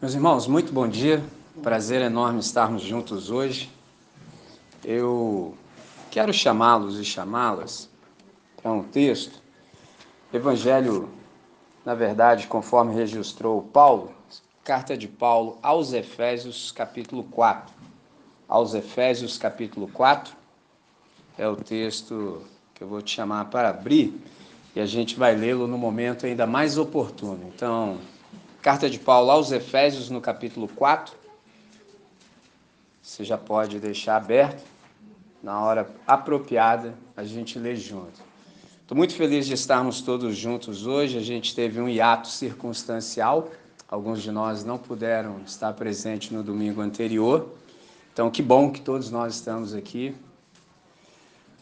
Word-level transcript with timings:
Meus 0.00 0.14
irmãos, 0.14 0.46
muito 0.46 0.72
bom 0.72 0.88
dia. 0.88 1.22
Prazer 1.62 2.00
enorme 2.00 2.40
estarmos 2.40 2.80
juntos 2.80 3.30
hoje. 3.30 3.70
Eu 4.82 5.54
quero 6.10 6.32
chamá-los 6.32 6.98
e 6.98 7.04
chamá-las 7.04 7.86
para 8.56 8.72
um 8.72 8.82
texto. 8.82 9.42
Evangelho, 10.32 11.10
na 11.84 11.94
verdade, 11.94 12.46
conforme 12.46 12.94
registrou 12.94 13.60
Paulo, 13.60 14.10
carta 14.64 14.96
de 14.96 15.06
Paulo 15.06 15.58
aos 15.62 15.92
Efésios, 15.92 16.72
capítulo 16.72 17.24
4. 17.24 17.70
Aos 18.48 18.72
Efésios, 18.72 19.36
capítulo 19.36 19.86
4, 19.86 20.34
é 21.36 21.46
o 21.46 21.56
texto 21.56 22.40
que 22.74 22.82
eu 22.82 22.88
vou 22.88 23.02
te 23.02 23.14
chamar 23.14 23.50
para 23.50 23.68
abrir 23.68 24.18
e 24.74 24.80
a 24.80 24.86
gente 24.86 25.16
vai 25.16 25.36
lê-lo 25.36 25.66
no 25.66 25.76
momento 25.76 26.24
ainda 26.24 26.46
mais 26.46 26.78
oportuno. 26.78 27.52
Então, 27.54 27.98
Carta 28.62 28.90
de 28.90 28.98
Paulo 28.98 29.30
aos 29.30 29.52
Efésios, 29.52 30.10
no 30.10 30.20
capítulo 30.20 30.68
4. 30.68 31.16
Você 33.00 33.24
já 33.24 33.38
pode 33.38 33.78
deixar 33.80 34.16
aberto. 34.16 34.62
Na 35.42 35.64
hora 35.64 35.90
apropriada, 36.06 36.94
a 37.16 37.24
gente 37.24 37.58
lê 37.58 37.74
junto. 37.74 38.20
Estou 38.82 38.94
muito 38.94 39.14
feliz 39.14 39.46
de 39.46 39.54
estarmos 39.54 40.02
todos 40.02 40.36
juntos 40.36 40.86
hoje. 40.86 41.16
A 41.16 41.22
gente 41.22 41.54
teve 41.54 41.80
um 41.80 41.88
hiato 41.88 42.28
circunstancial. 42.28 43.48
Alguns 43.88 44.20
de 44.22 44.30
nós 44.30 44.62
não 44.62 44.76
puderam 44.76 45.40
estar 45.46 45.72
presentes 45.72 46.30
no 46.30 46.42
domingo 46.42 46.82
anterior. 46.82 47.48
Então, 48.12 48.30
que 48.30 48.42
bom 48.42 48.70
que 48.70 48.82
todos 48.82 49.10
nós 49.10 49.36
estamos 49.36 49.72
aqui. 49.72 50.14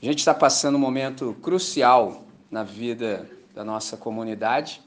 A 0.03 0.05
gente 0.05 0.19
está 0.19 0.35
passando 0.35 0.75
um 0.75 0.81
momento 0.81 1.37
crucial 1.41 2.25
na 2.51 2.65
vida 2.65 3.31
da 3.55 3.63
nossa 3.63 3.97
comunidade. 3.97 4.83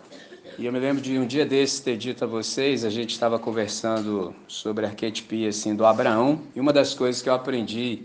E 0.60 0.66
eu 0.66 0.74
me 0.74 0.80
lembro 0.80 1.02
de 1.02 1.18
um 1.18 1.26
dia 1.26 1.46
desses 1.46 1.80
ter 1.80 1.98
dito 1.98 2.26
a 2.26 2.28
vocês, 2.28 2.84
a 2.84 2.90
gente 2.90 3.12
estava 3.12 3.40
conversando 3.40 4.36
sobre 4.48 4.86
a 4.86 4.90
arquetipia 4.90 5.50
assim, 5.50 5.74
do 5.74 5.86
Abraão, 5.86 6.42
e 6.54 6.60
uma 6.60 6.74
das 6.74 6.94
coisas 6.94 7.22
que 7.22 7.30
eu 7.30 7.34
aprendi 7.34 8.04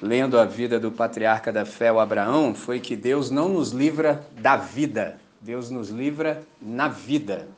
lendo 0.00 0.38
a 0.38 0.44
vida 0.44 0.78
do 0.78 0.92
patriarca 0.92 1.50
da 1.50 1.64
fé, 1.64 1.90
o 1.90 1.98
Abraão, 1.98 2.54
foi 2.54 2.78
que 2.78 2.94
Deus 2.94 3.30
não 3.30 3.48
nos 3.48 3.72
livra 3.72 4.24
da 4.38 4.56
vida, 4.56 5.18
Deus 5.40 5.70
nos 5.70 5.88
livra 5.88 6.42
na 6.60 6.88
vida. 6.88 7.48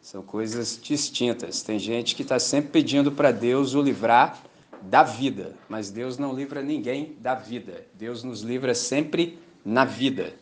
São 0.00 0.22
coisas 0.22 0.78
distintas. 0.80 1.62
Tem 1.62 1.78
gente 1.78 2.14
que 2.14 2.22
está 2.22 2.38
sempre 2.38 2.70
pedindo 2.70 3.10
para 3.10 3.32
Deus 3.32 3.74
o 3.74 3.82
livrar 3.82 4.38
da 4.82 5.02
vida, 5.02 5.54
mas 5.68 5.90
Deus 5.90 6.18
não 6.18 6.34
livra 6.34 6.60
ninguém 6.60 7.16
da 7.20 7.34
vida. 7.34 7.86
Deus 7.94 8.22
nos 8.22 8.42
livra 8.42 8.74
sempre 8.74 9.38
na 9.64 9.84
vida. 9.84 10.34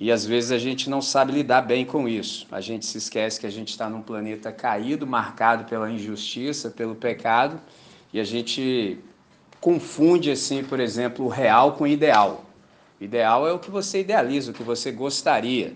E 0.00 0.10
às 0.10 0.24
vezes 0.24 0.50
a 0.50 0.56
gente 0.56 0.88
não 0.88 1.02
sabe 1.02 1.30
lidar 1.30 1.60
bem 1.60 1.84
com 1.84 2.08
isso. 2.08 2.46
A 2.50 2.62
gente 2.62 2.86
se 2.86 2.96
esquece 2.96 3.38
que 3.38 3.46
a 3.46 3.50
gente 3.50 3.68
está 3.68 3.90
num 3.90 4.00
planeta 4.00 4.50
caído, 4.50 5.06
marcado 5.06 5.64
pela 5.64 5.90
injustiça, 5.90 6.70
pelo 6.70 6.94
pecado, 6.94 7.60
e 8.10 8.18
a 8.18 8.24
gente 8.24 8.98
confunde, 9.60 10.30
assim, 10.30 10.64
por 10.64 10.80
exemplo, 10.80 11.26
o 11.26 11.28
real 11.28 11.72
com 11.74 11.84
o 11.84 11.86
ideal. 11.86 12.46
O 12.98 13.04
ideal 13.04 13.46
é 13.46 13.52
o 13.52 13.58
que 13.58 13.70
você 13.70 14.00
idealiza, 14.00 14.52
o 14.52 14.54
que 14.54 14.62
você 14.62 14.90
gostaria, 14.90 15.74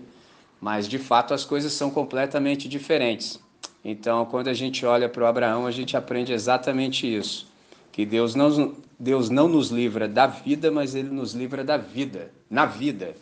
mas 0.59 0.87
de 0.87 0.97
fato 0.97 1.31
as 1.31 1.45
coisas 1.45 1.71
são 1.73 1.91
completamente 1.91 2.67
diferentes. 2.67 3.39
Então, 3.83 4.25
quando 4.25 4.47
a 4.47 4.53
gente 4.55 4.83
olha 4.87 5.07
para 5.07 5.23
o 5.23 5.27
Abraão, 5.27 5.67
a 5.67 5.71
gente 5.71 5.95
aprende 5.95 6.33
exatamente 6.33 7.05
isso: 7.05 7.47
que 7.91 8.03
Deus 8.03 8.33
não, 8.33 8.75
Deus 8.99 9.29
não 9.29 9.47
nos 9.47 9.69
livra 9.69 10.07
da 10.07 10.25
vida, 10.25 10.71
mas 10.71 10.95
Ele 10.95 11.09
nos 11.09 11.33
livra 11.33 11.63
da 11.63 11.77
vida, 11.77 12.31
na 12.49 12.65
vida. 12.65 13.15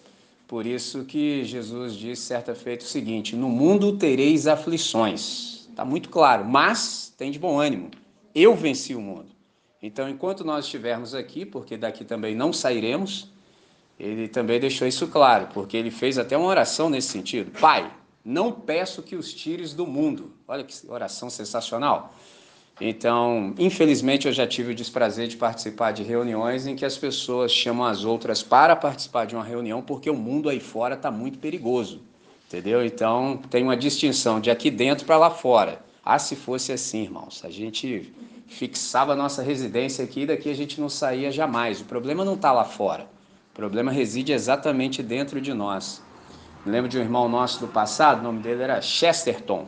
Por 0.54 0.68
isso 0.68 1.04
que 1.04 1.44
Jesus 1.44 1.96
disse 1.96 2.22
certa 2.22 2.54
feita 2.54 2.86
o 2.86 2.88
seguinte: 2.88 3.36
No 3.36 3.50
mundo 3.50 3.98
tereis 3.98 4.46
aflições. 4.46 5.68
Está 5.68 5.84
muito 5.84 6.10
claro, 6.10 6.46
mas 6.46 7.12
tem 7.18 7.32
de 7.32 7.40
bom 7.40 7.60
ânimo. 7.60 7.90
Eu 8.36 8.56
venci 8.56 8.94
o 8.94 9.02
mundo. 9.02 9.32
Então, 9.82 10.08
enquanto 10.08 10.44
nós 10.44 10.66
estivermos 10.66 11.16
aqui, 11.16 11.44
porque 11.44 11.76
daqui 11.76 12.06
também 12.06 12.36
não 12.36 12.54
sairemos, 12.54 13.32
ele 14.00 14.28
também 14.28 14.60
deixou 14.60 14.88
isso 14.88 15.08
claro, 15.08 15.48
porque 15.56 15.76
ele 15.76 15.90
fez 15.90 16.20
até 16.20 16.38
uma 16.38 16.50
oração 16.50 16.88
nesse 16.88 17.08
sentido. 17.08 17.50
Pai, 17.60 17.92
não 18.24 18.52
peço 18.52 19.02
que 19.02 19.16
os 19.16 19.34
tires 19.34 19.74
do 19.74 19.88
mundo. 19.88 20.34
Olha 20.48 20.64
que 20.64 20.76
oração 20.88 21.32
sensacional. 21.32 22.14
Então, 22.82 23.54
infelizmente, 23.60 24.28
eu 24.28 24.34
já 24.34 24.48
tive 24.48 24.72
o 24.72 24.76
desprazer 24.76 25.28
de 25.28 25.38
participar 25.38 25.92
de 25.92 26.02
reuniões 26.02 26.66
em 26.66 26.76
que 26.76 26.86
as 26.86 26.98
pessoas 26.98 27.52
chamam 27.52 27.86
as 27.86 28.04
outras 28.04 28.42
para 28.42 28.76
participar 28.76 29.26
de 29.26 29.36
uma 29.36 29.44
reunião 29.44 29.82
porque 29.82 30.10
o 30.10 30.16
mundo 30.16 30.50
aí 30.50 30.60
fora 30.60 30.96
está 30.96 31.12
muito 31.12 31.38
perigoso, 31.38 32.02
entendeu? 32.48 32.84
Então, 32.84 33.40
tem 33.50 33.64
uma 33.64 33.78
distinção 33.78 34.40
de 34.40 34.50
aqui 34.50 34.72
dentro 34.72 35.06
para 35.06 35.18
lá 35.18 35.30
fora. 35.30 35.84
Ah, 36.04 36.18
se 36.18 36.36
fosse 36.36 36.72
assim, 36.72 37.04
irmãos, 37.04 37.46
a 37.46 37.50
gente 37.50 38.12
fixava 38.48 39.16
nossa 39.16 39.42
residência 39.42 40.04
aqui 40.04 40.22
e 40.22 40.26
daqui 40.26 40.50
a 40.50 40.56
gente 40.56 40.82
não 40.82 40.90
saía 40.90 41.32
jamais. 41.32 41.80
O 41.80 41.86
problema 41.86 42.26
não 42.26 42.34
está 42.34 42.52
lá 42.52 42.66
fora, 42.66 43.08
o 43.52 43.56
problema 43.56 43.92
reside 43.92 44.34
exatamente 44.34 45.04
dentro 45.04 45.40
de 45.40 45.54
nós. 45.54 46.02
Lembro 46.66 46.90
de 46.90 46.98
um 46.98 47.02
irmão 47.02 47.30
nosso 47.30 47.60
do 47.60 47.68
passado, 47.68 48.20
o 48.20 48.24
nome 48.24 48.40
dele 48.40 48.64
era 48.64 48.82
Chesterton. 48.82 49.68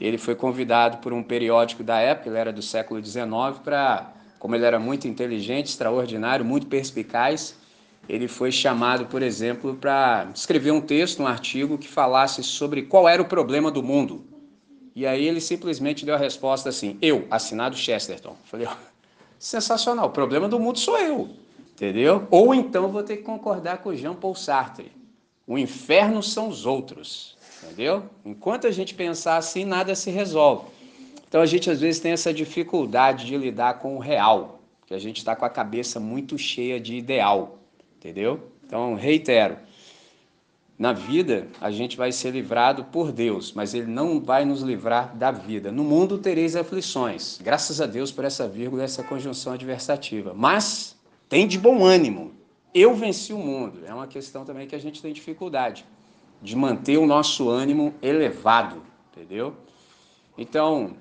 Ele 0.00 0.18
foi 0.18 0.34
convidado 0.34 0.98
por 0.98 1.12
um 1.12 1.22
periódico 1.22 1.82
da 1.82 1.98
época, 1.98 2.28
ele 2.28 2.38
era 2.38 2.52
do 2.52 2.62
século 2.62 3.02
XIX, 3.02 3.58
para, 3.64 4.12
como 4.38 4.54
ele 4.54 4.64
era 4.64 4.78
muito 4.78 5.08
inteligente, 5.08 5.66
extraordinário, 5.66 6.44
muito 6.44 6.66
perspicaz, 6.66 7.56
ele 8.08 8.28
foi 8.28 8.52
chamado, 8.52 9.06
por 9.06 9.22
exemplo, 9.22 9.74
para 9.74 10.28
escrever 10.34 10.70
um 10.70 10.80
texto, 10.80 11.22
um 11.22 11.26
artigo 11.26 11.76
que 11.76 11.88
falasse 11.88 12.42
sobre 12.42 12.82
qual 12.82 13.08
era 13.08 13.20
o 13.20 13.24
problema 13.24 13.70
do 13.70 13.82
mundo. 13.82 14.24
E 14.94 15.06
aí 15.06 15.26
ele 15.26 15.40
simplesmente 15.40 16.04
deu 16.04 16.14
a 16.14 16.18
resposta 16.18 16.68
assim: 16.68 16.96
eu, 17.02 17.26
assinado 17.30 17.76
Chesterton. 17.76 18.36
Falei, 18.44 18.66
oh, 18.70 18.76
sensacional, 19.38 20.06
o 20.06 20.10
problema 20.10 20.48
do 20.48 20.58
mundo 20.60 20.78
sou 20.78 20.96
eu, 20.98 21.30
entendeu? 21.72 22.26
Ou 22.30 22.54
então 22.54 22.88
vou 22.88 23.02
ter 23.02 23.18
que 23.18 23.22
concordar 23.22 23.78
com 23.78 23.94
Jean 23.94 24.14
Paul 24.14 24.34
Sartre. 24.34 24.92
O 25.46 25.58
inferno 25.58 26.22
são 26.22 26.48
os 26.48 26.64
outros. 26.64 27.35
Entendeu? 27.66 28.04
Enquanto 28.24 28.66
a 28.66 28.70
gente 28.70 28.94
pensar 28.94 29.36
assim, 29.36 29.64
nada 29.64 29.94
se 29.94 30.10
resolve. 30.10 30.70
Então 31.28 31.40
a 31.40 31.46
gente 31.46 31.70
às 31.70 31.80
vezes 31.80 32.00
tem 32.00 32.12
essa 32.12 32.32
dificuldade 32.32 33.26
de 33.26 33.36
lidar 33.36 33.80
com 33.80 33.96
o 33.96 33.98
real, 33.98 34.60
que 34.86 34.94
a 34.94 34.98
gente 34.98 35.18
está 35.18 35.34
com 35.34 35.44
a 35.44 35.50
cabeça 35.50 35.98
muito 35.98 36.38
cheia 36.38 36.80
de 36.80 36.94
ideal, 36.94 37.58
entendeu? 37.98 38.40
Então, 38.64 38.94
reitero, 38.94 39.56
na 40.78 40.92
vida 40.92 41.48
a 41.60 41.70
gente 41.70 41.96
vai 41.96 42.12
ser 42.12 42.30
livrado 42.30 42.84
por 42.84 43.10
Deus, 43.10 43.52
mas 43.52 43.74
Ele 43.74 43.86
não 43.86 44.20
vai 44.20 44.44
nos 44.44 44.62
livrar 44.62 45.16
da 45.16 45.30
vida. 45.30 45.72
No 45.72 45.82
mundo 45.82 46.18
tereis 46.18 46.54
aflições, 46.54 47.38
graças 47.42 47.80
a 47.80 47.86
Deus 47.86 48.12
por 48.12 48.24
essa 48.24 48.46
vírgula, 48.46 48.84
essa 48.84 49.02
conjunção 49.02 49.52
adversativa. 49.52 50.32
Mas 50.34 50.96
tem 51.28 51.46
de 51.46 51.58
bom 51.58 51.84
ânimo. 51.84 52.32
Eu 52.72 52.94
venci 52.94 53.32
o 53.32 53.38
mundo. 53.38 53.80
É 53.86 53.92
uma 53.92 54.06
questão 54.06 54.44
também 54.44 54.66
que 54.66 54.76
a 54.76 54.80
gente 54.80 55.02
tem 55.02 55.12
dificuldade 55.12 55.84
de 56.40 56.54
manter 56.56 56.98
o 56.98 57.06
nosso 57.06 57.48
ânimo 57.48 57.94
elevado, 58.02 58.82
entendeu? 59.10 59.54
Então, 60.36 60.96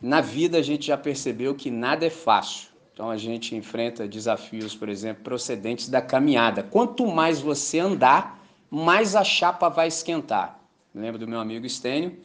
na 0.00 0.20
vida 0.20 0.58
a 0.58 0.62
gente 0.62 0.86
já 0.86 0.96
percebeu 0.96 1.54
que 1.54 1.70
nada 1.70 2.04
é 2.04 2.10
fácil. 2.10 2.68
Então 2.92 3.10
a 3.10 3.16
gente 3.16 3.56
enfrenta 3.56 4.06
desafios, 4.06 4.74
por 4.74 4.88
exemplo, 4.88 5.24
procedentes 5.24 5.88
da 5.88 6.02
caminhada. 6.02 6.62
Quanto 6.62 7.06
mais 7.06 7.40
você 7.40 7.78
andar, 7.78 8.38
mais 8.70 9.16
a 9.16 9.24
chapa 9.24 9.68
vai 9.68 9.88
esquentar. 9.88 10.60
Me 10.94 11.00
lembro 11.00 11.18
do 11.18 11.26
meu 11.26 11.40
amigo 11.40 11.64
Estênio, 11.64 12.16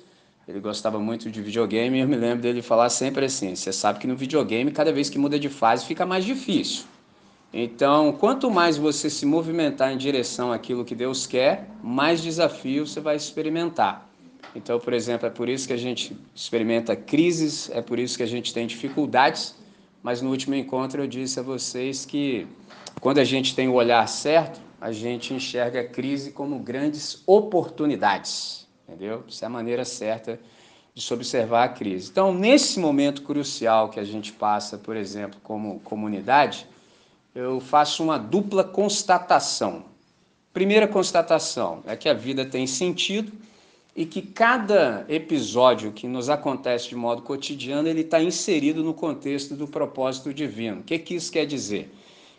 ele 0.47 0.59
gostava 0.59 0.99
muito 0.99 1.31
de 1.31 1.41
videogame 1.41 1.97
e 1.97 2.01
eu 2.01 2.07
me 2.07 2.15
lembro 2.15 2.41
dele 2.41 2.61
falar 2.61 2.89
sempre 2.89 3.25
assim: 3.25 3.55
você 3.55 3.71
sabe 3.71 3.99
que 3.99 4.07
no 4.07 4.15
videogame, 4.15 4.71
cada 4.71 4.91
vez 4.91 5.09
que 5.09 5.17
muda 5.17 5.39
de 5.39 5.49
fase, 5.49 5.85
fica 5.85 6.05
mais 6.05 6.25
difícil. 6.25 6.83
Então, 7.53 8.12
quanto 8.12 8.52
mais 8.52 8.78
você 8.78 9.09
se 9.09 9.25
movimentar 9.25 9.91
em 9.91 9.97
direção 9.97 10.52
àquilo 10.52 10.84
que 10.84 10.94
Deus 10.94 11.25
quer, 11.25 11.69
mais 11.81 12.22
desafios 12.22 12.91
você 12.91 13.00
vai 13.00 13.16
experimentar. 13.16 14.08
Então, 14.53 14.80
por 14.80 14.94
exemplo, 14.94 15.28
é 15.28 15.30
por 15.30 15.47
isso 15.47 15.68
que 15.68 15.74
a 15.74 15.78
gente 15.78 16.16
experimenta 16.36 16.95
crises, 16.95 17.69
é 17.71 17.81
por 17.81 18.00
isso 18.00 18.18
que 18.18 18.24
a 18.24 18.27
gente 18.27 18.54
tem 18.54 18.68
dificuldades, 18.68 19.56
mas 20.04 20.21
no 20.21 20.30
último 20.30 20.56
encontro 20.56 21.01
eu 21.01 21.07
disse 21.07 21.39
a 21.39 21.44
vocês 21.44 22.06
que 22.06 22.48
quando 23.00 23.19
a 23.19 23.24
gente 23.24 23.56
tem 23.56 23.68
o 23.68 23.74
olhar 23.74 24.06
certo, 24.07 24.60
a 24.80 24.92
gente 24.92 25.33
enxerga 25.33 25.81
a 25.81 25.88
crise 25.88 26.31
como 26.31 26.60
grandes 26.60 27.24
oportunidades, 27.25 28.68
entendeu? 28.88 29.24
Essa 29.27 29.45
é 29.45 29.48
a 29.48 29.50
maneira 29.50 29.86
certa 29.86 30.39
de 30.94 31.01
se 31.01 31.13
observar 31.13 31.63
a 31.63 31.69
crise. 31.69 32.10
Então, 32.10 32.33
nesse 32.33 32.80
momento 32.80 33.21
crucial 33.21 33.89
que 33.89 34.00
a 34.00 34.04
gente 34.04 34.31
passa, 34.33 34.77
por 34.77 34.95
exemplo, 34.95 35.39
como 35.44 35.80
comunidade, 35.81 36.68
eu 37.38 37.60
faço 37.60 38.04
uma 38.04 38.18
dupla 38.18 38.63
constatação. 38.63 39.86
Primeira 40.51 40.88
constatação 40.88 41.84
é 41.86 41.95
que 41.95 42.10
a 42.10 42.13
vida 42.13 42.44
tem 42.44 42.66
sentido 42.66 43.31
e 43.95 44.06
que 44.06 44.24
cada 44.24 45.06
episódio 45.07 45.92
que 45.92 46.07
nos 46.07 46.30
acontece 46.30 46.89
de 46.89 46.95
modo 46.95 47.22
cotidiano 47.22 47.88
ele 47.88 48.01
está 48.01 48.19
inserido 48.19 48.84
no 48.84 48.92
contexto 48.92 49.56
do 49.56 49.68
propósito 49.68 50.34
divino. 50.34 50.80
O 50.80 50.84
que, 50.84 50.98
que 50.98 51.13
isso 51.13 51.31
quer 51.31 51.45
dizer? 51.45 51.94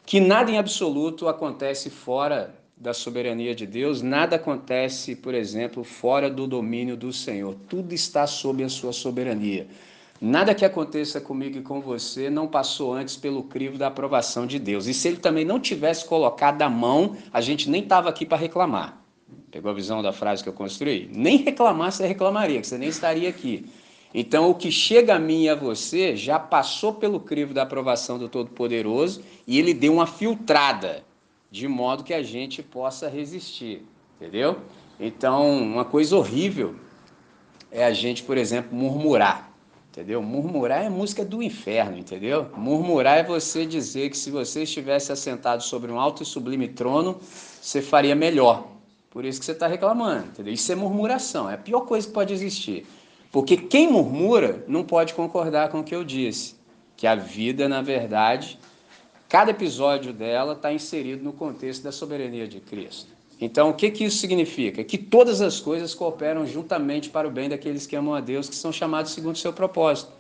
Que 0.05 0.19
nada 0.19 0.51
em 0.51 0.59
absoluto 0.59 1.29
acontece 1.29 1.91
fora 1.91 2.53
da 2.77 2.93
soberania 2.93 3.55
de 3.55 3.67
Deus, 3.67 4.03
nada 4.03 4.35
acontece, 4.35 5.15
por 5.15 5.35
exemplo, 5.35 5.85
fora 5.85 6.29
do 6.29 6.47
domínio 6.47 6.97
do 6.97 7.13
Senhor. 7.13 7.55
Tudo 7.69 7.93
está 7.93 8.27
sob 8.27 8.65
a 8.65 8.69
sua 8.69 8.93
soberania. 8.93 9.69
Nada 10.21 10.53
que 10.53 10.65
aconteça 10.65 11.21
comigo 11.21 11.59
e 11.59 11.63
com 11.63 11.81
você 11.81 12.29
não 12.29 12.49
passou 12.49 12.93
antes 12.93 13.17
pelo 13.17 13.45
crivo 13.45 13.79
da 13.79 13.87
aprovação 13.87 14.49
de 14.49 14.59
Deus. 14.59 14.87
E 14.87 14.95
se 14.95 15.07
ele 15.07 15.19
também 15.19 15.45
não 15.45 15.61
tivesse 15.61 16.05
colocado 16.05 16.61
a 16.63 16.69
mão, 16.69 17.17
a 17.33 17.41
gente 17.41 17.71
nem 17.71 17.83
estava 17.85 18.09
aqui 18.09 18.27
para 18.27 18.37
reclamar. 18.37 19.01
Pegou 19.49 19.71
a 19.71 19.75
visão 19.75 20.03
da 20.03 20.13
frase 20.13 20.43
que 20.43 20.49
eu 20.49 20.53
construí? 20.53 21.09
Nem 21.15 21.37
reclamar 21.37 21.93
você 21.93 22.05
reclamaria, 22.05 22.61
que 22.61 22.67
você 22.67 22.77
nem 22.77 22.89
estaria 22.89 23.29
aqui. 23.29 23.67
Então, 24.13 24.51
o 24.51 24.55
que 24.55 24.73
chega 24.73 25.15
a 25.15 25.19
mim 25.21 25.45
e 25.45 25.49
a 25.51 25.55
você 25.55 26.17
já 26.17 26.37
passou 26.39 26.95
pelo 26.95 27.21
crivo 27.21 27.55
da 27.55 27.63
aprovação 27.63 28.19
do 28.19 28.29
Todo-Poderoso 28.29 29.23
e 29.47 29.57
ele 29.57 29.73
deu 29.73 29.93
uma 29.93 30.07
filtrada, 30.07 31.05
de 31.49 31.69
modo 31.69 32.03
que 32.03 32.15
a 32.15 32.23
gente 32.25 32.61
possa 32.61 33.09
resistir. 33.09 33.85
Entendeu? 34.17 34.59
Então, 34.99 35.63
uma 35.63 35.85
coisa 35.85 36.17
horrível 36.17 36.75
é 37.71 37.85
a 37.85 37.93
gente, 37.93 38.25
por 38.25 38.37
exemplo, 38.37 38.77
murmurar 38.77 39.48
entendeu? 39.91 40.23
Murmurar 40.23 40.85
é 40.85 40.89
música 40.89 41.25
do 41.25 41.43
inferno, 41.43 41.99
entendeu? 41.99 42.49
Murmurar 42.57 43.19
é 43.19 43.23
você 43.23 43.67
dizer 43.67 44.11
que 44.11 44.17
se 44.17 44.31
você 44.31 44.63
estivesse 44.63 45.13
assentado 45.13 45.63
sobre 45.63 45.91
um 45.91 45.99
alto 45.99 46.23
e 46.23 46.27
sublime 46.27 46.69
trono, 46.69 47.21
você 47.21 47.83
faria 47.83 48.15
melhor. 48.15 48.69
Por 49.11 49.25
isso 49.25 49.41
que 49.41 49.47
você 49.47 49.53
está 49.53 49.67
reclamando, 49.67 50.27
entendeu? 50.27 50.53
Isso 50.53 50.71
é 50.71 50.75
murmuração, 50.75 51.49
é 51.51 51.55
a 51.55 51.59
pior 51.59 51.81
coisa 51.81 52.07
que 52.07 52.13
pode 52.13 52.33
existir. 52.33 52.87
Porque 53.33 53.57
quem 53.57 53.91
murmura 53.91 54.65
não 54.69 54.85
pode 54.85 55.15
concordar 55.15 55.71
com 55.71 55.81
o 55.81 55.85
que 55.85 55.95
eu 55.95 56.05
disse, 56.05 56.57
que 56.97 57.07
a 57.07 57.15
vida, 57.15 57.69
na 57.69 57.81
verdade, 57.81 58.59
cada 59.29 59.51
episódio 59.51 60.13
dela 60.13 60.55
está 60.55 60.73
inserido 60.73 61.23
no 61.23 61.33
contexto 61.33 61.83
da 61.83 61.93
soberania 61.93 62.47
de 62.49 62.61
Cristo. 62.61 63.18
Então, 63.41 63.71
o 63.71 63.75
que, 63.75 63.91
que 63.91 64.05
isso 64.05 64.19
significa? 64.19 64.83
Que 64.83 64.99
todas 64.99 65.41
as 65.41 65.61
coisas 65.61 65.95
cooperam 65.95 66.45
juntamente 66.45 67.09
para 67.09 67.29
o 67.29 67.31
bem 67.31 67.49
daqueles 67.49 67.87
que 67.87 67.95
amam 67.95 68.15
a 68.15 68.21
Deus, 68.21 68.49
que 68.49 68.57
são 68.57 68.73
chamados 68.73 69.13
segundo 69.13 69.37
o 69.37 69.39
seu 69.39 69.53
propósito. 69.53 70.13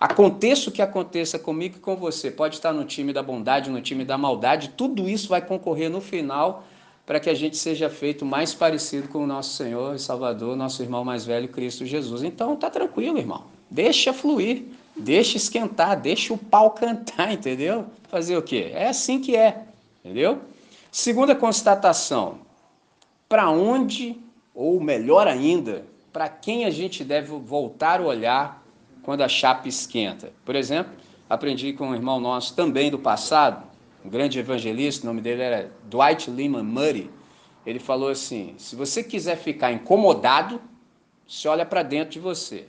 Aconteça 0.00 0.68
o 0.68 0.72
que 0.72 0.82
aconteça 0.82 1.38
comigo 1.38 1.76
e 1.76 1.80
com 1.80 1.94
você, 1.94 2.30
pode 2.30 2.56
estar 2.56 2.72
no 2.72 2.84
time 2.84 3.12
da 3.12 3.22
bondade, 3.22 3.70
no 3.70 3.80
time 3.80 4.04
da 4.04 4.18
maldade, 4.18 4.70
tudo 4.70 5.08
isso 5.08 5.28
vai 5.28 5.40
concorrer 5.40 5.88
no 5.88 6.00
final 6.00 6.64
para 7.06 7.20
que 7.20 7.30
a 7.30 7.34
gente 7.34 7.56
seja 7.56 7.90
feito 7.90 8.24
mais 8.24 8.54
parecido 8.54 9.06
com 9.08 9.18
o 9.18 9.26
nosso 9.26 9.56
Senhor 9.56 9.94
e 9.94 9.98
Salvador, 9.98 10.56
nosso 10.56 10.82
irmão 10.82 11.04
mais 11.04 11.24
velho, 11.24 11.48
Cristo 11.48 11.84
Jesus. 11.84 12.22
Então, 12.22 12.56
tá 12.56 12.70
tranquilo, 12.70 13.18
irmão. 13.18 13.44
Deixa 13.70 14.12
fluir, 14.12 14.64
deixa 14.96 15.36
esquentar, 15.36 16.00
deixa 16.00 16.32
o 16.32 16.38
pau 16.38 16.70
cantar, 16.74 17.32
entendeu? 17.32 17.86
Fazer 18.08 18.36
o 18.36 18.42
quê? 18.42 18.70
É 18.72 18.88
assim 18.88 19.20
que 19.20 19.36
é, 19.36 19.66
entendeu? 20.04 20.40
Segunda 20.90 21.34
constatação, 21.34 22.38
para 23.32 23.48
onde, 23.48 24.20
ou 24.54 24.78
melhor 24.78 25.26
ainda, 25.26 25.86
para 26.12 26.28
quem 26.28 26.66
a 26.66 26.70
gente 26.70 27.02
deve 27.02 27.28
voltar 27.28 27.98
o 27.98 28.04
olhar 28.04 28.62
quando 29.02 29.22
a 29.22 29.28
chapa 29.28 29.66
esquenta. 29.66 30.30
Por 30.44 30.54
exemplo, 30.54 30.92
aprendi 31.30 31.72
com 31.72 31.88
um 31.88 31.94
irmão 31.94 32.20
nosso 32.20 32.54
também 32.54 32.90
do 32.90 32.98
passado, 32.98 33.66
um 34.04 34.10
grande 34.10 34.38
evangelista, 34.38 35.04
o 35.04 35.06
nome 35.06 35.22
dele 35.22 35.40
era 35.40 35.72
Dwight 35.84 36.30
Lyman 36.30 36.62
Murray. 36.62 37.10
Ele 37.64 37.78
falou 37.78 38.10
assim: 38.10 38.54
se 38.58 38.76
você 38.76 39.02
quiser 39.02 39.36
ficar 39.38 39.72
incomodado, 39.72 40.60
você 41.26 41.48
olha 41.48 41.64
para 41.64 41.82
dentro 41.82 42.10
de 42.10 42.20
você. 42.20 42.68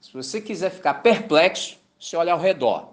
Se 0.00 0.12
você 0.12 0.40
quiser 0.40 0.70
ficar 0.70 0.94
perplexo, 0.94 1.76
você 1.98 2.16
olha 2.16 2.32
ao 2.32 2.38
redor. 2.38 2.88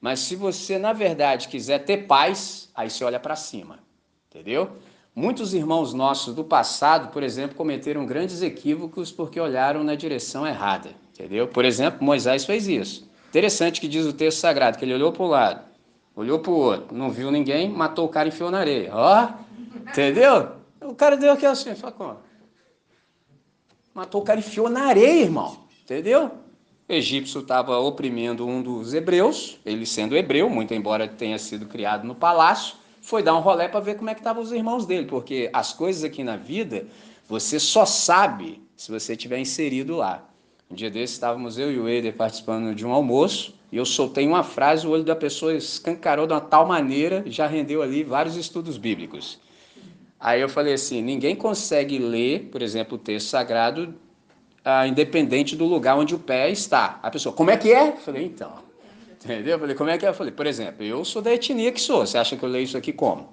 Mas 0.00 0.20
se 0.20 0.36
você, 0.36 0.78
na 0.78 0.92
verdade, 0.92 1.48
quiser 1.48 1.80
ter 1.80 2.06
paz, 2.06 2.70
aí 2.72 2.88
você 2.88 3.02
olha 3.02 3.18
para 3.18 3.34
cima. 3.34 3.80
Entendeu? 4.30 4.76
Muitos 5.14 5.52
irmãos 5.52 5.92
nossos 5.92 6.34
do 6.34 6.42
passado, 6.42 7.12
por 7.12 7.22
exemplo, 7.22 7.54
cometeram 7.54 8.06
grandes 8.06 8.40
equívocos 8.40 9.12
porque 9.12 9.38
olharam 9.38 9.84
na 9.84 9.94
direção 9.94 10.46
errada, 10.46 10.94
entendeu? 11.12 11.46
Por 11.46 11.66
exemplo, 11.66 12.02
Moisés 12.02 12.46
fez 12.46 12.66
isso. 12.66 13.06
Interessante 13.28 13.78
que 13.78 13.88
diz 13.88 14.06
o 14.06 14.12
texto 14.14 14.38
sagrado, 14.38 14.78
que 14.78 14.84
ele 14.86 14.94
olhou 14.94 15.12
para 15.12 15.22
o 15.22 15.26
lado, 15.26 15.64
olhou 16.16 16.38
para 16.38 16.50
o 16.50 16.56
outro, 16.56 16.96
não 16.96 17.10
viu 17.10 17.30
ninguém, 17.30 17.68
matou 17.68 18.06
o 18.06 18.08
cara 18.08 18.26
e 18.26 18.32
enfiou 18.32 18.50
na 18.50 18.60
areia. 18.60 18.90
Ó, 18.94 19.28
entendeu? 19.90 20.52
O 20.80 20.94
cara 20.94 21.14
deu 21.14 21.32
aqui 21.32 21.44
assim, 21.44 21.74
só 21.76 21.90
como? 21.90 22.16
Matou 23.94 24.22
o 24.22 24.24
cara 24.24 24.40
e 24.40 24.42
enfiou 24.42 24.70
na 24.70 24.84
areia, 24.84 25.24
irmão, 25.24 25.58
entendeu? 25.82 26.30
O 26.88 26.92
egípcio 26.92 27.42
estava 27.42 27.78
oprimindo 27.78 28.46
um 28.46 28.62
dos 28.62 28.94
hebreus, 28.94 29.58
ele 29.64 29.84
sendo 29.84 30.16
hebreu, 30.16 30.48
muito 30.48 30.72
embora 30.72 31.06
tenha 31.06 31.38
sido 31.38 31.66
criado 31.66 32.06
no 32.06 32.14
palácio, 32.14 32.76
foi 33.02 33.22
dar 33.22 33.36
um 33.36 33.40
rolé 33.40 33.68
para 33.68 33.80
ver 33.80 33.96
como 33.96 34.08
é 34.08 34.14
que 34.14 34.20
estavam 34.20 34.42
os 34.42 34.52
irmãos 34.52 34.86
dele, 34.86 35.06
porque 35.06 35.50
as 35.52 35.72
coisas 35.74 36.04
aqui 36.04 36.24
na 36.24 36.36
vida 36.36 36.86
você 37.28 37.58
só 37.58 37.84
sabe 37.84 38.62
se 38.76 38.90
você 38.90 39.16
tiver 39.16 39.38
inserido 39.38 39.96
lá. 39.96 40.26
Um 40.70 40.74
dia 40.74 40.90
desses 40.90 41.16
estávamos 41.16 41.58
eu 41.58 41.70
e 41.70 41.78
o 41.78 41.88
Eider 41.88 42.14
participando 42.14 42.74
de 42.74 42.86
um 42.86 42.92
almoço 42.92 43.54
e 43.70 43.76
eu 43.76 43.84
soltei 43.84 44.26
uma 44.26 44.42
frase, 44.42 44.86
o 44.86 44.90
olho 44.90 45.02
da 45.02 45.16
pessoa 45.16 45.54
escancarou 45.54 46.26
de 46.26 46.32
uma 46.32 46.40
tal 46.40 46.66
maneira, 46.66 47.22
já 47.26 47.46
rendeu 47.46 47.82
ali 47.82 48.04
vários 48.04 48.36
estudos 48.36 48.78
bíblicos. 48.78 49.40
Aí 50.20 50.40
eu 50.40 50.48
falei 50.48 50.74
assim: 50.74 51.02
ninguém 51.02 51.34
consegue 51.34 51.98
ler, 51.98 52.50
por 52.52 52.62
exemplo, 52.62 52.96
o 52.96 52.98
texto 52.98 53.28
sagrado, 53.28 53.94
ah, 54.64 54.86
independente 54.86 55.56
do 55.56 55.64
lugar 55.64 55.96
onde 55.96 56.14
o 56.14 56.18
pé 56.18 56.50
está. 56.50 57.00
A 57.02 57.10
pessoa, 57.10 57.34
como 57.34 57.50
é 57.50 57.56
que 57.56 57.72
é? 57.72 57.88
Eu 57.88 57.96
falei, 57.96 58.26
então. 58.26 58.52
Entendeu? 59.24 59.52
Eu 59.52 59.58
falei, 59.58 59.76
como 59.76 59.90
é 59.90 59.98
que 59.98 60.04
é? 60.04 60.08
Eu 60.08 60.14
falei, 60.14 60.32
por 60.32 60.46
exemplo, 60.46 60.84
eu 60.84 61.04
sou 61.04 61.22
da 61.22 61.32
etnia 61.32 61.70
que 61.70 61.80
sou. 61.80 62.04
Você 62.04 62.18
acha 62.18 62.36
que 62.36 62.42
eu 62.42 62.48
leio 62.48 62.64
isso 62.64 62.76
aqui 62.76 62.92
como? 62.92 63.28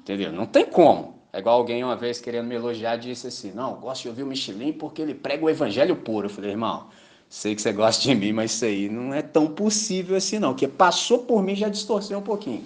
Entendeu? 0.00 0.32
Não 0.32 0.46
tem 0.46 0.64
como. 0.64 1.20
É 1.32 1.38
igual 1.38 1.58
alguém 1.58 1.82
uma 1.82 1.96
vez 1.96 2.20
querendo 2.20 2.46
me 2.46 2.54
elogiar 2.54 2.96
disse 2.96 3.26
assim: 3.26 3.52
Não, 3.52 3.74
gosto 3.76 4.02
de 4.02 4.08
ouvir 4.08 4.22
o 4.22 4.26
Michelin 4.26 4.72
porque 4.72 5.00
ele 5.00 5.14
prega 5.14 5.44
o 5.44 5.50
evangelho 5.50 5.96
puro. 5.96 6.26
Eu 6.26 6.30
falei, 6.30 6.50
irmão, 6.50 6.88
sei 7.28 7.54
que 7.54 7.62
você 7.62 7.72
gosta 7.72 8.02
de 8.02 8.14
mim, 8.14 8.32
mas 8.32 8.52
isso 8.52 8.64
aí 8.64 8.88
não 8.88 9.14
é 9.14 9.22
tão 9.22 9.46
possível 9.48 10.16
assim, 10.16 10.38
não. 10.38 10.50
Porque 10.50 10.68
passou 10.68 11.20
por 11.20 11.42
mim 11.42 11.56
já 11.56 11.68
distorceu 11.68 12.18
um 12.18 12.22
pouquinho. 12.22 12.64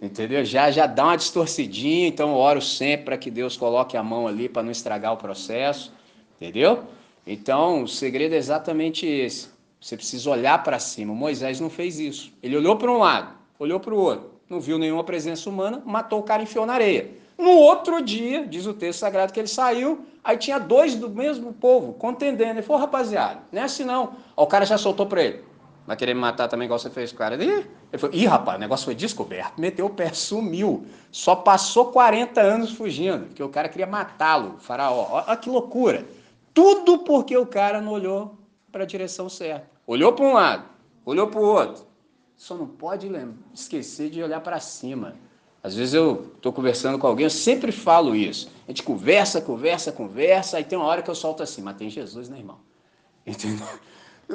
Entendeu? 0.00 0.44
Já, 0.44 0.70
já 0.70 0.86
dá 0.86 1.04
uma 1.04 1.16
distorcidinha, 1.16 2.08
então 2.08 2.30
eu 2.30 2.36
oro 2.36 2.60
sempre 2.60 3.06
para 3.06 3.16
que 3.16 3.30
Deus 3.30 3.56
coloque 3.56 3.96
a 3.96 4.02
mão 4.02 4.26
ali 4.26 4.48
para 4.48 4.62
não 4.62 4.70
estragar 4.70 5.12
o 5.12 5.16
processo. 5.16 5.92
Entendeu? 6.36 6.84
Então, 7.26 7.84
o 7.84 7.88
segredo 7.88 8.34
é 8.34 8.38
exatamente 8.38 9.06
esse. 9.06 9.51
Você 9.82 9.96
precisa 9.96 10.30
olhar 10.30 10.62
para 10.62 10.78
cima. 10.78 11.12
Moisés 11.12 11.58
não 11.58 11.68
fez 11.68 11.98
isso. 11.98 12.32
Ele 12.40 12.56
olhou 12.56 12.76
para 12.76 12.88
um 12.88 12.98
lado, 12.98 13.34
olhou 13.58 13.80
para 13.80 13.92
o 13.92 13.98
outro, 13.98 14.30
não 14.48 14.60
viu 14.60 14.78
nenhuma 14.78 15.02
presença 15.02 15.50
humana, 15.50 15.82
matou 15.84 16.20
o 16.20 16.22
cara 16.22 16.40
e 16.40 16.44
enfiou 16.44 16.64
na 16.64 16.74
areia. 16.74 17.10
No 17.36 17.50
outro 17.50 18.00
dia, 18.00 18.46
diz 18.46 18.64
o 18.64 18.74
texto 18.74 19.00
sagrado 19.00 19.32
que 19.32 19.40
ele 19.40 19.48
saiu, 19.48 20.06
aí 20.22 20.36
tinha 20.36 20.60
dois 20.60 20.94
do 20.94 21.10
mesmo 21.10 21.52
povo 21.52 21.94
contendendo. 21.94 22.52
Ele 22.52 22.62
falou, 22.62 22.80
rapaziada, 22.80 23.40
não 23.50 23.60
é 23.60 23.64
assim 23.64 23.84
não. 23.84 24.14
O 24.36 24.46
cara 24.46 24.64
já 24.64 24.78
soltou 24.78 25.04
para 25.04 25.24
ele. 25.24 25.44
Vai 25.84 25.96
querer 25.96 26.14
me 26.14 26.20
matar 26.20 26.46
também 26.46 26.66
igual 26.66 26.78
você 26.78 26.88
fez 26.88 27.10
com 27.10 27.16
o 27.16 27.18
cara? 27.18 27.34
Ele 27.34 27.66
falou, 27.98 28.14
ih, 28.14 28.24
rapaz, 28.24 28.58
o 28.58 28.60
negócio 28.60 28.84
foi 28.84 28.94
descoberto. 28.94 29.58
Meteu 29.58 29.86
o 29.86 29.90
pé, 29.90 30.12
sumiu. 30.12 30.86
Só 31.10 31.34
passou 31.34 31.86
40 31.86 32.40
anos 32.40 32.70
fugindo, 32.70 33.26
porque 33.26 33.42
o 33.42 33.48
cara 33.48 33.68
queria 33.68 33.88
matá-lo, 33.88 34.58
faraó. 34.60 35.24
Olha 35.26 35.36
que 35.36 35.50
loucura. 35.50 36.06
Tudo 36.54 36.98
porque 36.98 37.36
o 37.36 37.46
cara 37.46 37.80
não 37.80 37.90
olhou 37.90 38.41
para 38.72 38.84
a 38.84 38.86
direção 38.86 39.28
certa. 39.28 39.70
Olhou 39.86 40.12
para 40.14 40.24
um 40.24 40.32
lado, 40.32 40.64
olhou 41.04 41.28
para 41.28 41.40
o 41.40 41.44
outro. 41.44 41.86
Só 42.34 42.56
não 42.56 42.66
pode 42.66 43.08
esquecer 43.54 44.10
de 44.10 44.22
olhar 44.22 44.40
para 44.40 44.58
cima. 44.58 45.14
Às 45.62 45.76
vezes 45.76 45.94
eu 45.94 46.32
estou 46.34 46.52
conversando 46.52 46.98
com 46.98 47.06
alguém, 47.06 47.24
eu 47.24 47.30
sempre 47.30 47.70
falo 47.70 48.16
isso. 48.16 48.50
A 48.66 48.70
gente 48.72 48.82
conversa, 48.82 49.40
conversa, 49.40 49.92
conversa, 49.92 50.56
aí 50.56 50.64
tem 50.64 50.76
uma 50.76 50.88
hora 50.88 51.02
que 51.02 51.10
eu 51.10 51.14
solto 51.14 51.42
assim, 51.42 51.62
mas 51.62 51.76
tem 51.76 51.88
Jesus, 51.88 52.28
né, 52.28 52.38
irmão? 52.38 52.58
Entendeu? 53.24 53.68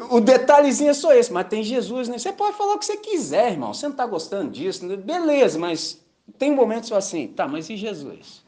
O 0.09 0.21
detalhezinho 0.21 0.91
é 0.91 0.93
só 0.93 1.13
esse, 1.13 1.33
mas 1.33 1.47
tem 1.47 1.63
Jesus, 1.63 2.07
né? 2.07 2.17
Você 2.17 2.31
pode 2.31 2.55
falar 2.55 2.75
o 2.75 2.79
que 2.79 2.85
você 2.85 2.97
quiser, 2.97 3.51
irmão. 3.51 3.73
Você 3.73 3.87
não 3.87 3.93
está 3.93 4.05
gostando 4.05 4.51
disso, 4.51 4.85
né? 4.85 4.95
beleza, 4.95 5.57
mas 5.57 5.99
tem 6.37 6.53
momentos 6.53 6.91
assim, 6.91 7.27
tá, 7.27 7.47
mas 7.47 7.69
e 7.69 7.75
Jesus? 7.75 8.45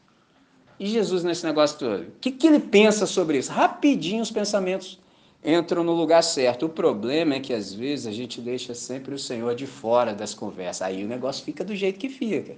E 0.78 0.86
Jesus 0.86 1.22
nesse 1.22 1.44
negócio 1.44 1.78
todo? 1.78 2.02
O 2.02 2.12
que, 2.20 2.30
que 2.30 2.46
ele 2.46 2.60
pensa 2.60 3.04
sobre 3.04 3.36
isso? 3.36 3.52
Rapidinho 3.52 4.22
os 4.22 4.30
pensamentos 4.30 4.98
entram 5.44 5.82
no 5.82 5.92
lugar 5.92 6.22
certo. 6.22 6.66
O 6.66 6.68
problema 6.68 7.34
é 7.34 7.40
que 7.40 7.52
às 7.52 7.72
vezes 7.72 8.06
a 8.06 8.12
gente 8.12 8.40
deixa 8.40 8.74
sempre 8.74 9.14
o 9.14 9.18
Senhor 9.18 9.54
de 9.54 9.66
fora 9.66 10.14
das 10.14 10.34
conversas. 10.34 10.82
Aí 10.82 11.04
o 11.04 11.08
negócio 11.08 11.44
fica 11.44 11.64
do 11.64 11.74
jeito 11.74 11.98
que 11.98 12.08
fica. 12.08 12.56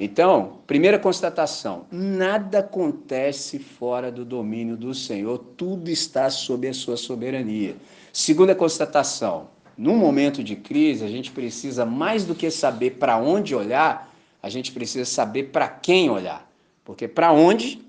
Então, 0.00 0.58
primeira 0.66 0.98
constatação: 0.98 1.86
nada 1.90 2.60
acontece 2.60 3.58
fora 3.58 4.10
do 4.10 4.24
domínio 4.24 4.76
do 4.76 4.94
Senhor, 4.94 5.38
tudo 5.56 5.90
está 5.90 6.28
sob 6.30 6.66
a 6.66 6.74
sua 6.74 6.96
soberania. 6.96 7.76
Segunda 8.12 8.54
constatação: 8.54 9.48
num 9.76 9.96
momento 9.96 10.42
de 10.42 10.56
crise, 10.56 11.04
a 11.04 11.08
gente 11.08 11.30
precisa 11.30 11.84
mais 11.84 12.24
do 12.24 12.34
que 12.34 12.50
saber 12.50 12.92
para 12.92 13.16
onde 13.18 13.54
olhar, 13.54 14.12
a 14.42 14.48
gente 14.48 14.72
precisa 14.72 15.04
saber 15.04 15.44
para 15.44 15.68
quem 15.68 16.10
olhar. 16.10 16.50
Porque 16.84 17.06
para 17.06 17.32
onde? 17.32 17.80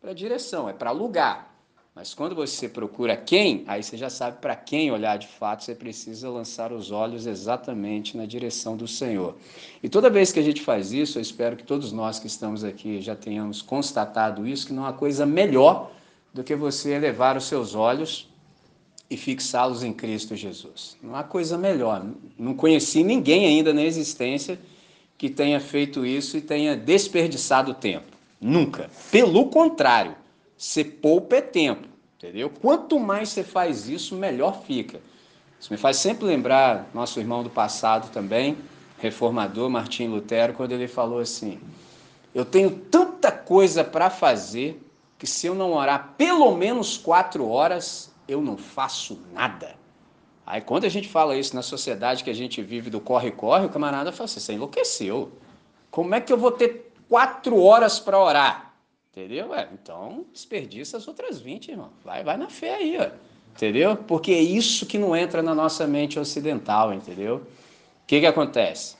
Para 0.00 0.12
direção, 0.12 0.68
é 0.68 0.72
para 0.72 0.90
lugar. 0.90 1.47
Mas 1.98 2.14
quando 2.14 2.32
você 2.32 2.68
procura 2.68 3.16
quem, 3.16 3.64
aí 3.66 3.82
você 3.82 3.96
já 3.96 4.08
sabe 4.08 4.38
para 4.40 4.54
quem 4.54 4.88
olhar 4.92 5.18
de 5.18 5.26
fato, 5.26 5.64
você 5.64 5.74
precisa 5.74 6.30
lançar 6.30 6.72
os 6.72 6.92
olhos 6.92 7.26
exatamente 7.26 8.16
na 8.16 8.24
direção 8.24 8.76
do 8.76 8.86
Senhor. 8.86 9.34
E 9.82 9.88
toda 9.88 10.08
vez 10.08 10.30
que 10.30 10.38
a 10.38 10.42
gente 10.42 10.62
faz 10.62 10.92
isso, 10.92 11.18
eu 11.18 11.22
espero 11.22 11.56
que 11.56 11.64
todos 11.64 11.90
nós 11.90 12.20
que 12.20 12.28
estamos 12.28 12.62
aqui 12.62 13.00
já 13.00 13.16
tenhamos 13.16 13.60
constatado 13.60 14.46
isso, 14.46 14.68
que 14.68 14.72
não 14.72 14.86
há 14.86 14.92
coisa 14.92 15.26
melhor 15.26 15.90
do 16.32 16.44
que 16.44 16.54
você 16.54 16.92
elevar 16.92 17.36
os 17.36 17.48
seus 17.48 17.74
olhos 17.74 18.28
e 19.10 19.16
fixá-los 19.16 19.82
em 19.82 19.92
Cristo 19.92 20.36
Jesus. 20.36 20.96
Não 21.02 21.16
há 21.16 21.24
coisa 21.24 21.58
melhor. 21.58 22.06
Não 22.38 22.54
conheci 22.54 23.02
ninguém 23.02 23.44
ainda 23.44 23.74
na 23.74 23.82
existência 23.82 24.56
que 25.18 25.28
tenha 25.28 25.58
feito 25.58 26.06
isso 26.06 26.36
e 26.36 26.40
tenha 26.40 26.76
desperdiçado 26.76 27.74
tempo. 27.74 28.16
Nunca. 28.40 28.88
Pelo 29.10 29.46
contrário 29.46 30.14
você 30.58 30.84
poupa 30.84 31.36
é 31.36 31.40
tempo, 31.40 31.86
entendeu? 32.16 32.50
Quanto 32.50 32.98
mais 32.98 33.28
você 33.28 33.44
faz 33.44 33.88
isso, 33.88 34.16
melhor 34.16 34.60
fica. 34.64 35.00
Isso 35.58 35.72
me 35.72 35.78
faz 35.78 35.98
sempre 35.98 36.26
lembrar 36.26 36.90
nosso 36.92 37.20
irmão 37.20 37.44
do 37.44 37.50
passado 37.50 38.10
também, 38.10 38.58
reformador 38.98 39.70
Martim 39.70 40.08
Lutero, 40.08 40.54
quando 40.54 40.72
ele 40.72 40.88
falou 40.88 41.20
assim: 41.20 41.60
Eu 42.34 42.44
tenho 42.44 42.70
tanta 42.70 43.30
coisa 43.30 43.84
para 43.84 44.10
fazer 44.10 44.84
que 45.16 45.28
se 45.28 45.46
eu 45.46 45.54
não 45.54 45.74
orar 45.74 46.14
pelo 46.18 46.56
menos 46.56 46.96
quatro 46.96 47.48
horas, 47.48 48.12
eu 48.26 48.42
não 48.42 48.56
faço 48.56 49.20
nada. 49.32 49.76
Aí 50.44 50.60
quando 50.60 50.84
a 50.84 50.88
gente 50.88 51.08
fala 51.08 51.36
isso 51.36 51.54
na 51.54 51.62
sociedade 51.62 52.24
que 52.24 52.30
a 52.30 52.34
gente 52.34 52.60
vive 52.62 52.90
do 52.90 53.00
corre-corre, 53.00 53.66
o 53.66 53.70
camarada 53.70 54.10
fala 54.10 54.24
assim: 54.24 54.40
Você 54.40 54.52
enlouqueceu. 54.54 55.30
Como 55.88 56.16
é 56.16 56.20
que 56.20 56.32
eu 56.32 56.36
vou 56.36 56.50
ter 56.50 56.92
quatro 57.08 57.62
horas 57.62 58.00
para 58.00 58.18
orar? 58.18 58.67
Entendeu? 59.18 59.52
É, 59.52 59.68
então, 59.72 60.24
desperdiça 60.32 60.96
as 60.96 61.08
outras 61.08 61.40
20, 61.40 61.72
irmão. 61.72 61.90
Vai, 62.04 62.22
vai 62.22 62.36
na 62.36 62.48
fé 62.48 62.76
aí, 62.76 62.96
ó. 63.00 63.10
Entendeu? 63.52 63.96
Porque 63.96 64.30
é 64.30 64.40
isso 64.40 64.86
que 64.86 64.96
não 64.96 65.16
entra 65.16 65.42
na 65.42 65.56
nossa 65.56 65.88
mente 65.88 66.20
ocidental, 66.20 66.94
entendeu? 66.94 67.38
O 67.38 68.06
que, 68.06 68.20
que 68.20 68.26
acontece? 68.26 68.96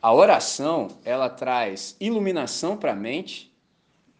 A 0.00 0.14
oração, 0.14 0.88
ela 1.04 1.28
traz 1.28 1.94
iluminação 2.00 2.74
para 2.74 2.92
a 2.92 2.96
mente, 2.96 3.54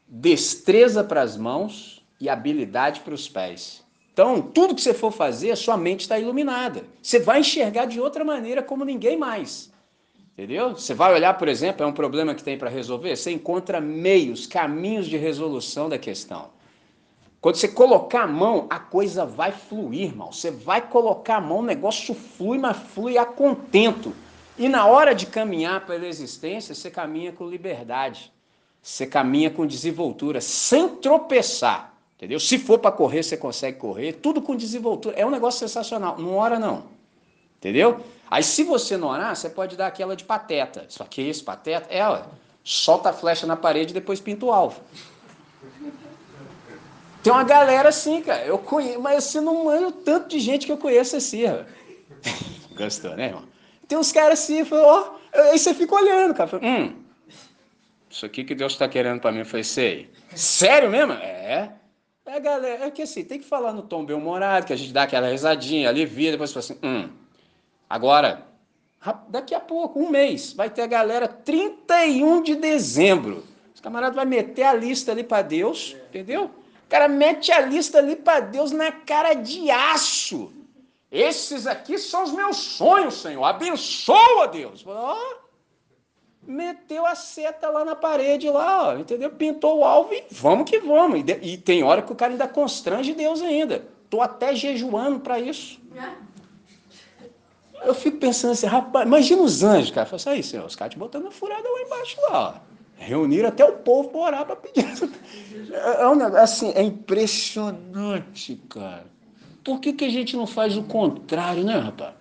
destreza 0.07 1.03
para 1.03 1.23
as 1.23 1.39
mãos 1.39 2.05
e 2.21 2.29
habilidade 2.29 3.01
para 3.01 3.15
os 3.15 3.27
pés. 3.27 3.83
Então, 4.13 4.43
tudo 4.43 4.75
que 4.75 4.83
você 4.83 4.93
for 4.93 5.11
fazer, 5.11 5.53
a 5.53 5.57
sua 5.57 5.79
mente 5.79 6.01
está 6.01 6.19
iluminada. 6.19 6.85
Você 7.03 7.19
vai 7.19 7.41
enxergar 7.41 7.87
de 7.87 7.99
outra 7.99 8.27
maneira 8.27 8.63
como 8.63 8.85
ninguém 8.85 9.17
mais. 9.17 9.73
Entendeu? 10.35 10.71
Você 10.71 10.93
vai 10.93 11.15
olhar, 11.15 11.39
por 11.39 11.47
exemplo, 11.47 11.85
é 11.85 11.87
um 11.87 11.93
problema 11.93 12.35
que 12.35 12.43
tem 12.43 12.59
para 12.59 12.69
resolver, 12.69 13.17
você 13.17 13.31
encontra 13.31 13.81
meios, 13.81 14.47
caminhos 14.47 15.07
de 15.07 15.17
resolução 15.17 15.89
da 15.89 15.97
questão. 15.97 16.51
Quando 17.41 17.55
você 17.57 17.69
colocar 17.69 18.23
a 18.23 18.27
mão, 18.27 18.67
a 18.69 18.81
coisa 18.81 19.25
vai 19.25 19.53
fluir, 19.53 20.07
irmão. 20.07 20.33
Você 20.33 20.51
vai 20.51 20.81
colocar 20.81 21.37
a 21.37 21.41
mão, 21.41 21.59
o 21.59 21.63
negócio 21.63 22.15
flui, 22.15 22.59
mas 22.59 22.77
flui 22.77 23.17
a 23.17 23.25
contento. 23.25 24.13
E 24.59 24.69
na 24.69 24.87
hora 24.87 25.15
de 25.15 25.27
caminhar 25.27 25.85
pela 25.87 26.07
existência, 26.07 26.75
você 26.75 26.91
caminha 26.91 27.33
com 27.33 27.49
liberdade. 27.49 28.33
Você 28.83 29.07
caminha 29.07 29.51
com 29.51 29.67
desenvoltura, 29.67 30.41
sem 30.41 30.89
tropeçar. 30.97 31.95
Entendeu? 32.17 32.41
Se 32.41 32.59
for 32.59 32.79
para 32.79 32.91
correr, 32.91 33.23
você 33.23 33.37
consegue 33.37 33.79
correr, 33.79 34.15
tudo 34.15 34.41
com 34.41 34.57
desenvoltura. 34.57 35.15
É 35.15 35.25
um 35.27 35.31
negócio 35.31 35.61
sensacional. 35.61 36.19
Não 36.19 36.37
ora, 36.37 36.59
não. 36.59 36.85
Entendeu? 37.59 38.01
Aí 38.31 38.43
se 38.43 38.63
você 38.63 38.97
não 38.97 39.09
orar, 39.09 39.35
você 39.35 39.49
pode 39.49 39.77
dar 39.77 39.87
aquela 39.87 40.17
de 40.17 40.25
pateta. 40.25 40.85
Só 40.89 41.05
que 41.05 41.23
esse 41.23 41.43
pateta 41.43 41.87
é, 41.91 42.07
ó, 42.07 42.23
solta 42.63 43.11
a 43.11 43.13
flecha 43.13 43.47
na 43.47 43.57
parede 43.57 43.91
e 43.91 43.95
depois 43.95 44.21
pinta 44.21 44.47
o 44.47 44.53
alvo. 44.53 44.81
Tem 47.23 47.33
uma 47.33 47.45
galera 47.45 47.89
assim, 47.89 48.21
cara. 48.21 48.45
Eu 48.45 48.59
conheço, 48.59 49.01
mas 49.01 49.25
você 49.25 49.41
não 49.41 49.65
manja 49.65 49.89
o 49.89 49.93
tanto 49.93 50.29
de 50.29 50.39
gente 50.39 50.67
que 50.67 50.73
eu 50.73 50.77
conheço 50.77 51.17
assim, 51.17 51.45
ó. 51.47 51.65
Gostou, 52.77 53.17
né, 53.17 53.27
irmão? 53.27 53.45
Tem 53.89 53.97
uns 53.97 54.13
caras 54.13 54.41
assim, 54.41 54.67
ó. 54.71 55.15
Aí 55.33 55.59
você 55.59 55.73
fica 55.73 55.95
olhando, 55.95 56.35
cara. 56.35 56.51
Hum, 56.63 57.05
isso 58.15 58.25
aqui 58.25 58.45
que 58.45 58.55
Deus 58.55 58.73
está 58.73 58.89
querendo 58.89 59.21
para 59.21 59.33
mim. 59.33 59.41
Eu 59.41 59.47
falei, 59.47 59.65
sei. 59.65 60.09
Sério 60.35 60.91
mesmo? 60.91 61.15
É. 61.15 61.73
É, 62.27 62.41
galera, 62.41 62.87
é 62.87 62.91
que 62.91 63.03
assim, 63.03 63.25
tem 63.25 63.39
que 63.39 63.45
falar 63.45 63.73
no 63.73 63.83
tom 63.83 64.05
bem-humorado, 64.05 64.67
que 64.67 64.73
a 64.73 64.77
gente 64.77 64.93
dá 64.93 65.03
aquela 65.03 65.29
risadinha, 65.29 65.89
alivia, 65.89 66.31
depois 66.31 66.53
fala 66.53 66.65
assim, 66.65 66.79
hum. 66.83 67.11
Agora, 67.89 68.47
daqui 69.29 69.55
a 69.55 69.61
pouco, 69.61 70.01
um 70.01 70.11
mês, 70.11 70.53
vai 70.53 70.71
ter 70.71 70.83
a 70.83 70.87
galera 70.87 71.29
31 71.29 72.43
de 72.43 72.57
dezembro. 72.57 73.45
Os 73.75 73.81
camaradas 73.81 74.17
vai 74.17 74.25
meter 74.25 74.63
a 74.63 74.73
lista 74.73 75.13
ali 75.13 75.23
para 75.23 75.43
Deus, 75.43 75.97
entendeu? 76.09 76.45
O 76.45 76.89
cara 76.89 77.09
mete 77.09 77.53
a 77.53 77.61
lista 77.61 77.99
ali 77.99 78.17
para 78.17 78.41
Deus 78.41 78.71
na 78.73 78.91
cara 78.91 79.35
de 79.35 79.71
aço. 79.71 80.53
Esses 81.11 81.67
aqui 81.67 81.99
são 81.99 82.25
os 82.25 82.33
meus 82.33 82.57
sonhos, 82.57 83.15
Senhor. 83.21 83.45
Abençoa, 83.45 84.49
Deus. 84.49 84.85
Oh, 84.87 85.37
meteu 86.47 87.07
a 87.07 87.15
seta 87.15 87.71
lá 87.71 87.85
na 87.85 87.95
parede, 87.95 88.51
lá, 88.51 88.89
ó, 88.89 88.97
entendeu? 88.97 89.31
Pintou 89.31 89.79
o 89.79 89.85
alvo 89.85 90.13
e 90.13 90.25
vamos 90.31 90.69
que 90.69 90.79
vamos. 90.79 91.21
E, 91.21 91.53
e 91.53 91.59
tem 91.59 91.83
hora 91.83 92.03
que 92.03 92.13
o 92.13 92.17
cara 92.17 92.33
ainda 92.33 92.49
constrange 92.49 93.15
Deus 93.15 93.41
ainda. 93.43 93.87
Tô 94.11 94.21
até 94.21 94.55
jejuando 94.55 95.21
para 95.21 95.39
isso. 95.39 95.81
É 95.97 96.34
eu 97.87 97.95
fico 97.95 98.19
pensando 98.19 98.53
assim, 98.53 98.67
rapaz, 98.67 99.07
imagina 99.07 99.43
os 99.43 99.63
anjos, 99.63 99.91
cara. 99.91 100.07
Fala 100.07 100.17
assim, 100.17 100.43
senhor, 100.43 100.67
os 100.67 100.77
caras 100.77 100.95
te 100.95 100.99
botando 100.99 101.31
furada 101.31 101.69
lá 101.69 101.83
embaixo 101.83 102.17
lá, 102.23 102.61
ó. 102.61 102.75
Reuniram 102.97 103.49
até 103.49 103.65
o 103.65 103.73
povo 103.79 104.09
para 104.09 104.21
orar 104.21 104.47
para 104.47 104.57
pedir. 104.57 104.87
É, 105.73 106.03
é 106.03 106.09
um 106.09 106.15
negócio, 106.15 106.69
assim, 106.69 106.73
é 106.75 106.83
impressionante, 106.83 108.61
cara. 108.69 109.07
Por 109.65 109.81
que, 109.81 109.93
que 109.93 110.05
a 110.05 110.11
gente 110.11 110.37
não 110.37 110.47
faz 110.47 110.77
o 110.77 110.85
contrário, 110.85 111.65
né, 111.65 111.77
rapaz? 111.77 112.15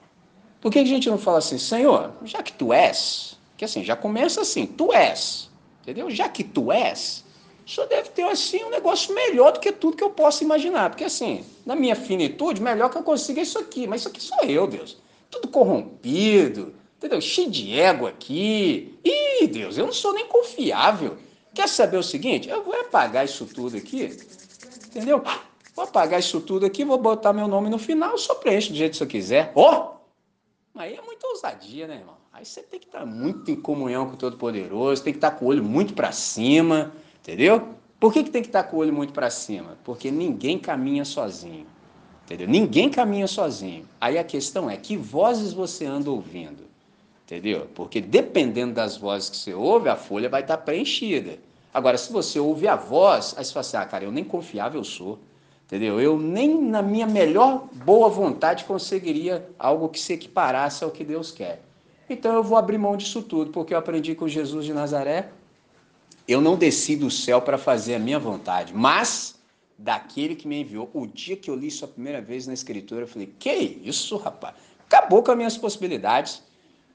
Por 0.60 0.72
que, 0.72 0.80
que 0.80 0.90
a 0.90 0.94
gente 0.94 1.10
não 1.10 1.18
fala 1.18 1.40
assim, 1.40 1.58
Senhor, 1.58 2.14
já 2.24 2.42
que 2.42 2.54
tu 2.54 2.74
és, 2.74 3.38
que 3.58 3.66
assim, 3.66 3.84
já 3.84 3.96
começa 3.96 4.42
assim, 4.42 4.66
tu 4.66 4.94
és, 4.94 5.50
entendeu? 5.82 6.10
Já 6.10 6.30
que 6.30 6.44
tu 6.44 6.72
és, 6.72 7.24
senhor 7.66 7.88
deve 7.88 8.10
ter 8.10 8.24
assim 8.24 8.64
um 8.64 8.70
negócio 8.70 9.14
melhor 9.14 9.52
do 9.52 9.60
que 9.60 9.72
tudo 9.72 9.98
que 9.98 10.04
eu 10.04 10.10
posso 10.10 10.44
imaginar. 10.44 10.90
Porque 10.90 11.04
assim, 11.04 11.46
na 11.66 11.76
minha 11.76 11.96
finitude, 11.96 12.62
melhor 12.62 12.90
que 12.90 12.98
eu 12.98 13.04
consiga 13.04 13.42
isso 13.42 13.60
aqui. 13.60 13.88
Mas 13.88 14.02
isso 14.02 14.10
aqui 14.10 14.22
sou 14.22 14.44
eu, 14.44 14.68
Deus 14.68 14.98
tudo 15.34 15.48
corrompido, 15.48 16.76
entendeu? 16.98 17.20
Cheio 17.20 17.50
de 17.50 17.80
ego 17.80 18.06
aqui. 18.06 18.98
Ih, 19.04 19.48
Deus, 19.48 19.78
eu 19.78 19.86
não 19.86 19.94
sou 19.94 20.14
nem 20.14 20.28
confiável. 20.28 21.18
Quer 21.54 21.68
saber 21.68 21.98
o 21.98 22.04
seguinte? 22.04 22.50
Eu 22.50 22.64
vou 22.64 22.74
apagar 22.74 23.26
isso 23.26 23.46
tudo 23.46 23.78
aqui, 23.78 24.18
entendeu? 24.88 25.24
Vou 25.76 25.86
apagar 25.86 26.20
isso 26.20 26.40
tudo 26.40 26.66
aqui, 26.66 26.86
vou 26.86 26.98
botar 26.98 27.34
meu 27.34 27.48
nome 27.48 27.70
no 27.70 27.80
final, 27.80 28.18
só 28.18 28.36
preencho 28.36 28.72
do 28.72 28.76
jeito 28.76 28.92
que 28.92 28.98
você 28.98 29.06
quiser. 29.06 29.52
Ó! 29.56 29.90
Oh! 29.90 29.94
Aí 30.76 30.96
é 30.96 31.02
muita 31.02 31.28
ousadia, 31.28 31.88
né, 31.88 31.98
irmão? 31.98 32.16
Aí 32.32 32.46
você 32.46 32.64
tem 32.64 32.80
que 32.80 32.88
estar 32.88 33.06
muito 33.06 33.52
em 33.52 33.56
comunhão 33.56 34.08
com 34.08 34.14
o 34.14 34.18
Todo-Poderoso, 34.18 35.04
tem 35.04 35.14
que 35.14 35.18
estar 35.18 35.32
com 35.32 35.46
o 35.46 35.48
olho 35.50 35.64
muito 35.64 35.94
para 35.94 36.12
cima, 36.12 36.92
entendeu? 37.22 37.76
Por 38.00 38.12
que, 38.12 38.24
que 38.24 38.32
tem 38.32 38.42
que 38.42 38.50
estar 38.50 38.64
com 38.64 38.78
o 38.78 38.80
olho 38.80 38.92
muito 38.92 39.14
para 39.14 39.30
cima? 39.30 39.78
Porque 39.84 40.10
ninguém 40.10 40.58
caminha 40.58 41.06
sozinho. 41.06 41.68
Entendeu? 42.26 42.48
Ninguém 42.48 42.90
caminha 42.90 43.28
sozinho. 43.28 43.86
Aí 44.00 44.18
a 44.18 44.24
questão 44.24 44.70
é 44.70 44.78
que 44.78 44.96
vozes 44.96 45.54
você 45.54 45.86
anda 45.86 46.10
ouvindo. 46.10 46.64
Entendeu? 47.26 47.68
Porque 47.74 48.00
dependendo 48.02 48.74
das 48.74 48.98
vozes 48.98 49.30
que 49.30 49.38
você 49.38 49.54
ouve, 49.54 49.90
a 49.90 49.96
folha 49.96 50.30
vai 50.30 50.42
estar 50.42 50.58
preenchida. 50.58 51.38
Agora, 51.74 51.98
se 51.98 52.12
você 52.12 52.40
ouve 52.40 52.68
a 52.68 52.76
voz, 52.76 53.34
aí 53.38 53.44
você 53.44 53.52
fala 53.52 53.62
assim: 53.62 53.78
ah, 53.78 53.86
cara, 53.86 54.04
eu 54.04 54.12
nem 54.12 54.24
confiável 54.24 54.84
sou. 54.84 55.20
Entendeu? 55.66 56.00
Eu 56.00 56.20
nem 56.20 56.62
na 56.62 56.82
minha 56.82 57.08
melhor 57.08 57.68
boa 57.74 58.10
vontade 58.10 58.66
conseguiria 58.66 59.50
algo 59.58 59.90
que 59.90 60.00
se 60.00 60.14
equiparasse 60.14 60.84
ao 60.84 60.92
que 60.92 61.04
Deus 61.04 61.32
quer. 61.32 61.64
Então 62.10 62.36
eu 62.36 62.44
vou 62.44 62.58
abrir 62.58 62.78
mão 62.78 62.96
disso 62.96 63.22
tudo, 63.24 63.52
porque 63.52 63.74
eu 63.74 63.78
aprendi 63.78 64.14
com 64.14 64.28
Jesus 64.28 64.66
de 64.66 64.74
Nazaré. 64.74 65.30
Eu 66.28 66.42
não 66.42 66.56
desci 66.56 66.96
do 66.96 67.10
céu 67.10 67.42
para 67.42 67.58
fazer 67.58 67.96
a 67.96 68.00
minha 68.00 68.20
vontade, 68.20 68.74
mas 68.74 69.36
daquele 69.84 70.36
que 70.36 70.48
me 70.48 70.62
enviou. 70.62 70.90
O 70.94 71.06
dia 71.06 71.36
que 71.36 71.50
eu 71.50 71.56
li 71.56 71.68
isso 71.68 71.84
a 71.84 71.88
primeira 71.88 72.22
vez 72.22 72.48
na 72.48 72.54
escritura, 72.54 73.02
eu 73.02 73.08
falei: 73.08 73.28
Que 73.38 73.54
isso, 73.54 74.16
rapaz? 74.18 74.56
Acabou 74.86 75.22
com 75.22 75.32
as 75.32 75.38
minhas 75.38 75.58
possibilidades. 75.58 76.42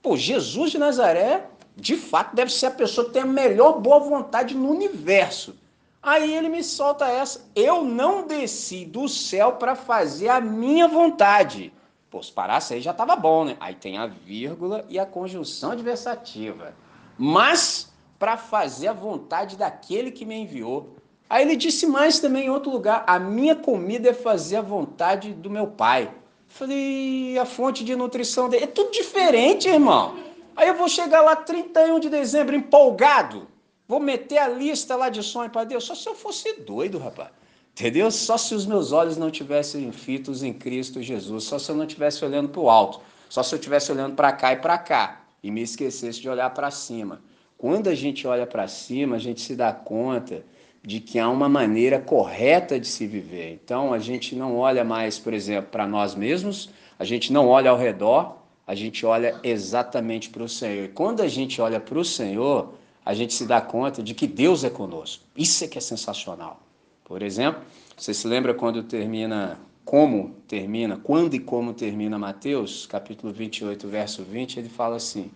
Pô, 0.02 0.16
Jesus 0.16 0.70
de 0.70 0.78
Nazaré, 0.78 1.46
de 1.76 1.96
fato, 1.96 2.34
deve 2.34 2.50
ser 2.50 2.66
a 2.66 2.70
pessoa 2.70 3.06
que 3.06 3.12
tem 3.12 3.22
a 3.22 3.26
melhor 3.26 3.80
boa 3.80 3.98
vontade 3.98 4.54
no 4.54 4.70
universo. 4.70 5.54
Aí 6.02 6.34
ele 6.34 6.48
me 6.48 6.64
solta 6.64 7.06
essa: 7.06 7.44
Eu 7.54 7.84
não 7.84 8.26
desci 8.26 8.84
do 8.86 9.06
céu 9.08 9.52
para 9.52 9.74
fazer 9.74 10.28
a 10.28 10.40
minha 10.40 10.88
vontade. 10.88 11.72
Pô, 12.10 12.22
se 12.22 12.32
parasse 12.32 12.72
aí 12.72 12.80
já 12.80 12.92
estava 12.92 13.14
bom, 13.14 13.44
né? 13.44 13.56
Aí 13.60 13.74
tem 13.74 13.98
a 13.98 14.06
vírgula 14.06 14.86
e 14.88 14.98
a 14.98 15.04
conjunção 15.04 15.72
adversativa. 15.72 16.74
Mas 17.18 17.92
para 18.18 18.36
fazer 18.36 18.88
a 18.88 18.92
vontade 18.92 19.56
daquele 19.56 20.10
que 20.10 20.24
me 20.24 20.34
enviou. 20.36 20.96
Aí 21.28 21.44
ele 21.44 21.56
disse 21.56 21.86
mais 21.86 22.18
também 22.18 22.46
em 22.46 22.50
outro 22.50 22.70
lugar: 22.70 23.04
a 23.06 23.18
minha 23.18 23.54
comida 23.54 24.10
é 24.10 24.14
fazer 24.14 24.56
a 24.56 24.62
vontade 24.62 25.32
do 25.32 25.50
meu 25.50 25.66
pai. 25.66 26.10
Falei, 26.48 27.38
a 27.38 27.44
fonte 27.44 27.84
de 27.84 27.94
nutrição 27.94 28.48
dele. 28.48 28.64
É 28.64 28.66
tudo 28.68 28.90
diferente, 28.90 29.68
irmão. 29.68 30.16
Aí 30.56 30.66
eu 30.68 30.74
vou 30.74 30.88
chegar 30.88 31.20
lá 31.20 31.36
31 31.36 32.00
de 32.00 32.08
dezembro 32.08 32.56
empolgado. 32.56 33.46
Vou 33.86 34.00
meter 34.00 34.38
a 34.38 34.48
lista 34.48 34.96
lá 34.96 35.08
de 35.08 35.22
sonho 35.22 35.50
para 35.50 35.64
Deus. 35.64 35.84
Só 35.84 35.94
se 35.94 36.08
eu 36.08 36.14
fosse 36.14 36.60
doido, 36.60 36.98
rapaz. 36.98 37.30
Entendeu? 37.72 38.10
Só 38.10 38.36
se 38.36 38.54
os 38.54 38.66
meus 38.66 38.90
olhos 38.90 39.16
não 39.16 39.30
tivessem 39.30 39.92
fitos 39.92 40.42
em 40.42 40.52
Cristo 40.52 41.00
Jesus, 41.00 41.44
só 41.44 41.60
se 41.60 41.70
eu 41.70 41.76
não 41.76 41.84
estivesse 41.84 42.24
olhando 42.24 42.48
para 42.48 42.60
o 42.60 42.68
alto, 42.68 43.00
só 43.28 43.40
se 43.42 43.54
eu 43.54 43.56
estivesse 43.56 43.92
olhando 43.92 44.16
para 44.16 44.32
cá 44.32 44.52
e 44.52 44.56
para 44.56 44.76
cá 44.78 45.20
e 45.42 45.50
me 45.50 45.62
esquecesse 45.62 46.20
de 46.20 46.28
olhar 46.28 46.50
para 46.50 46.72
cima. 46.72 47.22
Quando 47.56 47.88
a 47.88 47.94
gente 47.94 48.26
olha 48.26 48.46
para 48.46 48.66
cima, 48.66 49.14
a 49.14 49.18
gente 49.18 49.40
se 49.40 49.54
dá 49.54 49.72
conta 49.72 50.44
de 50.82 51.00
que 51.00 51.18
há 51.18 51.28
uma 51.28 51.48
maneira 51.48 51.98
correta 51.98 52.78
de 52.78 52.86
se 52.86 53.06
viver. 53.06 53.60
Então, 53.62 53.92
a 53.92 53.98
gente 53.98 54.34
não 54.34 54.56
olha 54.56 54.84
mais, 54.84 55.18
por 55.18 55.34
exemplo, 55.34 55.70
para 55.70 55.86
nós 55.86 56.14
mesmos, 56.14 56.70
a 56.98 57.04
gente 57.04 57.32
não 57.32 57.48
olha 57.48 57.70
ao 57.70 57.76
redor, 57.76 58.36
a 58.66 58.74
gente 58.74 59.04
olha 59.06 59.38
exatamente 59.42 60.30
para 60.30 60.42
o 60.42 60.48
Senhor. 60.48 60.84
E 60.84 60.88
quando 60.88 61.22
a 61.22 61.28
gente 61.28 61.60
olha 61.60 61.80
para 61.80 61.98
o 61.98 62.04
Senhor, 62.04 62.74
a 63.04 63.14
gente 63.14 63.32
se 63.32 63.46
dá 63.46 63.60
conta 63.60 64.02
de 64.02 64.14
que 64.14 64.26
Deus 64.26 64.64
é 64.64 64.70
conosco. 64.70 65.24
Isso 65.36 65.64
é 65.64 65.66
que 65.66 65.78
é 65.78 65.80
sensacional. 65.80 66.60
Por 67.04 67.22
exemplo, 67.22 67.62
você 67.96 68.12
se 68.12 68.28
lembra 68.28 68.52
quando 68.52 68.82
termina, 68.82 69.58
como 69.84 70.36
termina, 70.46 70.98
quando 71.02 71.34
e 71.34 71.38
como 71.38 71.72
termina 71.72 72.18
Mateus, 72.18 72.84
capítulo 72.84 73.32
28, 73.32 73.88
verso 73.88 74.22
20, 74.22 74.58
ele 74.58 74.68
fala 74.68 74.96
assim: 74.96 75.30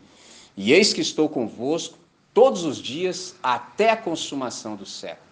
E 0.54 0.72
eis 0.74 0.92
que 0.92 1.00
estou 1.00 1.30
convosco 1.30 1.96
todos 2.34 2.64
os 2.64 2.76
dias 2.76 3.34
até 3.42 3.90
a 3.90 3.96
consumação 3.96 4.76
do 4.76 4.84
século. 4.84 5.31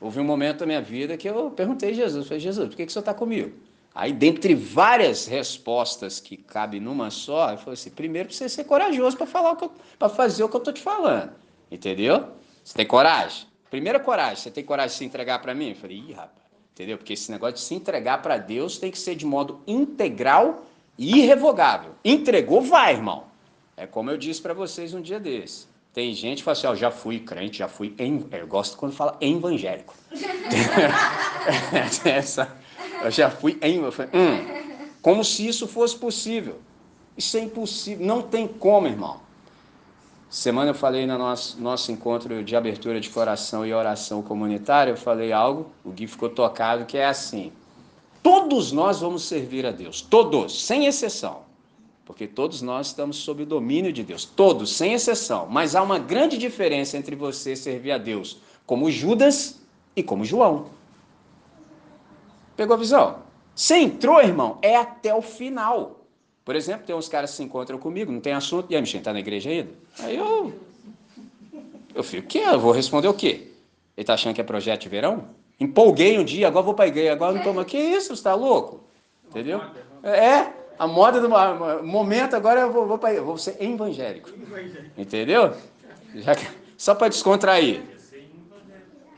Houve 0.00 0.20
um 0.20 0.24
momento 0.24 0.58
da 0.58 0.66
minha 0.66 0.80
vida 0.80 1.16
que 1.16 1.28
eu 1.28 1.50
perguntei 1.50 1.90
a 1.90 1.94
Jesus, 1.94 2.26
falei, 2.26 2.40
Jesus, 2.40 2.68
por 2.68 2.76
que, 2.76 2.84
que 2.84 2.90
o 2.90 2.92
senhor 2.92 3.02
está 3.02 3.14
comigo? 3.14 3.52
Aí, 3.94 4.12
dentre 4.12 4.54
várias 4.54 5.26
respostas 5.26 6.20
que 6.20 6.36
cabem 6.36 6.80
numa 6.80 7.10
só, 7.10 7.50
eu 7.50 7.58
falei 7.58 7.74
assim: 7.74 7.90
primeiro 7.90 8.28
precisa 8.28 8.48
ser 8.48 8.64
corajoso 8.64 9.16
para 9.16 9.26
falar 9.26 9.56
para 9.56 10.08
fazer 10.08 10.44
o 10.44 10.48
que 10.48 10.54
eu 10.54 10.58
estou 10.58 10.72
te 10.72 10.80
falando. 10.80 11.32
Entendeu? 11.68 12.28
Você 12.62 12.74
tem 12.74 12.86
coragem? 12.86 13.48
Primeira 13.70 13.98
coragem, 13.98 14.36
você 14.36 14.50
tem 14.50 14.64
coragem 14.64 14.92
de 14.92 14.98
se 14.98 15.04
entregar 15.04 15.42
para 15.42 15.54
mim? 15.54 15.70
Eu 15.70 15.74
falei, 15.74 15.96
ih, 15.96 16.12
rapaz, 16.12 16.46
entendeu? 16.72 16.96
Porque 16.96 17.12
esse 17.12 17.30
negócio 17.30 17.56
de 17.56 17.60
se 17.60 17.74
entregar 17.74 18.22
para 18.22 18.38
Deus 18.38 18.78
tem 18.78 18.90
que 18.90 18.98
ser 18.98 19.14
de 19.14 19.26
modo 19.26 19.60
integral 19.66 20.64
e 20.96 21.18
irrevogável. 21.18 21.96
Entregou, 22.04 22.60
vai, 22.62 22.94
irmão. 22.94 23.24
É 23.76 23.86
como 23.86 24.10
eu 24.10 24.16
disse 24.16 24.40
para 24.40 24.54
vocês 24.54 24.94
um 24.94 25.00
dia 25.00 25.18
desse. 25.18 25.66
Tem 25.98 26.14
gente 26.14 26.38
que 26.38 26.44
fala 26.44 26.56
assim, 26.56 26.66
ó, 26.68 26.70
oh, 26.70 26.76
já 26.76 26.92
fui 26.92 27.18
crente, 27.18 27.58
já 27.58 27.66
fui. 27.66 27.92
Em... 27.98 28.24
Eu 28.30 28.46
gosto 28.46 28.76
quando 28.76 28.92
fala 28.92 29.16
evangélico. 29.20 29.92
Essa, 32.04 32.56
eu 33.02 33.10
já 33.10 33.28
fui 33.28 33.58
em. 33.60 33.80
Hum, 33.80 34.86
como 35.02 35.24
se 35.24 35.44
isso 35.48 35.66
fosse 35.66 35.96
possível. 35.96 36.60
Isso 37.16 37.36
é 37.36 37.40
impossível. 37.40 38.06
Não 38.06 38.22
tem 38.22 38.46
como, 38.46 38.86
irmão. 38.86 39.18
Semana 40.30 40.70
eu 40.70 40.74
falei 40.74 41.04
no 41.04 41.18
nosso, 41.18 41.60
nosso 41.60 41.90
encontro 41.90 42.44
de 42.44 42.54
abertura 42.54 43.00
de 43.00 43.10
coração 43.10 43.66
e 43.66 43.74
oração 43.74 44.22
comunitária, 44.22 44.92
eu 44.92 44.96
falei 44.96 45.32
algo, 45.32 45.72
o 45.84 45.90
Gui 45.90 46.06
ficou 46.06 46.28
tocado, 46.28 46.84
que 46.86 46.96
é 46.96 47.06
assim: 47.06 47.50
todos 48.22 48.70
nós 48.70 49.00
vamos 49.00 49.24
servir 49.24 49.66
a 49.66 49.72
Deus, 49.72 50.00
todos, 50.00 50.64
sem 50.64 50.86
exceção, 50.86 51.47
porque 52.08 52.26
todos 52.26 52.62
nós 52.62 52.86
estamos 52.86 53.18
sob 53.18 53.42
o 53.42 53.46
domínio 53.46 53.92
de 53.92 54.02
Deus, 54.02 54.24
todos, 54.24 54.74
sem 54.74 54.94
exceção. 54.94 55.46
Mas 55.46 55.76
há 55.76 55.82
uma 55.82 55.98
grande 55.98 56.38
diferença 56.38 56.96
entre 56.96 57.14
você 57.14 57.54
servir 57.54 57.92
a 57.92 57.98
Deus 57.98 58.38
como 58.64 58.90
Judas 58.90 59.60
e 59.94 60.02
como 60.02 60.24
João. 60.24 60.70
Pegou 62.56 62.74
a 62.74 62.78
visão? 62.78 63.18
Você 63.54 63.76
entrou, 63.76 64.22
irmão, 64.22 64.56
é 64.62 64.74
até 64.74 65.14
o 65.14 65.20
final. 65.20 66.00
Por 66.46 66.56
exemplo, 66.56 66.86
tem 66.86 66.96
uns 66.96 67.10
caras 67.10 67.32
que 67.32 67.36
se 67.36 67.42
encontram 67.42 67.76
comigo, 67.76 68.10
não 68.10 68.20
tem 68.20 68.32
assunto, 68.32 68.70
e 68.70 68.74
aí, 68.74 68.80
Michel, 68.80 69.02
tá 69.02 69.12
na 69.12 69.20
igreja 69.20 69.50
ainda? 69.50 69.70
Aí 69.98 70.16
eu. 70.16 70.54
Eu 71.94 72.02
fico, 72.02 72.24
o 72.24 72.26
quê? 72.26 72.38
Eu 72.38 72.58
vou 72.58 72.72
responder 72.72 73.08
o 73.08 73.14
quê? 73.14 73.48
Ele 73.94 74.04
tá 74.06 74.14
achando 74.14 74.34
que 74.34 74.40
é 74.40 74.44
projeto 74.44 74.80
de 74.80 74.88
verão? 74.88 75.26
Empolguei 75.60 76.18
um 76.18 76.24
dia, 76.24 76.48
agora 76.48 76.64
vou 76.64 76.72
pra 76.72 76.86
igreja, 76.86 77.12
agora 77.12 77.34
não 77.34 77.42
toma. 77.42 77.66
Que 77.66 77.76
isso, 77.76 78.16
você 78.16 78.22
tá 78.22 78.34
louco? 78.34 78.80
Entendeu? 79.28 79.60
É, 80.02 80.52
a 80.78 80.86
moda 80.86 81.20
do 81.20 81.28
momento 81.82 82.34
agora 82.34 82.60
eu 82.60 82.72
vou, 82.72 82.86
vou, 82.86 82.98
pra, 82.98 83.20
vou 83.20 83.36
ser 83.36 83.56
evangélico. 83.60 84.30
Entendeu? 84.96 85.54
Já, 86.14 86.36
só 86.76 86.94
para 86.94 87.08
descontrair. 87.08 87.82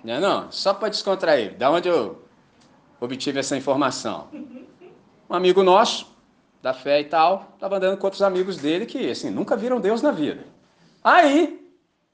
Não, 0.03 0.15
é 0.15 0.21
não, 0.21 0.51
só 0.51 0.73
para 0.73 0.89
descontrair. 0.89 1.57
Da 1.57 1.71
onde 1.71 1.89
eu 1.89 2.23
obtive 3.01 3.39
essa 3.39 3.57
informação? 3.57 4.29
Um 5.29 5.35
amigo 5.35 5.63
nosso 5.63 6.11
da 6.63 6.75
fé 6.75 7.01
e 7.01 7.05
tal, 7.05 7.53
estava 7.55 7.77
andando 7.77 7.97
com 7.97 8.07
outros 8.07 8.23
amigos 8.23 8.59
dele 8.59 8.85
que, 8.85 9.11
assim, 9.11 9.31
nunca 9.31 9.57
viram 9.57 9.81
Deus 9.81 10.03
na 10.03 10.11
vida. 10.11 10.45
Aí 11.03 11.59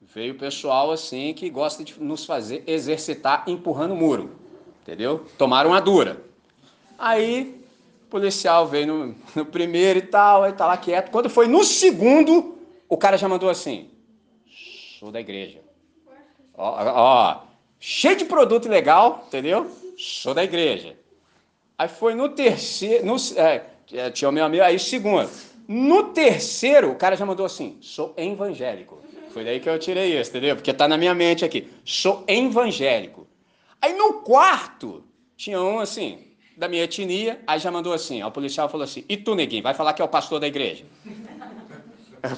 veio 0.01 0.35
o 0.35 0.39
pessoal, 0.39 0.93
assim, 0.93 1.35
que 1.35 1.51
gosta 1.51 1.83
de 1.83 2.01
nos 2.01 2.25
fazer 2.25 2.63
exercitar 2.67 3.45
empurrando 3.49 3.93
o 3.93 3.97
muro, 3.97 4.37
entendeu? 4.83 5.27
Tomaram 5.37 5.71
uma 5.71 5.81
dura. 5.81 6.23
Aí 6.97 7.66
o 8.07 8.09
policial 8.09 8.69
veio 8.69 8.87
no, 8.87 9.15
no 9.35 9.45
primeiro 9.45 9.99
e 9.99 10.03
tal, 10.03 10.45
aí 10.45 10.53
tá 10.53 10.67
lá 10.67 10.77
quieto. 10.77 11.11
Quando 11.11 11.29
foi 11.29 11.49
no 11.49 11.65
segundo, 11.65 12.57
o 12.89 12.97
cara 12.97 13.19
já 13.19 13.29
mandou 13.29 13.51
assim: 13.51 13.91
sou 14.99 15.11
da 15.11 15.21
igreja. 15.21 15.61
Ó, 16.55 16.77
ó, 16.79 17.43
cheio 17.81 18.17
de 18.17 18.25
produto 18.25 18.69
legal, 18.69 19.25
entendeu? 19.27 19.71
Sou 19.99 20.33
da 20.33 20.45
igreja. 20.45 20.97
Aí 21.77 21.89
foi 21.89 22.15
no 22.15 22.29
terceiro, 22.29 23.05
no, 23.05 23.17
é, 23.37 23.67
é, 23.93 24.11
tinha 24.11 24.29
o 24.29 24.33
meu 24.33 24.45
amigo, 24.45 24.63
aí 24.63 24.79
segundo. 24.79 25.29
No 25.69 26.13
terceiro, 26.13 26.93
o 26.93 26.95
cara 26.95 27.17
já 27.17 27.27
mandou 27.27 27.45
assim, 27.45 27.77
sou 27.81 28.15
evangélico. 28.17 29.03
Foi 29.31 29.45
daí 29.45 29.59
que 29.61 29.69
eu 29.69 29.79
tirei 29.79 30.19
isso, 30.19 30.31
entendeu? 30.31 30.55
Porque 30.55 30.73
tá 30.73 30.87
na 30.87 30.97
minha 30.97 31.13
mente 31.13 31.45
aqui, 31.45 31.69
sou 31.85 32.25
evangélico. 32.27 33.27
Aí 33.83 33.93
no 33.95 34.15
quarto, 34.21 35.05
tinha 35.37 35.61
um 35.61 35.81
assim, 35.81 36.26
da 36.57 36.69
minha 36.69 36.85
etnia, 36.85 37.41
aí 37.47 37.59
já 37.59 37.71
mandou 37.71 37.93
assim, 37.93 38.23
o 38.23 38.31
policial 38.31 38.69
falou 38.69 38.85
assim, 38.85 39.05
e 39.09 39.17
tu, 39.17 39.35
neguinho, 39.35 39.63
vai 39.63 39.75
falar 39.75 39.93
que 39.93 40.01
é 40.01 40.05
o 40.05 40.09
pastor 40.09 40.41
da 40.41 40.47
igreja? 40.47 40.85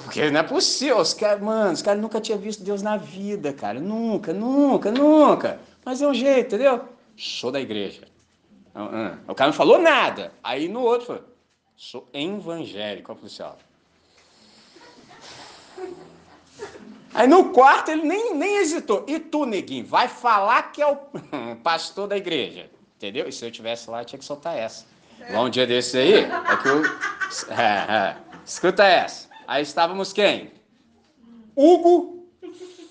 Porque 0.03 0.29
não 0.29 0.41
é 0.41 0.43
possível, 0.43 0.97
os 0.97 1.13
caras, 1.13 1.41
mano, 1.41 1.73
os 1.73 1.81
caras 1.81 2.01
nunca 2.01 2.19
tinham 2.21 2.37
visto 2.37 2.63
Deus 2.63 2.81
na 2.81 2.97
vida, 2.97 3.53
cara, 3.53 3.79
nunca, 3.79 4.33
nunca, 4.33 4.91
nunca. 4.91 5.59
Mas 5.83 6.01
é 6.01 6.07
um 6.07 6.13
jeito, 6.13 6.55
entendeu? 6.55 6.83
Sou 7.17 7.51
da 7.51 7.59
igreja. 7.59 8.01
O 9.27 9.33
cara 9.33 9.49
não 9.49 9.57
falou 9.57 9.79
nada. 9.79 10.31
Aí 10.43 10.67
no 10.67 10.81
outro, 10.81 11.07
falou, 11.07 11.23
Sou 11.75 12.09
evangélico, 12.13 13.09
oficial. 13.13 13.57
Aí 17.13 17.25
no 17.25 17.53
quarto 17.53 17.89
ele 17.89 18.03
nem, 18.03 18.35
nem 18.35 18.57
hesitou. 18.57 19.05
E 19.07 19.17
tu, 19.17 19.45
neguinho, 19.45 19.85
vai 19.85 20.09
falar 20.09 20.73
que 20.73 20.81
é 20.81 20.87
o 20.87 20.97
pastor 21.63 22.07
da 22.07 22.17
igreja. 22.17 22.69
Entendeu? 22.99 23.29
E 23.29 23.31
se 23.31 23.45
eu 23.45 23.49
tivesse 23.49 23.89
lá, 23.89 24.01
eu 24.01 24.05
tinha 24.05 24.19
que 24.19 24.25
soltar 24.25 24.57
essa. 24.57 24.83
Lá 25.29 25.41
um 25.41 25.49
dia 25.49 25.65
desse 25.65 25.97
aí, 25.97 26.15
é 26.15 26.57
que 26.61 26.67
eu. 26.67 26.83
É, 27.49 27.93
é. 27.93 28.17
Escuta 28.43 28.83
essa. 28.83 29.29
Aí 29.47 29.61
estávamos 29.61 30.11
quem? 30.11 30.51
Hugo, 31.55 32.27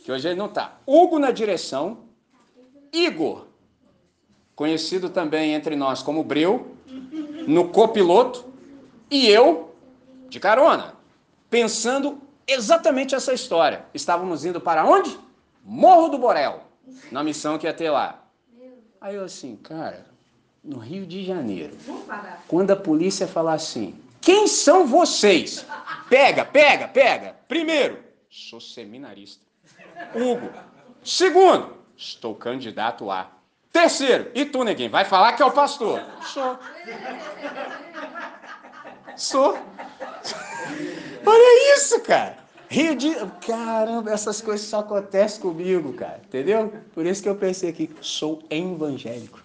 que 0.04 0.12
hoje 0.12 0.28
ele 0.28 0.38
não 0.38 0.46
está. 0.46 0.78
Hugo 0.86 1.18
na 1.18 1.32
direção. 1.32 2.04
Igor, 2.92 3.48
conhecido 4.54 5.10
também 5.10 5.54
entre 5.54 5.74
nós 5.74 6.04
como 6.04 6.22
Breu, 6.22 6.76
no 7.48 7.68
copiloto 7.68 8.46
e 9.10 9.28
eu 9.28 9.74
de 10.28 10.38
carona, 10.38 10.94
pensando 11.50 12.22
exatamente 12.46 13.14
essa 13.14 13.32
história. 13.32 13.84
Estávamos 13.92 14.44
indo 14.44 14.60
para 14.60 14.84
onde? 14.84 15.18
Morro 15.64 16.08
do 16.08 16.18
Borel, 16.18 16.62
na 17.10 17.24
missão 17.24 17.58
que 17.58 17.66
ia 17.66 17.74
ter 17.74 17.90
lá. 17.90 18.27
Aí 19.00 19.14
eu 19.14 19.24
assim, 19.24 19.56
cara, 19.56 20.06
no 20.62 20.78
Rio 20.78 21.06
de 21.06 21.24
Janeiro, 21.24 21.76
quando 22.48 22.72
a 22.72 22.76
polícia 22.76 23.28
falar 23.28 23.54
assim, 23.54 23.98
quem 24.20 24.46
são 24.48 24.86
vocês? 24.86 25.64
Pega, 26.10 26.44
pega, 26.44 26.88
pega. 26.88 27.36
Primeiro, 27.46 28.02
sou 28.28 28.60
seminarista. 28.60 29.44
Hugo. 30.14 30.50
Segundo, 31.04 31.76
estou 31.96 32.34
candidato 32.34 33.10
a. 33.10 33.30
Terceiro, 33.72 34.30
e 34.34 34.44
tu, 34.44 34.64
neguinho, 34.64 34.90
vai 34.90 35.04
falar 35.04 35.34
que 35.34 35.42
é 35.42 35.46
o 35.46 35.52
pastor? 35.52 36.02
Sou. 36.22 36.58
Sou. 39.16 39.58
Olha 41.24 41.76
isso, 41.76 42.00
cara. 42.00 42.38
Rio 42.68 42.94
de. 42.94 43.14
Caramba, 43.46 44.10
essas 44.10 44.40
coisas 44.40 44.66
só 44.66 44.80
acontecem 44.80 45.40
comigo, 45.40 45.94
cara. 45.94 46.20
Entendeu? 46.26 46.72
Por 46.94 47.06
isso 47.06 47.22
que 47.22 47.28
eu 47.28 47.34
pensei 47.34 47.70
aqui, 47.70 47.90
sou 48.00 48.42
evangélico. 48.50 49.40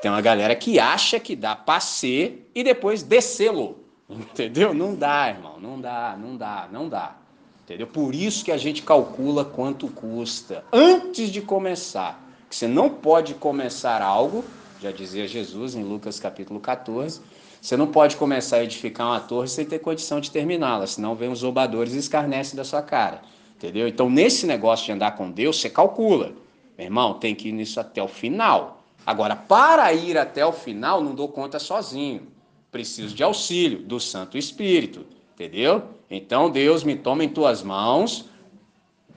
Tem 0.00 0.10
uma 0.10 0.20
galera 0.20 0.54
que 0.54 0.78
acha 0.78 1.18
que 1.18 1.34
dá 1.34 1.56
pra 1.56 1.80
ser 1.80 2.48
e 2.54 2.62
depois 2.62 3.02
descê-lo. 3.02 3.78
Entendeu? 4.08 4.72
Não 4.72 4.94
dá, 4.94 5.28
irmão. 5.28 5.58
Não 5.60 5.80
dá, 5.80 6.16
não 6.16 6.36
dá, 6.36 6.68
não 6.70 6.88
dá. 6.88 7.16
Entendeu? 7.64 7.86
Por 7.86 8.14
isso 8.14 8.44
que 8.44 8.52
a 8.52 8.56
gente 8.56 8.82
calcula 8.82 9.44
quanto 9.44 9.88
custa 9.88 10.64
antes 10.72 11.30
de 11.30 11.40
começar. 11.40 12.20
Que 12.48 12.56
você 12.56 12.66
não 12.66 12.90
pode 12.90 13.34
começar 13.34 14.02
algo, 14.02 14.44
já 14.80 14.90
dizia 14.90 15.28
Jesus 15.28 15.74
em 15.74 15.84
Lucas 15.84 16.18
capítulo 16.18 16.58
14 16.58 17.20
você 17.60 17.76
não 17.76 17.86
pode 17.86 18.16
começar 18.16 18.56
a 18.56 18.64
edificar 18.64 19.06
uma 19.08 19.20
torre 19.20 19.48
sem 19.48 19.64
ter 19.66 19.80
condição 19.80 20.20
de 20.20 20.30
terminá-la, 20.30 20.86
senão 20.86 21.14
vem 21.14 21.30
os 21.30 21.40
zombadores 21.40 21.92
e 21.94 21.98
escarnecem 21.98 22.56
da 22.56 22.64
sua 22.64 22.80
cara. 22.80 23.20
Entendeu? 23.56 23.86
Então, 23.86 24.08
nesse 24.08 24.46
negócio 24.46 24.86
de 24.86 24.92
andar 24.92 25.12
com 25.12 25.30
Deus, 25.30 25.60
você 25.60 25.68
calcula. 25.68 26.32
Meu 26.78 26.86
irmão, 26.86 27.14
tem 27.14 27.34
que 27.34 27.50
ir 27.50 27.52
nisso 27.52 27.78
até 27.78 28.02
o 28.02 28.08
final. 28.08 28.82
Agora, 29.04 29.36
para 29.36 29.92
ir 29.92 30.16
até 30.16 30.44
o 30.46 30.52
final, 30.52 31.02
não 31.02 31.14
dou 31.14 31.28
conta 31.28 31.58
sozinho. 31.58 32.28
Preciso 32.72 33.14
de 33.14 33.22
auxílio 33.22 33.80
do 33.80 34.00
Santo 34.00 34.38
Espírito, 34.38 35.04
entendeu? 35.34 35.82
Então, 36.10 36.48
Deus 36.48 36.82
me 36.82 36.96
toma 36.96 37.22
em 37.22 37.28
tuas 37.28 37.62
mãos. 37.62 38.24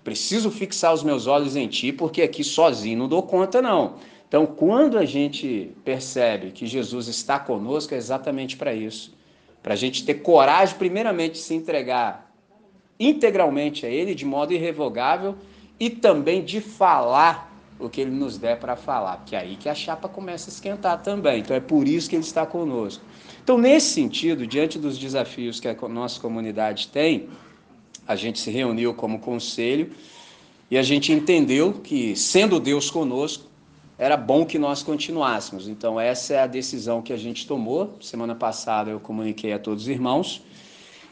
Preciso 0.04 0.52
fixar 0.52 0.94
os 0.94 1.04
meus 1.04 1.28
olhos 1.28 1.56
em 1.56 1.68
ti, 1.68 1.94
porque 1.94 2.22
aqui 2.22 2.44
sozinho 2.44 3.00
não 3.00 3.08
dou 3.08 3.24
conta, 3.24 3.62
não. 3.62 3.96
Então, 4.34 4.48
quando 4.48 4.98
a 4.98 5.06
gente 5.06 5.74
percebe 5.86 6.50
que 6.50 6.66
Jesus 6.66 7.08
está 7.08 7.38
conosco, 7.38 7.94
é 7.94 7.98
exatamente 7.98 8.58
para 8.58 8.74
isso. 8.74 9.14
Para 9.62 9.74
a 9.76 9.78
gente 9.78 10.04
ter 10.04 10.16
coragem, 10.16 10.76
primeiramente, 10.76 11.34
de 11.34 11.38
se 11.38 11.54
entregar 11.54 12.34
integralmente 13.00 13.86
a 13.86 13.90
Ele, 13.90 14.16
de 14.16 14.26
modo 14.26 14.52
irrevogável, 14.52 15.36
e 15.80 15.88
também 15.88 16.44
de 16.44 16.62
falar 16.62 17.56
o 17.80 17.88
que 17.88 18.02
Ele 18.02 18.10
nos 18.10 18.40
der 18.40 18.58
para 18.58 18.76
falar, 18.76 19.18
porque 19.18 19.36
é 19.36 19.40
aí 19.40 19.56
que 19.56 19.70
a 19.70 19.76
chapa 19.76 20.10
começa 20.10 20.50
a 20.50 20.52
esquentar 20.52 21.04
também. 21.04 21.42
Então, 21.42 21.56
é 21.56 21.60
por 21.60 21.88
isso 21.88 22.10
que 22.10 22.16
Ele 22.16 22.24
está 22.24 22.44
conosco. 22.44 23.06
Então, 23.44 23.56
nesse 23.56 23.94
sentido, 23.94 24.48
diante 24.48 24.80
dos 24.80 24.98
desafios 24.98 25.60
que 25.60 25.68
a 25.68 25.76
nossa 25.88 26.20
comunidade 26.20 26.88
tem, 26.88 27.30
a 28.08 28.16
gente 28.16 28.40
se 28.40 28.50
reuniu 28.50 28.96
como 28.96 29.20
conselho 29.20 29.92
e 30.72 30.78
a 30.80 30.82
gente 30.82 31.12
entendeu 31.12 31.74
que, 31.84 32.16
sendo 32.16 32.60
Deus 32.60 32.90
conosco, 32.90 33.53
era 34.04 34.18
bom 34.18 34.46
que 34.46 34.60
nós 34.60 34.84
continuássemos. 34.84 35.70
Então, 35.70 35.98
essa 35.98 36.34
é 36.34 36.40
a 36.40 36.46
decisão 36.46 37.02
que 37.02 37.14
a 37.14 37.18
gente 37.18 37.48
tomou. 37.48 37.96
Semana 38.02 38.36
passada 38.36 38.92
eu 38.92 39.00
comuniquei 39.00 39.54
a 39.54 39.60
todos 39.60 39.84
os 39.84 39.90
irmãos. 39.90 40.44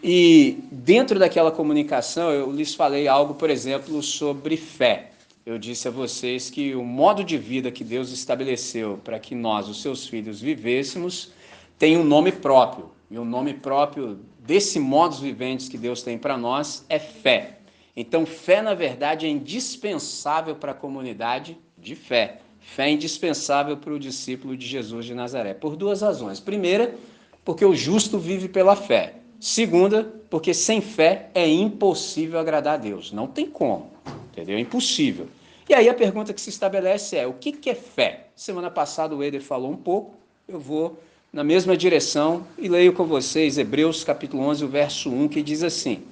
E 0.04 0.58
dentro 0.69 1.17
daquela 1.17 1.54
comunicação, 1.54 2.32
eu 2.32 2.51
lhes 2.51 2.75
falei 2.75 3.08
algo, 3.08 3.36
por 3.36 3.49
exemplo, 3.49 4.04
sobre 4.04 4.58
fé. 4.58 5.12
Eu 5.45 5.58
disse 5.58 5.88
a 5.88 5.91
vocês 5.91 6.49
que 6.49 6.75
o 6.75 6.84
modo 6.84 7.23
de 7.23 7.38
vida 7.38 7.71
que 7.71 7.86
Deus 7.86 8.12
estabeleceu 8.12 8.99
para 9.01 9.17
que 9.19 9.34
nós, 9.34 9.69
os 9.69 9.82
seus 9.82 10.06
filhos, 10.06 10.41
vivêssemos, 10.41 11.32
tem 11.80 11.97
um 11.97 12.04
nome 12.04 12.34
próprio. 12.34 12.91
E 13.10 13.17
o 13.17 13.23
nome 13.23 13.54
próprio 13.54 14.19
desse 14.39 14.82
modo 14.82 15.15
viventes 15.15 15.69
que 15.69 15.77
Deus 15.77 16.04
tem 16.04 16.17
para 16.17 16.38
nós 16.38 16.86
é 16.89 16.99
fé. 16.99 17.60
Então, 17.95 18.25
fé, 18.25 18.62
na 18.62 18.73
verdade, 18.73 19.25
é 19.25 19.30
indispensável 19.30 20.58
para 20.58 20.73
a 20.73 20.75
comunidade 20.75 21.58
de 21.77 21.95
fé. 21.95 22.41
Fé 22.62 22.89
indispensável 22.89 23.76
para 23.76 23.91
o 23.91 24.00
discípulo 24.00 24.56
de 24.56 24.65
Jesus 24.65 25.06
de 25.06 25.13
Nazaré, 25.13 25.54
por 25.54 25.76
duas 25.76 26.02
razões. 26.02 26.39
Primeira, 26.39 26.95
porque 27.43 27.65
o 27.65 27.76
justo 27.76 28.17
vive 28.17 28.47
pela 28.47 28.76
fé. 28.76 29.15
Segunda, 29.39 30.04
porque 30.30 30.54
sem 30.54 30.80
fé 30.80 31.30
é 31.34 31.47
impossível 31.47 32.39
agradar 32.39 32.76
a 32.76 32.78
Deus. 32.78 33.12
Não 33.12 33.28
tem 33.28 33.47
como, 33.47 33.89
entendeu? 34.32 34.56
É 34.56 34.60
impossível. 34.60 35.28
E 35.67 35.74
aí 35.74 35.89
a 35.89 35.93
pergunta 35.93 36.34
que 36.34 36.39
se 36.39 36.50
estabelece 36.50 37.17
é: 37.17 37.26
o 37.26 37.34
que, 37.34 37.52
que 37.52 37.69
é 37.69 37.76
fé? 37.76 38.28
Semana 38.36 38.69
passada 38.69 39.15
o 39.15 39.24
Eder 39.24 39.41
falou 39.41 39.71
um 39.71 39.78
pouco, 39.78 40.13
eu 40.47 40.60
vou 40.60 41.00
na 41.34 41.43
mesma 41.43 41.76
direção 41.76 42.45
e 42.58 42.67
leio 42.67 42.93
com 42.93 43.06
vocês 43.06 43.58
Hebreus 43.58 44.04
capítulo 44.04 44.43
11, 44.43 44.65
o 44.65 44.67
verso 44.67 45.10
1, 45.10 45.28
que 45.30 45.41
diz 45.41 45.63
assim: 45.63 46.04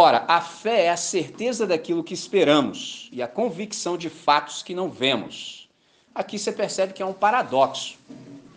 Ora, 0.00 0.24
a 0.28 0.40
fé 0.40 0.84
é 0.84 0.90
a 0.90 0.96
certeza 0.96 1.66
daquilo 1.66 2.04
que 2.04 2.14
esperamos 2.14 3.08
e 3.10 3.20
a 3.20 3.26
convicção 3.26 3.98
de 3.98 4.08
fatos 4.08 4.62
que 4.62 4.72
não 4.72 4.88
vemos. 4.88 5.68
Aqui 6.14 6.38
você 6.38 6.52
percebe 6.52 6.92
que 6.92 7.02
é 7.02 7.04
um 7.04 7.12
paradoxo. 7.12 7.98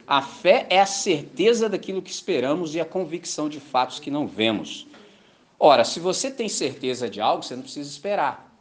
A 0.05 0.21
fé 0.21 0.67
é 0.69 0.79
a 0.79 0.85
certeza 0.85 1.67
daquilo 1.67 1.99
que 1.99 2.11
esperamos 2.11 2.75
e 2.75 2.79
a 2.79 2.85
convicção 2.85 3.49
de 3.49 3.59
fatos 3.59 3.99
que 3.99 4.11
não 4.11 4.27
vemos. 4.27 4.85
Ora, 5.57 5.83
se 5.83 5.99
você 5.99 6.29
tem 6.29 6.47
certeza 6.47 7.09
de 7.09 7.19
algo, 7.19 7.41
você 7.41 7.55
não 7.55 7.63
precisa 7.63 7.89
esperar. 7.89 8.55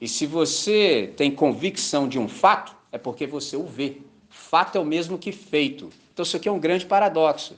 E 0.00 0.08
se 0.08 0.26
você 0.26 1.12
tem 1.16 1.30
convicção 1.30 2.08
de 2.08 2.18
um 2.18 2.26
fato, 2.26 2.74
é 2.90 2.98
porque 2.98 3.28
você 3.28 3.56
o 3.56 3.62
vê. 3.62 3.98
Fato 4.28 4.76
é 4.76 4.80
o 4.80 4.84
mesmo 4.84 5.18
que 5.18 5.30
feito. 5.30 5.88
Então, 6.12 6.24
isso 6.24 6.36
aqui 6.36 6.48
é 6.48 6.52
um 6.52 6.58
grande 6.58 6.84
paradoxo. 6.84 7.54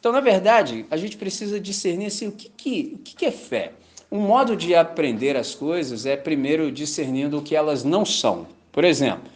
Então, 0.00 0.10
na 0.10 0.20
verdade, 0.20 0.84
a 0.90 0.96
gente 0.96 1.16
precisa 1.16 1.60
discernir 1.60 2.06
assim, 2.06 2.26
o 2.26 2.32
que, 2.32 2.48
que, 2.48 2.92
o 2.96 2.98
que 2.98 3.24
é 3.24 3.30
fé. 3.30 3.74
Um 4.10 4.20
modo 4.20 4.56
de 4.56 4.74
aprender 4.74 5.36
as 5.36 5.54
coisas 5.54 6.04
é 6.04 6.16
primeiro 6.16 6.72
discernindo 6.72 7.38
o 7.38 7.42
que 7.42 7.54
elas 7.54 7.84
não 7.84 8.04
são. 8.04 8.46
Por 8.72 8.82
exemplo, 8.82 9.30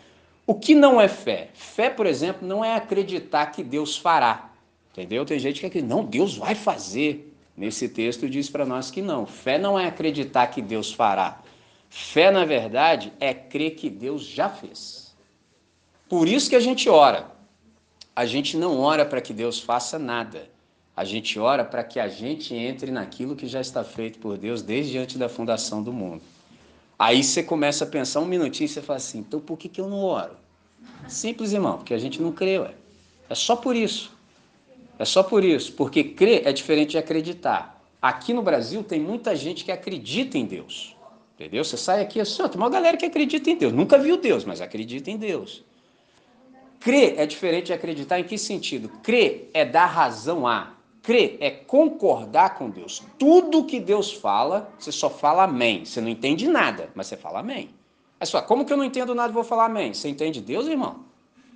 o 0.47 0.55
que 0.55 0.75
não 0.75 1.01
é 1.01 1.07
fé? 1.07 1.51
Fé, 1.55 1.89
por 1.89 2.07
exemplo, 2.07 2.47
não 2.47 2.65
é 2.65 2.75
acreditar 2.75 3.47
que 3.47 3.63
Deus 3.63 3.97
fará. 3.97 4.51
Entendeu? 4.93 5.25
Tem 5.25 5.39
gente 5.39 5.61
que 5.61 5.67
acredita, 5.67 5.95
não, 5.95 6.05
Deus 6.05 6.37
vai 6.37 6.55
fazer. 6.55 7.33
Nesse 7.57 7.89
texto 7.89 8.29
diz 8.29 8.51
para 8.51 8.67
nós 8.67 8.91
que 8.91 9.01
não. 9.01 9.27
Fé 9.27 9.59
não 9.59 9.79
é 9.79 9.87
acreditar 9.87 10.49
que 10.49 10.61
Deus 10.61 10.93
fará. 10.93 11.41
Fé, 11.89 12.31
na 12.33 12.45
verdade, 12.45 13.13
é 13.21 13.33
crer 13.33 13.77
que 13.77 13.89
Deus 13.89 14.25
já 14.25 14.49
fez. 14.49 15.15
Por 16.09 16.29
isso 16.29 16.51
que 16.51 16.57
a 16.57 16.61
gente 16.61 16.89
ora. 16.89 17.31
A 18.15 18.27
gente 18.27 18.57
não 18.57 18.81
ora 18.81 19.05
para 19.05 19.21
que 19.21 19.33
Deus 19.33 19.61
faça 19.61 19.99
nada. 19.99 20.49
A 20.97 21.05
gente 21.05 21.39
ora 21.39 21.65
para 21.65 21.83
que 21.83 21.99
a 21.99 22.09
gente 22.09 22.55
entre 22.55 22.91
naquilo 22.91 23.35
que 23.35 23.47
já 23.47 23.61
está 23.61 23.83
feito 23.83 24.19
por 24.19 24.39
Deus 24.39 24.63
desde 24.63 24.97
antes 24.97 25.17
da 25.17 25.29
fundação 25.29 25.83
do 25.83 25.93
mundo. 25.93 26.23
Aí 26.99 27.25
você 27.25 27.43
começa 27.43 27.85
a 27.85 27.87
pensar 27.87 28.21
um 28.21 28.27
minutinho 28.27 28.67
e 28.67 28.69
você 28.69 28.81
fala 28.81 28.99
assim: 28.99 29.19
então 29.19 29.41
por 29.41 29.59
que, 29.59 29.69
que 29.69 29.81
eu 29.81 29.89
não 29.89 30.03
oro? 30.03 30.37
Simples, 31.09 31.53
irmão, 31.53 31.79
porque 31.79 31.95
a 31.95 31.99
gente 31.99 32.23
não 32.23 32.33
crê, 32.33 32.59
ué. 32.59 32.75
É 33.29 33.35
só 33.35 33.57
por 33.57 33.75
isso. 33.75 34.13
É 34.99 35.05
só 35.05 35.23
por 35.23 35.45
isso. 35.45 35.73
Porque 35.73 36.05
crer 36.05 36.47
é 36.47 36.53
diferente 36.53 36.91
de 36.91 36.99
acreditar. 36.99 37.83
Aqui 38.01 38.33
no 38.33 38.43
Brasil 38.43 38.83
tem 38.85 39.01
muita 39.01 39.35
gente 39.35 39.65
que 39.65 39.73
acredita 39.73 40.39
em 40.39 40.45
Deus. 40.45 40.95
Entendeu? 41.35 41.65
Você 41.65 41.77
sai 41.77 42.01
aqui 42.01 42.21
assim, 42.21 42.47
tem 42.49 42.61
uma 42.61 42.71
galera 42.71 42.97
que 42.97 43.05
acredita 43.05 43.51
em 43.51 43.57
Deus. 43.57 43.73
Nunca 43.73 43.99
viu 43.99 44.17
Deus, 44.17 44.45
mas 44.45 44.61
acredita 44.61 45.11
em 45.11 45.17
Deus. 45.17 45.65
Crer 46.79 47.19
é 47.19 47.27
diferente 47.27 47.67
de 47.67 47.73
acreditar 47.73 48.21
em 48.21 48.25
que 48.25 48.39
sentido? 48.39 48.89
Crer 49.03 49.51
é 49.53 49.65
dar 49.65 49.87
razão 49.87 50.47
a. 50.47 50.74
Crer 51.05 51.37
é 51.39 51.51
concordar 51.51 52.55
com 52.57 52.71
Deus. 52.71 53.03
Tudo 53.19 53.65
que 53.65 53.79
Deus 53.79 54.11
fala, 54.11 54.73
você 54.79 54.91
só 54.91 55.11
fala 55.11 55.45
amém. 55.45 55.85
Você 55.85 56.01
não 56.01 56.09
entende 56.09 56.49
nada, 56.49 56.89
mas 56.95 57.07
você 57.07 57.17
fala 57.17 57.41
amém. 57.41 57.69
Você 58.19 58.33
fala, 58.33 58.45
como 58.45 58.65
que 58.65 58.73
eu 58.73 58.77
não 58.79 58.85
entendo 58.85 59.15
nada 59.15 59.31
e 59.31 59.35
vou 59.35 59.45
falar 59.45 59.67
amém? 59.67 59.93
Você 59.93 60.09
entende 60.09 60.41
Deus, 60.41 60.67
irmão? 60.67 61.01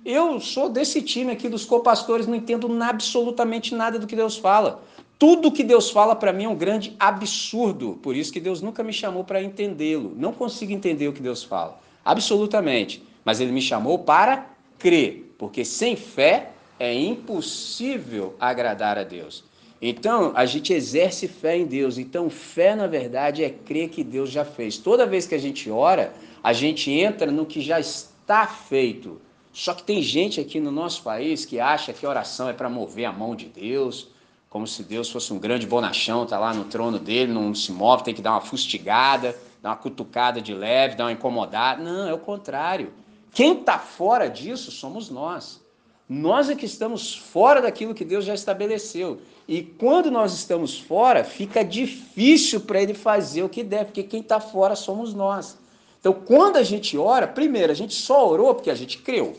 Eu 0.05 0.39
sou 0.39 0.69
desse 0.69 1.01
time 1.01 1.31
aqui 1.31 1.49
dos 1.49 1.65
copastores, 1.65 2.27
não 2.27 2.35
entendo 2.35 2.71
absolutamente 2.83 3.73
nada 3.73 3.97
do 3.97 4.05
que 4.05 4.15
Deus 4.15 4.37
fala. 4.37 4.83
Tudo 5.17 5.51
que 5.51 5.63
Deus 5.63 5.89
fala 5.89 6.15
para 6.15 6.31
mim 6.31 6.43
é 6.43 6.49
um 6.49 6.55
grande 6.55 6.95
absurdo. 6.99 7.97
Por 8.03 8.15
isso 8.15 8.31
que 8.31 8.39
Deus 8.39 8.61
nunca 8.61 8.83
me 8.83 8.93
chamou 8.93 9.23
para 9.23 9.41
entendê-lo. 9.41 10.13
Não 10.15 10.31
consigo 10.31 10.71
entender 10.71 11.07
o 11.07 11.13
que 11.13 11.23
Deus 11.23 11.43
fala. 11.43 11.79
Absolutamente. 12.05 13.03
Mas 13.25 13.41
ele 13.41 13.51
me 13.51 13.63
chamou 13.63 13.97
para 13.97 14.47
crer. 14.77 15.33
Porque 15.39 15.65
sem 15.65 15.95
fé 15.95 16.51
é 16.79 16.93
impossível 16.93 18.35
agradar 18.39 18.97
a 18.97 19.03
Deus. 19.03 19.43
Então, 19.81 20.33
a 20.35 20.45
gente 20.45 20.73
exerce 20.73 21.27
fé 21.27 21.57
em 21.57 21.65
Deus. 21.65 21.97
Então, 21.97 22.29
fé, 22.29 22.75
na 22.75 22.87
verdade, 22.87 23.43
é 23.43 23.49
crer 23.49 23.89
que 23.89 24.03
Deus 24.03 24.29
já 24.29 24.43
fez. 24.43 24.77
Toda 24.77 25.05
vez 25.05 25.25
que 25.25 25.35
a 25.35 25.39
gente 25.39 25.69
ora, 25.69 26.13
a 26.43 26.51
gente 26.51 26.91
entra 26.91 27.31
no 27.31 27.45
que 27.45 27.61
já 27.61 27.79
está 27.79 28.45
feito. 28.47 29.21
Só 29.53 29.73
que 29.73 29.83
tem 29.83 30.01
gente 30.01 30.39
aqui 30.39 30.59
no 30.59 30.71
nosso 30.71 31.01
país 31.03 31.45
que 31.45 31.59
acha 31.59 31.93
que 31.93 32.05
oração 32.05 32.49
é 32.49 32.53
para 32.53 32.69
mover 32.69 33.05
a 33.05 33.11
mão 33.11 33.35
de 33.35 33.45
Deus, 33.45 34.09
como 34.49 34.67
se 34.67 34.83
Deus 34.83 35.09
fosse 35.09 35.31
um 35.31 35.39
grande 35.39 35.67
bonachão, 35.67 36.23
está 36.23 36.39
lá 36.39 36.53
no 36.53 36.65
trono 36.65 36.99
dele, 36.99 37.31
não 37.31 37.53
se 37.53 37.71
move, 37.71 38.03
tem 38.03 38.13
que 38.13 38.21
dar 38.21 38.31
uma 38.31 38.41
fustigada, 38.41 39.35
dar 39.61 39.69
uma 39.69 39.75
cutucada 39.75 40.41
de 40.41 40.53
leve, 40.53 40.95
dar 40.95 41.05
uma 41.05 41.11
incomodada. 41.11 41.81
Não, 41.81 42.07
é 42.07 42.13
o 42.13 42.19
contrário. 42.19 42.91
Quem 43.31 43.59
está 43.59 43.77
fora 43.77 44.27
disso 44.27 44.71
somos 44.71 45.09
nós. 45.09 45.61
Nós 46.09 46.49
é 46.49 46.55
que 46.55 46.65
estamos 46.65 47.15
fora 47.15 47.61
daquilo 47.61 47.93
que 47.93 48.03
Deus 48.03 48.25
já 48.25 48.33
estabeleceu. 48.33 49.21
E 49.47 49.61
quando 49.61 50.09
nós 50.09 50.33
estamos 50.33 50.79
fora, 50.79 51.23
fica 51.23 51.63
difícil 51.63 52.61
para 52.61 52.81
ele 52.81 52.95
fazer 52.95 53.43
o 53.43 53.49
que 53.49 53.63
deve, 53.63 53.85
porque 53.85 54.01
quem 54.01 54.21
está 54.21 54.39
fora 54.39 54.75
somos 54.75 55.13
nós. 55.13 55.55
Então, 55.99 56.13
quando 56.13 56.57
a 56.57 56.63
gente 56.63 56.97
ora, 56.97 57.27
primeiro, 57.27 57.71
a 57.71 57.75
gente 57.75 57.93
só 57.93 58.27
orou 58.27 58.55
porque 58.55 58.71
a 58.71 58.75
gente 58.75 58.97
creu. 58.97 59.37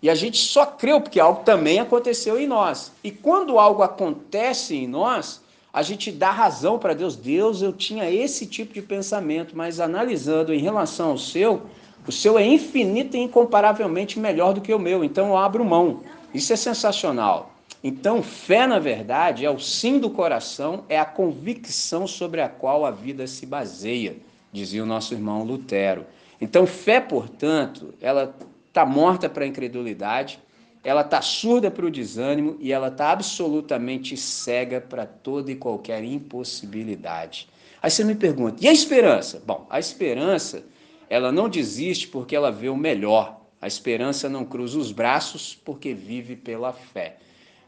E 0.00 0.08
a 0.08 0.14
gente 0.14 0.38
só 0.38 0.64
creu 0.64 1.00
porque 1.00 1.18
algo 1.18 1.42
também 1.42 1.80
aconteceu 1.80 2.38
em 2.38 2.46
nós. 2.46 2.92
E 3.02 3.10
quando 3.10 3.58
algo 3.58 3.82
acontece 3.82 4.76
em 4.76 4.86
nós, 4.86 5.42
a 5.72 5.82
gente 5.82 6.12
dá 6.12 6.30
razão 6.30 6.78
para 6.78 6.94
Deus. 6.94 7.16
Deus, 7.16 7.62
eu 7.62 7.72
tinha 7.72 8.08
esse 8.08 8.46
tipo 8.46 8.72
de 8.72 8.82
pensamento, 8.82 9.56
mas 9.56 9.80
analisando 9.80 10.54
em 10.54 10.60
relação 10.60 11.10
ao 11.10 11.18
seu, 11.18 11.62
o 12.06 12.12
seu 12.12 12.38
é 12.38 12.46
infinito 12.46 13.16
e 13.16 13.20
incomparavelmente 13.20 14.18
melhor 14.18 14.54
do 14.54 14.60
que 14.60 14.72
o 14.72 14.78
meu, 14.78 15.02
então 15.02 15.28
eu 15.28 15.36
abro 15.36 15.64
mão. 15.64 16.02
Isso 16.32 16.52
é 16.52 16.56
sensacional. 16.56 17.52
Então, 17.82 18.22
fé, 18.22 18.66
na 18.66 18.78
verdade, 18.78 19.44
é 19.44 19.50
o 19.50 19.58
sim 19.58 19.98
do 19.98 20.10
coração, 20.10 20.84
é 20.88 20.98
a 20.98 21.04
convicção 21.04 22.06
sobre 22.06 22.40
a 22.40 22.48
qual 22.48 22.84
a 22.84 22.90
vida 22.90 23.26
se 23.26 23.46
baseia, 23.46 24.16
dizia 24.52 24.82
o 24.82 24.86
nosso 24.86 25.14
irmão 25.14 25.44
Lutero. 25.44 26.04
Então, 26.40 26.66
fé, 26.66 27.00
portanto, 27.00 27.94
ela 28.00 28.34
está 28.68 28.84
morta 28.84 29.28
para 29.28 29.44
a 29.44 29.46
incredulidade, 29.46 30.38
ela 30.84 31.00
está 31.00 31.20
surda 31.20 31.70
para 31.70 31.84
o 31.84 31.90
desânimo 31.90 32.56
e 32.60 32.72
ela 32.72 32.88
está 32.88 33.10
absolutamente 33.10 34.16
cega 34.16 34.80
para 34.80 35.04
toda 35.06 35.50
e 35.50 35.56
qualquer 35.56 36.04
impossibilidade. 36.04 37.48
Aí 37.82 37.90
você 37.90 38.04
me 38.04 38.14
pergunta, 38.14 38.64
e 38.64 38.68
a 38.68 38.72
esperança? 38.72 39.42
Bom, 39.44 39.66
a 39.68 39.78
esperança 39.78 40.64
ela 41.08 41.30
não 41.30 41.48
desiste 41.48 42.08
porque 42.08 42.34
ela 42.34 42.50
vê 42.50 42.68
o 42.68 42.76
melhor. 42.76 43.40
A 43.60 43.66
esperança 43.66 44.28
não 44.28 44.44
cruza 44.44 44.78
os 44.78 44.92
braços 44.92 45.54
porque 45.64 45.94
vive 45.94 46.36
pela 46.36 46.72
fé. 46.72 47.16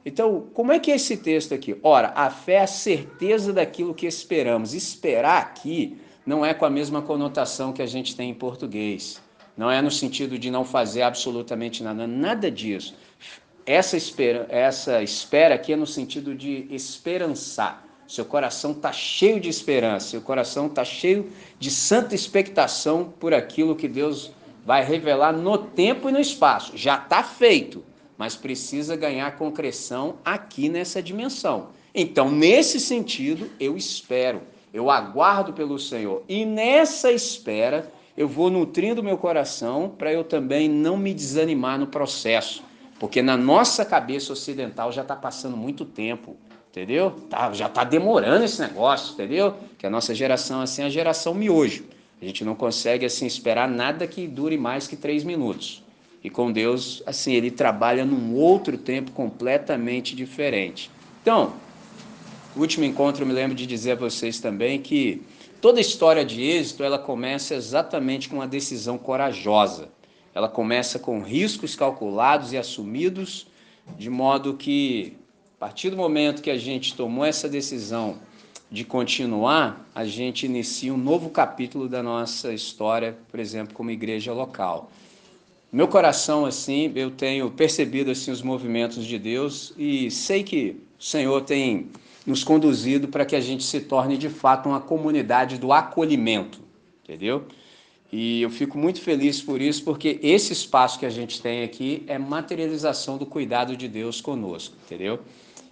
Então, 0.04 0.48
como 0.54 0.72
é 0.72 0.78
que 0.78 0.90
é 0.90 0.96
esse 0.96 1.16
texto 1.16 1.54
aqui? 1.54 1.76
Ora, 1.82 2.12
a 2.14 2.30
fé 2.30 2.54
é 2.54 2.62
a 2.62 2.66
certeza 2.66 3.52
daquilo 3.52 3.94
que 3.94 4.06
esperamos. 4.06 4.74
Esperar 4.74 5.42
aqui 5.42 5.98
não 6.24 6.44
é 6.44 6.54
com 6.54 6.64
a 6.64 6.70
mesma 6.70 7.02
conotação 7.02 7.72
que 7.72 7.82
a 7.82 7.86
gente 7.86 8.14
tem 8.14 8.30
em 8.30 8.34
português. 8.34 9.20
Não 9.56 9.70
é 9.70 9.82
no 9.82 9.90
sentido 9.90 10.38
de 10.38 10.50
não 10.50 10.64
fazer 10.64 11.02
absolutamente 11.02 11.82
nada, 11.82 12.06
nada 12.06 12.50
disso. 12.50 12.94
Essa 13.66 13.96
espera, 13.96 14.46
essa 14.48 15.02
espera 15.02 15.54
aqui 15.54 15.72
é 15.72 15.76
no 15.76 15.86
sentido 15.86 16.34
de 16.34 16.66
esperançar. 16.70 17.87
Seu 18.08 18.24
coração 18.24 18.72
está 18.72 18.90
cheio 18.90 19.38
de 19.38 19.50
esperança, 19.50 20.08
seu 20.08 20.22
coração 20.22 20.66
está 20.66 20.82
cheio 20.82 21.30
de 21.58 21.70
santa 21.70 22.14
expectação 22.14 23.12
por 23.20 23.34
aquilo 23.34 23.76
que 23.76 23.86
Deus 23.86 24.32
vai 24.64 24.82
revelar 24.82 25.30
no 25.30 25.58
tempo 25.58 26.08
e 26.08 26.12
no 26.12 26.18
espaço. 26.18 26.72
Já 26.74 26.96
está 26.96 27.22
feito, 27.22 27.84
mas 28.16 28.34
precisa 28.34 28.96
ganhar 28.96 29.36
concreção 29.36 30.16
aqui 30.24 30.70
nessa 30.70 31.02
dimensão. 31.02 31.68
Então, 31.94 32.30
nesse 32.30 32.80
sentido, 32.80 33.50
eu 33.60 33.76
espero, 33.76 34.40
eu 34.72 34.90
aguardo 34.90 35.52
pelo 35.52 35.78
Senhor. 35.78 36.22
E 36.26 36.46
nessa 36.46 37.12
espera, 37.12 37.92
eu 38.16 38.26
vou 38.26 38.48
nutrindo 38.48 39.02
meu 39.02 39.18
coração 39.18 39.94
para 39.98 40.10
eu 40.10 40.24
também 40.24 40.66
não 40.66 40.96
me 40.96 41.12
desanimar 41.12 41.78
no 41.78 41.88
processo. 41.88 42.62
Porque 42.98 43.20
na 43.20 43.36
nossa 43.36 43.84
cabeça 43.84 44.32
ocidental 44.32 44.90
já 44.90 45.02
está 45.02 45.14
passando 45.14 45.58
muito 45.58 45.84
tempo 45.84 46.38
entendeu? 46.78 47.10
Tá, 47.28 47.52
já 47.52 47.66
está 47.66 47.82
demorando 47.82 48.44
esse 48.44 48.60
negócio, 48.60 49.14
entendeu? 49.14 49.54
Que 49.76 49.86
a 49.86 49.90
nossa 49.90 50.14
geração 50.14 50.60
assim 50.60 50.82
é 50.82 50.86
a 50.86 50.90
geração 50.90 51.34
miojo. 51.34 51.84
A 52.22 52.24
gente 52.24 52.44
não 52.44 52.54
consegue 52.54 53.04
assim 53.04 53.26
esperar 53.26 53.68
nada 53.68 54.06
que 54.06 54.28
dure 54.28 54.56
mais 54.56 54.86
que 54.86 54.96
três 54.96 55.24
minutos. 55.24 55.82
E 56.22 56.30
com 56.30 56.50
Deus, 56.50 57.02
assim, 57.06 57.32
ele 57.32 57.50
trabalha 57.50 58.04
num 58.04 58.34
outro 58.34 58.76
tempo 58.76 59.12
completamente 59.12 60.14
diferente. 60.14 60.90
Então, 61.22 61.54
o 62.56 62.60
último 62.60 62.84
encontro 62.84 63.22
eu 63.22 63.26
me 63.26 63.32
lembro 63.32 63.56
de 63.56 63.66
dizer 63.66 63.92
a 63.92 63.96
vocês 63.96 64.40
também 64.40 64.80
que 64.80 65.22
toda 65.60 65.80
história 65.80 66.24
de 66.24 66.42
êxito 66.42 66.82
ela 66.82 66.98
começa 66.98 67.54
exatamente 67.54 68.28
com 68.28 68.36
uma 68.36 68.48
decisão 68.48 68.98
corajosa. 68.98 69.88
Ela 70.34 70.48
começa 70.48 70.98
com 70.98 71.22
riscos 71.22 71.74
calculados 71.74 72.52
e 72.52 72.56
assumidos, 72.56 73.46
de 73.96 74.10
modo 74.10 74.54
que 74.54 75.16
a 75.58 75.66
partir 75.66 75.90
do 75.90 75.96
momento 75.96 76.40
que 76.40 76.50
a 76.52 76.56
gente 76.56 76.94
tomou 76.94 77.24
essa 77.24 77.48
decisão 77.48 78.18
de 78.70 78.84
continuar, 78.84 79.84
a 79.92 80.04
gente 80.04 80.46
inicia 80.46 80.94
um 80.94 80.96
novo 80.96 81.30
capítulo 81.30 81.88
da 81.88 82.00
nossa 82.00 82.52
história, 82.52 83.18
por 83.28 83.40
exemplo, 83.40 83.74
como 83.74 83.90
igreja 83.90 84.32
local. 84.32 84.88
Meu 85.72 85.88
coração, 85.88 86.46
assim, 86.46 86.92
eu 86.94 87.10
tenho 87.10 87.50
percebido 87.50 88.12
assim 88.12 88.30
os 88.30 88.40
movimentos 88.40 89.04
de 89.04 89.18
Deus 89.18 89.74
e 89.76 90.08
sei 90.12 90.44
que 90.44 90.76
o 90.96 91.02
Senhor 91.02 91.40
tem 91.40 91.88
nos 92.24 92.44
conduzido 92.44 93.08
para 93.08 93.24
que 93.24 93.34
a 93.34 93.40
gente 93.40 93.64
se 93.64 93.80
torne 93.80 94.16
de 94.16 94.28
fato 94.28 94.68
uma 94.68 94.80
comunidade 94.80 95.58
do 95.58 95.72
acolhimento, 95.72 96.60
entendeu? 97.02 97.44
E 98.12 98.42
eu 98.42 98.48
fico 98.48 98.78
muito 98.78 99.00
feliz 99.00 99.42
por 99.42 99.60
isso, 99.60 99.82
porque 99.82 100.20
esse 100.22 100.52
espaço 100.52 101.00
que 101.00 101.04
a 101.04 101.10
gente 101.10 101.42
tem 101.42 101.64
aqui 101.64 102.04
é 102.06 102.16
materialização 102.16 103.18
do 103.18 103.26
cuidado 103.26 103.76
de 103.76 103.88
Deus 103.88 104.20
conosco, 104.20 104.76
entendeu? 104.86 105.18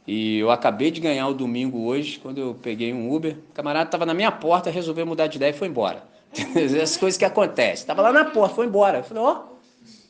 E 0.06 0.38
eu 0.38 0.50
acabei 0.50 0.90
de 0.90 1.00
ganhar 1.00 1.26
o 1.28 1.34
domingo 1.34 1.84
hoje, 1.86 2.18
quando 2.18 2.38
eu 2.38 2.54
peguei 2.54 2.92
um 2.92 3.12
Uber. 3.12 3.36
O 3.50 3.54
camarada 3.54 3.88
estava 3.88 4.06
na 4.06 4.14
minha 4.14 4.30
porta, 4.30 4.70
resolveu 4.70 5.04
mudar 5.04 5.26
de 5.26 5.36
ideia 5.36 5.50
e 5.50 5.52
foi 5.52 5.66
embora. 5.68 6.04
Essas 6.54 6.96
coisas 6.96 7.18
que 7.18 7.24
acontecem. 7.24 7.82
Estava 7.82 8.02
lá 8.02 8.12
na 8.12 8.24
porta, 8.26 8.54
foi 8.54 8.66
embora. 8.66 8.98
Eu 8.98 9.04
falei, 9.04 9.22
ó. 9.22 9.32
Oh. 9.32 9.56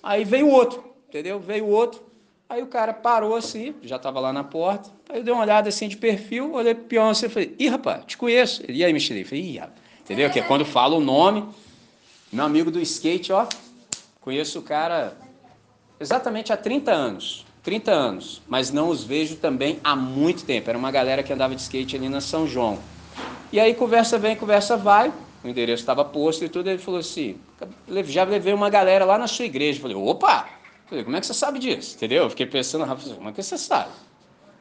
Aí 0.02 0.24
veio 0.24 0.48
outro, 0.48 0.84
entendeu? 1.08 1.40
Veio 1.40 1.66
outro. 1.66 2.04
Aí 2.48 2.62
o 2.62 2.66
cara 2.66 2.92
parou 2.92 3.34
assim, 3.34 3.74
já 3.82 3.96
estava 3.96 4.20
lá 4.20 4.32
na 4.32 4.44
porta. 4.44 4.90
Aí 5.08 5.18
eu 5.18 5.24
dei 5.24 5.32
uma 5.34 5.42
olhada 5.42 5.68
assim 5.68 5.88
de 5.88 5.96
perfil, 5.96 6.52
olhei 6.52 6.74
pro 6.74 6.84
peão 6.84 7.08
assim 7.08 7.26
e 7.26 7.28
falei, 7.28 7.56
ih, 7.58 7.68
rapaz, 7.68 8.04
te 8.04 8.16
conheço. 8.16 8.62
E 8.68 8.84
aí, 8.84 8.92
Michelin? 8.92 9.24
Falei, 9.24 9.44
ih, 9.44 9.58
rapaz. 9.58 9.80
Entendeu? 10.02 10.30
Que 10.30 10.38
é 10.38 10.42
quando 10.42 10.64
fala 10.64 10.94
o 10.94 11.00
nome. 11.00 11.44
Meu 12.32 12.44
amigo 12.44 12.70
do 12.70 12.80
skate, 12.80 13.32
ó. 13.32 13.48
Conheço 14.20 14.58
o 14.58 14.62
cara 14.62 15.16
exatamente 15.98 16.52
há 16.52 16.56
30 16.56 16.92
anos. 16.92 17.45
30 17.66 17.90
anos, 17.90 18.40
mas 18.46 18.70
não 18.70 18.90
os 18.90 19.02
vejo 19.02 19.34
também 19.34 19.80
há 19.82 19.96
muito 19.96 20.44
tempo. 20.44 20.70
Era 20.70 20.78
uma 20.78 20.92
galera 20.92 21.20
que 21.24 21.32
andava 21.32 21.52
de 21.52 21.60
skate 21.60 21.96
ali 21.96 22.08
na 22.08 22.20
São 22.20 22.46
João. 22.46 22.78
E 23.52 23.58
aí 23.58 23.74
conversa 23.74 24.16
vem, 24.16 24.36
conversa 24.36 24.76
vai. 24.76 25.12
O 25.42 25.48
endereço 25.48 25.82
estava 25.82 26.04
posto 26.04 26.44
e 26.44 26.48
tudo. 26.48 26.70
Ele 26.70 26.78
falou 26.78 27.00
assim: 27.00 27.36
já 28.04 28.22
levei 28.22 28.54
uma 28.54 28.70
galera 28.70 29.04
lá 29.04 29.18
na 29.18 29.26
sua 29.26 29.46
igreja. 29.46 29.78
Eu 29.78 29.82
falei: 29.82 29.96
opa! 29.96 30.48
falei, 30.86 31.02
como 31.02 31.16
é 31.16 31.20
que 31.20 31.26
você 31.26 31.34
sabe 31.34 31.58
disso? 31.58 31.96
Entendeu? 31.96 32.22
Eu 32.22 32.30
fiquei 32.30 32.46
pensando, 32.46 32.84
Rafa, 32.84 33.12
como 33.12 33.30
é 33.30 33.32
que 33.32 33.42
você 33.42 33.58
sabe? 33.58 33.90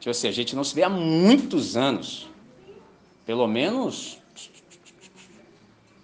Tipo 0.00 0.10
assim, 0.10 0.26
a 0.26 0.32
gente 0.32 0.56
não 0.56 0.64
se 0.64 0.74
vê 0.74 0.82
há 0.82 0.88
muitos 0.88 1.76
anos. 1.76 2.28
Pelo 3.24 3.46
menos, 3.46 4.18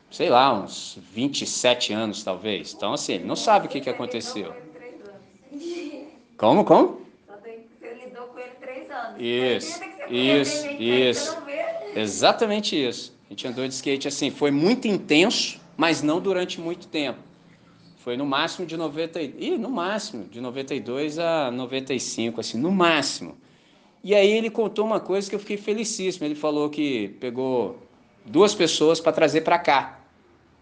sei 0.09 0.31
lá, 0.31 0.53
uns 0.53 1.01
27 1.13 1.93
anos 1.93 2.23
talvez. 2.23 2.73
Então, 2.73 2.93
assim, 2.93 3.15
ele 3.15 3.25
não 3.25 3.35
sabe 3.35 3.67
o 3.67 3.69
que, 3.69 3.81
que 3.81 3.91
aconteceu. 3.91 4.55
Como, 6.37 6.65
como? 6.65 7.03
Você 7.29 7.95
lidou 8.05 8.27
com 8.29 8.39
ele 8.39 8.55
três 8.61 8.91
anos. 8.91 9.21
Isso, 9.21 9.81
isso, 10.09 10.69
isso. 10.81 11.39
Exatamente 11.95 12.77
isso. 12.77 13.17
A 13.27 13.33
gente 13.33 13.47
andou 13.47 13.67
de 13.67 13.75
skate 13.75 14.09
assim, 14.09 14.31
foi 14.31 14.51
muito 14.51 14.87
intenso, 14.87 15.61
mas 15.77 16.03
não 16.03 16.21
durante 16.21 16.61
muito 16.61 16.87
tempo. 16.89 17.19
Foi 17.97 18.17
no 18.17 18.27
máximo 18.27 18.67
de 18.67 18.77
90, 18.77 19.23
e 19.23 19.57
no 19.57 19.71
máximo 19.71 20.25
de 20.25 20.41
92 20.41 21.19
a 21.19 21.51
95, 21.51 22.41
assim, 22.41 22.59
no 22.59 22.73
máximo. 22.73 23.37
E 24.03 24.15
aí 24.15 24.33
ele 24.33 24.51
contou 24.51 24.85
uma 24.85 24.99
coisa 24.99 25.31
que 25.31 25.37
eu 25.37 25.39
fiquei 25.39 25.57
felicíssimo. 25.57 26.27
Ele 26.27 26.35
falou 26.35 26.69
que 26.69 27.09
pegou 27.21 27.79
duas 28.25 28.55
pessoas 28.55 28.99
para 29.01 29.13
trazer 29.13 29.43
para 29.43 29.59
cá. 29.59 30.01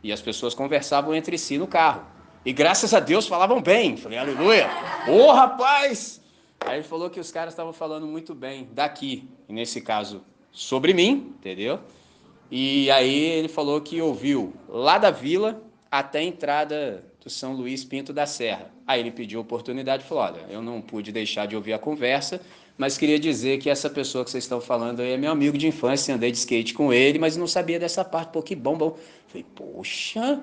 E 0.02 0.12
as 0.12 0.20
pessoas 0.20 0.54
conversavam 0.54 1.14
entre 1.14 1.38
si 1.38 1.56
no 1.56 1.66
carro. 1.66 2.04
E 2.44 2.52
graças 2.52 2.94
a 2.94 3.00
Deus 3.00 3.26
falavam 3.26 3.60
bem. 3.60 3.96
Falei, 3.96 4.18
aleluia. 4.18 4.68
Ô 5.06 5.26
oh, 5.26 5.32
rapaz! 5.32 6.20
Aí 6.60 6.78
ele 6.78 6.82
falou 6.82 7.10
que 7.10 7.20
os 7.20 7.30
caras 7.30 7.52
estavam 7.52 7.72
falando 7.72 8.06
muito 8.06 8.34
bem 8.34 8.68
daqui, 8.72 9.28
e 9.48 9.52
nesse 9.52 9.80
caso, 9.80 10.22
sobre 10.50 10.92
mim, 10.92 11.34
entendeu? 11.38 11.80
E 12.50 12.90
aí 12.90 13.14
ele 13.14 13.48
falou 13.48 13.80
que 13.80 14.00
ouviu 14.00 14.52
lá 14.68 14.98
da 14.98 15.10
vila 15.10 15.62
até 15.90 16.18
a 16.18 16.22
entrada 16.22 17.04
do 17.22 17.30
São 17.30 17.54
Luís 17.54 17.84
Pinto 17.84 18.12
da 18.12 18.26
Serra. 18.26 18.70
Aí 18.86 19.00
ele 19.00 19.10
pediu 19.10 19.40
oportunidade 19.40 20.02
e 20.02 20.06
falou: 20.06 20.24
Olha, 20.24 20.46
eu 20.50 20.60
não 20.60 20.80
pude 20.80 21.12
deixar 21.12 21.46
de 21.46 21.54
ouvir 21.54 21.72
a 21.72 21.78
conversa, 21.78 22.40
mas 22.76 22.98
queria 22.98 23.18
dizer 23.18 23.58
que 23.58 23.70
essa 23.70 23.88
pessoa 23.88 24.24
que 24.24 24.30
vocês 24.30 24.44
estão 24.44 24.60
falando 24.60 25.00
aí 25.00 25.12
é 25.12 25.16
meu 25.16 25.30
amigo 25.30 25.56
de 25.56 25.66
infância, 25.66 26.14
andei 26.14 26.30
de 26.30 26.38
skate 26.38 26.74
com 26.74 26.92
ele, 26.92 27.18
mas 27.18 27.36
não 27.36 27.46
sabia 27.46 27.78
dessa 27.78 28.04
parte. 28.04 28.32
Pô, 28.32 28.42
que 28.42 28.56
bom, 28.56 28.76
bom. 28.76 28.96
Falei, 29.28 29.46
poxa, 29.54 30.40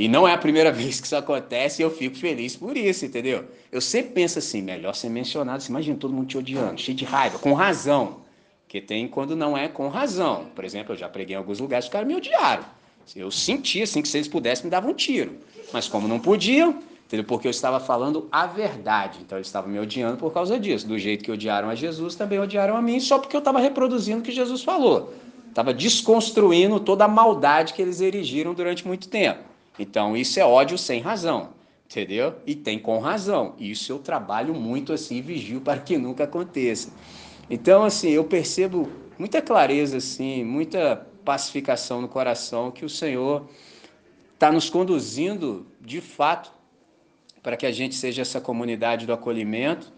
e 0.00 0.08
não 0.08 0.26
é 0.26 0.32
a 0.32 0.38
primeira 0.38 0.72
vez 0.72 0.98
que 0.98 1.06
isso 1.06 1.14
acontece 1.14 1.82
e 1.82 1.84
eu 1.84 1.90
fico 1.90 2.16
feliz 2.16 2.56
por 2.56 2.74
isso, 2.74 3.04
entendeu? 3.04 3.44
Eu 3.70 3.82
sempre 3.82 4.12
penso 4.12 4.38
assim, 4.38 4.62
melhor 4.62 4.94
ser 4.94 5.10
mencionado. 5.10 5.62
Você 5.62 5.70
imagina 5.70 5.98
todo 5.98 6.14
mundo 6.14 6.26
te 6.26 6.38
odiando, 6.38 6.80
cheio 6.80 6.96
de 6.96 7.04
raiva, 7.04 7.38
com 7.38 7.52
razão. 7.52 8.20
Porque 8.64 8.80
tem 8.80 9.06
quando 9.06 9.36
não 9.36 9.58
é 9.58 9.68
com 9.68 9.88
razão. 9.88 10.46
Por 10.54 10.64
exemplo, 10.64 10.94
eu 10.94 10.96
já 10.96 11.06
preguei 11.06 11.36
em 11.36 11.38
alguns 11.38 11.60
lugares, 11.60 11.84
os 11.84 11.90
caras 11.90 12.08
me 12.08 12.16
odiaram. 12.16 12.64
Eu 13.14 13.30
senti 13.30 13.82
assim 13.82 14.00
que 14.00 14.08
se 14.08 14.16
eles 14.16 14.26
pudessem 14.26 14.64
me 14.64 14.70
davam 14.70 14.92
um 14.92 14.94
tiro. 14.94 15.32
Mas 15.70 15.86
como 15.86 16.08
não 16.08 16.18
podiam, 16.18 16.78
entendeu? 17.04 17.26
Porque 17.26 17.46
eu 17.46 17.50
estava 17.50 17.78
falando 17.78 18.26
a 18.32 18.46
verdade. 18.46 19.18
Então 19.20 19.36
eles 19.36 19.48
estavam 19.48 19.68
me 19.68 19.78
odiando 19.78 20.16
por 20.16 20.32
causa 20.32 20.58
disso. 20.58 20.88
Do 20.88 20.98
jeito 20.98 21.22
que 21.22 21.30
odiaram 21.30 21.68
a 21.68 21.74
Jesus, 21.74 22.14
também 22.14 22.38
odiaram 22.38 22.74
a 22.74 22.80
mim, 22.80 23.00
só 23.00 23.18
porque 23.18 23.36
eu 23.36 23.40
estava 23.40 23.60
reproduzindo 23.60 24.20
o 24.20 24.22
que 24.22 24.32
Jesus 24.32 24.62
falou. 24.62 25.12
Estava 25.46 25.74
desconstruindo 25.74 26.80
toda 26.80 27.04
a 27.04 27.08
maldade 27.08 27.74
que 27.74 27.82
eles 27.82 28.00
erigiram 28.00 28.54
durante 28.54 28.86
muito 28.86 29.06
tempo. 29.06 29.49
Então, 29.78 30.16
isso 30.16 30.38
é 30.38 30.44
ódio 30.44 30.76
sem 30.76 31.00
razão, 31.00 31.50
entendeu? 31.86 32.34
E 32.46 32.54
tem 32.54 32.78
com 32.78 32.98
razão. 32.98 33.54
Isso 33.58 33.92
eu 33.92 33.98
trabalho 33.98 34.54
muito 34.54 34.92
assim 34.92 35.22
vigio 35.22 35.60
para 35.60 35.80
que 35.80 35.96
nunca 35.96 36.24
aconteça. 36.24 36.92
Então, 37.48 37.82
assim, 37.82 38.10
eu 38.10 38.24
percebo 38.24 38.88
muita 39.18 39.42
clareza, 39.42 39.96
assim, 39.96 40.44
muita 40.44 41.06
pacificação 41.24 42.00
no 42.00 42.08
coração 42.08 42.70
que 42.70 42.84
o 42.84 42.88
Senhor 42.88 43.48
está 44.34 44.50
nos 44.50 44.70
conduzindo, 44.70 45.66
de 45.80 46.00
fato, 46.00 46.50
para 47.42 47.56
que 47.56 47.66
a 47.66 47.72
gente 47.72 47.94
seja 47.94 48.22
essa 48.22 48.40
comunidade 48.40 49.06
do 49.06 49.12
acolhimento, 49.12 49.92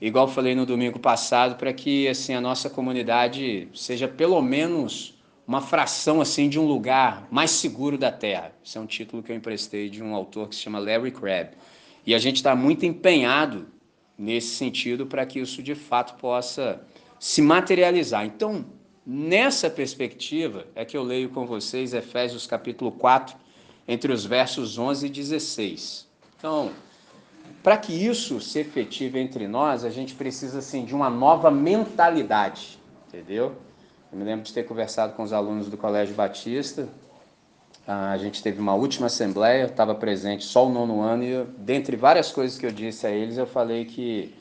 igual 0.00 0.26
falei 0.26 0.54
no 0.54 0.66
domingo 0.66 0.98
passado, 0.98 1.56
para 1.56 1.72
que 1.72 2.08
assim 2.08 2.34
a 2.34 2.40
nossa 2.40 2.68
comunidade 2.68 3.68
seja 3.74 4.08
pelo 4.08 4.40
menos 4.42 5.13
uma 5.46 5.60
fração 5.60 6.20
assim 6.20 6.48
de 6.48 6.58
um 6.58 6.66
lugar 6.66 7.26
mais 7.30 7.50
seguro 7.50 7.98
da 7.98 8.10
Terra. 8.10 8.52
Esse 8.64 8.78
é 8.78 8.80
um 8.80 8.86
título 8.86 9.22
que 9.22 9.30
eu 9.30 9.36
emprestei 9.36 9.90
de 9.90 10.02
um 10.02 10.14
autor 10.14 10.48
que 10.48 10.54
se 10.54 10.62
chama 10.62 10.78
Larry 10.78 11.10
Crabb. 11.10 11.50
E 12.06 12.14
a 12.14 12.18
gente 12.18 12.36
está 12.36 12.54
muito 12.56 12.86
empenhado 12.86 13.66
nesse 14.16 14.54
sentido 14.54 15.06
para 15.06 15.26
que 15.26 15.38
isso 15.38 15.62
de 15.62 15.74
fato 15.74 16.14
possa 16.18 16.80
se 17.18 17.42
materializar. 17.42 18.24
Então, 18.24 18.64
nessa 19.06 19.68
perspectiva 19.68 20.66
é 20.74 20.84
que 20.84 20.96
eu 20.96 21.02
leio 21.02 21.28
com 21.28 21.46
vocês 21.46 21.92
Efésios 21.92 22.46
capítulo 22.46 22.92
4, 22.92 23.36
entre 23.86 24.12
os 24.12 24.24
versos 24.24 24.78
11 24.78 25.06
e 25.06 25.10
16. 25.10 26.08
Então, 26.38 26.70
para 27.62 27.76
que 27.76 27.92
isso 27.92 28.40
se 28.40 28.58
efetive 28.58 29.18
entre 29.18 29.46
nós, 29.46 29.84
a 29.84 29.90
gente 29.90 30.14
precisa 30.14 30.58
assim 30.58 30.84
de 30.84 30.94
uma 30.94 31.10
nova 31.10 31.50
mentalidade, 31.50 32.78
entendeu? 33.08 33.56
Eu 34.14 34.18
me 34.18 34.24
lembro 34.24 34.44
de 34.44 34.52
ter 34.52 34.62
conversado 34.62 35.14
com 35.14 35.24
os 35.24 35.32
alunos 35.32 35.68
do 35.68 35.76
Colégio 35.76 36.14
Batista. 36.14 36.86
A 37.84 38.16
gente 38.16 38.40
teve 38.44 38.60
uma 38.60 38.72
última 38.72 39.08
assembleia, 39.08 39.64
estava 39.64 39.92
presente 39.92 40.44
só 40.44 40.68
o 40.68 40.70
nono 40.70 41.00
ano 41.00 41.24
e 41.24 41.30
eu, 41.30 41.46
dentre 41.58 41.96
várias 41.96 42.30
coisas 42.30 42.56
que 42.56 42.64
eu 42.64 42.70
disse 42.70 43.08
a 43.08 43.10
eles, 43.10 43.36
eu 43.36 43.44
falei 43.44 43.86
que 43.86 44.32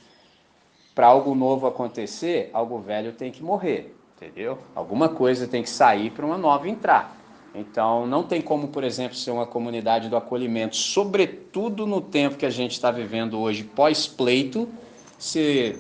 para 0.93 1.07
algo 1.07 1.33
novo 1.33 1.65
acontecer, 1.65 2.51
algo 2.53 2.77
velho 2.81 3.13
tem 3.13 3.31
que 3.31 3.41
morrer, 3.41 3.97
entendeu? 4.15 4.59
Alguma 4.75 5.09
coisa 5.09 5.47
tem 5.47 5.63
que 5.63 5.71
sair 5.71 6.12
para 6.12 6.23
uma 6.23 6.38
nova 6.38 6.69
entrar. 6.69 7.17
Então, 7.55 8.05
não 8.05 8.21
tem 8.21 8.43
como, 8.43 8.67
por 8.67 8.83
exemplo, 8.83 9.17
ser 9.17 9.31
uma 9.31 9.47
comunidade 9.47 10.07
do 10.07 10.15
acolhimento, 10.15 10.75
sobretudo 10.75 11.88
no 11.88 11.99
tempo 11.99 12.38
que 12.38 12.45
a 12.45 12.51
gente 12.51 12.73
está 12.73 12.91
vivendo 12.91 13.39
hoje, 13.39 13.63
pós-pleito, 13.63 14.69
se 15.17 15.79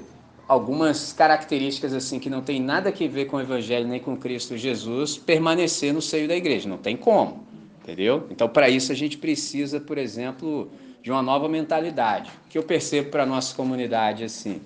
algumas 0.53 1.11
características 1.11 1.93
assim 1.93 2.19
que 2.19 2.29
não 2.29 2.41
tem 2.41 2.61
nada 2.61 2.89
a 2.89 3.07
ver 3.07 3.25
com 3.25 3.37
o 3.37 3.41
Evangelho 3.41 3.87
nem 3.87 3.99
com 3.99 4.15
Cristo 4.15 4.55
Jesus 4.55 5.17
permanecer 5.17 5.93
no 5.93 6.01
seio 6.01 6.27
da 6.27 6.35
igreja. 6.35 6.69
Não 6.69 6.77
tem 6.77 6.95
como, 6.95 7.45
entendeu? 7.81 8.27
Então, 8.29 8.47
para 8.47 8.69
isso, 8.69 8.91
a 8.91 8.95
gente 8.95 9.17
precisa, 9.17 9.79
por 9.79 9.97
exemplo, 9.97 10.69
de 11.01 11.11
uma 11.11 11.21
nova 11.21 11.49
mentalidade. 11.49 12.31
Que 12.49 12.57
eu 12.57 12.63
percebo 12.63 13.09
para 13.09 13.25
nossa 13.25 13.55
comunidade 13.55 14.23
assim 14.23 14.61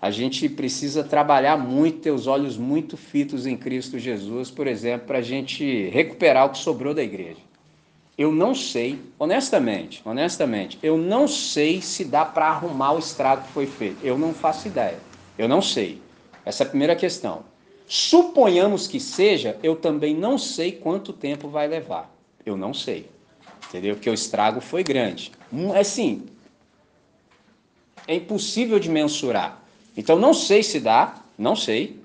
a 0.00 0.10
gente 0.10 0.48
precisa 0.48 1.04
trabalhar 1.04 1.58
muito, 1.58 2.00
ter 2.00 2.10
os 2.10 2.26
olhos 2.26 2.56
muito 2.56 2.96
fitos 2.96 3.46
em 3.46 3.56
Cristo 3.56 3.98
Jesus, 3.98 4.50
por 4.50 4.66
exemplo, 4.66 5.06
para 5.06 5.18
a 5.18 5.22
gente 5.22 5.90
recuperar 5.90 6.46
o 6.46 6.50
que 6.50 6.58
sobrou 6.58 6.94
da 6.94 7.02
igreja. 7.02 7.40
Eu 8.16 8.32
não 8.32 8.54
sei, 8.54 8.98
honestamente, 9.18 10.00
honestamente, 10.04 10.78
eu 10.82 10.96
não 10.96 11.28
sei 11.28 11.82
se 11.82 12.04
dá 12.04 12.24
para 12.24 12.46
arrumar 12.46 12.92
o 12.92 12.98
estrago 12.98 13.42
que 13.42 13.52
foi 13.52 13.66
feito. 13.66 13.98
Eu 14.02 14.18
não 14.18 14.32
faço 14.32 14.68
ideia. 14.68 14.98
Eu 15.40 15.48
não 15.48 15.62
sei. 15.62 16.02
Essa 16.44 16.64
é 16.64 16.66
a 16.66 16.68
primeira 16.68 16.94
questão. 16.94 17.44
Suponhamos 17.86 18.86
que 18.86 19.00
seja, 19.00 19.58
eu 19.62 19.74
também 19.74 20.14
não 20.14 20.36
sei 20.36 20.70
quanto 20.70 21.14
tempo 21.14 21.48
vai 21.48 21.66
levar. 21.66 22.14
Eu 22.44 22.58
não 22.58 22.74
sei. 22.74 23.08
Entendeu? 23.66 23.94
Porque 23.94 24.10
o 24.10 24.12
estrago 24.12 24.60
foi 24.60 24.84
grande. 24.84 25.32
Assim, 25.80 26.26
é 28.06 28.16
impossível 28.16 28.78
de 28.78 28.90
mensurar. 28.90 29.64
Então 29.96 30.18
não 30.18 30.34
sei 30.34 30.62
se 30.62 30.78
dá, 30.78 31.22
não 31.38 31.56
sei. 31.56 31.98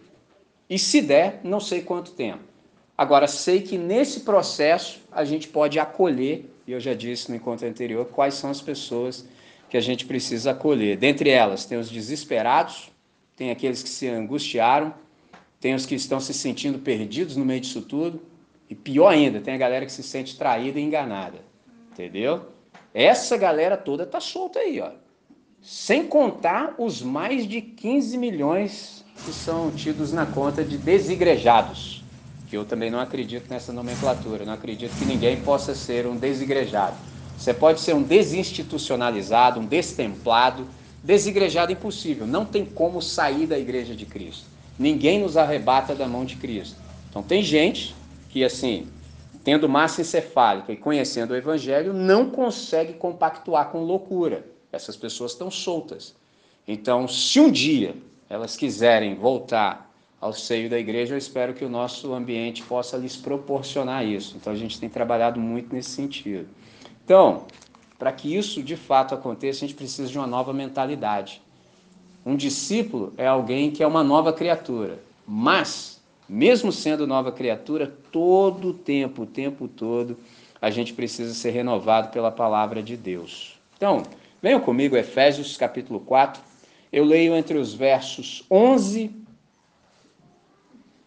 E 0.69 0.79
se 0.79 1.01
der, 1.01 1.41
não 1.43 1.59
sei 1.59 1.81
quanto 1.81 2.11
tempo. 2.11 2.39
Agora, 2.97 3.27
sei 3.27 3.61
que 3.61 3.77
nesse 3.77 4.21
processo 4.21 5.01
a 5.11 5.25
gente 5.25 5.49
pode 5.49 5.77
acolher, 5.77 6.49
e 6.65 6.71
eu 6.71 6.79
já 6.79 6.93
disse 6.93 7.29
no 7.29 7.35
encontro 7.35 7.67
anterior, 7.67 8.05
quais 8.05 8.35
são 8.35 8.49
as 8.49 8.61
pessoas 8.61 9.25
que 9.69 9.75
a 9.75 9.81
gente 9.81 10.05
precisa 10.05 10.51
acolher. 10.51 10.95
Dentre 10.95 11.29
elas, 11.29 11.65
tem 11.65 11.77
os 11.77 11.89
desesperados, 11.89 12.94
tem 13.35 13.51
aqueles 13.51 13.83
que 13.83 13.89
se 13.89 14.07
angustiaram, 14.07 14.93
tem 15.59 15.73
os 15.73 15.85
que 15.85 15.95
estão 15.95 16.19
se 16.19 16.33
sentindo 16.33 16.79
perdidos 16.79 17.35
no 17.35 17.45
meio 17.45 17.61
disso 17.61 17.81
tudo, 17.81 18.21
e 18.69 18.75
pior 18.75 19.09
ainda, 19.09 19.39
tem 19.39 19.53
a 19.53 19.57
galera 19.57 19.85
que 19.85 19.91
se 19.91 20.03
sente 20.03 20.37
traída 20.37 20.79
e 20.79 20.83
enganada. 20.83 21.39
Entendeu? 21.91 22.47
Essa 22.93 23.37
galera 23.37 23.77
toda 23.77 24.05
tá 24.05 24.19
solta 24.19 24.59
aí, 24.59 24.79
ó. 24.79 24.91
Sem 25.61 26.05
contar 26.07 26.75
os 26.77 27.01
mais 27.01 27.47
de 27.47 27.61
15 27.61 28.17
milhões 28.17 29.03
que 29.25 29.33
são 29.33 29.71
tidos 29.71 30.13
na 30.13 30.25
conta 30.25 30.63
de 30.63 30.77
desigrejados, 30.77 32.03
que 32.47 32.55
eu 32.55 32.65
também 32.65 32.91
não 32.91 32.99
acredito 32.99 33.49
nessa 33.49 33.73
nomenclatura, 33.73 34.45
não 34.45 34.53
acredito 34.53 34.95
que 34.97 35.05
ninguém 35.05 35.41
possa 35.41 35.73
ser 35.73 36.05
um 36.05 36.15
desigrejado. 36.15 36.95
Você 37.37 37.53
pode 37.53 37.81
ser 37.81 37.95
um 37.95 38.03
desinstitucionalizado, 38.03 39.59
um 39.59 39.65
destemplado, 39.65 40.67
desigrejado 41.05 41.71
impossível, 41.71 42.25
não 42.25 42.43
tem 42.43 42.65
como 42.65 42.99
sair 42.99 43.45
da 43.45 43.57
igreja 43.59 43.93
de 43.95 44.07
Cristo. 44.07 44.45
Ninguém 44.77 45.19
nos 45.19 45.37
arrebata 45.37 45.93
da 45.93 46.07
mão 46.07 46.25
de 46.25 46.35
Cristo. 46.35 46.77
Então 47.09 47.21
tem 47.21 47.43
gente 47.43 47.95
que 48.29 48.43
assim, 48.43 48.87
tendo 49.43 49.69
massa 49.69 50.01
encefálica 50.01 50.73
e 50.73 50.75
conhecendo 50.75 51.31
o 51.31 51.35
evangelho, 51.35 51.93
não 51.93 52.31
consegue 52.31 52.93
compactuar 52.93 53.69
com 53.69 53.83
loucura. 53.83 54.45
Essas 54.71 54.97
pessoas 54.97 55.33
estão 55.33 55.51
soltas. 55.51 56.15
Então, 56.67 57.07
se 57.07 57.39
um 57.39 57.51
dia 57.51 57.95
elas 58.27 58.57
quiserem 58.57 59.13
voltar 59.13 59.93
ao 60.19 60.33
seio 60.33 60.67
da 60.67 60.79
igreja, 60.79 61.13
eu 61.13 61.17
espero 61.19 61.53
que 61.53 61.63
o 61.63 61.69
nosso 61.69 62.11
ambiente 62.13 62.63
possa 62.63 62.97
lhes 62.97 63.15
proporcionar 63.15 64.03
isso. 64.03 64.35
Então, 64.35 64.51
a 64.51 64.55
gente 64.55 64.79
tem 64.79 64.89
trabalhado 64.89 65.39
muito 65.39 65.73
nesse 65.73 65.91
sentido. 65.91 66.49
Então, 67.05 67.45
para 67.97 68.11
que 68.11 68.35
isso 68.35 68.61
de 68.61 68.75
fato 68.75 69.15
aconteça, 69.15 69.59
a 69.63 69.67
gente 69.67 69.77
precisa 69.77 70.09
de 70.09 70.17
uma 70.17 70.27
nova 70.27 70.53
mentalidade. 70.53 71.41
Um 72.25 72.35
discípulo 72.35 73.13
é 73.17 73.27
alguém 73.27 73.71
que 73.71 73.83
é 73.83 73.87
uma 73.87 74.03
nova 74.03 74.33
criatura, 74.33 74.99
mas, 75.27 76.01
mesmo 76.27 76.71
sendo 76.71 77.05
nova 77.07 77.31
criatura, 77.31 77.93
todo 78.11 78.69
o 78.69 78.73
tempo, 78.73 79.23
o 79.23 79.27
tempo 79.27 79.67
todo, 79.67 80.17
a 80.61 80.69
gente 80.69 80.93
precisa 80.93 81.33
ser 81.33 81.51
renovado 81.51 82.09
pela 82.09 82.31
palavra 82.31 82.81
de 82.81 82.97
Deus. 82.97 83.59
Então, 83.77 84.03
Venham 84.45 84.59
comigo, 84.59 84.95
Efésios 84.95 85.57
capítulo 85.57 85.99
4. 85.99 86.39
Eu 86.93 87.03
leio 87.03 87.35
entre 87.35 87.57
os 87.57 87.73
versos 87.73 88.45
11 88.51 89.09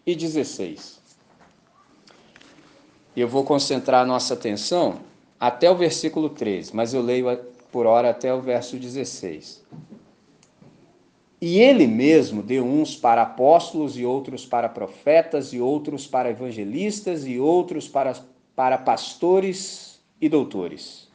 e 0.05 0.13
16. 0.13 0.99
E 3.15 3.21
eu 3.21 3.29
vou 3.29 3.45
concentrar 3.45 4.01
a 4.01 4.05
nossa 4.05 4.33
atenção 4.33 4.99
até 5.39 5.69
o 5.69 5.75
versículo 5.75 6.29
13, 6.29 6.75
mas 6.75 6.93
eu 6.93 7.01
leio 7.01 7.25
por 7.71 7.85
hora 7.85 8.09
até 8.09 8.33
o 8.33 8.41
verso 8.41 8.77
16. 8.77 9.63
E 11.41 11.59
ele 11.59 11.87
mesmo 11.87 12.43
deu 12.43 12.65
uns 12.65 12.95
para 12.95 13.21
apóstolos, 13.21 13.97
e 13.97 14.05
outros 14.05 14.45
para 14.45 14.67
profetas, 14.67 15.53
e 15.53 15.59
outros 15.59 16.05
para 16.05 16.29
evangelistas, 16.29 17.25
e 17.25 17.39
outros 17.39 17.87
para, 17.87 18.13
para 18.55 18.77
pastores 18.77 20.01
e 20.19 20.27
doutores 20.27 21.09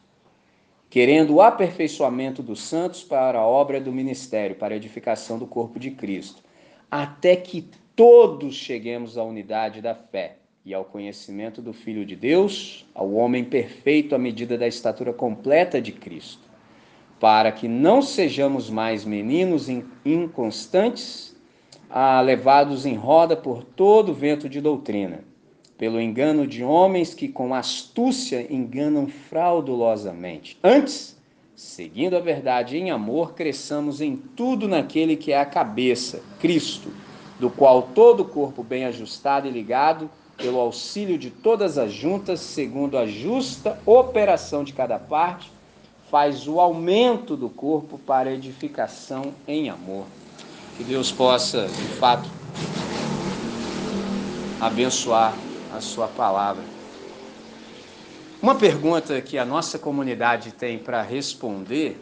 querendo 0.95 1.33
o 1.33 1.41
aperfeiçoamento 1.41 2.41
dos 2.41 2.61
santos 2.61 3.03
para 3.03 3.39
a 3.39 3.45
obra 3.45 3.81
do 3.81 3.91
ministério, 3.91 4.55
para 4.55 4.73
a 4.73 4.77
edificação 4.77 5.37
do 5.37 5.45
corpo 5.45 5.77
de 5.77 5.91
Cristo, 5.91 6.41
até 6.89 7.35
que 7.35 7.69
todos 7.93 8.55
cheguemos 8.55 9.17
à 9.17 9.23
unidade 9.25 9.81
da 9.81 9.93
fé 9.93 10.37
e 10.65 10.73
ao 10.73 10.83
conhecimento 10.83 11.61
do 11.61 11.71
Filho 11.71 12.05
de 12.05 12.15
Deus, 12.15 12.85
ao 12.95 13.13
homem 13.13 13.43
perfeito 13.43 14.15
à 14.15 14.17
medida 14.17 14.57
da 14.57 14.67
estatura 14.67 15.13
completa 15.13 15.79
de 15.79 15.91
Cristo, 15.91 16.49
para 17.19 17.51
que 17.51 17.67
não 17.67 18.01
sejamos 18.01 18.69
mais 18.69 19.05
meninos 19.05 19.67
inconstantes, 20.03 21.35
levados 22.25 22.85
em 22.85 22.95
roda 22.95 23.37
por 23.37 23.63
todo 23.63 24.13
vento 24.13 24.49
de 24.49 24.59
doutrina 24.59 25.23
pelo 25.77 25.99
engano 25.99 26.47
de 26.47 26.63
homens 26.63 27.13
que 27.13 27.27
com 27.27 27.53
astúcia 27.53 28.45
enganam 28.49 29.07
fraudulosamente. 29.07 30.57
Antes, 30.63 31.19
seguindo 31.55 32.15
a 32.15 32.19
verdade 32.19 32.77
em 32.77 32.91
amor, 32.91 33.33
cresçamos 33.33 33.99
em 33.99 34.15
tudo 34.15 34.67
naquele 34.67 35.15
que 35.15 35.31
é 35.31 35.39
a 35.39 35.45
cabeça, 35.45 36.21
Cristo, 36.39 36.89
do 37.39 37.49
qual 37.49 37.81
todo 37.81 38.21
o 38.21 38.25
corpo 38.25 38.63
bem 38.63 38.85
ajustado 38.85 39.47
e 39.47 39.51
ligado, 39.51 40.09
pelo 40.37 40.59
auxílio 40.59 41.17
de 41.17 41.29
todas 41.29 41.77
as 41.77 41.91
juntas, 41.91 42.39
segundo 42.39 42.97
a 42.97 43.05
justa 43.05 43.79
operação 43.85 44.63
de 44.63 44.73
cada 44.73 44.99
parte, 44.99 45.51
faz 46.09 46.47
o 46.47 46.59
aumento 46.59 47.35
do 47.35 47.49
corpo 47.49 47.97
para 47.97 48.31
edificação 48.31 49.33
em 49.47 49.69
amor. 49.69 50.05
Que 50.77 50.83
Deus 50.83 51.11
possa, 51.11 51.67
de 51.67 51.87
fato, 51.97 52.29
abençoar 54.59 55.33
a 55.75 55.81
sua 55.81 56.07
palavra. 56.07 56.63
Uma 58.41 58.55
pergunta 58.55 59.19
que 59.21 59.37
a 59.37 59.45
nossa 59.45 59.79
comunidade 59.79 60.51
tem 60.51 60.77
para 60.77 61.01
responder, 61.01 61.99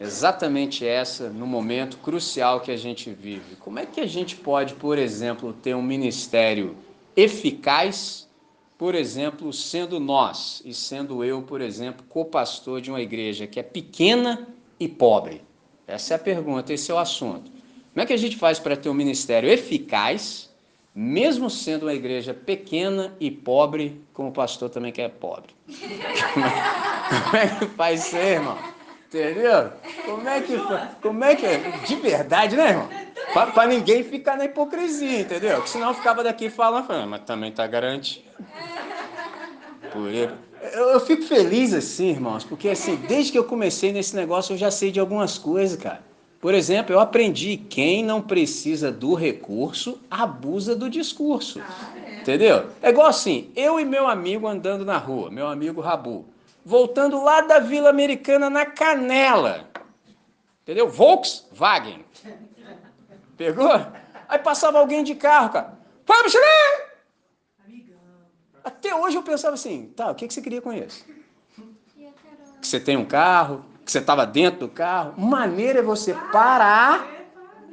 exatamente 0.00 0.86
essa, 0.86 1.28
no 1.30 1.46
momento 1.46 1.96
crucial 1.98 2.60
que 2.60 2.70
a 2.70 2.76
gente 2.76 3.10
vive. 3.10 3.56
Como 3.56 3.78
é 3.78 3.86
que 3.86 4.00
a 4.00 4.06
gente 4.06 4.36
pode, 4.36 4.74
por 4.74 4.98
exemplo, 4.98 5.52
ter 5.52 5.74
um 5.74 5.82
ministério 5.82 6.76
eficaz, 7.16 8.28
por 8.76 8.94
exemplo, 8.94 9.52
sendo 9.52 9.98
nós 9.98 10.62
e 10.64 10.72
sendo 10.72 11.24
eu, 11.24 11.42
por 11.42 11.60
exemplo, 11.60 12.04
co-pastor 12.08 12.80
de 12.80 12.90
uma 12.90 13.00
igreja 13.00 13.46
que 13.46 13.58
é 13.58 13.62
pequena 13.62 14.48
e 14.78 14.88
pobre? 14.88 15.42
Essa 15.86 16.14
é 16.14 16.16
a 16.16 16.18
pergunta, 16.18 16.72
esse 16.72 16.90
é 16.90 16.94
o 16.94 16.98
assunto. 16.98 17.50
Como 17.92 18.02
é 18.02 18.06
que 18.06 18.12
a 18.12 18.18
gente 18.18 18.36
faz 18.36 18.58
para 18.58 18.76
ter 18.76 18.88
um 18.88 18.94
ministério 18.94 19.50
eficaz? 19.50 20.48
mesmo 21.00 21.48
sendo 21.48 21.84
uma 21.84 21.94
igreja 21.94 22.34
pequena 22.34 23.14
e 23.20 23.30
pobre, 23.30 24.02
como 24.12 24.30
o 24.30 24.32
pastor 24.32 24.68
também 24.68 24.90
que 24.90 25.00
é 25.00 25.08
pobre. 25.08 25.54
Como 27.24 27.36
é 27.36 27.46
que 27.46 27.66
faz 27.76 28.06
isso 28.06 28.16
irmão? 28.16 28.58
Entendeu? 29.06 29.72
Como 30.04 30.28
é 30.28 30.40
que 30.40 30.58
como 31.00 31.24
é 31.24 31.36
que 31.36 31.46
é? 31.46 31.58
De 31.86 31.94
verdade, 31.94 32.56
né, 32.56 32.70
irmão? 32.70 32.88
Para 33.46 33.68
ninguém 33.68 34.02
ficar 34.04 34.36
na 34.36 34.44
hipocrisia, 34.44 35.20
entendeu? 35.20 35.56
Porque 35.56 35.70
senão 35.70 35.94
ficava 35.94 36.22
daqui 36.22 36.50
falando, 36.50 36.86
falando 36.86 37.08
mas 37.08 37.22
também 37.22 37.52
tá 37.52 37.66
garantido. 37.66 38.24
Por 39.92 40.12
eu, 40.12 40.30
eu 40.90 41.00
fico 41.00 41.22
feliz 41.22 41.72
assim, 41.72 42.10
irmãos, 42.10 42.44
porque 42.44 42.68
assim, 42.68 42.96
desde 42.96 43.32
que 43.32 43.38
eu 43.38 43.44
comecei 43.44 43.92
nesse 43.92 44.14
negócio, 44.14 44.52
eu 44.52 44.58
já 44.58 44.70
sei 44.70 44.90
de 44.90 45.00
algumas 45.00 45.38
coisas, 45.38 45.80
cara. 45.80 46.02
Por 46.40 46.54
exemplo, 46.54 46.94
eu 46.94 47.00
aprendi 47.00 47.56
quem 47.56 48.04
não 48.04 48.20
precisa 48.22 48.92
do 48.92 49.14
recurso 49.14 50.00
abusa 50.10 50.76
do 50.76 50.88
discurso. 50.88 51.60
Ah. 51.60 52.20
Entendeu? 52.20 52.66
É 52.82 52.90
igual 52.90 53.08
assim, 53.08 53.50
eu 53.56 53.80
e 53.80 53.84
meu 53.84 54.06
amigo 54.06 54.46
andando 54.46 54.84
na 54.84 54.98
rua, 54.98 55.30
meu 55.30 55.48
amigo 55.48 55.80
Rabu, 55.80 56.26
voltando 56.64 57.22
lá 57.22 57.40
da 57.40 57.58
Vila 57.58 57.88
Americana 57.88 58.50
na 58.50 58.66
Canela. 58.66 59.68
Entendeu? 60.62 60.88
Volkswagen. 60.88 62.04
Pegou? 63.38 63.70
Aí 64.28 64.38
passava 64.40 64.78
alguém 64.78 65.02
de 65.02 65.14
carro, 65.14 65.50
cara. 65.50 65.78
Michelin! 66.24 66.88
Até 68.64 68.94
hoje 68.94 69.16
eu 69.16 69.22
pensava 69.22 69.54
assim, 69.54 69.92
tá, 69.96 70.10
o 70.10 70.14
que, 70.14 70.26
que 70.26 70.34
você 70.34 70.42
queria 70.42 70.60
com 70.60 70.72
isso? 70.72 71.06
Que 72.60 72.66
você 72.66 72.78
tem 72.78 72.96
um 72.96 73.04
carro, 73.04 73.64
que 73.84 73.90
você 73.90 73.98
estava 73.98 74.26
dentro 74.26 74.60
do 74.60 74.68
carro. 74.68 75.14
Maneira 75.16 75.78
é 75.78 75.82
você 75.82 76.12
parar, 76.32 77.06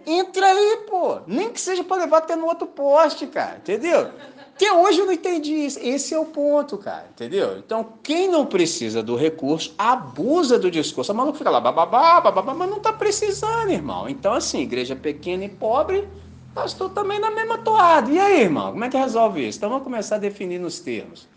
entra 0.06 0.46
aí, 0.46 0.86
pô. 0.88 1.20
Nem 1.28 1.52
que 1.52 1.60
seja 1.60 1.84
para 1.84 2.04
levar 2.04 2.20
até 2.20 2.36
no 2.36 2.46
outro 2.46 2.68
poste, 2.68 3.28
cara, 3.28 3.58
entendeu? 3.58 4.14
Até 4.56 4.72
hoje 4.72 5.00
eu 5.00 5.06
não 5.06 5.12
entendi 5.12 5.54
isso. 5.54 5.78
Esse 5.82 6.14
é 6.14 6.20
o 6.20 6.26
ponto, 6.26 6.78
cara, 6.78 7.08
entendeu? 7.14 7.58
Então, 7.58 7.86
quem 8.02 8.30
não 8.30 8.46
precisa 8.46 9.04
do 9.04 9.14
recurso, 9.14 9.76
abusa 9.78 10.58
do 10.58 10.72
discurso. 10.72 11.12
A 11.12 11.14
maluco 11.14 11.38
fica 11.38 11.50
lá, 11.50 11.60
bababá, 11.60 12.22
bababá, 12.22 12.54
mas 12.54 12.70
não 12.70 12.78
está 12.78 12.94
precisando, 12.94 13.70
irmão. 13.70 14.08
Então, 14.08 14.34
assim, 14.34 14.62
igreja 14.62 14.96
pequena 14.96 15.44
e 15.44 15.50
pobre, 15.50 16.08
pastor 16.54 16.90
também 16.92 17.20
na 17.20 17.32
mesma 17.32 17.58
toada. 17.58 18.10
E 18.10 18.18
aí, 18.18 18.44
irmão, 18.44 18.72
como 18.72 18.86
é 18.86 18.90
que 18.90 18.98
resolve 18.98 19.46
isso? 19.46 19.58
Então, 19.58 19.70
vamos 19.70 19.84
começar 19.84 20.16
a 20.16 20.20
definir 20.20 20.58
nos 20.58 20.80
termos. 20.80 21.28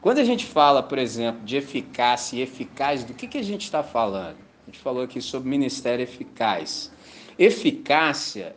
Quando 0.00 0.18
a 0.18 0.24
gente 0.24 0.46
fala, 0.46 0.80
por 0.80 0.96
exemplo, 0.96 1.44
de 1.44 1.56
eficácia 1.56 2.36
e 2.36 2.42
eficaz, 2.42 3.02
do 3.02 3.14
que, 3.14 3.26
que 3.26 3.38
a 3.38 3.42
gente 3.42 3.64
está 3.64 3.82
falando? 3.82 4.36
A 4.62 4.70
gente 4.70 4.78
falou 4.78 5.02
aqui 5.02 5.20
sobre 5.20 5.48
ministério 5.48 6.04
eficaz. 6.04 6.92
Eficácia 7.36 8.54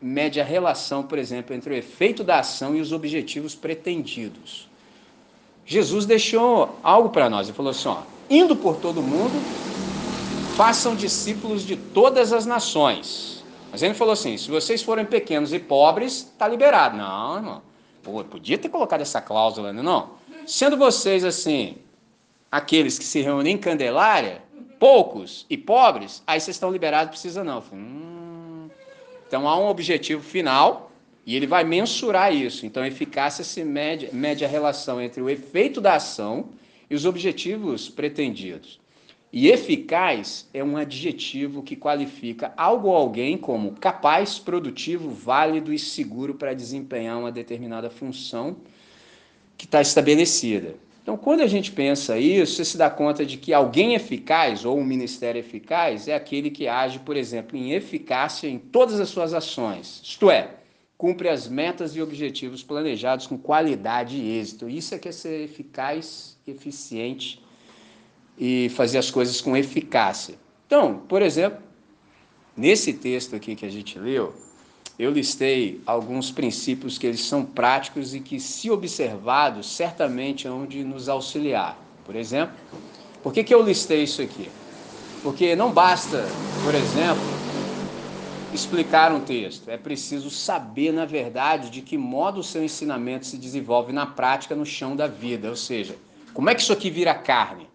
mede 0.00 0.40
a 0.40 0.44
relação, 0.44 1.02
por 1.02 1.18
exemplo, 1.18 1.54
entre 1.54 1.74
o 1.74 1.76
efeito 1.76 2.24
da 2.24 2.38
ação 2.38 2.74
e 2.74 2.80
os 2.80 2.92
objetivos 2.92 3.54
pretendidos. 3.54 4.68
Jesus 5.66 6.06
deixou 6.06 6.78
algo 6.82 7.10
para 7.10 7.28
nós. 7.28 7.48
Ele 7.48 7.56
falou 7.56 7.70
assim: 7.70 7.88
ó, 7.88 8.02
indo 8.28 8.56
por 8.56 8.76
todo 8.76 9.02
mundo, 9.02 9.34
façam 10.56 10.94
discípulos 10.94 11.64
de 11.64 11.76
todas 11.76 12.32
as 12.32 12.46
nações. 12.46 13.44
Mas 13.70 13.82
ele 13.82 13.94
falou 13.94 14.12
assim: 14.12 14.36
se 14.36 14.50
vocês 14.50 14.82
forem 14.82 15.04
pequenos 15.04 15.52
e 15.52 15.58
pobres, 15.58 16.30
está 16.32 16.48
liberado. 16.48 16.96
Não, 16.96 17.36
irmão. 17.36 17.62
Pô, 18.02 18.24
podia 18.24 18.56
ter 18.56 18.68
colocado 18.68 19.02
essa 19.02 19.20
cláusula, 19.20 19.72
não? 19.72 19.82
não. 19.82 20.10
Sendo 20.46 20.76
vocês 20.76 21.24
assim, 21.24 21.76
aqueles 22.50 22.98
que 22.98 23.04
se 23.04 23.20
reúnem 23.20 23.54
em 23.54 23.58
Candelária, 23.58 24.42
poucos 24.78 25.44
e 25.50 25.56
pobres, 25.56 26.22
aí 26.26 26.40
vocês 26.40 26.56
estão 26.56 26.72
liberados, 26.72 27.10
precisa 27.10 27.44
não. 27.44 27.60
Falei, 27.60 27.84
hum, 27.84 28.19
então 29.30 29.48
há 29.48 29.56
um 29.56 29.68
objetivo 29.68 30.20
final 30.20 30.90
e 31.24 31.36
ele 31.36 31.46
vai 31.46 31.62
mensurar 31.62 32.34
isso. 32.34 32.66
Então, 32.66 32.84
eficácia 32.84 33.44
se 33.44 33.62
mede, 33.62 34.12
mede 34.12 34.44
a 34.44 34.48
relação 34.48 35.00
entre 35.00 35.22
o 35.22 35.30
efeito 35.30 35.80
da 35.80 35.94
ação 35.94 36.48
e 36.90 36.96
os 36.96 37.04
objetivos 37.04 37.88
pretendidos. 37.88 38.80
E 39.32 39.46
eficaz 39.46 40.48
é 40.52 40.64
um 40.64 40.76
adjetivo 40.76 41.62
que 41.62 41.76
qualifica 41.76 42.52
algo 42.56 42.88
ou 42.88 42.96
alguém 42.96 43.38
como 43.38 43.76
capaz, 43.76 44.36
produtivo, 44.40 45.10
válido 45.10 45.72
e 45.72 45.78
seguro 45.78 46.34
para 46.34 46.52
desempenhar 46.52 47.16
uma 47.16 47.30
determinada 47.30 47.88
função 47.88 48.56
que 49.56 49.64
está 49.64 49.80
estabelecida. 49.80 50.74
Então, 51.02 51.16
quando 51.16 51.40
a 51.40 51.46
gente 51.46 51.72
pensa 51.72 52.18
isso, 52.18 52.56
você 52.56 52.64
se 52.64 52.76
dá 52.76 52.90
conta 52.90 53.24
de 53.24 53.36
que 53.36 53.54
alguém 53.54 53.94
eficaz 53.94 54.64
ou 54.64 54.78
um 54.78 54.84
ministério 54.84 55.38
eficaz 55.38 56.08
é 56.08 56.14
aquele 56.14 56.50
que 56.50 56.68
age, 56.68 56.98
por 56.98 57.16
exemplo, 57.16 57.56
em 57.56 57.72
eficácia 57.72 58.48
em 58.48 58.58
todas 58.58 59.00
as 59.00 59.08
suas 59.08 59.32
ações, 59.32 60.00
isto 60.04 60.30
é, 60.30 60.50
cumpre 61.00 61.30
as 61.30 61.48
metas 61.48 61.96
e 61.96 62.02
objetivos 62.02 62.62
planejados 62.62 63.26
com 63.26 63.38
qualidade 63.38 64.16
e 64.18 64.38
êxito. 64.38 64.68
Isso 64.68 64.94
é 64.94 64.98
que 64.98 65.08
é 65.08 65.12
ser 65.12 65.42
eficaz, 65.42 66.36
eficiente 66.46 67.42
e 68.38 68.68
fazer 68.68 68.98
as 68.98 69.10
coisas 69.10 69.40
com 69.40 69.56
eficácia. 69.56 70.34
Então, 70.66 70.98
por 71.08 71.22
exemplo, 71.22 71.58
nesse 72.54 72.92
texto 72.92 73.34
aqui 73.34 73.56
que 73.56 73.64
a 73.64 73.70
gente 73.70 73.98
leu, 73.98 74.34
eu 75.00 75.10
listei 75.10 75.80
alguns 75.86 76.30
princípios 76.30 76.98
que 76.98 77.06
eles 77.06 77.24
são 77.24 77.42
práticos 77.42 78.14
e 78.14 78.20
que, 78.20 78.38
se 78.38 78.70
observados, 78.70 79.74
certamente 79.74 80.46
hão 80.46 80.66
de 80.66 80.84
nos 80.84 81.08
auxiliar. 81.08 81.78
Por 82.04 82.14
exemplo, 82.14 82.54
por 83.22 83.32
que, 83.32 83.42
que 83.42 83.54
eu 83.54 83.62
listei 83.62 84.02
isso 84.02 84.20
aqui? 84.20 84.50
Porque 85.22 85.56
não 85.56 85.72
basta, 85.72 86.28
por 86.62 86.74
exemplo, 86.74 87.22
explicar 88.52 89.10
um 89.10 89.20
texto, 89.20 89.70
é 89.70 89.78
preciso 89.78 90.28
saber, 90.28 90.92
na 90.92 91.06
verdade, 91.06 91.70
de 91.70 91.80
que 91.80 91.96
modo 91.96 92.40
o 92.40 92.44
seu 92.44 92.62
ensinamento 92.62 93.24
se 93.24 93.38
desenvolve 93.38 93.94
na 93.94 94.04
prática, 94.04 94.54
no 94.54 94.66
chão 94.66 94.94
da 94.94 95.06
vida. 95.06 95.48
Ou 95.48 95.56
seja, 95.56 95.96
como 96.34 96.50
é 96.50 96.54
que 96.54 96.60
isso 96.60 96.74
aqui 96.74 96.90
vira 96.90 97.14
carne? 97.14 97.70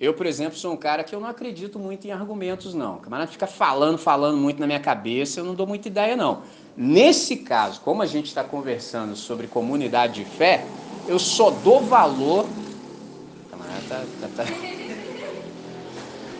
Eu, 0.00 0.14
por 0.14 0.26
exemplo, 0.26 0.56
sou 0.56 0.72
um 0.72 0.76
cara 0.76 1.02
que 1.02 1.12
eu 1.12 1.18
não 1.18 1.28
acredito 1.28 1.76
muito 1.76 2.06
em 2.06 2.12
argumentos, 2.12 2.72
não. 2.72 2.98
O 2.98 3.00
camarada 3.00 3.28
fica 3.28 3.48
falando, 3.48 3.98
falando 3.98 4.38
muito 4.38 4.60
na 4.60 4.66
minha 4.66 4.78
cabeça, 4.78 5.40
eu 5.40 5.44
não 5.44 5.56
dou 5.56 5.66
muita 5.66 5.88
ideia, 5.88 6.14
não. 6.14 6.42
Nesse 6.80 7.38
caso, 7.38 7.80
como 7.80 8.02
a 8.02 8.06
gente 8.06 8.26
está 8.26 8.44
conversando 8.44 9.16
sobre 9.16 9.48
comunidade 9.48 10.22
de 10.22 10.24
fé, 10.24 10.64
eu 11.08 11.18
só 11.18 11.50
dou 11.50 11.80
valor. 11.80 12.46
Tá, 13.88 14.04
tá, 14.20 14.28
tá. 14.36 14.44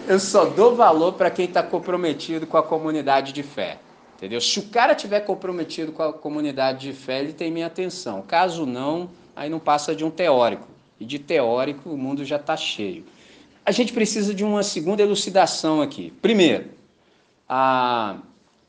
Eu 0.07 0.21
só 0.21 0.45
dou 0.45 0.77
valor 0.77 1.15
para 1.15 1.29
quem 1.29 1.47
está 1.47 1.61
comprometido 1.61 2.47
com 2.47 2.57
a 2.57 2.63
comunidade 2.63 3.33
de 3.33 3.43
fé. 3.43 3.81
Entendeu? 4.17 4.41
Se 4.41 4.61
o 4.61 4.69
cara 4.69 4.95
tiver 4.95 5.21
comprometido 5.23 5.91
com 5.91 6.05
a 6.05 6.13
comunidade 6.13 6.87
de 6.87 6.93
fé, 6.93 7.19
ele 7.19 7.33
tem 7.33 7.51
minha 7.51 7.67
atenção. 7.67 8.23
Caso 8.23 8.65
não, 8.65 9.11
aí 9.35 9.51
não 9.51 9.59
passa 9.59 9.93
de 9.93 10.05
um 10.05 10.11
teórico. 10.11 10.69
E 11.01 11.05
de 11.05 11.19
teórico 11.19 11.91
o 11.91 11.99
mundo 11.99 12.25
já 12.25 12.37
está 12.37 12.57
cheio. 12.57 13.05
A 13.67 13.73
gente 13.73 13.93
precisa 13.93 14.33
de 14.33 14.45
uma 14.45 14.63
segunda 14.63 15.03
elucidação 15.03 15.83
aqui. 15.83 16.13
Primeiro, 16.23 16.67
a 17.49 18.19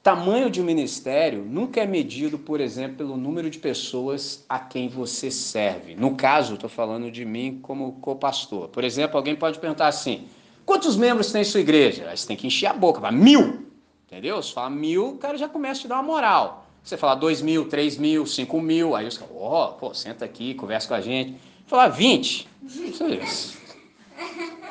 tamanho 0.02 0.50
de 0.50 0.62
um 0.62 0.64
ministério 0.64 1.44
nunca 1.44 1.82
é 1.82 1.86
medido, 1.86 2.38
por 2.40 2.62
exemplo, 2.62 2.98
pelo 2.98 3.18
número 3.18 3.50
de 3.50 3.60
pessoas 3.60 4.46
a 4.48 4.60
quem 4.60 4.88
você 4.88 5.30
serve. 5.30 5.96
No 5.96 6.16
caso, 6.16 6.56
estou 6.56 6.70
falando 6.70 7.12
de 7.12 7.26
mim 7.26 7.60
como 7.62 7.94
co-pastor. 7.94 8.70
Por 8.70 8.84
exemplo, 8.84 9.18
alguém 9.18 9.36
pode 9.36 9.60
perguntar 9.60 9.88
assim: 9.88 10.28
quantos 10.66 10.96
membros 10.96 11.32
tem 11.32 11.44
sua 11.44 11.60
igreja? 11.60 12.08
Aí 12.10 12.18
você 12.18 12.28
tem 12.28 12.38
que 12.38 12.48
encher 12.48 12.68
a 12.68 12.74
boca, 12.74 13.02
fala, 13.02 13.12
mil. 13.12 13.68
Entendeu? 14.08 14.42
Se 14.42 14.54
fala 14.54 14.72
mil, 14.72 15.10
o 15.10 15.18
cara 15.18 15.38
já 15.38 15.48
começa 15.48 15.82
a 15.82 15.84
te 15.84 15.88
dar 15.88 15.96
uma 15.96 16.04
moral. 16.04 16.66
Você 16.84 16.98
fala 16.98 17.14
dois 17.14 17.42
mil, 17.42 17.70
três 17.70 17.98
mil, 17.98 18.26
cinco 18.26 18.60
mil, 18.60 18.96
aí 18.96 19.06
os 19.06 19.18
caras, 19.18 19.36
ó, 19.38 19.70
oh, 19.70 19.74
pô, 19.74 19.94
senta 19.94 20.26
aqui, 20.26 20.56
conversa 20.56 20.88
com 20.88 20.96
a 20.96 21.02
gente. 21.02 21.36
Falar 21.68 21.90
vinte. 21.90 22.48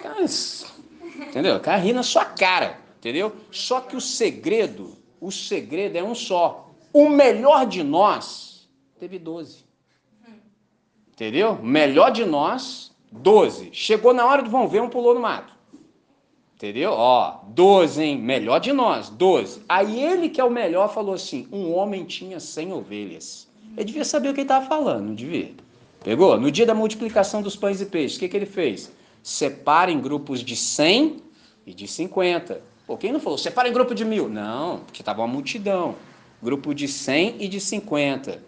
É 0.03 0.23
isso. 0.25 0.75
Entendeu? 1.17 1.57
O 1.57 1.61
cara 1.61 1.77
ri 1.79 1.93
na 1.93 2.03
sua 2.03 2.25
cara, 2.25 2.81
entendeu? 2.99 3.33
Só 3.53 3.81
que 3.81 3.95
o 3.95 4.01
segredo 4.01 4.98
o 5.21 5.31
segredo 5.31 5.97
é 5.97 6.03
um 6.03 6.15
só. 6.15 6.71
O 6.93 7.09
melhor 7.09 7.67
de 7.67 7.83
nós 7.83 8.69
teve 8.99 9.19
12. 9.19 9.65
Entendeu? 11.13 11.59
Melhor 11.63 12.11
de 12.11 12.25
nós, 12.25 12.93
12. 13.11 13.71
Chegou 13.73 14.13
na 14.15 14.25
hora 14.25 14.43
do 14.43 14.51
vão 14.51 14.69
ver, 14.69 14.81
um 14.81 14.89
pulou 14.89 15.15
no 15.15 15.21
mato. 15.21 15.53
Entendeu? 16.55 16.93
Ó, 16.93 17.41
12, 17.49 18.03
hein? 18.03 18.19
Melhor 18.19 18.59
de 18.59 18.73
nós, 18.73 19.09
12. 19.11 19.63
Aí 19.69 20.03
ele 20.03 20.29
que 20.29 20.41
é 20.41 20.45
o 20.45 20.51
melhor 20.51 20.93
falou 20.93 21.15
assim: 21.15 21.49
um 21.53 21.73
homem 21.73 22.05
tinha 22.05 22.41
100 22.41 22.73
ovelhas. 22.73 23.49
Ele 23.77 23.85
devia 23.85 24.05
saber 24.05 24.29
o 24.29 24.35
que 24.35 24.41
ele 24.41 24.45
estava 24.45 24.67
falando, 24.67 25.07
não 25.07 25.15
devia. 25.15 25.53
Pegou? 26.03 26.39
No 26.39 26.51
dia 26.51 26.67
da 26.67 26.75
multiplicação 26.75 27.43
dos 27.43 27.55
pães 27.55 27.81
e 27.81 27.87
peixes, 27.87 28.17
o 28.17 28.21
que, 28.21 28.29
que 28.29 28.37
ele 28.37 28.47
fez? 28.47 28.91
Separa 29.23 29.91
em 29.91 30.01
grupos 30.01 30.41
de 30.41 30.57
100 30.57 31.23
e 31.67 31.75
de 31.75 31.87
50. 31.87 32.61
Pô, 32.89 32.97
quem 32.97 33.13
não 33.13 33.21
falou? 33.21 33.37
Separa 33.37 33.69
em 33.69 33.73
grupo 33.75 33.95
de 33.95 34.03
mil. 34.03 34.31
Não, 34.31 34.79
porque 34.79 35.03
estava 35.03 35.21
uma 35.21 35.29
multidão. 35.29 35.97
Grupo 36.43 36.75
de 36.75 36.89
100 36.89 37.37
e 37.39 37.47
de 37.47 37.61
50. 37.61 38.43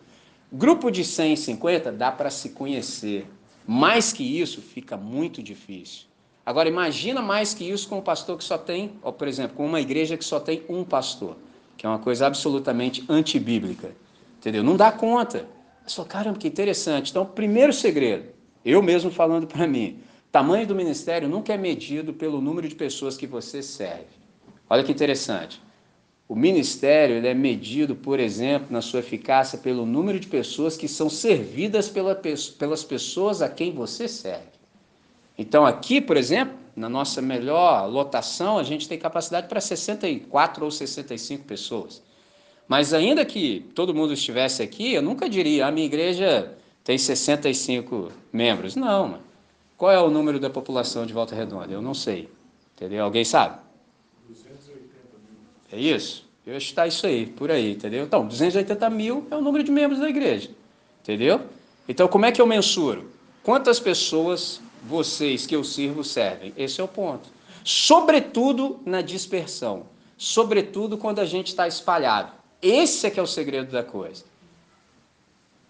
Grupo 0.51 0.91
de 0.91 1.05
100 1.05 1.35
e 1.35 1.37
50 1.37 1.93
dá 1.93 2.11
para 2.11 2.31
se 2.31 2.49
conhecer. 2.49 3.27
Mais 3.67 4.15
que 4.15 4.25
isso, 4.25 4.63
fica 4.63 4.97
muito 4.97 5.43
difícil. 5.43 6.07
Agora, 6.45 6.71
imagina 6.71 7.21
mais 7.21 7.53
que 7.53 7.71
isso 7.71 7.87
com 7.87 7.99
um 7.99 8.01
pastor 8.01 8.39
que 8.39 8.43
só 8.43 8.57
tem, 8.57 8.93
ou, 9.03 9.13
por 9.13 9.29
exemplo, 9.29 9.59
com 9.59 9.67
uma 9.67 9.79
igreja 9.79 10.17
que 10.17 10.25
só 10.25 10.41
tem 10.41 10.63
um 10.71 10.85
pastor, 10.85 11.37
que 11.77 11.85
é 11.85 11.89
uma 11.89 11.99
coisa 11.99 12.27
absolutamente 12.27 13.05
antibíblica. 13.11 13.95
Entendeu? 14.39 14.65
Não 14.65 14.75
dá 14.75 14.91
conta. 14.91 15.47
Só, 15.87 16.03
caramba, 16.03 16.39
que 16.39 16.49
interessante. 16.49 17.11
Então, 17.11 17.27
primeiro 17.27 17.75
segredo, 17.75 18.31
eu 18.65 18.81
mesmo 18.81 19.11
falando 19.11 19.47
para 19.47 19.67
mim, 19.67 20.01
tamanho 20.33 20.67
do 20.67 20.75
ministério 20.75 21.29
nunca 21.29 21.53
é 21.53 21.59
medido 21.59 22.15
pelo 22.15 22.41
número 22.41 22.67
de 22.67 22.75
pessoas 22.75 23.19
que 23.19 23.27
você 23.27 23.63
serve. 23.63 24.20
Olha 24.71 24.85
que 24.85 24.93
interessante. 24.93 25.61
O 26.29 26.37
ministério 26.37 27.17
ele 27.17 27.27
é 27.27 27.35
medido, 27.35 27.97
por 27.97 28.21
exemplo, 28.21 28.69
na 28.71 28.81
sua 28.81 29.01
eficácia 29.01 29.59
pelo 29.59 29.85
número 29.85 30.21
de 30.21 30.29
pessoas 30.29 30.77
que 30.77 30.87
são 30.87 31.11
servidas 31.11 31.89
pela, 31.89 32.15
pelas 32.15 32.85
pessoas 32.85 33.43
a 33.43 33.49
quem 33.49 33.73
você 33.73 34.07
serve. 34.07 34.47
Então, 35.37 35.67
aqui, 35.67 36.01
por 36.01 36.17
exemplo, 36.17 36.57
na 36.77 36.89
nossa 36.89 37.21
melhor 37.21 37.91
lotação, 37.91 38.59
a 38.59 38.63
gente 38.63 38.89
tem 38.89 38.97
capacidade 38.97 39.49
para 39.49 39.61
64 39.61 40.65
ou 40.65 40.71
65 40.71 41.45
pessoas. 41.45 42.01
Mas 42.69 42.95
ainda 42.95 43.25
que 43.25 43.69
todo 43.75 43.93
mundo 43.93 44.13
estivesse 44.13 44.63
aqui, 44.63 44.95
eu 44.95 45.03
nunca 45.03 45.29
diria, 45.29 45.67
a 45.67 45.73
minha 45.73 45.87
igreja 45.87 46.57
tem 46.85 46.97
65 46.97 48.13
membros. 48.33 48.77
Não, 48.77 49.09
mano. 49.09 49.23
Qual 49.77 49.91
é 49.91 50.01
o 50.01 50.11
número 50.11 50.39
da 50.39 50.49
população 50.49 51.05
de 51.05 51.13
Volta 51.13 51.35
Redonda? 51.35 51.73
Eu 51.73 51.83
não 51.83 51.95
sei. 51.95 52.29
Entendeu? 52.77 53.03
Alguém 53.03 53.25
sabe? 53.25 53.59
280 55.71 55.77
mil. 55.77 55.79
É 55.79 55.79
isso? 55.79 56.29
Eu 56.47 56.57
acho 56.57 56.67
que 56.67 56.73
está 56.73 56.87
isso 56.87 57.07
aí, 57.07 57.27
por 57.27 57.51
aí, 57.51 57.73
entendeu? 57.73 58.05
Então, 58.05 58.27
280 58.27 58.91
mil 58.91 59.27
é 59.31 59.37
o 59.37 59.41
número 59.41 59.63
de 59.63 59.71
membros 59.71 60.01
da 60.01 60.09
igreja. 60.09 60.51
Entendeu? 61.03 61.43
Então, 61.89 62.09
como 62.09 62.25
é 62.25 62.33
que 62.33 62.41
eu 62.41 62.47
mensuro? 62.47 63.11
Quantas 63.43 63.79
pessoas 63.79 64.61
vocês 64.83 65.47
que 65.47 65.55
eu 65.55 65.63
sirvo 65.65 66.03
servem? 66.03 66.53
Esse 66.57 66.81
é 66.81 66.85
o 66.85 66.89
ponto. 66.89 67.29
Sobretudo 67.65 68.81
na 68.85 69.03
dispersão. 69.03 69.87
Sobretudo 70.17 70.99
quando 70.99 71.21
a 71.21 71.25
gente 71.25 71.49
está 71.49 71.67
espalhado. 71.67 72.33
Esse 72.61 73.07
é 73.07 73.11
que 73.11 73.19
é 73.19 73.23
o 73.23 73.27
segredo 73.27 73.71
da 73.71 73.83
coisa. 73.83 74.25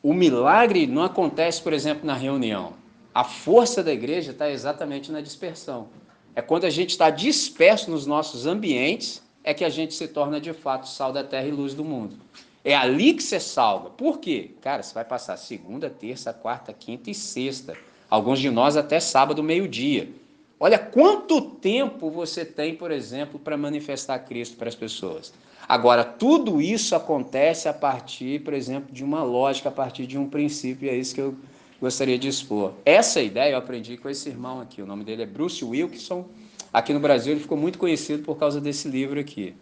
O 0.03 0.15
milagre 0.15 0.87
não 0.87 1.03
acontece, 1.03 1.61
por 1.63 1.73
exemplo, 1.73 2.07
na 2.07 2.15
reunião. 2.15 2.75
A 3.15 3.23
força 3.23 3.83
da 3.83 3.93
igreja 3.93 4.33
está 4.33 4.51
exatamente 4.51 5.13
na 5.13 5.21
dispersão. 5.21 5.89
É 6.35 6.41
quando 6.41 6.65
a 6.65 6.71
gente 6.71 6.91
está 6.91 7.11
disperso 7.11 7.91
nos 7.91 8.07
nossos 8.07 8.47
ambientes, 8.47 9.23
é 9.43 9.55
que 9.55 9.65
a 9.65 9.69
gente 9.69 9.95
se 9.95 10.09
torna 10.09 10.41
de 10.41 10.53
fato 10.53 10.89
sal 10.89 11.13
da 11.13 11.25
terra 11.25 11.47
e 11.47 11.51
luz 11.51 11.75
do 11.75 11.85
mundo. 11.85 12.17
É 12.65 12.75
ali 12.77 13.15
que 13.15 13.23
você 13.23 13.41
salva. 13.41 13.91
Por 13.91 14.19
quê? 14.19 14.51
Cara, 14.61 14.83
você 14.83 14.93
vai 14.93 15.05
passar 15.05 15.37
segunda, 15.37 15.89
terça, 15.89 16.33
quarta, 16.33 16.73
quinta 16.73 17.11
e 17.11 17.15
sexta. 17.15 17.77
Alguns 18.09 18.39
de 18.39 18.51
nós 18.51 18.77
até 18.77 19.01
sábado, 19.01 19.43
meio-dia. 19.43 20.11
Olha 20.59 20.79
quanto 20.79 21.41
tempo 21.41 22.11
você 22.11 22.45
tem, 22.45 22.75
por 22.75 22.91
exemplo, 22.91 23.41
para 23.41 23.57
manifestar 23.57 24.19
Cristo 24.19 24.57
para 24.59 24.69
as 24.69 24.75
pessoas. 24.75 25.33
Agora, 25.67 26.05
tudo 26.05 26.61
isso 26.61 26.95
acontece 26.95 27.69
a 27.69 27.73
partir, 27.73 28.43
por 28.43 28.53
exemplo, 28.53 28.93
de 28.93 29.03
uma 29.03 29.23
lógica, 29.23 29.71
a 29.71 29.73
partir 29.73 30.07
de 30.07 30.19
um 30.19 30.29
princípio, 30.29 30.87
e 30.87 30.91
é 30.91 30.97
isso 30.97 31.15
que 31.15 31.21
eu 31.21 31.35
gostaria 31.81 32.19
de 32.19 32.29
expor. 32.29 32.73
Essa 32.85 33.23
ideia 33.23 33.53
eu 33.53 33.59
aprendi 33.59 33.97
com 33.97 34.11
esse 34.11 34.29
irmão 34.29 34.61
aqui, 34.61 34.83
o 34.83 34.87
nome 34.87 35.05
dele 35.05 35.23
é 35.23 35.27
Bruce 35.27 35.65
Wilkinson. 35.65 36.27
Aqui 36.73 36.93
no 36.93 37.01
Brasil 37.01 37.33
ele 37.33 37.41
ficou 37.41 37.59
muito 37.59 37.79
conhecido 37.79 38.23
por 38.23 38.37
causa 38.37 38.61
desse 38.61 38.89
livro 38.89 39.19
aqui, 39.19 39.55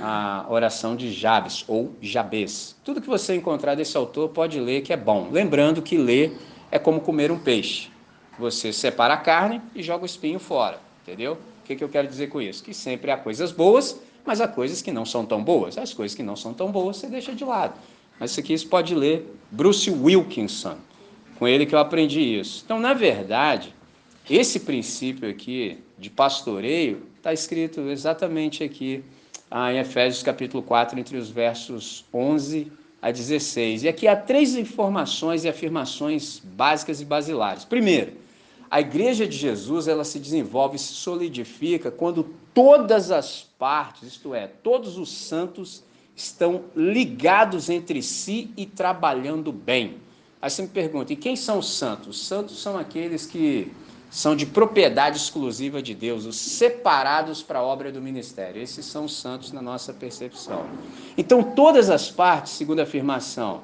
a 0.00 0.44
oração 0.48 0.96
de 0.96 1.12
Jabes 1.12 1.64
ou 1.68 1.92
Jabes. 2.00 2.76
Tudo 2.84 3.00
que 3.00 3.06
você 3.06 3.34
encontrar 3.36 3.76
desse 3.76 3.96
autor 3.96 4.30
pode 4.30 4.58
ler 4.60 4.82
que 4.82 4.92
é 4.92 4.96
bom. 4.96 5.28
Lembrando 5.30 5.80
que 5.80 5.96
ler 5.96 6.36
é 6.70 6.78
como 6.78 7.00
comer 7.00 7.30
um 7.30 7.38
peixe. 7.38 7.90
Você 8.38 8.72
separa 8.72 9.14
a 9.14 9.18
carne 9.18 9.62
e 9.74 9.82
joga 9.82 10.02
o 10.02 10.06
espinho 10.06 10.40
fora, 10.40 10.80
entendeu? 11.02 11.34
O 11.34 11.64
que, 11.64 11.76
que 11.76 11.84
eu 11.84 11.88
quero 11.88 12.08
dizer 12.08 12.28
com 12.28 12.40
isso? 12.40 12.62
Que 12.62 12.74
sempre 12.74 13.10
há 13.10 13.16
coisas 13.16 13.52
boas, 13.52 14.00
mas 14.24 14.40
há 14.40 14.48
coisas 14.48 14.82
que 14.82 14.90
não 14.90 15.04
são 15.04 15.24
tão 15.24 15.42
boas. 15.42 15.78
As 15.78 15.94
coisas 15.94 16.16
que 16.16 16.22
não 16.22 16.34
são 16.34 16.52
tão 16.52 16.72
boas 16.72 16.96
você 16.96 17.06
deixa 17.06 17.34
de 17.34 17.44
lado. 17.44 17.74
Mas 18.18 18.32
isso 18.32 18.40
aqui 18.40 18.58
você 18.58 18.66
pode 18.66 18.94
ler 18.94 19.32
Bruce 19.50 19.90
Wilkinson 19.90 20.76
com 21.38 21.46
ele 21.46 21.64
que 21.66 21.74
eu 21.74 21.78
aprendi 21.78 22.20
isso. 22.20 22.62
Então, 22.64 22.80
na 22.80 22.94
verdade, 22.94 23.72
esse 24.28 24.60
princípio 24.60 25.30
aqui 25.30 25.78
de 25.98 26.08
pastoreio 26.08 27.02
está 27.16 27.32
escrito 27.32 27.80
exatamente 27.88 28.62
aqui 28.62 29.02
ah, 29.50 29.72
em 29.72 29.78
Efésios 29.78 30.22
capítulo 30.22 30.62
4, 30.62 30.98
entre 30.98 31.16
os 31.16 31.30
versos 31.30 32.04
11 32.12 32.70
a 33.00 33.10
16. 33.10 33.84
E 33.84 33.88
aqui 33.88 34.06
há 34.06 34.16
três 34.16 34.54
informações 34.54 35.44
e 35.44 35.48
afirmações 35.48 36.40
básicas 36.44 37.00
e 37.00 37.04
basilares. 37.04 37.64
Primeiro, 37.64 38.12
a 38.70 38.80
igreja 38.80 39.26
de 39.26 39.36
Jesus 39.36 39.88
ela 39.88 40.04
se 40.04 40.18
desenvolve 40.18 40.78
se 40.78 40.92
solidifica 40.92 41.90
quando 41.90 42.34
todas 42.52 43.10
as 43.10 43.46
partes, 43.58 44.08
isto 44.08 44.34
é, 44.34 44.46
todos 44.46 44.98
os 44.98 45.10
santos, 45.10 45.82
estão 46.14 46.64
ligados 46.74 47.70
entre 47.70 48.02
si 48.02 48.50
e 48.56 48.66
trabalhando 48.66 49.52
bem. 49.52 49.98
Aí 50.42 50.50
você 50.50 50.62
me 50.62 50.68
pergunta, 50.68 51.12
e 51.12 51.16
quem 51.16 51.36
são 51.36 51.58
os 51.58 51.70
santos? 51.70 52.08
Os 52.08 52.26
santos 52.26 52.60
são 52.60 52.76
aqueles 52.76 53.26
que 53.26 53.72
são 54.10 54.34
de 54.34 54.46
propriedade 54.46 55.18
exclusiva 55.18 55.82
de 55.82 55.94
Deus, 55.94 56.24
os 56.24 56.36
separados 56.36 57.42
para 57.42 57.58
a 57.58 57.62
obra 57.62 57.92
do 57.92 58.00
ministério. 58.00 58.62
Esses 58.62 58.86
são 58.86 59.04
os 59.04 59.16
santos 59.16 59.52
na 59.52 59.60
nossa 59.60 59.92
percepção. 59.92 60.66
Então, 61.16 61.42
todas 61.42 61.90
as 61.90 62.10
partes, 62.10 62.52
segundo 62.52 62.80
a 62.80 62.84
afirmação, 62.84 63.62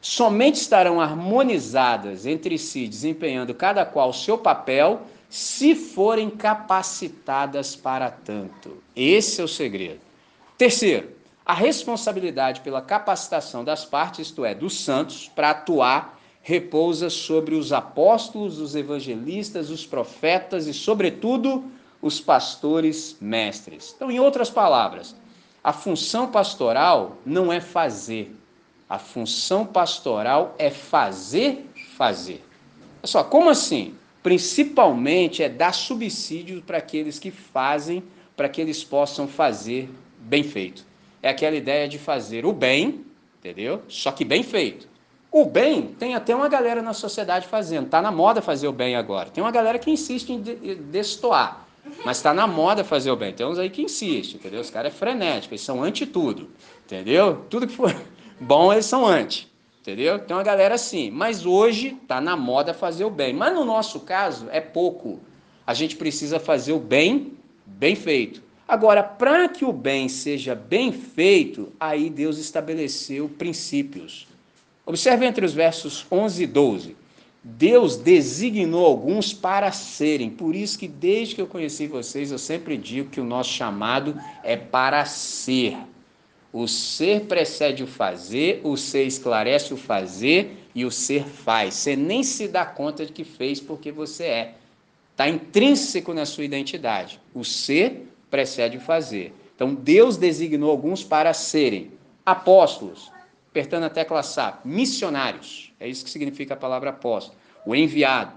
somente 0.00 0.56
estarão 0.56 1.00
harmonizadas 1.00 2.26
entre 2.26 2.58
si, 2.58 2.88
desempenhando 2.88 3.54
cada 3.54 3.86
qual 3.86 4.10
o 4.10 4.14
seu 4.14 4.36
papel, 4.36 5.02
se 5.30 5.74
forem 5.74 6.28
capacitadas 6.28 7.74
para 7.74 8.10
tanto. 8.10 8.82
Esse 8.94 9.40
é 9.40 9.44
o 9.44 9.48
segredo. 9.48 10.00
Terceiro, 10.58 11.08
a 11.44 11.52
responsabilidade 11.52 12.60
pela 12.60 12.80
capacitação 12.80 13.64
das 13.64 13.84
partes, 13.84 14.28
isto 14.28 14.44
é, 14.44 14.54
dos 14.54 14.80
santos, 14.80 15.30
para 15.34 15.50
atuar, 15.50 16.13
repousa 16.44 17.10
sobre 17.10 17.56
os 17.56 17.72
apóstolos, 17.72 18.60
os 18.60 18.76
evangelistas, 18.76 19.68
os 19.68 19.84
profetas 19.84 20.68
e, 20.68 20.72
sobretudo, 20.72 21.64
os 22.00 22.20
pastores 22.20 23.16
mestres. 23.20 23.92
Então, 23.96 24.08
em 24.10 24.20
outras 24.20 24.48
palavras, 24.48 25.16
a 25.64 25.72
função 25.72 26.30
pastoral 26.30 27.18
não 27.26 27.52
é 27.52 27.60
fazer. 27.60 28.32
A 28.88 29.00
função 29.00 29.66
pastoral 29.66 30.54
é 30.56 30.70
fazer, 30.70 31.66
fazer. 31.96 32.44
Olha 32.98 33.06
só, 33.06 33.24
como 33.24 33.50
assim? 33.50 33.94
Principalmente 34.22 35.42
é 35.42 35.48
dar 35.48 35.74
subsídio 35.74 36.62
para 36.62 36.78
aqueles 36.78 37.18
que 37.18 37.32
fazem, 37.32 38.04
para 38.36 38.48
que 38.48 38.60
eles 38.60 38.84
possam 38.84 39.26
fazer 39.26 39.90
bem 40.20 40.44
feito 40.44 40.84
é 41.24 41.30
aquela 41.30 41.56
ideia 41.56 41.88
de 41.88 41.98
fazer 41.98 42.44
o 42.44 42.52
bem, 42.52 43.02
entendeu? 43.38 43.82
Só 43.88 44.12
que 44.12 44.26
bem 44.26 44.42
feito. 44.42 44.86
O 45.36 45.44
bem 45.44 45.88
tem 45.98 46.14
até 46.14 46.32
uma 46.32 46.48
galera 46.48 46.80
na 46.80 46.92
sociedade 46.92 47.48
fazendo. 47.48 47.86
Está 47.86 48.00
na 48.00 48.12
moda 48.12 48.40
fazer 48.40 48.68
o 48.68 48.72
bem 48.72 48.94
agora. 48.94 49.30
Tem 49.30 49.42
uma 49.42 49.50
galera 49.50 49.80
que 49.80 49.90
insiste 49.90 50.30
em 50.30 50.40
destoar. 50.40 51.66
Mas 52.04 52.18
está 52.18 52.32
na 52.32 52.46
moda 52.46 52.84
fazer 52.84 53.10
o 53.10 53.16
bem. 53.16 53.32
Tem 53.32 53.44
uns 53.44 53.58
aí 53.58 53.68
que 53.68 53.82
insistem, 53.82 54.36
entendeu? 54.36 54.60
Os 54.60 54.70
caras 54.70 54.94
é 54.94 54.96
frenéticos, 54.96 55.50
eles 55.50 55.60
são 55.62 55.82
anti 55.82 56.06
tudo, 56.06 56.50
entendeu? 56.84 57.46
Tudo 57.50 57.66
que 57.66 57.74
for 57.74 57.92
bom, 58.38 58.72
eles 58.72 58.86
são 58.86 59.04
anti, 59.04 59.52
entendeu? 59.80 60.20
Tem 60.20 60.36
uma 60.36 60.44
galera 60.44 60.76
assim. 60.76 61.10
Mas 61.10 61.44
hoje 61.44 61.98
está 62.00 62.20
na 62.20 62.36
moda 62.36 62.72
fazer 62.72 63.04
o 63.04 63.10
bem. 63.10 63.34
Mas 63.34 63.52
no 63.52 63.64
nosso 63.64 63.98
caso, 63.98 64.46
é 64.52 64.60
pouco. 64.60 65.18
A 65.66 65.74
gente 65.74 65.96
precisa 65.96 66.38
fazer 66.38 66.74
o 66.74 66.78
bem 66.78 67.32
bem 67.66 67.96
feito. 67.96 68.40
Agora, 68.68 69.02
para 69.02 69.48
que 69.48 69.64
o 69.64 69.72
bem 69.72 70.08
seja 70.08 70.54
bem 70.54 70.92
feito, 70.92 71.72
aí 71.80 72.08
Deus 72.08 72.38
estabeleceu 72.38 73.28
princípios. 73.28 74.32
Observe 74.86 75.24
entre 75.24 75.44
os 75.44 75.54
versos 75.54 76.06
11 76.10 76.42
e 76.42 76.46
12. 76.46 76.96
Deus 77.42 77.96
designou 77.96 78.86
alguns 78.86 79.32
para 79.32 79.70
serem. 79.70 80.30
Por 80.30 80.54
isso 80.54 80.78
que 80.78 80.88
desde 80.88 81.34
que 81.34 81.42
eu 81.42 81.46
conheci 81.46 81.86
vocês, 81.86 82.30
eu 82.30 82.38
sempre 82.38 82.76
digo 82.76 83.10
que 83.10 83.20
o 83.20 83.24
nosso 83.24 83.50
chamado 83.50 84.18
é 84.42 84.56
para 84.56 85.04
ser. 85.04 85.76
O 86.52 86.66
ser 86.66 87.22
precede 87.22 87.82
o 87.82 87.86
fazer, 87.86 88.60
o 88.64 88.76
ser 88.76 89.04
esclarece 89.04 89.74
o 89.74 89.76
fazer 89.76 90.56
e 90.74 90.84
o 90.84 90.90
ser 90.90 91.24
faz. 91.24 91.74
Você 91.74 91.96
nem 91.96 92.22
se 92.22 92.48
dá 92.48 92.64
conta 92.64 93.04
de 93.04 93.12
que 93.12 93.24
fez 93.24 93.60
porque 93.60 93.92
você 93.92 94.24
é. 94.24 94.54
Está 95.10 95.28
intrínseco 95.28 96.14
na 96.14 96.24
sua 96.24 96.44
identidade. 96.44 97.20
O 97.34 97.44
ser 97.44 98.08
precede 98.30 98.78
o 98.78 98.80
fazer. 98.80 99.34
Então, 99.54 99.74
Deus 99.74 100.16
designou 100.16 100.70
alguns 100.70 101.04
para 101.04 101.32
serem 101.32 101.92
apóstolos, 102.24 103.12
apertando 103.54 103.84
a 103.84 103.88
tecla 103.88 104.20
SAP, 104.20 104.64
missionários, 104.64 105.72
é 105.78 105.86
isso 105.86 106.04
que 106.04 106.10
significa 106.10 106.54
a 106.54 106.56
palavra 106.56 106.90
apóstolo, 106.90 107.38
o 107.64 107.72
enviado. 107.72 108.36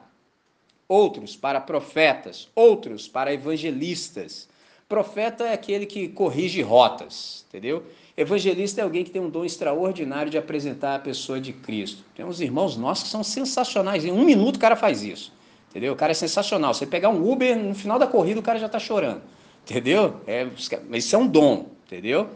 Outros 0.87 1.35
para 1.35 1.59
profetas, 1.59 2.47
outros 2.53 3.07
para 3.07 3.33
evangelistas. 3.33 4.47
Profeta 4.87 5.45
é 5.45 5.53
aquele 5.53 5.87
que 5.87 6.07
corrige 6.07 6.61
rotas, 6.61 7.43
entendeu? 7.49 7.83
Evangelista 8.15 8.79
é 8.79 8.83
alguém 8.83 9.03
que 9.03 9.09
tem 9.09 9.19
um 9.19 9.29
dom 9.29 9.43
extraordinário 9.43 10.29
de 10.29 10.37
apresentar 10.37 10.95
a 10.95 10.99
pessoa 10.99 11.41
de 11.41 11.51
Cristo. 11.51 12.05
Tem 12.15 12.23
uns 12.23 12.39
irmãos 12.39 12.77
nossos 12.77 13.05
que 13.05 13.09
são 13.09 13.23
sensacionais. 13.23 14.05
Em 14.05 14.11
um 14.11 14.23
minuto 14.23 14.57
o 14.57 14.59
cara 14.59 14.75
faz 14.75 15.01
isso. 15.01 15.33
Entendeu? 15.71 15.93
O 15.93 15.95
cara 15.95 16.11
é 16.11 16.15
sensacional. 16.15 16.75
Você 16.75 16.85
pegar 16.85 17.09
um 17.09 17.27
Uber, 17.27 17.57
no 17.57 17.73
final 17.73 17.97
da 17.97 18.05
corrida 18.05 18.39
o 18.39 18.43
cara 18.43 18.59
já 18.59 18.67
está 18.67 18.79
chorando. 18.79 19.23
Entendeu? 19.63 20.21
É, 20.27 20.47
isso 20.93 21.15
é 21.15 21.19
um 21.19 21.27
dom, 21.27 21.71
entendeu? 21.85 22.29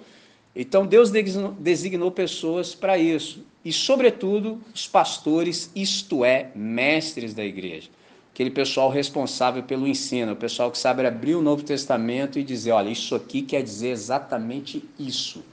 Então 0.55 0.85
Deus 0.85 1.11
designou 1.59 2.11
pessoas 2.11 2.75
para 2.75 2.97
isso. 2.97 3.43
E, 3.63 3.71
sobretudo, 3.71 4.59
os 4.73 4.87
pastores, 4.87 5.71
isto 5.75 6.25
é, 6.25 6.49
mestres 6.55 7.33
da 7.33 7.43
igreja. 7.43 7.89
aquele 8.33 8.49
pessoal 8.49 8.89
responsável 8.89 9.61
pelo 9.61 9.87
ensino, 9.87 10.33
o 10.33 10.35
pessoal 10.35 10.71
que 10.71 10.77
sabe 10.77 11.05
abrir 11.05 11.35
o 11.35 11.41
Novo 11.41 11.63
Testamento 11.63 12.39
e 12.39 12.43
dizer, 12.43 12.71
olha, 12.71 12.89
isso 12.89 13.13
aqui 13.13 13.41
quer 13.41 13.61
dizer 13.61 13.89
exatamente 13.89 14.83
isso, 14.97 15.43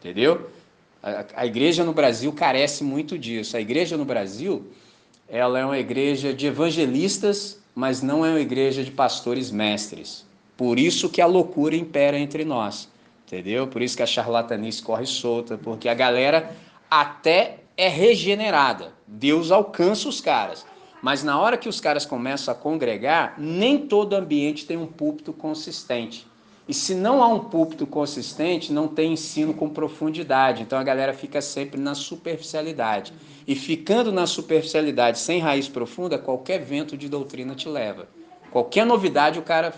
entendeu? 0.00 0.48
A, 1.02 1.26
a 1.36 1.46
igreja 1.46 1.84
no 1.84 1.92
Brasil 1.92 2.32
carece 2.32 2.82
muito 2.82 3.18
disso. 3.18 3.56
A 3.56 3.60
igreja 3.60 3.96
no 3.96 4.04
Brasil, 4.04 4.66
ela 5.28 5.58
é 5.58 5.64
uma 5.64 5.78
igreja 5.78 6.32
de 6.32 6.46
evangelistas, 6.46 7.60
mas 7.74 8.00
não 8.02 8.24
é 8.24 8.30
uma 8.30 8.40
igreja 8.40 8.82
de 8.82 8.90
pastores 8.90 9.50
mestres. 9.50 10.24
Por 10.56 10.78
isso 10.78 11.08
que 11.08 11.20
a 11.20 11.26
loucura 11.26 11.76
impera 11.76 12.18
entre 12.18 12.44
nós, 12.44 12.88
entendeu? 13.28 13.66
Por 13.66 13.82
isso 13.82 13.96
que 13.96 14.02
a 14.02 14.06
charlatanice 14.06 14.82
corre 14.82 15.06
solta, 15.06 15.58
porque 15.58 15.88
a 15.88 15.94
galera 15.94 16.56
até 16.90 17.58
é 17.76 17.86
regenerada. 17.86 18.92
Deus 19.06 19.52
alcança 19.52 20.08
os 20.08 20.20
caras. 20.20 20.66
Mas 21.02 21.22
na 21.22 21.38
hora 21.38 21.56
que 21.56 21.68
os 21.68 21.80
caras 21.80 22.04
começam 22.04 22.52
a 22.52 22.56
congregar, 22.56 23.34
nem 23.38 23.86
todo 23.86 24.16
ambiente 24.16 24.66
tem 24.66 24.76
um 24.76 24.86
púlpito 24.86 25.32
consistente. 25.32 26.26
E 26.66 26.74
se 26.74 26.94
não 26.94 27.22
há 27.22 27.28
um 27.28 27.44
púlpito 27.44 27.86
consistente, 27.86 28.72
não 28.72 28.88
tem 28.88 29.12
ensino 29.12 29.54
com 29.54 29.68
profundidade. 29.68 30.62
Então 30.62 30.78
a 30.78 30.82
galera 30.82 31.12
fica 31.12 31.40
sempre 31.40 31.80
na 31.80 31.94
superficialidade. 31.94 33.12
E 33.46 33.54
ficando 33.54 34.10
na 34.10 34.26
superficialidade 34.26 35.18
sem 35.18 35.38
raiz 35.38 35.68
profunda, 35.68 36.18
qualquer 36.18 36.58
vento 36.58 36.96
de 36.96 37.08
doutrina 37.08 37.54
te 37.54 37.68
leva. 37.68 38.08
Qualquer 38.50 38.84
novidade 38.84 39.38
o 39.38 39.42
cara 39.42 39.72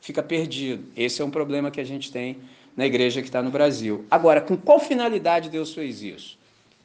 fica 0.00 0.22
perdido. 0.22 0.84
Esse 0.96 1.22
é 1.22 1.24
um 1.24 1.30
problema 1.30 1.70
que 1.70 1.80
a 1.80 1.84
gente 1.84 2.12
tem 2.12 2.38
na 2.78 2.86
igreja 2.86 3.20
que 3.20 3.26
está 3.26 3.42
no 3.42 3.50
Brasil. 3.50 4.04
Agora, 4.08 4.40
com 4.40 4.56
qual 4.56 4.78
finalidade 4.78 5.50
Deus 5.50 5.74
fez 5.74 6.00
isso? 6.00 6.38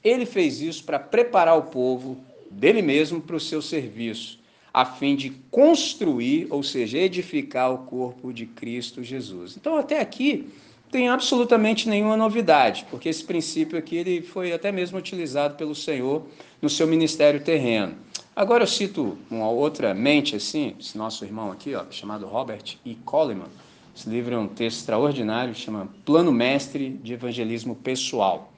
Ele 0.03 0.25
fez 0.25 0.59
isso 0.59 0.83
para 0.83 0.97
preparar 0.97 1.55
o 1.55 1.61
povo 1.61 2.17
dele 2.49 2.81
mesmo 2.81 3.21
para 3.21 3.35
o 3.35 3.39
seu 3.39 3.61
serviço, 3.61 4.39
a 4.73 4.85
fim 4.85 5.15
de 5.15 5.29
construir, 5.51 6.47
ou 6.49 6.63
seja, 6.63 6.97
edificar 6.97 7.71
o 7.71 7.85
corpo 7.85 8.33
de 8.33 8.47
Cristo 8.47 9.03
Jesus. 9.03 9.55
Então, 9.55 9.77
até 9.77 9.99
aqui, 9.99 10.51
tem 10.91 11.09
absolutamente 11.09 11.87
nenhuma 11.87 12.17
novidade, 12.17 12.87
porque 12.89 13.07
esse 13.07 13.23
princípio 13.23 13.77
aqui 13.77 13.95
ele 13.95 14.23
foi 14.23 14.51
até 14.51 14.71
mesmo 14.71 14.97
utilizado 14.97 15.53
pelo 15.53 15.75
Senhor 15.75 16.25
no 16.59 16.71
seu 16.71 16.87
ministério 16.87 17.39
terreno. 17.39 17.93
Agora 18.35 18.63
eu 18.63 18.67
cito 18.67 19.15
uma 19.29 19.47
outra 19.47 19.93
mente 19.93 20.35
assim, 20.35 20.75
esse 20.79 20.97
nosso 20.97 21.23
irmão 21.23 21.51
aqui, 21.51 21.75
ó, 21.75 21.83
chamado 21.91 22.25
Robert 22.25 22.77
E. 22.83 22.95
Coleman. 22.95 23.49
Esse 23.95 24.09
livro 24.09 24.33
é 24.33 24.37
um 24.37 24.47
texto 24.47 24.79
extraordinário, 24.79 25.53
chama 25.53 25.87
Plano 26.03 26.31
Mestre 26.31 26.89
de 26.89 27.13
Evangelismo 27.13 27.75
Pessoal. 27.75 28.51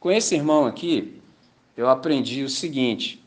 Com 0.00 0.10
esse 0.10 0.34
irmão 0.34 0.66
aqui, 0.66 1.20
eu 1.76 1.88
aprendi 1.88 2.42
o 2.42 2.48
seguinte: 2.48 3.22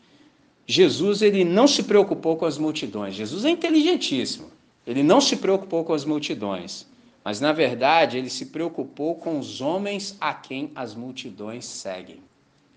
Jesus 0.67 1.21
ele 1.21 1.45
não 1.45 1.67
se 1.67 1.83
preocupou 1.83 2.35
com 2.35 2.45
as 2.45 2.57
multidões. 2.57 3.15
Jesus 3.15 3.45
é 3.45 3.49
inteligentíssimo. 3.49 4.51
Ele 4.85 5.01
não 5.01 5.21
se 5.21 5.37
preocupou 5.37 5.83
com 5.83 5.93
as 5.93 6.03
multidões, 6.03 6.85
mas 7.23 7.39
na 7.39 7.51
verdade 7.51 8.17
ele 8.17 8.29
se 8.29 8.47
preocupou 8.47 9.15
com 9.15 9.39
os 9.39 9.61
homens 9.61 10.17
a 10.19 10.33
quem 10.33 10.71
as 10.75 10.93
multidões 10.93 11.65
seguem. 11.65 12.19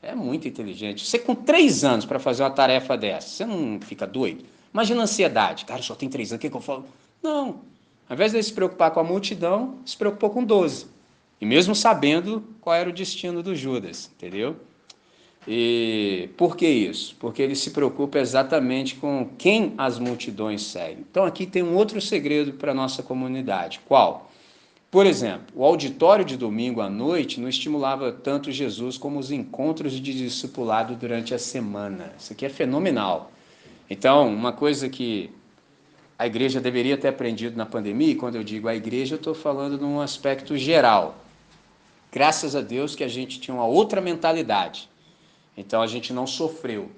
É 0.00 0.14
muito 0.14 0.46
inteligente. 0.46 1.04
Você 1.04 1.18
com 1.18 1.34
três 1.34 1.84
anos 1.84 2.06
para 2.06 2.20
fazer 2.20 2.44
uma 2.44 2.50
tarefa 2.50 2.96
dessa, 2.96 3.28
você 3.28 3.44
não 3.44 3.80
fica 3.80 4.06
doido? 4.06 4.44
Imagina 4.72 5.00
a 5.00 5.04
ansiedade. 5.04 5.64
Cara, 5.64 5.82
só 5.82 5.94
tem 5.94 6.08
três 6.08 6.30
anos, 6.30 6.38
o 6.38 6.40
que, 6.40 6.48
que 6.48 6.56
eu 6.56 6.60
falo? 6.60 6.86
Não. 7.22 7.60
Ao 8.08 8.14
invés 8.14 8.32
de 8.32 8.42
se 8.42 8.52
preocupar 8.52 8.90
com 8.90 9.00
a 9.00 9.04
multidão, 9.04 9.78
se 9.84 9.96
preocupou 9.96 10.30
com 10.30 10.42
doze. 10.42 10.86
E 11.40 11.46
mesmo 11.46 11.74
sabendo 11.74 12.42
qual 12.60 12.74
era 12.74 12.88
o 12.88 12.92
destino 12.92 13.42
do 13.42 13.54
Judas, 13.54 14.10
entendeu? 14.16 14.56
E 15.46 16.30
por 16.36 16.56
que 16.56 16.66
isso? 16.66 17.16
Porque 17.18 17.40
ele 17.40 17.54
se 17.54 17.70
preocupa 17.70 18.18
exatamente 18.18 18.96
com 18.96 19.30
quem 19.38 19.72
as 19.78 19.98
multidões 19.98 20.62
seguem. 20.62 21.04
Então 21.10 21.24
aqui 21.24 21.46
tem 21.46 21.62
um 21.62 21.74
outro 21.74 22.00
segredo 22.00 22.52
para 22.54 22.72
a 22.72 22.74
nossa 22.74 23.02
comunidade. 23.02 23.80
Qual? 23.86 24.30
Por 24.90 25.06
exemplo, 25.06 25.46
o 25.54 25.64
auditório 25.64 26.24
de 26.24 26.36
domingo 26.36 26.80
à 26.80 26.88
noite 26.88 27.40
não 27.40 27.48
estimulava 27.48 28.10
tanto 28.10 28.50
Jesus 28.50 28.96
como 28.96 29.18
os 29.18 29.30
encontros 29.30 29.92
de 29.92 30.00
discipulado 30.00 30.96
durante 30.96 31.34
a 31.34 31.38
semana. 31.38 32.12
Isso 32.18 32.32
aqui 32.32 32.46
é 32.46 32.48
fenomenal. 32.48 33.30
Então, 33.88 34.28
uma 34.32 34.52
coisa 34.52 34.88
que 34.88 35.30
a 36.18 36.26
igreja 36.26 36.60
deveria 36.60 36.98
ter 36.98 37.08
aprendido 37.08 37.56
na 37.56 37.64
pandemia, 37.64 38.10
e 38.10 38.14
quando 38.16 38.34
eu 38.34 38.42
digo 38.42 38.66
a 38.66 38.74
igreja, 38.74 39.14
eu 39.14 39.18
estou 39.18 39.34
falando 39.34 39.78
num 39.78 40.00
aspecto 40.00 40.56
geral. 40.56 41.24
Graças 42.10 42.56
a 42.56 42.60
Deus 42.60 42.96
que 42.96 43.04
a 43.04 43.08
gente 43.08 43.38
tinha 43.38 43.54
uma 43.54 43.66
outra 43.66 44.00
mentalidade. 44.00 44.88
Então 45.56 45.80
a 45.80 45.86
gente 45.86 46.12
não 46.12 46.26
sofreu. 46.26 46.90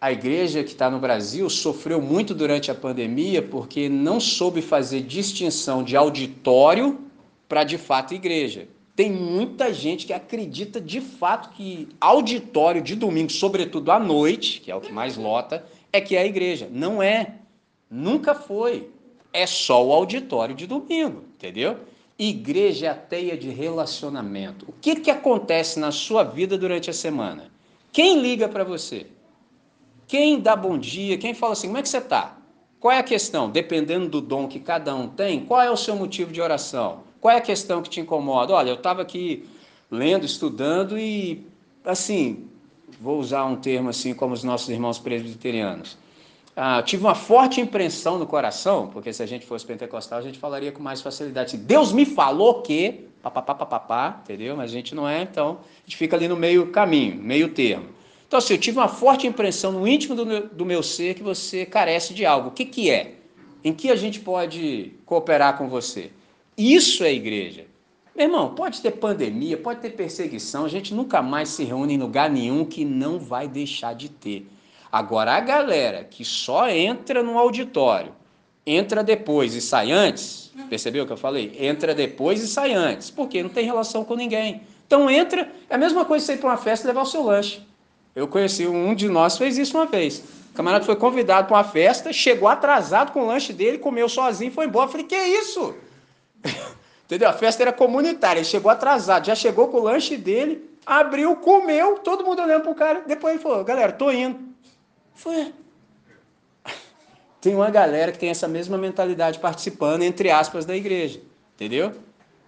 A 0.00 0.12
igreja 0.12 0.62
que 0.62 0.70
está 0.70 0.90
no 0.90 0.98
Brasil 0.98 1.48
sofreu 1.48 2.00
muito 2.00 2.34
durante 2.34 2.70
a 2.70 2.74
pandemia 2.74 3.42
porque 3.42 3.88
não 3.88 4.20
soube 4.20 4.60
fazer 4.62 5.00
distinção 5.00 5.82
de 5.82 5.96
auditório 5.96 7.00
para 7.48 7.64
de 7.64 7.78
fato 7.78 8.14
igreja. 8.14 8.68
Tem 8.94 9.10
muita 9.10 9.72
gente 9.72 10.06
que 10.06 10.12
acredita 10.12 10.80
de 10.80 11.00
fato 11.00 11.50
que 11.50 11.88
auditório 12.00 12.82
de 12.82 12.94
domingo, 12.94 13.32
sobretudo 13.32 13.90
à 13.90 13.98
noite, 13.98 14.60
que 14.60 14.70
é 14.70 14.76
o 14.76 14.80
que 14.80 14.92
mais 14.92 15.16
lota, 15.16 15.64
é 15.92 16.00
que 16.00 16.14
é 16.14 16.22
a 16.22 16.26
igreja. 16.26 16.68
Não 16.70 17.02
é. 17.02 17.36
Nunca 17.92 18.34
foi. 18.34 18.88
É 19.34 19.46
só 19.46 19.86
o 19.86 19.92
auditório 19.92 20.54
de 20.54 20.66
domingo, 20.66 21.24
entendeu? 21.34 21.76
Igreja 22.18 22.86
é 22.86 22.88
a 22.88 22.94
teia 22.94 23.36
de 23.36 23.50
relacionamento. 23.50 24.64
O 24.66 24.72
que, 24.80 24.96
que 24.96 25.10
acontece 25.10 25.78
na 25.78 25.92
sua 25.92 26.22
vida 26.22 26.56
durante 26.56 26.88
a 26.88 26.92
semana? 26.94 27.50
Quem 27.92 28.18
liga 28.18 28.48
para 28.48 28.64
você? 28.64 29.06
Quem 30.06 30.40
dá 30.40 30.56
bom 30.56 30.78
dia? 30.78 31.18
Quem 31.18 31.34
fala 31.34 31.52
assim, 31.52 31.66
como 31.66 31.78
é 31.78 31.82
que 31.82 31.88
você 31.88 31.98
está? 31.98 32.38
Qual 32.80 32.92
é 32.92 32.98
a 32.98 33.02
questão? 33.02 33.50
Dependendo 33.50 34.08
do 34.08 34.22
dom 34.22 34.48
que 34.48 34.58
cada 34.58 34.94
um 34.94 35.08
tem, 35.08 35.44
qual 35.44 35.60
é 35.60 35.70
o 35.70 35.76
seu 35.76 35.94
motivo 35.94 36.32
de 36.32 36.40
oração? 36.40 37.04
Qual 37.20 37.34
é 37.34 37.36
a 37.36 37.42
questão 37.42 37.82
que 37.82 37.90
te 37.90 38.00
incomoda? 38.00 38.54
Olha, 38.54 38.70
eu 38.70 38.76
estava 38.76 39.02
aqui 39.02 39.46
lendo, 39.90 40.24
estudando 40.24 40.98
e, 40.98 41.46
assim, 41.84 42.48
vou 43.00 43.18
usar 43.20 43.44
um 43.44 43.56
termo 43.56 43.90
assim 43.90 44.14
como 44.14 44.32
os 44.32 44.42
nossos 44.42 44.70
irmãos 44.70 44.98
presbiterianos. 44.98 46.00
Ah, 46.54 46.82
tive 46.82 47.02
uma 47.02 47.14
forte 47.14 47.60
impressão 47.60 48.18
no 48.18 48.26
coração, 48.26 48.88
porque 48.88 49.12
se 49.12 49.22
a 49.22 49.26
gente 49.26 49.46
fosse 49.46 49.64
pentecostal, 49.64 50.18
a 50.18 50.22
gente 50.22 50.38
falaria 50.38 50.70
com 50.70 50.82
mais 50.82 51.00
facilidade. 51.00 51.56
Deus 51.56 51.92
me 51.92 52.04
falou 52.04 52.60
que 52.60 53.08
papapá, 53.22 53.54
papapá, 53.54 54.20
entendeu? 54.22 54.56
Mas 54.56 54.70
a 54.70 54.74
gente 54.74 54.94
não 54.94 55.08
é, 55.08 55.22
então 55.22 55.60
a 55.62 55.88
gente 55.88 55.96
fica 55.96 56.16
ali 56.16 56.28
no 56.28 56.36
meio 56.36 56.66
caminho, 56.70 57.22
meio 57.22 57.48
termo. 57.50 57.86
Então, 58.26 58.38
assim, 58.38 58.54
eu 58.54 58.60
tive 58.60 58.78
uma 58.78 58.88
forte 58.88 59.26
impressão 59.26 59.72
no 59.72 59.86
íntimo 59.86 60.14
do 60.14 60.26
meu, 60.26 60.48
do 60.48 60.64
meu 60.64 60.82
ser 60.82 61.14
que 61.14 61.22
você 61.22 61.64
carece 61.64 62.12
de 62.14 62.26
algo. 62.26 62.48
O 62.48 62.52
que, 62.52 62.64
que 62.64 62.90
é? 62.90 63.16
Em 63.62 63.72
que 63.72 63.90
a 63.90 63.96
gente 63.96 64.20
pode 64.20 64.94
cooperar 65.06 65.56
com 65.56 65.68
você? 65.68 66.10
Isso 66.56 67.04
é 67.04 67.12
igreja. 67.12 67.66
Meu 68.14 68.26
irmão, 68.26 68.54
pode 68.54 68.80
ter 68.82 68.90
pandemia, 68.90 69.56
pode 69.56 69.80
ter 69.80 69.90
perseguição, 69.90 70.64
a 70.64 70.68
gente 70.68 70.92
nunca 70.92 71.22
mais 71.22 71.48
se 71.50 71.64
reúne 71.64 71.94
em 71.94 71.98
lugar 71.98 72.28
nenhum 72.28 72.64
que 72.64 72.84
não 72.84 73.18
vai 73.18 73.48
deixar 73.48 73.94
de 73.94 74.10
ter. 74.10 74.46
Agora, 74.92 75.32
a 75.32 75.40
galera 75.40 76.04
que 76.04 76.22
só 76.22 76.68
entra 76.68 77.22
no 77.22 77.38
auditório, 77.38 78.12
entra 78.66 79.02
depois 79.02 79.54
e 79.54 79.60
sai 79.62 79.90
antes, 79.90 80.52
percebeu 80.68 81.04
o 81.04 81.06
que 81.06 81.14
eu 81.14 81.16
falei? 81.16 81.56
Entra 81.58 81.94
depois 81.94 82.42
e 82.42 82.46
sai 82.46 82.74
antes, 82.74 83.10
porque 83.10 83.42
não 83.42 83.48
tem 83.48 83.64
relação 83.64 84.04
com 84.04 84.14
ninguém. 84.14 84.60
Então 84.86 85.08
entra, 85.08 85.50
é 85.70 85.74
a 85.74 85.78
mesma 85.78 86.04
coisa 86.04 86.26
você 86.26 86.34
ir 86.34 86.36
para 86.36 86.50
uma 86.50 86.58
festa 86.58 86.86
e 86.86 86.88
levar 86.88 87.00
o 87.00 87.06
seu 87.06 87.22
lanche. 87.22 87.66
Eu 88.14 88.28
conheci, 88.28 88.66
um 88.66 88.94
de 88.94 89.08
nós 89.08 89.38
fez 89.38 89.56
isso 89.56 89.78
uma 89.78 89.86
vez. 89.86 90.22
O 90.50 90.54
camarada 90.54 90.84
foi 90.84 90.96
convidado 90.96 91.48
para 91.48 91.56
uma 91.56 91.64
festa, 91.64 92.12
chegou 92.12 92.46
atrasado 92.46 93.12
com 93.12 93.22
o 93.22 93.26
lanche 93.26 93.54
dele, 93.54 93.78
comeu 93.78 94.10
sozinho 94.10 94.52
foi 94.52 94.66
embora. 94.66 94.88
Eu 94.88 94.92
falei, 94.92 95.06
que 95.06 95.16
isso? 95.16 95.74
Entendeu? 97.06 97.30
A 97.30 97.32
festa 97.32 97.62
era 97.62 97.72
comunitária, 97.72 98.40
ele 98.40 98.44
chegou 98.46 98.70
atrasado, 98.70 99.24
já 99.24 99.34
chegou 99.34 99.68
com 99.68 99.78
o 99.78 99.82
lanche 99.82 100.18
dele, 100.18 100.70
abriu, 100.84 101.34
comeu, 101.36 101.98
todo 102.00 102.22
mundo 102.22 102.42
olhando 102.42 102.62
pro 102.62 102.74
cara, 102.74 103.02
depois 103.06 103.32
ele 103.32 103.42
falou, 103.42 103.64
galera, 103.64 103.92
tô 103.92 104.12
indo. 104.12 104.51
Foi, 105.14 105.52
tem 107.42 107.56
uma 107.56 107.70
galera 107.70 108.12
que 108.12 108.18
tem 108.20 108.28
essa 108.28 108.46
mesma 108.46 108.78
mentalidade 108.78 109.40
participando, 109.40 110.02
entre 110.02 110.30
aspas, 110.30 110.64
da 110.64 110.76
igreja. 110.76 111.20
Entendeu? 111.56 111.92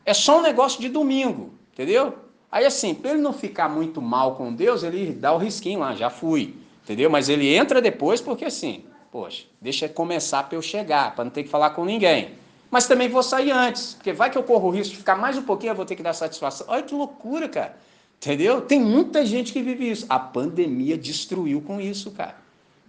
É 0.06 0.14
só 0.14 0.38
um 0.38 0.42
negócio 0.42 0.80
de 0.80 0.88
domingo. 0.88 1.52
Entendeu? 1.72 2.14
Aí 2.50 2.64
assim, 2.64 2.94
para 2.94 3.10
ele 3.10 3.20
não 3.20 3.32
ficar 3.32 3.68
muito 3.68 4.00
mal 4.00 4.36
com 4.36 4.54
Deus, 4.54 4.84
ele 4.84 5.12
dá 5.12 5.32
o 5.32 5.36
risquinho 5.36 5.80
lá, 5.80 5.96
já 5.96 6.08
fui. 6.08 6.54
Entendeu? 6.84 7.10
Mas 7.10 7.28
ele 7.28 7.52
entra 7.52 7.82
depois 7.82 8.20
porque 8.20 8.44
assim, 8.44 8.84
poxa, 9.10 9.46
deixa 9.60 9.88
começar 9.88 10.44
para 10.44 10.56
eu 10.56 10.62
chegar, 10.62 11.12
para 11.16 11.24
não 11.24 11.32
ter 11.32 11.42
que 11.42 11.48
falar 11.48 11.70
com 11.70 11.84
ninguém. 11.84 12.34
Mas 12.70 12.86
também 12.86 13.08
vou 13.08 13.24
sair 13.24 13.50
antes, 13.50 13.94
porque 13.94 14.12
vai 14.12 14.30
que 14.30 14.38
eu 14.38 14.44
corro 14.44 14.68
o 14.68 14.70
risco 14.70 14.92
de 14.92 14.98
ficar 14.98 15.16
mais 15.16 15.36
um 15.36 15.42
pouquinho, 15.42 15.72
eu 15.72 15.76
vou 15.76 15.84
ter 15.84 15.96
que 15.96 16.02
dar 16.04 16.12
satisfação. 16.12 16.68
Olha 16.70 16.82
que 16.84 16.94
loucura, 16.94 17.48
cara. 17.48 17.76
Entendeu? 18.16 18.60
Tem 18.60 18.78
muita 18.78 19.26
gente 19.26 19.52
que 19.52 19.60
vive 19.60 19.90
isso. 19.90 20.06
A 20.08 20.20
pandemia 20.20 20.96
destruiu 20.96 21.60
com 21.60 21.80
isso, 21.80 22.12
cara. 22.12 22.43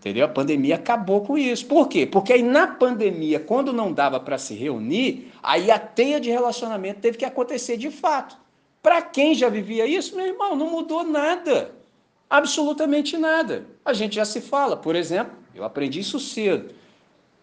Entendeu? 0.06 0.26
A 0.26 0.30
pandemia 0.30 0.76
acabou 0.76 1.22
com 1.22 1.36
isso. 1.36 1.66
Por 1.66 1.88
quê? 1.88 2.06
Porque 2.06 2.32
aí 2.32 2.44
na 2.44 2.68
pandemia, 2.68 3.40
quando 3.40 3.74
não 3.74 3.92
dava 3.92 4.20
para 4.20 4.38
se 4.38 4.54
reunir, 4.54 5.32
aí 5.42 5.72
a 5.72 5.80
teia 5.80 6.20
de 6.20 6.30
relacionamento 6.30 7.00
teve 7.00 7.18
que 7.18 7.26
acontecer 7.26 7.76
de 7.76 7.90
fato. 7.90 8.38
Para 8.84 9.02
quem 9.02 9.34
já 9.34 9.50
vivia 9.50 9.88
isso, 9.88 10.16
meu 10.16 10.28
irmão, 10.28 10.56
não 10.56 10.70
mudou 10.70 11.04
nada. 11.04 11.72
Absolutamente 12.30 13.18
nada. 13.18 13.66
A 13.84 13.94
gente 13.94 14.14
já 14.14 14.26
se 14.26 14.42
fala. 14.42 14.78
Por 14.78 14.96
exemplo, 14.96 15.34
eu 15.56 15.64
aprendi 15.64 16.02
isso 16.02 16.20
cedo. 16.20 16.70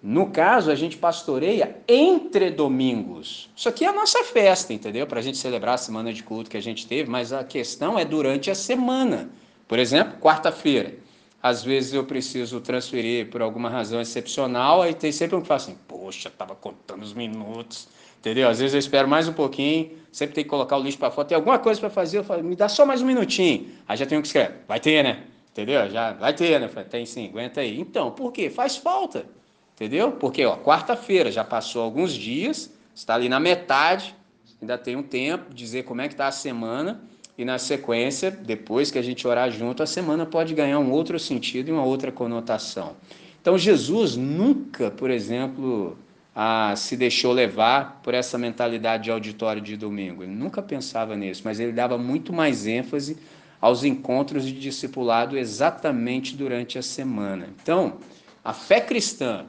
No 0.00 0.30
caso, 0.30 0.70
a 0.70 0.76
gente 0.76 0.96
pastoreia 0.96 1.78
entre 1.88 2.48
domingos. 2.48 3.50
Isso 3.56 3.68
aqui 3.68 3.84
é 3.84 3.88
a 3.88 3.92
nossa 3.92 4.22
festa, 4.22 4.72
entendeu? 4.72 5.04
Para 5.08 5.18
a 5.18 5.22
gente 5.22 5.36
celebrar 5.36 5.74
a 5.74 5.78
semana 5.78 6.12
de 6.12 6.22
culto 6.22 6.48
que 6.48 6.56
a 6.56 6.62
gente 6.62 6.86
teve, 6.86 7.10
mas 7.10 7.32
a 7.32 7.42
questão 7.42 7.98
é 7.98 8.04
durante 8.04 8.52
a 8.52 8.54
semana. 8.54 9.30
Por 9.66 9.80
exemplo, 9.80 10.16
quarta-feira. 10.20 11.01
Às 11.42 11.64
vezes 11.64 11.92
eu 11.92 12.04
preciso 12.04 12.60
transferir 12.60 13.28
por 13.28 13.42
alguma 13.42 13.68
razão 13.68 14.00
excepcional, 14.00 14.80
aí 14.80 14.94
tem 14.94 15.10
sempre 15.10 15.34
um 15.34 15.40
que 15.40 15.48
fala 15.48 15.60
assim: 15.60 15.76
Poxa, 15.88 16.28
estava 16.28 16.54
contando 16.54 17.02
os 17.02 17.12
minutos. 17.12 17.88
Entendeu? 18.20 18.48
Às 18.48 18.60
vezes 18.60 18.74
eu 18.74 18.78
espero 18.78 19.08
mais 19.08 19.26
um 19.26 19.32
pouquinho, 19.32 19.90
sempre 20.12 20.36
tem 20.36 20.44
que 20.44 20.50
colocar 20.50 20.76
o 20.76 20.82
lixo 20.82 20.96
para 20.96 21.10
fora. 21.10 21.26
Tem 21.26 21.34
alguma 21.34 21.58
coisa 21.58 21.80
para 21.80 21.90
fazer, 21.90 22.18
eu 22.18 22.24
falo, 22.24 22.44
me 22.44 22.54
dá 22.54 22.68
só 22.68 22.86
mais 22.86 23.02
um 23.02 23.06
minutinho. 23.06 23.70
Aí 23.88 23.96
já 23.96 24.06
tem 24.06 24.16
um 24.16 24.20
que 24.20 24.28
escreve: 24.28 24.54
Vai 24.68 24.78
ter, 24.78 25.02
né? 25.02 25.24
Entendeu? 25.50 25.90
Já 25.90 26.12
vai 26.12 26.32
ter, 26.32 26.60
né? 26.60 26.68
Tem 26.88 27.04
sim, 27.04 27.28
aguenta 27.28 27.60
aí. 27.60 27.80
Então, 27.80 28.12
por 28.12 28.32
quê? 28.32 28.48
Faz 28.48 28.76
falta. 28.76 29.26
Entendeu? 29.74 30.12
Porque, 30.12 30.44
ó, 30.44 30.56
quarta-feira 30.56 31.32
já 31.32 31.42
passou 31.42 31.82
alguns 31.82 32.12
dias, 32.12 32.72
está 32.94 33.16
ali 33.16 33.28
na 33.28 33.40
metade, 33.40 34.14
ainda 34.60 34.78
tem 34.78 34.94
um 34.94 35.02
tempo, 35.02 35.52
dizer 35.52 35.82
como 35.82 36.00
é 36.00 36.06
que 36.06 36.14
está 36.14 36.28
a 36.28 36.32
semana, 36.32 37.02
e 37.36 37.44
na 37.44 37.58
sequência, 37.58 38.30
depois 38.30 38.90
que 38.90 38.98
a 38.98 39.02
gente 39.02 39.26
orar 39.26 39.50
junto, 39.50 39.82
a 39.82 39.86
semana 39.86 40.26
pode 40.26 40.54
ganhar 40.54 40.78
um 40.78 40.90
outro 40.90 41.18
sentido 41.18 41.68
e 41.68 41.72
uma 41.72 41.84
outra 41.84 42.12
conotação. 42.12 42.94
Então, 43.40 43.56
Jesus 43.56 44.16
nunca, 44.16 44.90
por 44.90 45.10
exemplo, 45.10 45.96
ah, 46.34 46.74
se 46.76 46.96
deixou 46.96 47.32
levar 47.32 48.00
por 48.02 48.14
essa 48.14 48.38
mentalidade 48.38 49.04
de 49.04 49.10
auditório 49.10 49.60
de 49.60 49.76
domingo. 49.76 50.22
Ele 50.22 50.32
nunca 50.32 50.62
pensava 50.62 51.16
nisso, 51.16 51.42
mas 51.44 51.58
ele 51.58 51.72
dava 51.72 51.98
muito 51.98 52.32
mais 52.32 52.66
ênfase 52.66 53.16
aos 53.60 53.84
encontros 53.84 54.44
de 54.44 54.52
discipulado 54.52 55.38
exatamente 55.38 56.36
durante 56.36 56.78
a 56.78 56.82
semana. 56.82 57.48
Então, 57.62 57.98
a 58.44 58.52
fé 58.52 58.80
cristã, 58.80 59.46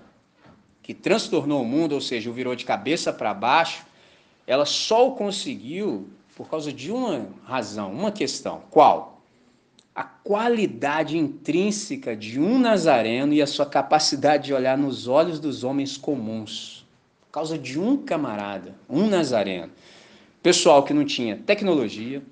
que 0.81 0.93
transtornou 0.93 1.61
o 1.61 1.65
mundo, 1.65 1.93
ou 1.93 2.01
seja, 2.01 2.29
o 2.29 2.33
virou 2.33 2.55
de 2.55 2.65
cabeça 2.65 3.11
para 3.11 3.33
baixo, 3.33 3.85
ela 4.45 4.65
só 4.65 5.07
o 5.07 5.15
conseguiu 5.15 6.07
por 6.35 6.49
causa 6.49 6.71
de 6.71 6.91
uma 6.91 7.27
razão, 7.45 7.91
uma 7.91 8.11
questão. 8.11 8.63
Qual? 8.69 9.21
A 9.95 10.03
qualidade 10.03 11.17
intrínseca 11.17 12.15
de 12.15 12.39
um 12.39 12.57
nazareno 12.57 13.33
e 13.33 13.41
a 13.41 13.47
sua 13.47 13.65
capacidade 13.65 14.45
de 14.45 14.53
olhar 14.53 14.77
nos 14.77 15.07
olhos 15.07 15.39
dos 15.39 15.63
homens 15.63 15.97
comuns. 15.97 16.85
Por 17.21 17.31
causa 17.31 17.57
de 17.57 17.79
um 17.79 17.97
camarada, 17.97 18.75
um 18.89 19.07
nazareno. 19.07 19.71
Pessoal 20.41 20.83
que 20.83 20.93
não 20.93 21.05
tinha 21.05 21.37
tecnologia, 21.37 22.23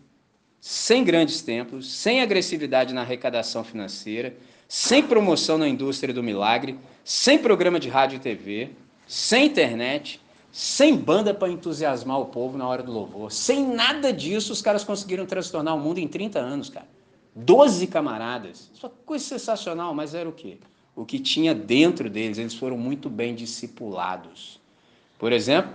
sem 0.59 1.03
grandes 1.03 1.41
templos, 1.41 1.91
sem 1.91 2.21
agressividade 2.21 2.93
na 2.93 3.01
arrecadação 3.01 3.63
financeira, 3.63 4.35
sem 4.67 5.03
promoção 5.03 5.57
na 5.57 5.67
indústria 5.67 6.13
do 6.13 6.23
milagre, 6.23 6.77
sem 7.03 7.37
programa 7.37 7.79
de 7.79 7.89
rádio 7.89 8.17
e 8.17 8.19
TV, 8.19 8.69
sem 9.07 9.47
internet, 9.47 10.21
sem 10.51 10.97
banda 10.97 11.33
para 11.33 11.49
entusiasmar 11.49 12.19
o 12.19 12.25
povo 12.25 12.57
na 12.57 12.67
hora 12.67 12.83
do 12.83 12.91
louvor, 12.91 13.31
sem 13.31 13.65
nada 13.65 14.11
disso, 14.11 14.51
os 14.51 14.61
caras 14.61 14.83
conseguiram 14.83 15.25
transtornar 15.25 15.75
o 15.75 15.79
mundo 15.79 15.99
em 15.99 16.07
30 16.07 16.39
anos, 16.39 16.69
cara. 16.69 16.87
Doze 17.33 17.87
camaradas. 17.87 18.69
Isso 18.73 18.85
é 18.85 18.89
coisa 19.05 19.23
sensacional, 19.23 19.93
mas 19.93 20.13
era 20.13 20.27
o 20.27 20.33
quê? 20.33 20.57
O 20.93 21.05
que 21.05 21.17
tinha 21.17 21.55
dentro 21.55 22.09
deles, 22.09 22.37
eles 22.37 22.53
foram 22.53 22.77
muito 22.77 23.09
bem 23.09 23.33
discipulados. 23.33 24.59
Por 25.17 25.31
exemplo, 25.31 25.71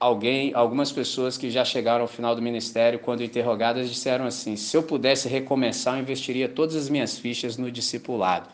alguém, 0.00 0.52
algumas 0.52 0.90
pessoas 0.90 1.38
que 1.38 1.48
já 1.48 1.64
chegaram 1.64 2.02
ao 2.02 2.08
final 2.08 2.34
do 2.34 2.42
ministério, 2.42 2.98
quando 2.98 3.22
interrogadas, 3.22 3.88
disseram 3.88 4.26
assim: 4.26 4.56
se 4.56 4.76
eu 4.76 4.82
pudesse 4.82 5.28
recomeçar, 5.28 5.96
eu 5.96 6.02
investiria 6.02 6.48
todas 6.48 6.74
as 6.74 6.88
minhas 6.88 7.16
fichas 7.16 7.56
no 7.56 7.70
discipulado. 7.70 8.48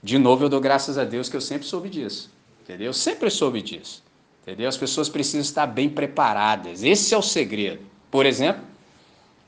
De 0.00 0.16
novo, 0.16 0.44
eu 0.44 0.48
dou 0.48 0.60
graças 0.60 0.96
a 0.96 1.04
Deus 1.04 1.28
que 1.28 1.36
eu 1.36 1.40
sempre 1.40 1.66
soube 1.66 1.88
disso. 1.88 2.30
Entendeu? 2.62 2.86
Eu 2.86 2.92
sempre 2.92 3.28
soube 3.28 3.60
disso. 3.60 4.04
Entendeu? 4.48 4.66
As 4.66 4.78
pessoas 4.78 5.10
precisam 5.10 5.42
estar 5.42 5.66
bem 5.66 5.90
preparadas. 5.90 6.82
Esse 6.82 7.12
é 7.12 7.18
o 7.18 7.20
segredo. 7.20 7.82
Por 8.10 8.24
exemplo, 8.24 8.62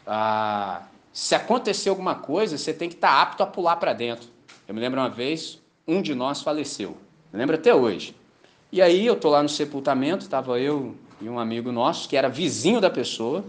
ah, 0.07 0.83
se 1.11 1.35
acontecer 1.35 1.89
alguma 1.89 2.15
coisa, 2.15 2.59
você 2.59 2.75
tem 2.75 2.87
que 2.87 2.97
estar 2.97 3.23
apto 3.23 3.43
a 3.43 3.47
pular 3.47 3.77
para 3.77 3.95
dentro. 3.95 4.29
Eu 4.69 4.75
me 4.75 4.81
lembro 4.81 5.01
uma 5.01 5.09
vez, 5.09 5.59
um 5.89 6.03
de 6.03 6.15
nós 6.15 6.43
faleceu. 6.43 6.99
Me 7.33 7.39
lembro 7.39 7.57
até 7.57 7.75
hoje. 7.75 8.15
E 8.71 8.83
aí 8.83 9.07
eu 9.07 9.15
estou 9.15 9.31
lá 9.31 9.43
no 9.43 9.49
sepultamento, 9.49 10.23
estava 10.23 10.61
eu 10.61 10.95
e 11.19 11.31
um 11.31 11.39
amigo 11.39 11.73
nosso, 11.73 12.07
que 12.07 12.15
era 12.15 12.29
vizinho 12.29 12.79
da 12.79 12.91
pessoa, 12.91 13.43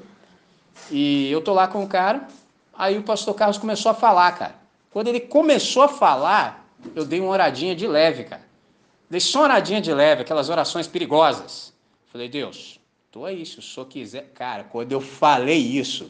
e 0.89 1.29
eu 1.29 1.39
estou 1.39 1.53
lá 1.53 1.67
com 1.67 1.83
o 1.83 1.87
cara, 1.87 2.29
aí 2.73 2.97
o 2.97 3.03
pastor 3.03 3.35
Carlos 3.35 3.57
começou 3.57 3.91
a 3.91 3.93
falar, 3.93 4.31
cara. 4.37 4.55
Quando 4.89 5.09
ele 5.09 5.19
começou 5.19 5.83
a 5.83 5.89
falar, 5.89 6.65
eu 6.95 7.03
dei 7.03 7.19
uma 7.19 7.29
oradinha 7.29 7.75
de 7.75 7.85
leve, 7.85 8.23
cara. 8.23 8.50
Dei 9.11 9.19
só 9.19 9.43
oradinha 9.43 9.81
de 9.81 9.93
leve, 9.93 10.21
aquelas 10.21 10.47
orações 10.47 10.87
perigosas. 10.87 11.73
Falei, 12.13 12.29
Deus, 12.29 12.79
tô 13.11 13.25
aí, 13.25 13.45
se 13.45 13.59
o 13.59 13.61
senhor 13.61 13.85
quiser. 13.85 14.31
Cara, 14.33 14.63
quando 14.63 14.93
eu 14.93 15.01
falei 15.01 15.57
isso, 15.57 16.09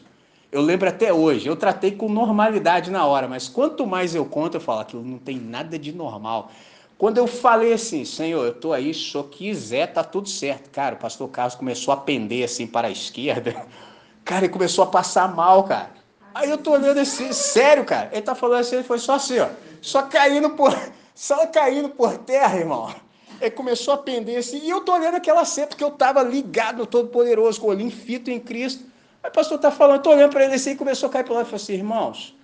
eu 0.52 0.62
lembro 0.62 0.88
até 0.88 1.12
hoje, 1.12 1.48
eu 1.48 1.56
tratei 1.56 1.90
com 1.90 2.08
normalidade 2.08 2.92
na 2.92 3.04
hora, 3.04 3.26
mas 3.26 3.48
quanto 3.48 3.84
mais 3.84 4.14
eu 4.14 4.24
conto, 4.24 4.56
eu 4.56 4.60
falo, 4.60 4.82
aquilo 4.82 5.04
não 5.04 5.18
tem 5.18 5.36
nada 5.36 5.76
de 5.76 5.90
normal. 5.92 6.52
Quando 6.96 7.18
eu 7.18 7.26
falei 7.26 7.72
assim, 7.72 8.04
Senhor, 8.04 8.46
eu 8.46 8.54
tô 8.54 8.72
aí, 8.72 8.94
se 8.94 9.00
o 9.00 9.10
senhor 9.10 9.24
quiser, 9.24 9.92
tá 9.92 10.04
tudo 10.04 10.28
certo. 10.28 10.70
Cara, 10.70 10.94
o 10.94 10.98
pastor 10.98 11.28
Carlos 11.28 11.56
começou 11.56 11.92
a 11.92 11.96
pender 11.96 12.44
assim 12.44 12.68
para 12.68 12.86
a 12.86 12.90
esquerda. 12.92 13.66
Cara, 14.24 14.44
ele 14.44 14.52
começou 14.52 14.84
a 14.84 14.86
passar 14.86 15.34
mal, 15.34 15.64
cara. 15.64 15.90
Aí 16.32 16.48
eu 16.48 16.56
tô 16.56 16.70
olhando 16.70 17.00
assim, 17.00 17.32
sério, 17.32 17.84
cara. 17.84 18.10
Ele 18.12 18.22
tá 18.22 18.36
falando 18.36 18.60
assim, 18.60 18.76
ele 18.76 18.84
foi 18.84 19.00
só 19.00 19.14
assim, 19.14 19.40
ó 19.40 19.48
só 19.82 20.02
caindo 20.02 20.50
por, 20.50 20.72
só 21.14 21.46
caindo 21.46 21.88
por 21.90 22.18
terra, 22.18 22.58
irmão. 22.58 22.94
Ele 23.40 23.50
começou 23.50 23.94
a 23.94 23.98
pender 23.98 24.38
assim, 24.38 24.60
e 24.62 24.70
eu 24.70 24.80
tô 24.80 24.92
olhando 24.92 25.16
aquela 25.16 25.44
cena, 25.44 25.66
porque 25.66 25.82
eu 25.82 25.88
estava 25.88 26.22
ligado, 26.22 26.86
todo 26.86 27.08
poderoso, 27.08 27.60
com 27.60 27.66
o 27.66 27.70
olhinho 27.70 27.90
fito 27.90 28.30
em 28.30 28.38
Cristo. 28.38 28.84
Aí 29.22 29.30
o 29.30 29.32
pastor 29.32 29.56
está 29.56 29.70
falando, 29.70 29.96
eu 29.96 30.02
tô 30.02 30.10
olhando 30.10 30.30
para 30.30 30.44
ele 30.44 30.54
assim, 30.54 30.70
e 30.70 30.76
começou 30.76 31.08
a 31.08 31.12
cair 31.12 31.24
para 31.24 31.34
lá 31.34 31.42
e 31.42 31.44
falou 31.44 31.56
assim, 31.56 31.74
irmãos, 31.74 32.36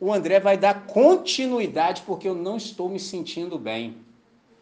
o 0.00 0.12
André 0.12 0.40
vai 0.40 0.56
dar 0.56 0.86
continuidade 0.86 2.02
porque 2.02 2.28
eu 2.28 2.34
não 2.34 2.56
estou 2.56 2.88
me 2.88 2.98
sentindo 2.98 3.58
bem. 3.58 3.96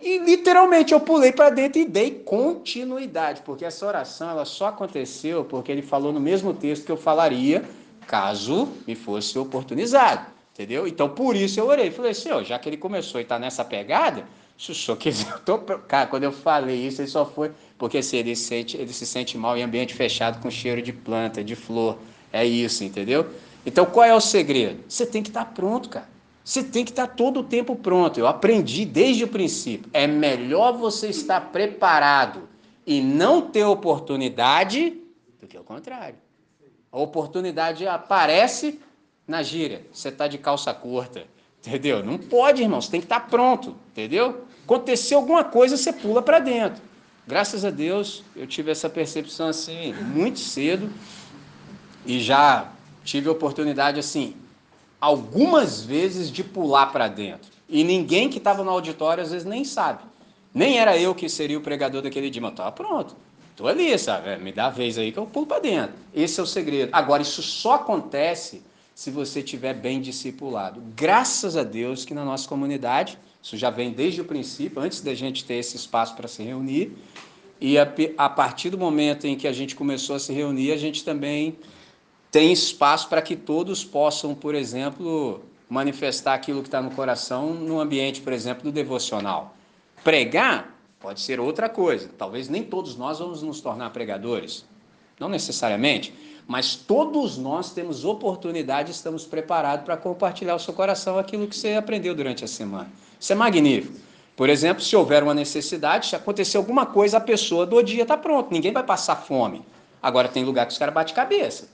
E 0.01 0.19
literalmente 0.19 0.93
eu 0.93 1.01
pulei 1.01 1.31
para 1.31 1.51
dentro 1.51 1.81
e 1.81 1.85
dei 1.85 2.11
continuidade, 2.11 3.43
porque 3.43 3.65
essa 3.65 3.87
oração 3.87 4.31
ela 4.31 4.47
só 4.47 4.69
aconteceu 4.69 5.45
porque 5.45 5.71
ele 5.71 5.83
falou 5.83 6.13
no 6.13 6.21
mesmo 6.21 6.55
texto 6.55 6.87
que 6.87 6.93
eu 6.93 6.97
falaria 6.97 7.65
caso 8.07 8.69
me 8.87 8.95
fosse 8.95 9.39
oportunizado. 9.39 10.27
Entendeu? 10.53 10.87
Então, 10.87 11.09
por 11.09 11.37
isso 11.37 11.59
eu 11.59 11.67
orei. 11.67 11.91
Falei, 11.91 12.13
senhor, 12.13 12.45
já 12.45 12.59
que 12.59 12.69
ele 12.69 12.77
começou 12.77 13.21
e 13.21 13.23
está 13.23 13.39
nessa 13.39 13.65
pegada, 13.65 14.25
se 14.59 14.73
o 14.73 14.75
senhor 14.75 14.97
quiser. 14.99 15.39
Tô... 15.41 15.59
Cara, 15.59 16.07
quando 16.07 16.25
eu 16.25 16.33
falei 16.33 16.77
isso, 16.87 17.01
ele 17.01 17.09
só 17.09 17.25
foi. 17.25 17.53
Porque 17.79 17.99
assim, 17.99 18.19
ele, 18.19 18.37
sente, 18.37 18.77
ele 18.77 18.93
se 18.93 19.07
sente 19.07 19.39
mal 19.39 19.57
em 19.57 19.63
ambiente 19.63 19.95
fechado 19.95 20.41
com 20.41 20.51
cheiro 20.51 20.83
de 20.83 20.93
planta, 20.93 21.43
de 21.43 21.57
flor. 21.57 21.99
É 22.33 22.45
isso, 22.45 22.85
entendeu? 22.85 23.27
Então, 23.65 23.85
qual 23.87 24.05
é 24.07 24.15
o 24.15 24.21
segredo? 24.21 24.85
Você 24.89 25.07
tem 25.07 25.23
que 25.23 25.31
estar 25.31 25.45
tá 25.45 25.51
pronto, 25.51 25.89
cara. 25.89 26.09
Você 26.45 26.63
tem 26.63 26.85
que 26.85 26.91
estar 26.91 27.07
tá 27.07 27.15
todo 27.15 27.41
o 27.41 27.45
tempo 27.45 27.77
pronto. 27.77 28.19
Eu 28.19 28.27
aprendi 28.27 28.85
desde 28.85 29.25
o 29.25 29.29
princípio. 29.29 29.91
É 29.93 30.07
melhor 30.07 30.77
você 30.77 31.09
estar 31.09 31.41
preparado 31.53 32.49
e 32.87 33.01
não 33.01 33.43
ter 33.43 33.65
oportunidade 33.65 34.99
do 35.41 35.47
que 35.47 35.59
o 35.59 35.65
contrário. 35.65 36.17
A 36.91 36.99
oportunidade 36.99 37.87
aparece 37.87 38.81
na 39.31 39.43
gíria, 39.43 39.87
você 39.93 40.09
está 40.09 40.27
de 40.27 40.37
calça 40.37 40.75
curta, 40.75 41.25
entendeu? 41.65 42.05
Não 42.05 42.19
pode, 42.19 42.61
irmão, 42.63 42.81
você 42.81 42.91
tem 42.91 43.01
que 43.01 43.07
estar 43.07 43.21
tá 43.21 43.27
pronto, 43.27 43.77
entendeu? 43.93 44.45
Aconteceu 44.65 45.19
alguma 45.19 45.45
coisa, 45.45 45.77
você 45.77 45.93
pula 45.93 46.21
para 46.21 46.41
dentro. 46.41 46.83
Graças 47.27 47.65
a 47.65 47.71
Deus, 47.71 48.25
eu 48.35 48.45
tive 48.47 48.73
essa 48.73 48.91
percepção 48.91 49.49
assim 49.49 49.93
muito 49.93 50.41
cedo 50.41 50.91
e 52.05 52.19
já 52.19 52.73
tive 53.05 53.29
a 53.29 53.33
oportunidade 53.33 54.01
assim 54.01 54.35
algumas 55.01 55.81
vezes 55.81 56.31
de 56.31 56.43
pular 56.43 56.87
para 56.87 57.07
dentro. 57.07 57.51
E 57.69 57.85
ninguém 57.85 58.29
que 58.29 58.39
estava 58.39 58.65
no 58.65 58.71
auditório 58.71 59.23
às 59.23 59.31
vezes 59.31 59.47
nem 59.47 59.65
sabe. 59.65 60.03
Nem 60.53 60.81
era 60.81 60.99
eu 60.99 61.15
que 61.15 61.29
seria 61.29 61.57
o 61.57 61.61
pregador 61.61 62.03
daquele 62.03 62.29
dia, 62.29 62.43
mas 62.43 62.51
estava 62.51 62.73
pronto. 62.73 63.15
Estou 63.53 63.69
ali, 63.69 63.97
sabe? 63.97 64.37
Me 64.39 64.51
dá 64.51 64.67
a 64.67 64.71
vez 64.71 64.99
aí 64.99 65.13
que 65.13 65.19
eu 65.19 65.27
pulo 65.27 65.47
para 65.47 65.61
dentro. 65.61 65.95
Esse 66.13 66.41
é 66.41 66.43
o 66.43 66.47
segredo. 66.47 66.91
Agora, 66.93 67.23
isso 67.23 67.43
só 67.43 67.75
acontece 67.75 68.63
se 68.95 69.11
você 69.11 69.43
tiver 69.43 69.75
bem 69.75 70.01
discipulado. 70.01 70.83
Graças 70.95 71.57
a 71.57 71.63
Deus 71.63 72.05
que 72.05 72.15
na 72.15 72.25
nossa 72.25 72.49
comunidade, 72.49 73.19
isso 73.43 73.57
já 73.57 73.71
vem 73.71 73.93
desde 73.93 74.21
o 74.21 74.25
princípio, 74.25 74.81
antes 74.81 75.01
da 75.01 75.15
gente 75.15 75.45
ter 75.45 75.55
esse 75.55 75.77
espaço 75.77 76.15
para 76.15 76.29
se 76.29 76.43
reunir, 76.43 76.93
e 77.61 77.79
a, 77.79 77.87
a 78.17 78.29
partir 78.29 78.71
do 78.71 78.79
momento 78.79 79.27
em 79.27 79.37
que 79.37 79.47
a 79.47 79.53
gente 79.53 79.77
começou 79.77 80.17
a 80.17 80.19
se 80.19 80.33
reunir, 80.33 80.73
a 80.73 80.77
gente 80.77 81.05
também 81.05 81.59
tem 82.31 82.53
espaço 82.53 83.09
para 83.09 83.21
que 83.21 83.37
todos 83.37 83.85
possam, 83.85 84.35
por 84.35 84.55
exemplo, 84.55 85.43
manifestar 85.69 86.35
aquilo 86.35 86.63
que 86.63 86.69
está 86.69 86.81
no 86.81 86.91
coração 86.91 87.53
no 87.53 87.81
ambiente, 87.81 88.21
por 88.21 88.33
exemplo, 88.33 88.65
do 88.65 88.73
devocional. 88.73 89.55
Pregar 90.03 90.77
pode 90.99 91.21
ser 91.21 91.41
outra 91.41 91.69
coisa. 91.69 92.11
Talvez 92.17 92.49
nem 92.49 92.63
todos 92.63 92.97
nós 92.97 93.19
vamos 93.19 93.43
nos 93.43 93.61
tornar 93.61 93.91
pregadores. 93.91 94.65
Não 95.19 95.29
necessariamente. 95.29 96.15
Mas 96.51 96.75
todos 96.75 97.39
nós 97.39 97.71
temos 97.71 98.05
oportunidade, 98.05 98.91
estamos 98.91 99.25
preparados 99.25 99.85
para 99.85 99.97
compartilhar 99.97 100.57
o 100.57 100.59
seu 100.59 100.75
coração 100.75 101.17
aquilo 101.17 101.47
que 101.47 101.55
você 101.55 101.75
aprendeu 101.75 102.13
durante 102.13 102.45
a 102.45 102.49
semana. 102.49 102.91
Isso 103.21 103.33
é 103.33 103.37
magnífico. 103.37 103.95
Por 104.35 104.49
exemplo, 104.49 104.83
se 104.83 104.97
houver 104.97 105.23
uma 105.23 105.33
necessidade, 105.33 106.09
se 106.09 106.17
acontecer 106.17 106.57
alguma 106.57 106.85
coisa, 106.85 107.19
a 107.19 107.21
pessoa 107.21 107.65
do 107.65 107.81
dia 107.81 108.03
está 108.03 108.17
pronto, 108.17 108.51
ninguém 108.51 108.73
vai 108.73 108.83
passar 108.83 109.15
fome. 109.15 109.65
Agora 110.03 110.27
tem 110.27 110.43
lugar 110.43 110.67
que 110.67 110.73
os 110.73 110.79
caras 110.79 110.93
batem 110.93 111.15
cabeça. 111.15 111.69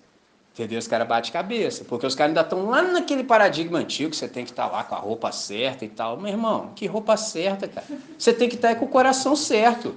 Entendeu? 0.52 0.78
Os 0.78 0.86
caras 0.86 1.08
batem 1.08 1.32
cabeça, 1.32 1.82
porque 1.86 2.06
os 2.06 2.14
caras 2.14 2.32
ainda 2.32 2.42
estão 2.42 2.68
lá 2.68 2.82
naquele 2.82 3.24
paradigma 3.24 3.78
antigo, 3.78 4.10
que 4.10 4.16
você 4.16 4.28
tem 4.28 4.44
que 4.44 4.50
estar 4.50 4.68
tá 4.68 4.76
lá 4.76 4.84
com 4.84 4.94
a 4.94 4.98
roupa 4.98 5.32
certa 5.32 5.86
e 5.86 5.88
tal. 5.88 6.18
Meu 6.18 6.30
irmão, 6.30 6.72
que 6.76 6.84
roupa 6.84 7.16
certa, 7.16 7.66
cara? 7.66 7.86
Você 8.18 8.30
tem 8.30 8.46
que 8.46 8.56
estar 8.56 8.74
tá 8.74 8.74
com 8.74 8.84
o 8.84 8.88
coração 8.88 9.34
certo. 9.36 9.96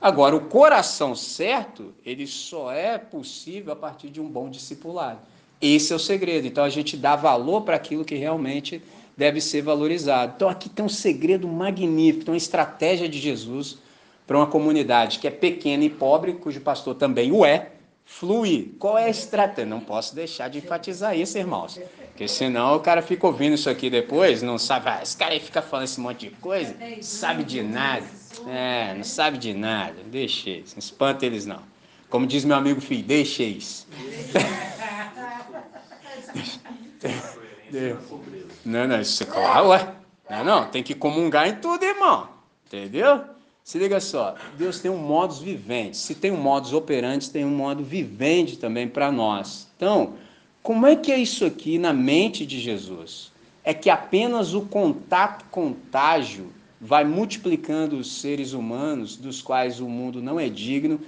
Agora, 0.00 0.34
o 0.34 0.40
coração 0.40 1.14
certo, 1.14 1.92
ele 2.06 2.26
só 2.26 2.72
é 2.72 2.96
possível 2.96 3.72
a 3.72 3.76
partir 3.76 4.08
de 4.08 4.20
um 4.20 4.26
bom 4.26 4.48
discipulado. 4.48 5.18
Esse 5.60 5.92
é 5.92 5.96
o 5.96 5.98
segredo. 5.98 6.46
Então, 6.46 6.64
a 6.64 6.70
gente 6.70 6.96
dá 6.96 7.14
valor 7.14 7.62
para 7.62 7.76
aquilo 7.76 8.04
que 8.04 8.14
realmente 8.14 8.82
deve 9.14 9.42
ser 9.42 9.60
valorizado. 9.60 10.32
Então, 10.34 10.48
aqui 10.48 10.70
tem 10.70 10.82
um 10.82 10.88
segredo 10.88 11.46
magnífico, 11.46 12.30
uma 12.30 12.36
estratégia 12.36 13.06
de 13.06 13.18
Jesus 13.18 13.78
para 14.26 14.38
uma 14.38 14.46
comunidade 14.46 15.18
que 15.18 15.26
é 15.26 15.30
pequena 15.30 15.84
e 15.84 15.90
pobre, 15.90 16.32
cujo 16.32 16.60
pastor 16.62 16.94
também 16.94 17.30
o 17.30 17.44
é, 17.44 17.72
fluir. 18.06 18.68
Qual 18.78 18.96
é 18.96 19.04
a 19.04 19.10
estratégia? 19.10 19.68
Não 19.68 19.80
posso 19.80 20.14
deixar 20.14 20.48
de 20.48 20.58
enfatizar 20.58 21.18
isso, 21.18 21.36
irmãos. 21.36 21.78
Porque 22.06 22.26
senão 22.26 22.76
o 22.76 22.80
cara 22.80 23.02
fica 23.02 23.26
ouvindo 23.26 23.54
isso 23.54 23.68
aqui 23.68 23.90
depois, 23.90 24.40
não 24.40 24.56
sabe, 24.56 24.88
ah, 24.88 25.00
esse 25.02 25.16
cara 25.16 25.32
aí 25.32 25.40
fica 25.40 25.60
falando 25.60 25.84
esse 25.84 26.00
monte 26.00 26.28
de 26.28 26.36
coisa, 26.36 26.74
não 26.78 27.02
sabe 27.02 27.44
de 27.44 27.62
nada. 27.62 28.06
É, 28.46 28.94
não 28.94 29.04
sabe 29.04 29.38
de 29.38 29.52
nada. 29.52 29.96
Deixa 30.06 30.50
eles, 30.50 30.74
não 30.74 30.78
espanta 30.78 31.26
eles 31.26 31.46
não. 31.46 31.62
Como 32.08 32.26
diz 32.26 32.44
meu 32.44 32.56
amigo 32.56 32.80
filho, 32.80 33.04
deixa 33.04 33.42
eles. 33.42 33.86
não, 38.64 38.88
não, 38.88 39.00
isso 39.00 39.22
é 39.22 39.26
claro, 39.26 39.68
ué. 39.68 39.94
Não, 40.28 40.44
não, 40.44 40.68
tem 40.68 40.82
que 40.82 40.94
comungar 40.94 41.48
em 41.48 41.56
tudo, 41.56 41.84
irmão. 41.84 42.28
Entendeu? 42.66 43.24
Se 43.62 43.78
liga 43.78 44.00
só, 44.00 44.34
Deus 44.56 44.80
tem 44.80 44.90
um 44.90 44.96
modus 44.96 45.38
vivente. 45.38 45.96
Se 45.96 46.14
tem 46.14 46.30
um 46.30 46.36
modus 46.36 46.72
operandi, 46.72 47.30
tem 47.30 47.44
um 47.44 47.54
modo 47.54 47.84
vivente 47.84 48.56
também 48.56 48.88
para 48.88 49.12
nós. 49.12 49.68
Então, 49.76 50.14
como 50.62 50.86
é 50.86 50.96
que 50.96 51.12
é 51.12 51.18
isso 51.18 51.44
aqui 51.44 51.78
na 51.78 51.92
mente 51.92 52.44
de 52.44 52.60
Jesus? 52.60 53.30
É 53.62 53.74
que 53.74 53.90
apenas 53.90 54.54
o 54.54 54.62
contato 54.62 55.44
contágio 55.50 56.50
vai 56.80 57.04
multiplicando 57.04 57.96
os 57.96 58.20
seres 58.20 58.52
humanos, 58.52 59.16
dos 59.16 59.42
quais 59.42 59.80
o 59.80 59.88
mundo 59.88 60.22
não 60.22 60.40
é 60.40 60.48
digno, 60.48 61.00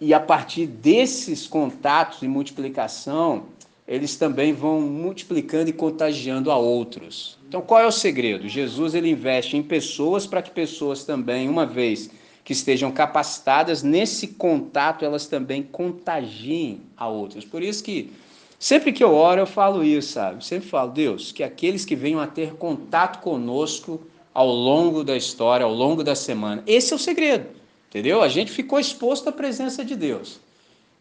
e 0.00 0.14
a 0.14 0.20
partir 0.20 0.66
desses 0.66 1.46
contatos 1.46 2.22
e 2.22 2.28
multiplicação, 2.28 3.46
eles 3.86 4.14
também 4.14 4.52
vão 4.52 4.80
multiplicando 4.80 5.68
e 5.68 5.72
contagiando 5.72 6.50
a 6.50 6.56
outros. 6.56 7.36
Então, 7.48 7.60
qual 7.60 7.80
é 7.80 7.86
o 7.86 7.90
segredo? 7.90 8.48
Jesus 8.48 8.94
ele 8.94 9.10
investe 9.10 9.56
em 9.56 9.62
pessoas 9.62 10.26
para 10.26 10.40
que 10.40 10.50
pessoas 10.50 11.02
também, 11.02 11.48
uma 11.48 11.66
vez 11.66 12.08
que 12.44 12.52
estejam 12.52 12.90
capacitadas 12.92 13.82
nesse 13.82 14.28
contato, 14.28 15.04
elas 15.04 15.26
também 15.26 15.62
contagiem 15.62 16.80
a 16.96 17.08
outros. 17.08 17.44
Por 17.44 17.62
isso 17.62 17.82
que 17.82 18.10
sempre 18.58 18.92
que 18.92 19.04
eu 19.04 19.12
oro, 19.12 19.40
eu 19.40 19.46
falo 19.46 19.84
isso, 19.84 20.12
sabe? 20.12 20.44
Sempre 20.44 20.68
falo, 20.68 20.92
Deus, 20.92 21.32
que 21.32 21.42
aqueles 21.42 21.84
que 21.84 21.96
venham 21.96 22.20
a 22.20 22.26
ter 22.26 22.54
contato 22.54 23.20
conosco 23.20 24.00
ao 24.32 24.48
longo 24.48 25.02
da 25.02 25.16
história, 25.16 25.64
ao 25.64 25.74
longo 25.74 26.04
da 26.04 26.14
semana, 26.14 26.62
esse 26.66 26.92
é 26.92 26.96
o 26.96 26.98
segredo, 26.98 27.46
entendeu? 27.88 28.22
A 28.22 28.28
gente 28.28 28.50
ficou 28.50 28.78
exposto 28.78 29.28
à 29.28 29.32
presença 29.32 29.84
de 29.84 29.96
Deus. 29.96 30.40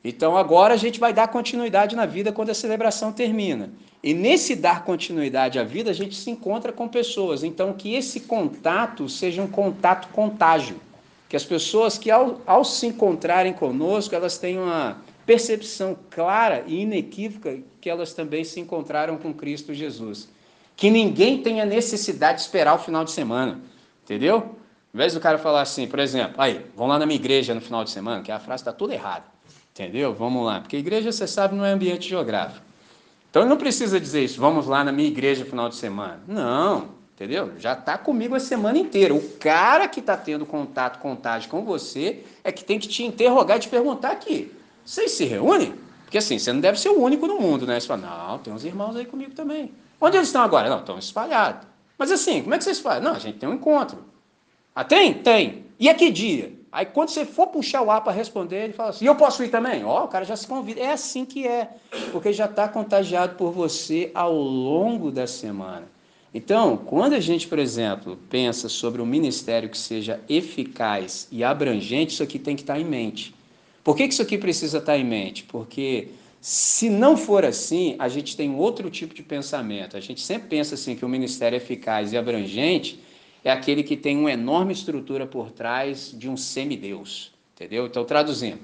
Então 0.04 0.38
agora 0.38 0.74
a 0.74 0.78
gente 0.78 1.00
vai 1.00 1.14
dar 1.14 1.28
continuidade 1.28 1.96
na 1.96 2.06
vida 2.06 2.32
quando 2.32 2.50
a 2.50 2.54
celebração 2.54 3.12
termina. 3.12 3.70
E 4.02 4.14
nesse 4.14 4.56
dar 4.56 4.86
continuidade 4.86 5.60
à 5.60 5.64
vida, 5.64 5.92
a 5.92 5.94
gente 5.94 6.16
se 6.16 6.32
encontra 6.32 6.72
com 6.72 6.88
pessoas. 6.88 7.44
Então 7.44 7.74
que 7.74 7.96
esse 7.96 8.22
contato 8.22 9.10
seja 9.10 9.42
um 9.42 9.48
contato 9.48 10.08
contágio. 10.10 10.78
Que 11.28 11.36
as 11.36 11.44
pessoas 11.44 11.98
que 11.98 12.10
ao, 12.10 12.42
ao 12.46 12.64
se 12.64 12.88
encontrarem 12.88 13.54
conosco, 13.54 14.16
elas 14.16 14.38
tenham 14.38 14.64
uma 14.64 15.02
percepção 15.26 15.96
clara 16.10 16.64
e 16.66 16.82
inequívoca 16.82 17.60
que 17.80 17.90
elas 17.90 18.14
também 18.14 18.44
se 18.44 18.60
encontraram 18.60 19.18
com 19.18 19.34
Cristo 19.34 19.74
Jesus. 19.74 20.30
Que 20.80 20.90
ninguém 20.90 21.44
tenha 21.44 21.66
necessidade 21.66 22.38
de 22.38 22.44
esperar 22.44 22.74
o 22.74 22.78
final 22.78 23.04
de 23.04 23.12
semana. 23.12 23.60
Entendeu? 24.06 24.38
Ao 24.38 24.54
invés 24.94 25.14
do 25.14 25.20
cara 25.20 25.38
falar 25.38 25.60
assim, 25.60 25.86
por 25.86 26.00
exemplo, 26.00 26.36
aí, 26.38 26.66
vão 26.74 26.88
lá 26.88 26.98
na 26.98 27.06
minha 27.06 27.20
igreja 27.20 27.54
no 27.54 27.60
final 27.60 27.84
de 27.84 27.90
semana, 27.90 28.24
que 28.24 28.32
a 28.32 28.40
frase 28.40 28.62
está 28.62 28.72
toda 28.72 28.94
errada. 28.94 29.26
Entendeu? 29.74 30.14
Vamos 30.14 30.46
lá. 30.46 30.62
Porque 30.62 30.78
igreja, 30.78 31.12
você 31.12 31.28
sabe, 31.28 31.54
não 31.54 31.66
é 31.66 31.72
ambiente 31.72 32.08
geográfico. 32.08 32.66
Então 33.30 33.42
ele 33.42 33.50
não 33.50 33.58
precisa 33.58 34.00
dizer 34.00 34.24
isso, 34.24 34.40
vamos 34.40 34.68
lá 34.68 34.82
na 34.82 34.94
minha 34.94 35.10
igreja 35.10 35.44
no 35.44 35.50
final 35.50 35.68
de 35.68 35.76
semana. 35.76 36.22
Não, 36.26 36.92
entendeu? 37.14 37.52
Já 37.60 37.74
está 37.74 37.98
comigo 37.98 38.34
a 38.34 38.40
semana 38.40 38.78
inteira. 38.78 39.14
O 39.14 39.22
cara 39.38 39.86
que 39.86 40.00
está 40.00 40.16
tendo 40.16 40.46
contato, 40.46 41.00
contágio 41.00 41.50
com 41.50 41.66
você, 41.66 42.24
é 42.42 42.54
que 42.54 42.64
tem 42.64 42.80
que 42.80 42.88
te 42.88 43.04
interrogar 43.04 43.58
e 43.58 43.60
te 43.60 43.68
perguntar 43.68 44.12
aqui. 44.12 44.50
Vocês 44.86 45.12
se 45.12 45.26
reúnem? 45.26 45.74
Porque 46.06 46.18
assim, 46.18 46.40
você 46.40 46.54
não 46.54 46.62
deve 46.62 46.80
ser 46.80 46.88
o 46.88 47.02
único 47.02 47.28
no 47.28 47.38
mundo, 47.38 47.68
né? 47.68 47.78
Você 47.78 47.86
fala, 47.86 48.30
não, 48.30 48.38
tem 48.38 48.54
uns 48.54 48.64
irmãos 48.64 48.96
aí 48.96 49.06
comigo 49.06 49.34
também. 49.36 49.74
Onde 50.00 50.18
eles 50.18 50.30
estão 50.30 50.42
agora? 50.42 50.70
Não, 50.70 50.80
estão 50.80 50.98
espalhados. 50.98 51.68
Mas 51.98 52.12
assim, 52.12 52.42
como 52.42 52.56
é 52.56 52.58
que 52.58 52.64
vocês 52.64 52.80
fazem? 52.80 53.04
Não, 53.04 53.14
a 53.14 53.20
gente 53.20 53.38
tem 53.38 53.50
um 53.50 53.54
encontro. 53.54 54.06
Ah, 54.74 54.84
tem? 54.84 55.14
Tem. 55.14 55.66
E 55.80 55.90
a 55.90 55.94
que 55.94 56.10
dia? 56.10 56.54
Aí 56.72 56.86
quando 56.86 57.10
você 57.10 57.26
for 57.26 57.48
puxar 57.48 57.82
o 57.82 57.90
ar 57.90 58.02
para 58.02 58.14
responder, 58.14 58.64
ele 58.66 58.74
fala 58.74 58.92
assim: 58.92 59.06
e 59.06 59.08
eu 59.08 59.16
posso 59.16 59.44
ir 59.44 59.50
também? 59.50 59.84
Ó, 59.84 60.02
oh, 60.02 60.06
o 60.06 60.08
cara 60.08 60.24
já 60.24 60.36
se 60.36 60.48
convida. 60.48 60.80
É 60.80 60.92
assim 60.92 61.26
que 61.26 61.48
é, 61.48 61.70
porque 62.12 62.32
já 62.32 62.46
está 62.46 62.68
contagiado 62.68 63.36
por 63.36 63.52
você 63.52 64.12
ao 64.14 64.34
longo 64.34 65.12
da 65.12 65.26
semana. 65.26 65.88
Então, 66.34 66.78
quando 66.78 67.14
a 67.14 67.20
gente, 67.20 67.48
por 67.48 67.58
exemplo, 67.58 68.18
pensa 68.30 68.70
sobre 68.70 69.02
um 69.02 69.06
ministério 69.06 69.68
que 69.68 69.78
seja 69.78 70.20
eficaz 70.30 71.28
e 71.32 71.44
abrangente, 71.44 72.14
isso 72.14 72.22
aqui 72.22 72.38
tem 72.38 72.56
que 72.56 72.62
estar 72.62 72.76
tá 72.76 72.80
em 72.80 72.86
mente. 72.86 73.34
Por 73.84 73.96
que 73.96 74.04
isso 74.04 74.22
aqui 74.22 74.38
precisa 74.38 74.78
estar 74.78 74.94
tá 74.94 74.98
em 74.98 75.04
mente? 75.04 75.44
Porque 75.46 76.10
se 76.42 76.90
não 76.90 77.18
for 77.18 77.44
assim, 77.44 77.96
a 78.00 78.08
gente 78.08 78.38
tem 78.38 78.56
outro 78.56 78.90
tipo 78.90 79.14
de 79.14 79.22
pensamento. 79.22 79.98
A 79.98 80.00
gente 80.00 80.22
sempre 80.22 80.48
pensa 80.48 80.76
assim 80.76 80.96
que 80.96 81.04
o 81.04 81.10
ministério 81.10 81.58
eficaz 81.58 82.14
e 82.14 82.18
abrangente 82.18 83.04
é 83.44 83.52
aquele 83.52 83.84
que 83.84 83.98
tem 83.98 84.18
uma 84.18 84.32
enorme 84.32 84.74
estrutura 84.74 85.26
por 85.26 85.52
trás 85.52 86.14
de 86.18 86.30
um 86.30 86.38
semideus, 86.38 87.34
entendeu? 87.54 87.86
Então, 87.86 88.06
traduzindo, 88.06 88.60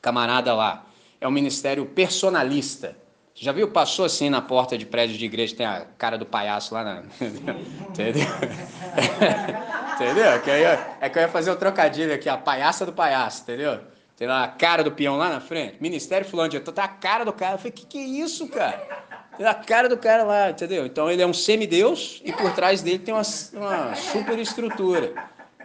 camarada 0.00 0.54
lá, 0.54 0.86
é 1.20 1.28
um 1.28 1.30
ministério 1.30 1.86
personalista. 1.86 2.96
Já 3.34 3.52
viu? 3.52 3.70
Passou 3.70 4.04
assim 4.04 4.28
na 4.28 4.40
porta 4.40 4.76
de 4.76 4.84
prédio 4.84 5.16
de 5.16 5.24
igreja, 5.24 5.54
tem 5.54 5.66
a 5.66 5.86
cara 5.96 6.18
do 6.18 6.26
palhaço 6.26 6.74
lá 6.74 6.82
na. 6.82 7.02
Entendeu? 7.90 8.26
entendeu? 9.94 10.24
É 10.24 10.38
que, 10.40 10.50
eu, 10.50 10.54
é 11.00 11.08
que 11.08 11.18
eu 11.18 11.22
ia 11.22 11.28
fazer 11.28 11.50
o 11.50 11.54
um 11.54 11.56
trocadilho 11.56 12.12
aqui, 12.12 12.28
a 12.28 12.36
palhaça 12.36 12.84
do 12.84 12.92
palhaço, 12.92 13.42
entendeu? 13.42 13.80
Tem 14.18 14.26
lá 14.26 14.42
a 14.42 14.48
cara 14.48 14.82
do 14.82 14.90
peão 14.90 15.16
lá 15.16 15.30
na 15.30 15.40
frente. 15.40 15.76
Ministério 15.80 16.26
fulano 16.26 16.48
de 16.48 16.58
tá 16.58 16.82
a 16.82 16.88
cara 16.88 17.24
do 17.24 17.32
cara. 17.32 17.54
Eu 17.54 17.58
falei, 17.58 17.70
que 17.70 17.86
que 17.86 17.98
é 17.98 18.02
isso, 18.02 18.48
cara? 18.48 19.06
a 19.38 19.54
cara 19.54 19.88
do 19.88 19.96
cara 19.96 20.24
lá, 20.24 20.50
entendeu? 20.50 20.84
Então 20.84 21.08
ele 21.08 21.22
é 21.22 21.26
um 21.26 21.32
semideus 21.32 22.20
e 22.24 22.32
por 22.32 22.52
trás 22.52 22.82
dele 22.82 22.98
tem 22.98 23.14
uma, 23.14 23.22
uma 23.52 23.94
super 23.94 24.36
estrutura. 24.36 25.14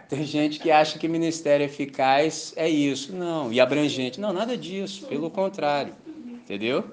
Tem 0.08 0.22
gente 0.22 0.60
que 0.60 0.70
acha 0.70 0.96
que 0.96 1.08
ministério 1.08 1.66
eficaz 1.66 2.52
é 2.54 2.68
isso. 2.68 3.12
Não, 3.12 3.52
e 3.52 3.60
abrangente. 3.60 4.20
Não, 4.20 4.32
nada 4.32 4.56
disso. 4.56 5.06
Pelo 5.06 5.28
contrário. 5.28 5.92
Entendeu? 6.06 6.84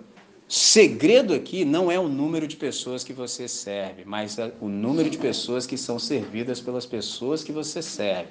Segredo 0.48 1.36
aqui 1.36 1.64
não 1.64 1.92
é 1.92 2.00
o 2.00 2.08
número 2.08 2.48
de 2.48 2.56
pessoas 2.56 3.04
que 3.04 3.14
você 3.14 3.48
serve, 3.48 4.04
mas 4.04 4.36
o 4.60 4.68
número 4.68 5.10
de 5.10 5.18
pessoas 5.18 5.68
que 5.68 5.78
são 5.78 6.00
servidas 6.00 6.60
pelas 6.60 6.88
pessoas 6.88 7.44
que 7.44 7.52
você 7.52 7.82
serve. 7.84 8.30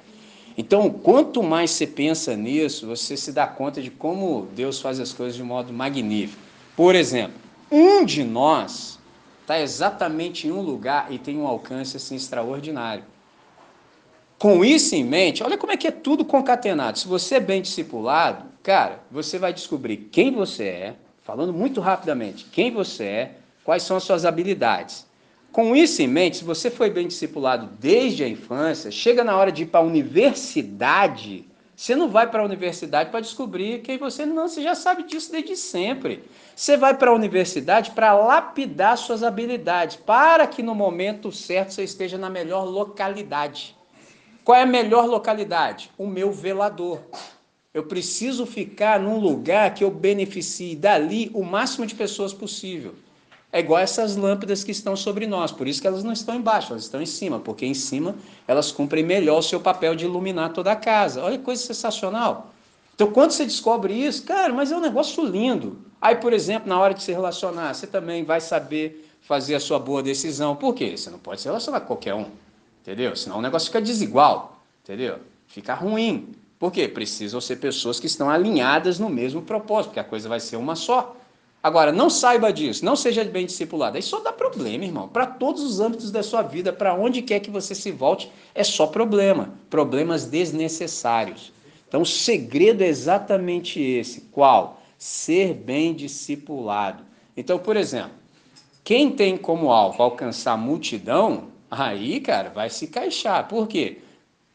Então, 0.57 0.90
quanto 0.90 1.42
mais 1.42 1.70
você 1.70 1.86
pensa 1.86 2.36
nisso, 2.36 2.86
você 2.86 3.16
se 3.16 3.32
dá 3.32 3.46
conta 3.46 3.80
de 3.80 3.90
como 3.90 4.48
Deus 4.55 4.80
faz 4.80 4.98
as 5.01 5.12
coisas 5.12 5.36
de 5.36 5.42
modo 5.42 5.72
magnífico. 5.72 6.42
Por 6.76 6.94
exemplo, 6.94 7.34
um 7.70 8.05
de 8.05 8.24
nós 8.24 8.98
está 9.42 9.61
exatamente 9.61 10.46
em 10.46 10.53
um 10.53 10.61
lugar 10.61 11.12
e 11.12 11.18
tem 11.18 11.36
um 11.36 11.46
alcance 11.46 11.96
assim 11.96 12.16
extraordinário. 12.16 13.05
Com 14.38 14.64
isso 14.64 14.94
em 14.94 15.05
mente, 15.05 15.42
olha 15.42 15.59
como 15.59 15.72
é 15.72 15.76
que 15.76 15.86
é 15.86 15.90
tudo 15.90 16.24
concatenado. 16.24 16.98
Se 16.98 17.07
você 17.07 17.34
é 17.34 17.40
bem 17.40 17.61
discipulado, 17.61 18.46
cara, 18.62 19.01
você 19.11 19.38
vai 19.38 19.53
descobrir 19.53 20.09
quem 20.11 20.32
você 20.32 20.64
é, 20.64 20.94
falando 21.22 21.53
muito 21.53 21.80
rapidamente, 21.80 22.46
quem 22.46 22.70
você 22.70 23.05
é, 23.05 23.34
quais 23.64 23.82
são 23.82 23.96
as 23.96 24.03
suas 24.03 24.24
habilidades. 24.24 25.07
Com 25.53 25.74
isso 25.74 26.01
em 26.01 26.07
mente, 26.07 26.38
se 26.38 26.44
você 26.44 26.70
foi 26.70 26.90
bem 26.90 27.09
discipulado 27.09 27.68
desde 27.80 28.22
a 28.22 28.28
infância, 28.28 28.90
chega 28.90 29.24
na 29.24 29.36
hora 29.36 29.51
de 29.51 29.64
ir 29.64 29.66
para 29.66 29.80
a 29.80 29.82
universidade, 29.82 31.44
você 31.74 31.96
não 31.96 32.09
vai 32.09 32.30
para 32.30 32.42
a 32.42 32.44
universidade 32.44 33.11
para 33.11 33.20
descobrir 33.20 33.80
quem 33.80 33.98
você 33.98 34.24
não, 34.24 34.46
você 34.46 34.62
já 34.62 34.76
sabe 34.76 35.03
disso 35.03 35.32
desde 35.32 35.57
sempre. 35.57 36.22
Você 36.55 36.76
vai 36.76 36.96
para 36.96 37.11
a 37.11 37.14
universidade 37.14 37.90
para 37.90 38.12
lapidar 38.12 38.96
suas 38.96 39.24
habilidades, 39.24 39.96
para 39.96 40.46
que 40.46 40.62
no 40.62 40.74
momento 40.74 41.32
certo 41.32 41.72
você 41.72 41.82
esteja 41.82 42.16
na 42.16 42.30
melhor 42.30 42.64
localidade. 42.64 43.74
Qual 44.44 44.57
é 44.57 44.62
a 44.62 44.66
melhor 44.66 45.07
localidade? 45.07 45.90
O 45.98 46.07
meu 46.07 46.30
velador. 46.30 47.01
Eu 47.72 47.84
preciso 47.84 48.46
ficar 48.46 49.01
num 49.01 49.18
lugar 49.18 49.74
que 49.74 49.82
eu 49.82 49.90
beneficie 49.90 50.76
dali 50.76 51.30
o 51.34 51.42
máximo 51.42 51.86
de 51.86 51.94
pessoas 51.94 52.32
possível. 52.32 52.94
É 53.53 53.59
igual 53.59 53.80
essas 53.80 54.14
lâmpadas 54.14 54.62
que 54.62 54.70
estão 54.70 54.94
sobre 54.94 55.26
nós, 55.26 55.51
por 55.51 55.66
isso 55.66 55.80
que 55.80 55.86
elas 55.86 56.05
não 56.05 56.12
estão 56.12 56.36
embaixo, 56.36 56.72
elas 56.72 56.84
estão 56.84 57.03
em 57.03 57.07
cima, 57.07 57.40
porque 57.40 57.66
em 57.66 57.74
cima 57.74 58.14
elas 58.46 58.70
cumprem 58.70 59.03
melhor 59.03 59.38
o 59.38 59.42
seu 59.42 59.61
papel 59.61 59.96
de 59.96 60.05
iluminar 60.05 60.53
toda 60.53 60.70
a 60.70 60.76
casa. 60.76 61.22
Olha 61.22 61.36
que 61.36 61.44
coisa 61.44 61.61
sensacional. 61.61 62.53
Então, 62.94 63.11
quando 63.11 63.32
você 63.32 63.44
descobre 63.44 63.94
isso, 63.94 64.24
cara, 64.24 64.53
mas 64.53 64.70
é 64.70 64.76
um 64.76 64.80
negócio 64.80 65.24
lindo. 65.24 65.78
Aí, 66.01 66.16
por 66.16 66.32
exemplo, 66.32 66.68
na 66.68 66.78
hora 66.78 66.94
de 66.94 67.03
se 67.03 67.11
relacionar, 67.11 67.74
você 67.74 67.86
também 67.86 68.24
vai 68.24 68.40
saber 68.40 69.11
fazer 69.22 69.55
a 69.55 69.61
sua 69.61 69.78
boa 69.78 70.03
decisão. 70.03 70.55
Por 70.55 70.74
quê? 70.74 70.96
Você 70.96 71.11
não 71.11 71.18
pode 71.18 71.40
se 71.40 71.48
relacionar 71.48 71.80
com 71.80 71.86
qualquer 71.88 72.14
um, 72.14 72.26
entendeu? 72.82 73.16
Senão 73.16 73.38
o 73.38 73.42
negócio 73.42 73.66
fica 73.66 73.80
desigual, 73.80 74.62
entendeu? 74.84 75.18
Fica 75.46 75.74
ruim. 75.74 76.28
Por 76.59 76.70
quê? 76.70 76.86
Precisam 76.86 77.40
ser 77.40 77.57
pessoas 77.57 77.98
que 77.98 78.07
estão 78.07 78.28
alinhadas 78.28 78.98
no 78.98 79.09
mesmo 79.09 79.42
propósito, 79.42 79.88
porque 79.88 80.01
a 80.01 80.05
coisa 80.05 80.28
vai 80.28 80.38
ser 80.38 80.57
uma 80.57 80.76
só. 80.76 81.16
Agora, 81.62 81.92
não 81.92 82.08
saiba 82.08 82.50
disso, 82.52 82.84
não 82.84 82.96
seja 82.96 83.22
bem 83.22 83.44
discipulado. 83.44 83.96
Aí 83.96 84.02
só 84.02 84.20
dá 84.20 84.32
problema, 84.32 84.84
irmão. 84.84 85.08
Para 85.08 85.26
todos 85.26 85.62
os 85.62 85.78
âmbitos 85.78 86.11
da 86.11 86.22
sua 86.22 86.40
vida, 86.40 86.72
para 86.72 86.94
onde 86.94 87.20
quer 87.20 87.40
que 87.40 87.50
você 87.50 87.74
se 87.74 87.90
volte, 87.90 88.32
é 88.54 88.64
só 88.64 88.86
problema. 88.86 89.52
Problemas 89.68 90.24
desnecessários. 90.24 91.52
Então, 91.86 92.00
o 92.02 92.06
segredo 92.06 92.82
é 92.82 92.86
exatamente 92.86 93.78
esse. 93.78 94.22
Qual? 94.32 94.80
Ser 94.96 95.52
bem 95.52 95.92
discipulado. 95.92 97.04
Então, 97.36 97.58
por 97.58 97.76
exemplo, 97.76 98.12
quem 98.82 99.11
tem 99.11 99.36
como 99.36 99.70
alvo 99.70 100.02
alcançar 100.02 100.56
multidão, 100.56 101.48
aí, 101.70 102.20
cara, 102.20 102.48
vai 102.48 102.70
se 102.70 102.86
caixar. 102.86 103.46
Por 103.48 103.68
quê? 103.68 103.98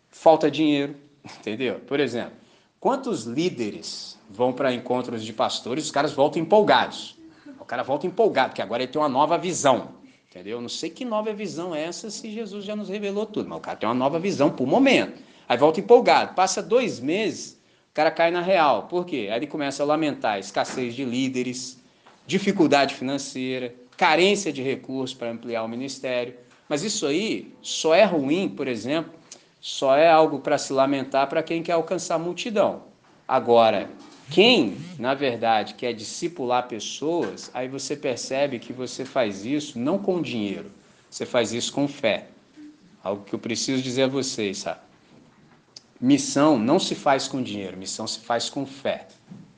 Falta 0.09 0.49
dinheiro, 0.49 0.95
entendeu? 1.39 1.79
Por 1.81 1.99
exemplo, 1.99 2.33
quantos 2.79 3.25
líderes 3.25 4.14
vão 4.29 4.53
para 4.53 4.73
encontros 4.73 5.23
de 5.23 5.33
pastores, 5.33 5.85
os 5.85 5.91
caras 5.91 6.11
voltam 6.13 6.41
empolgados. 6.41 7.15
O 7.59 7.65
cara 7.65 7.81
volta 7.81 8.05
empolgado, 8.05 8.49
porque 8.49 8.61
agora 8.61 8.83
ele 8.83 8.91
tem 8.91 9.01
uma 9.01 9.09
nova 9.09 9.37
visão. 9.37 9.95
Entendeu? 10.29 10.61
Não 10.61 10.69
sei 10.69 10.89
que 10.89 11.03
nova 11.03 11.33
visão 11.33 11.73
é 11.73 11.83
essa 11.83 12.11
se 12.11 12.29
Jesus 12.29 12.63
já 12.65 12.75
nos 12.75 12.89
revelou 12.89 13.25
tudo, 13.25 13.49
mas 13.49 13.57
o 13.57 13.61
cara 13.61 13.77
tem 13.77 13.87
uma 13.89 13.95
nova 13.95 14.19
visão 14.19 14.51
por 14.51 14.67
momento. 14.67 15.19
Aí 15.47 15.57
volta 15.57 15.79
empolgado. 15.79 16.35
Passa 16.35 16.61
dois 16.61 16.99
meses, 16.99 17.53
o 17.89 17.93
cara 17.95 18.11
cai 18.11 18.29
na 18.29 18.41
real. 18.41 18.83
Por 18.83 19.05
quê? 19.05 19.29
Aí 19.31 19.39
ele 19.39 19.47
começa 19.47 19.81
a 19.81 19.85
lamentar 19.85 20.37
escassez 20.37 20.93
de 20.93 21.05
líderes, 21.05 21.79
dificuldade 22.27 22.93
financeira, 22.93 23.73
carência 23.97 24.51
de 24.51 24.61
recursos 24.61 25.17
para 25.17 25.31
ampliar 25.31 25.63
o 25.63 25.67
ministério. 25.67 26.35
Mas 26.67 26.83
isso 26.83 27.07
aí 27.07 27.53
só 27.61 27.95
é 27.95 28.03
ruim, 28.03 28.49
por 28.49 28.67
exemplo, 28.67 29.13
só 29.61 29.95
é 29.95 30.09
algo 30.09 30.39
para 30.39 30.57
se 30.57 30.73
lamentar 30.73 31.27
para 31.27 31.41
quem 31.41 31.63
quer 31.63 31.71
alcançar 31.71 32.15
a 32.15 32.19
multidão. 32.19 32.83
Agora, 33.27 33.89
quem, 34.29 34.77
na 34.97 35.13
verdade, 35.13 35.75
quer 35.75 35.93
discipular 35.93 36.67
pessoas, 36.67 37.51
aí 37.53 37.67
você 37.67 37.95
percebe 37.95 38.59
que 38.59 38.73
você 38.73 39.05
faz 39.05 39.45
isso 39.45 39.77
não 39.77 39.97
com 39.97 40.21
dinheiro, 40.21 40.71
você 41.09 41.25
faz 41.25 41.53
isso 41.53 41.71
com 41.71 41.87
fé. 41.87 42.27
Algo 43.03 43.23
que 43.23 43.33
eu 43.33 43.39
preciso 43.39 43.81
dizer 43.81 44.03
a 44.03 44.07
vocês, 44.07 44.59
sabe? 44.59 44.79
Missão 46.01 46.57
não 46.57 46.79
se 46.79 46.95
faz 46.95 47.27
com 47.27 47.41
dinheiro, 47.41 47.77
missão 47.77 48.07
se 48.07 48.19
faz 48.19 48.49
com 48.49 48.65
fé. 48.65 49.07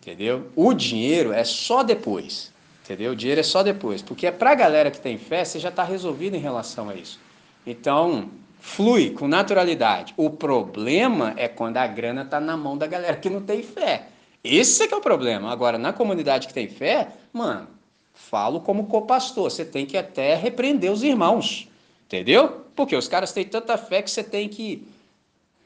Entendeu? 0.02 0.50
O 0.56 0.74
dinheiro 0.74 1.34
é 1.34 1.44
só 1.44 1.84
depois. 1.84 2.54
Entendeu? 2.84 3.12
O 3.12 3.16
dinheiro 3.16 3.42
é 3.42 3.44
só 3.44 3.64
depois. 3.64 4.02
Porque 4.02 4.28
é 4.28 4.32
para 4.32 4.52
a 4.52 4.56
galera 4.56 4.92
que 4.92 5.02
tem 5.02 5.18
fé, 5.18 5.44
você 5.44 5.60
já 5.60 5.70
está 5.70 5.84
resolvido 5.84 6.36
em 6.36 6.40
relação 6.40 6.90
a 6.90 6.96
isso. 6.96 7.20
Então, 7.66 8.30
flui 8.60 9.10
com 9.10 9.28
naturalidade. 9.28 10.14
O 10.16 10.30
problema 10.30 11.34
é 11.36 11.48
quando 11.48 11.78
a 11.78 11.88
grana 11.88 12.22
está 12.22 12.40
na 12.40 12.56
mão 12.56 12.78
da 12.78 12.88
galera 12.88 13.18
que 13.18 13.30
não 13.30 13.42
tem 13.42 13.64
fé. 13.64 14.08
Esse 14.44 14.84
é 14.84 14.88
que 14.88 14.94
é 14.94 14.98
o 14.98 15.02
problema. 15.02 15.52
Agora, 15.52 15.78
na 15.78 15.92
comunidade 15.92 16.48
que 16.48 16.54
tem 16.54 16.68
fé, 16.68 17.10
mano, 17.34 17.68
falo 18.14 18.62
como 18.62 18.88
co-pastor, 18.88 19.52
você 19.52 19.66
tem 19.66 19.86
que 19.86 19.98
até 19.98 20.36
repreender 20.36 20.92
os 20.92 21.04
irmãos. 21.04 21.68
Entendeu? 22.06 22.66
Porque 22.76 22.96
os 22.96 23.08
caras 23.08 23.32
têm 23.32 23.44
tanta 23.44 23.78
fé 23.78 24.02
que 24.02 24.10
você 24.10 24.24
tem 24.24 24.48
que 24.48 24.88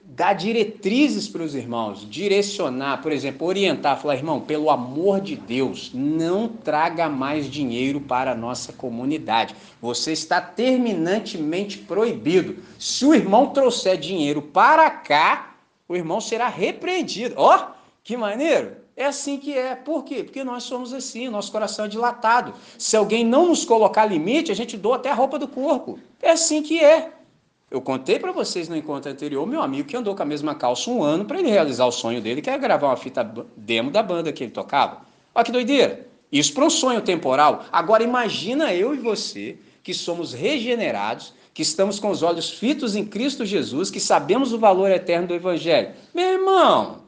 dar 0.03 0.34
diretrizes 0.34 1.28
para 1.28 1.43
os 1.43 1.53
irmãos, 1.53 2.09
direcionar, 2.09 3.01
por 3.01 3.11
exemplo, 3.11 3.47
orientar, 3.47 3.99
falar, 4.01 4.15
irmão, 4.15 4.41
pelo 4.41 4.69
amor 4.69 5.22
de 5.22 5.36
Deus, 5.36 5.91
não 5.93 6.47
traga 6.47 7.07
mais 7.07 7.49
dinheiro 7.49 8.01
para 8.01 8.32
a 8.32 8.36
nossa 8.36 8.74
comunidade. 8.74 9.55
Você 9.82 10.11
está 10.11 10.41
terminantemente 10.41 11.78
proibido. 11.78 12.57
Se 12.80 13.05
o 13.05 13.13
irmão 13.13 13.47
trouxer 13.47 13.97
dinheiro 13.97 14.41
para 14.41 14.89
cá, 14.89 15.55
o 15.88 15.95
irmão 15.95 16.19
será 16.19 16.47
repreendido. 16.47 17.36
Ó, 17.38 17.55
oh, 17.55 17.80
que 18.04 18.18
maneiro! 18.18 18.78
É 18.95 19.06
assim 19.06 19.38
que 19.38 19.58
é. 19.58 19.76
Por 19.76 20.04
quê? 20.04 20.24
Porque 20.24 20.43
nós 20.43 20.64
somos 20.64 20.93
assim, 20.93 21.30
nosso 21.30 21.52
coração 21.52 21.86
é 21.86 21.88
dilatado. 21.88 22.54
Se 22.78 22.95
alguém 22.95 23.26
não 23.26 23.47
nos 23.47 23.66
colocar 23.66 24.06
limite, 24.06 24.52
a 24.52 24.56
gente 24.56 24.78
doa 24.78 24.97
até 24.97 25.10
a 25.10 25.14
roupa 25.14 25.39
do 25.39 25.47
corpo. 25.47 25.97
É 26.22 26.32
assim 26.32 26.62
que 26.62 26.80
é. 26.80 27.12
Eu 27.70 27.82
contei 27.82 28.20
para 28.20 28.34
vocês 28.34 28.68
no 28.68 28.76
encontro 28.76 29.10
anterior, 29.10 29.47
meu 29.47 29.62
amigo 29.62 29.88
que 29.88 29.95
andou 29.95 30.14
com 30.14 30.22
a 30.22 30.26
mesma 30.26 30.54
calça 30.54 30.91
um 30.91 31.02
ano 31.02 31.24
para 31.24 31.39
ele 31.39 31.49
realizar 31.49 31.86
o 31.86 31.91
sonho 31.91 32.22
dele, 32.22 32.41
que 32.41 32.49
era 32.49 32.60
gravar 32.60 32.88
uma 32.88 32.97
fita 32.97 33.24
demo 33.56 33.89
da 33.89 34.04
banda 34.04 34.32
que 34.34 34.43
ele 34.43 34.52
tocava. 34.52 35.02
Olha 35.34 35.45
que 35.45 35.54
doideira. 35.54 36.06
Isso 36.30 36.54
para 36.54 36.66
um 36.66 36.70
sonho 36.70 37.02
temporal. 37.02 37.64
Agora 37.72 38.04
imagina 38.04 38.74
eu 38.74 38.93
e 38.93 38.97
você, 38.97 39.58
que 39.82 39.93
somos 39.93 40.34
regenerados, 40.34 41.34
que 41.54 41.62
estamos 41.62 41.97
com 41.97 42.10
os 42.10 42.22
olhos 42.22 42.49
fitos 42.49 42.95
em 42.95 43.06
Cristo 43.06 43.45
Jesus, 43.45 43.89
que 43.89 43.99
sabemos 43.99 44.52
o 44.54 44.60
valor 44.60 44.91
eterno 44.91 45.28
do 45.28 45.34
Evangelho. 45.34 45.93
Meu 46.14 46.28
irmão, 46.28 47.01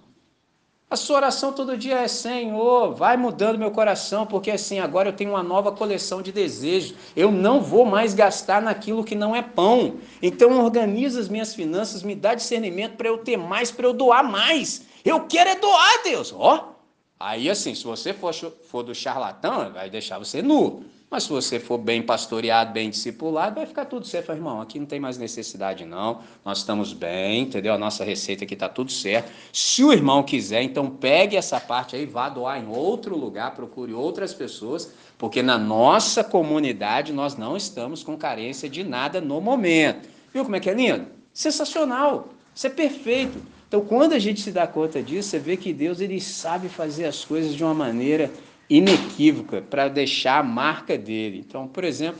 a 0.93 0.95
sua 0.95 1.15
oração 1.17 1.51
todo 1.51 1.75
dia 1.75 2.01
é: 2.01 2.07
Senhor, 2.07 2.93
vai 2.93 3.17
mudando 3.17 3.57
meu 3.57 3.71
coração, 3.71 4.27
porque 4.27 4.51
assim, 4.51 4.79
agora 4.79 5.09
eu 5.09 5.13
tenho 5.13 5.31
uma 5.31 5.41
nova 5.41 5.71
coleção 5.71 6.21
de 6.21 6.31
desejos. 6.31 6.95
Eu 7.15 7.31
não 7.31 7.59
vou 7.59 7.83
mais 7.83 8.13
gastar 8.13 8.61
naquilo 8.61 9.03
que 9.03 9.15
não 9.15 9.35
é 9.35 9.41
pão. 9.41 9.97
Então, 10.21 10.63
organiza 10.63 11.19
as 11.19 11.27
minhas 11.27 11.55
finanças, 11.55 12.03
me 12.03 12.13
dá 12.13 12.35
discernimento 12.35 12.95
para 12.95 13.09
eu 13.09 13.17
ter 13.17 13.37
mais, 13.37 13.71
para 13.71 13.87
eu 13.87 13.93
doar 13.93 14.23
mais. 14.23 14.85
Eu 15.03 15.21
quero 15.21 15.49
é 15.49 15.55
doar, 15.55 16.03
Deus. 16.03 16.31
Ó, 16.37 16.75
aí 17.19 17.49
assim, 17.49 17.73
se 17.73 17.83
você 17.83 18.13
for, 18.13 18.33
for 18.33 18.83
do 18.83 18.93
charlatão, 18.93 19.71
vai 19.73 19.89
deixar 19.89 20.19
você 20.19 20.43
nu. 20.43 20.85
Mas 21.13 21.25
se 21.25 21.29
você 21.29 21.59
for 21.59 21.77
bem 21.77 22.01
pastoreado, 22.01 22.73
bem 22.73 22.89
discipulado, 22.89 23.53
vai 23.53 23.67
ficar 23.67 23.85
tudo 23.85 24.03
certo. 24.07 24.25
Fala, 24.25 24.39
irmão, 24.39 24.59
aqui 24.59 24.79
não 24.79 24.87
tem 24.87 24.99
mais 24.99 25.15
necessidade, 25.15 25.85
não. 25.85 26.21
Nós 26.43 26.57
estamos 26.57 26.91
bem, 26.91 27.43
entendeu? 27.43 27.71
A 27.71 27.77
nossa 27.77 28.03
receita 28.03 28.45
aqui 28.45 28.55
está 28.55 28.67
tudo 28.67 28.91
certo. 28.91 29.31
Se 29.53 29.83
o 29.83 29.93
irmão 29.93 30.23
quiser, 30.23 30.63
então 30.63 30.89
pegue 30.89 31.37
essa 31.37 31.59
parte 31.59 31.95
aí, 31.95 32.07
vá 32.07 32.29
doar 32.29 32.59
em 32.59 32.67
outro 32.67 33.15
lugar, 33.15 33.53
procure 33.53 33.93
outras 33.93 34.33
pessoas, 34.33 34.91
porque 35.15 35.43
na 35.43 35.55
nossa 35.55 36.23
comunidade 36.23 37.13
nós 37.13 37.37
não 37.37 37.55
estamos 37.55 38.01
com 38.01 38.17
carência 38.17 38.67
de 38.67 38.83
nada 38.83 39.21
no 39.21 39.39
momento. 39.39 40.09
Viu 40.33 40.43
como 40.43 40.55
é 40.55 40.59
que 40.59 40.67
é 40.71 40.73
lindo? 40.73 41.05
Sensacional. 41.31 42.29
Isso 42.55 42.65
é 42.65 42.71
perfeito. 42.71 43.37
Então, 43.67 43.81
quando 43.81 44.13
a 44.13 44.19
gente 44.19 44.41
se 44.41 44.51
dá 44.51 44.65
conta 44.65 45.01
disso, 45.01 45.29
você 45.29 45.37
vê 45.37 45.57
que 45.57 45.73
Deus 45.73 45.99
ele 45.99 46.19
sabe 46.19 46.69
fazer 46.69 47.05
as 47.05 47.23
coisas 47.23 47.53
de 47.53 47.63
uma 47.63 47.73
maneira 47.75 48.31
inequívoca 48.77 49.61
para 49.61 49.87
deixar 49.87 50.39
a 50.39 50.43
marca 50.43 50.97
dele. 50.97 51.43
Então, 51.47 51.67
por 51.67 51.83
exemplo, 51.83 52.19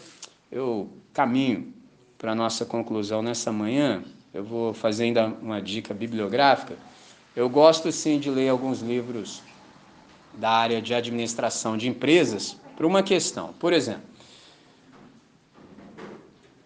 eu 0.51 0.87
caminho 1.11 1.73
para 2.15 2.33
a 2.33 2.35
nossa 2.35 2.63
conclusão 2.63 3.23
nessa 3.23 3.51
manhã, 3.51 4.03
eu 4.31 4.43
vou 4.43 4.71
fazer 4.71 5.05
ainda 5.05 5.25
uma 5.41 5.59
dica 5.59 5.95
bibliográfica. 5.95 6.75
Eu 7.35 7.49
gosto 7.49 7.91
sim 7.91 8.19
de 8.19 8.29
ler 8.29 8.49
alguns 8.49 8.81
livros 8.81 9.41
da 10.35 10.51
área 10.51 10.79
de 10.79 10.93
administração 10.93 11.75
de 11.75 11.87
empresas 11.87 12.55
por 12.77 12.85
uma 12.85 13.01
questão. 13.01 13.51
Por 13.53 13.73
exemplo, 13.73 14.03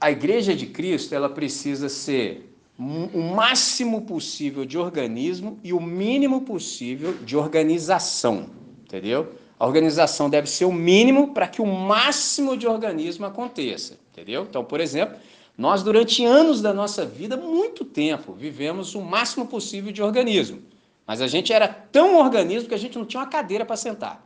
a 0.02 0.12
igreja 0.12 0.54
de 0.54 0.68
Cristo 0.68 1.16
ela 1.16 1.30
precisa 1.30 1.88
ser 1.88 2.54
o 2.78 3.22
máximo 3.34 4.02
possível 4.02 4.66
de 4.66 4.78
organismo 4.78 5.60
e 5.64 5.72
o 5.72 5.80
mínimo 5.80 6.42
possível 6.42 7.18
de 7.24 7.36
organização, 7.36 8.50
entendeu? 8.84 9.34
A 9.60 9.66
organização 9.66 10.30
deve 10.30 10.48
ser 10.48 10.66
o 10.66 10.72
mínimo 10.72 11.34
para 11.34 11.48
que 11.48 11.62
o 11.62 11.66
máximo 11.66 12.56
de 12.56 12.68
organismo 12.68 13.26
aconteça, 13.26 13.98
entendeu? 14.12 14.46
Então, 14.48 14.64
por 14.64 14.80
exemplo, 14.80 15.18
nós 15.58 15.82
durante 15.82 16.24
anos 16.24 16.62
da 16.62 16.72
nossa 16.72 17.06
vida, 17.06 17.36
muito 17.36 17.84
tempo, 17.84 18.34
vivemos 18.34 18.94
o 18.94 19.02
máximo 19.02 19.48
possível 19.48 19.92
de 19.92 20.04
organismo. 20.04 20.62
Mas 21.08 21.22
a 21.22 21.28
gente 21.28 21.52
era 21.52 21.68
tão 21.68 22.18
organismo 22.18 22.70
que 22.70 22.76
a 22.76 22.78
gente 22.78 22.98
não 22.98 23.06
tinha 23.06 23.22
uma 23.22 23.30
cadeira 23.30 23.66
para 23.66 23.76
sentar. 23.76 24.24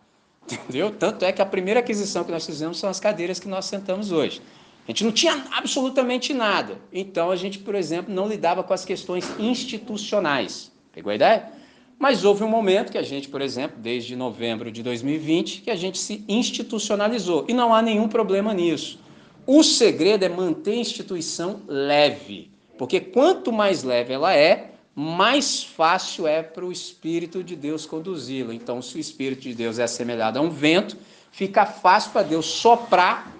Entendeu? 0.51 0.91
Tanto 0.91 1.23
é 1.23 1.31
que 1.31 1.41
a 1.41 1.45
primeira 1.45 1.79
aquisição 1.79 2.23
que 2.23 2.31
nós 2.31 2.45
fizemos 2.45 2.79
são 2.79 2.89
as 2.89 2.99
cadeiras 2.99 3.39
que 3.39 3.47
nós 3.47 3.65
sentamos 3.65 4.11
hoje. 4.11 4.41
A 4.87 4.91
gente 4.91 5.05
não 5.05 5.11
tinha 5.11 5.45
absolutamente 5.51 6.33
nada. 6.33 6.77
Então 6.91 7.31
a 7.31 7.35
gente, 7.35 7.59
por 7.59 7.75
exemplo, 7.75 8.13
não 8.13 8.27
lidava 8.27 8.63
com 8.63 8.73
as 8.73 8.83
questões 8.83 9.29
institucionais. 9.39 10.71
Pegou 10.91 11.11
a 11.11 11.15
ideia? 11.15 11.60
Mas 12.01 12.25
houve 12.25 12.43
um 12.43 12.49
momento 12.49 12.91
que 12.91 12.97
a 12.97 13.03
gente, 13.03 13.29
por 13.29 13.43
exemplo, 13.43 13.77
desde 13.79 14.15
novembro 14.15 14.71
de 14.71 14.81
2020, 14.81 15.61
que 15.61 15.69
a 15.69 15.75
gente 15.75 15.99
se 15.99 16.25
institucionalizou. 16.27 17.45
E 17.47 17.53
não 17.53 17.75
há 17.75 17.79
nenhum 17.79 18.07
problema 18.07 18.55
nisso. 18.55 18.97
O 19.45 19.61
segredo 19.61 20.25
é 20.25 20.27
manter 20.27 20.71
a 20.71 20.77
instituição 20.77 21.61
leve. 21.67 22.49
Porque 22.75 22.99
quanto 22.99 23.53
mais 23.53 23.83
leve 23.83 24.13
ela 24.13 24.35
é, 24.35 24.71
mais 24.95 25.63
fácil 25.63 26.25
é 26.25 26.41
para 26.41 26.65
o 26.65 26.71
Espírito 26.71 27.43
de 27.43 27.55
Deus 27.55 27.85
conduzi-lo. 27.85 28.51
Então, 28.51 28.81
se 28.81 28.97
o 28.97 28.99
Espírito 28.99 29.43
de 29.43 29.53
Deus 29.53 29.77
é 29.77 29.83
assemelhado 29.83 30.39
a 30.39 30.41
um 30.41 30.49
vento, 30.49 30.97
fica 31.31 31.67
fácil 31.67 32.13
para 32.13 32.23
Deus 32.23 32.47
soprar 32.47 33.31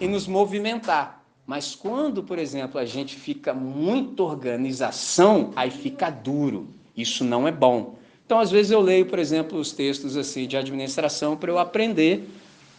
e 0.00 0.08
nos 0.08 0.26
movimentar. 0.26 1.22
Mas 1.46 1.74
quando, 1.74 2.22
por 2.22 2.38
exemplo, 2.38 2.80
a 2.80 2.86
gente 2.86 3.14
fica 3.14 3.52
muito 3.52 4.24
organização, 4.24 5.50
aí 5.54 5.70
fica 5.70 6.08
duro. 6.08 6.66
Isso 6.96 7.22
não 7.22 7.46
é 7.46 7.52
bom. 7.52 7.94
Então, 8.26 8.40
às 8.40 8.50
vezes 8.50 8.72
eu 8.72 8.80
leio, 8.80 9.06
por 9.06 9.20
exemplo, 9.20 9.56
os 9.56 9.70
textos 9.70 10.16
assim 10.16 10.48
de 10.48 10.56
administração 10.56 11.36
para 11.36 11.50
eu 11.50 11.58
aprender 11.58 12.28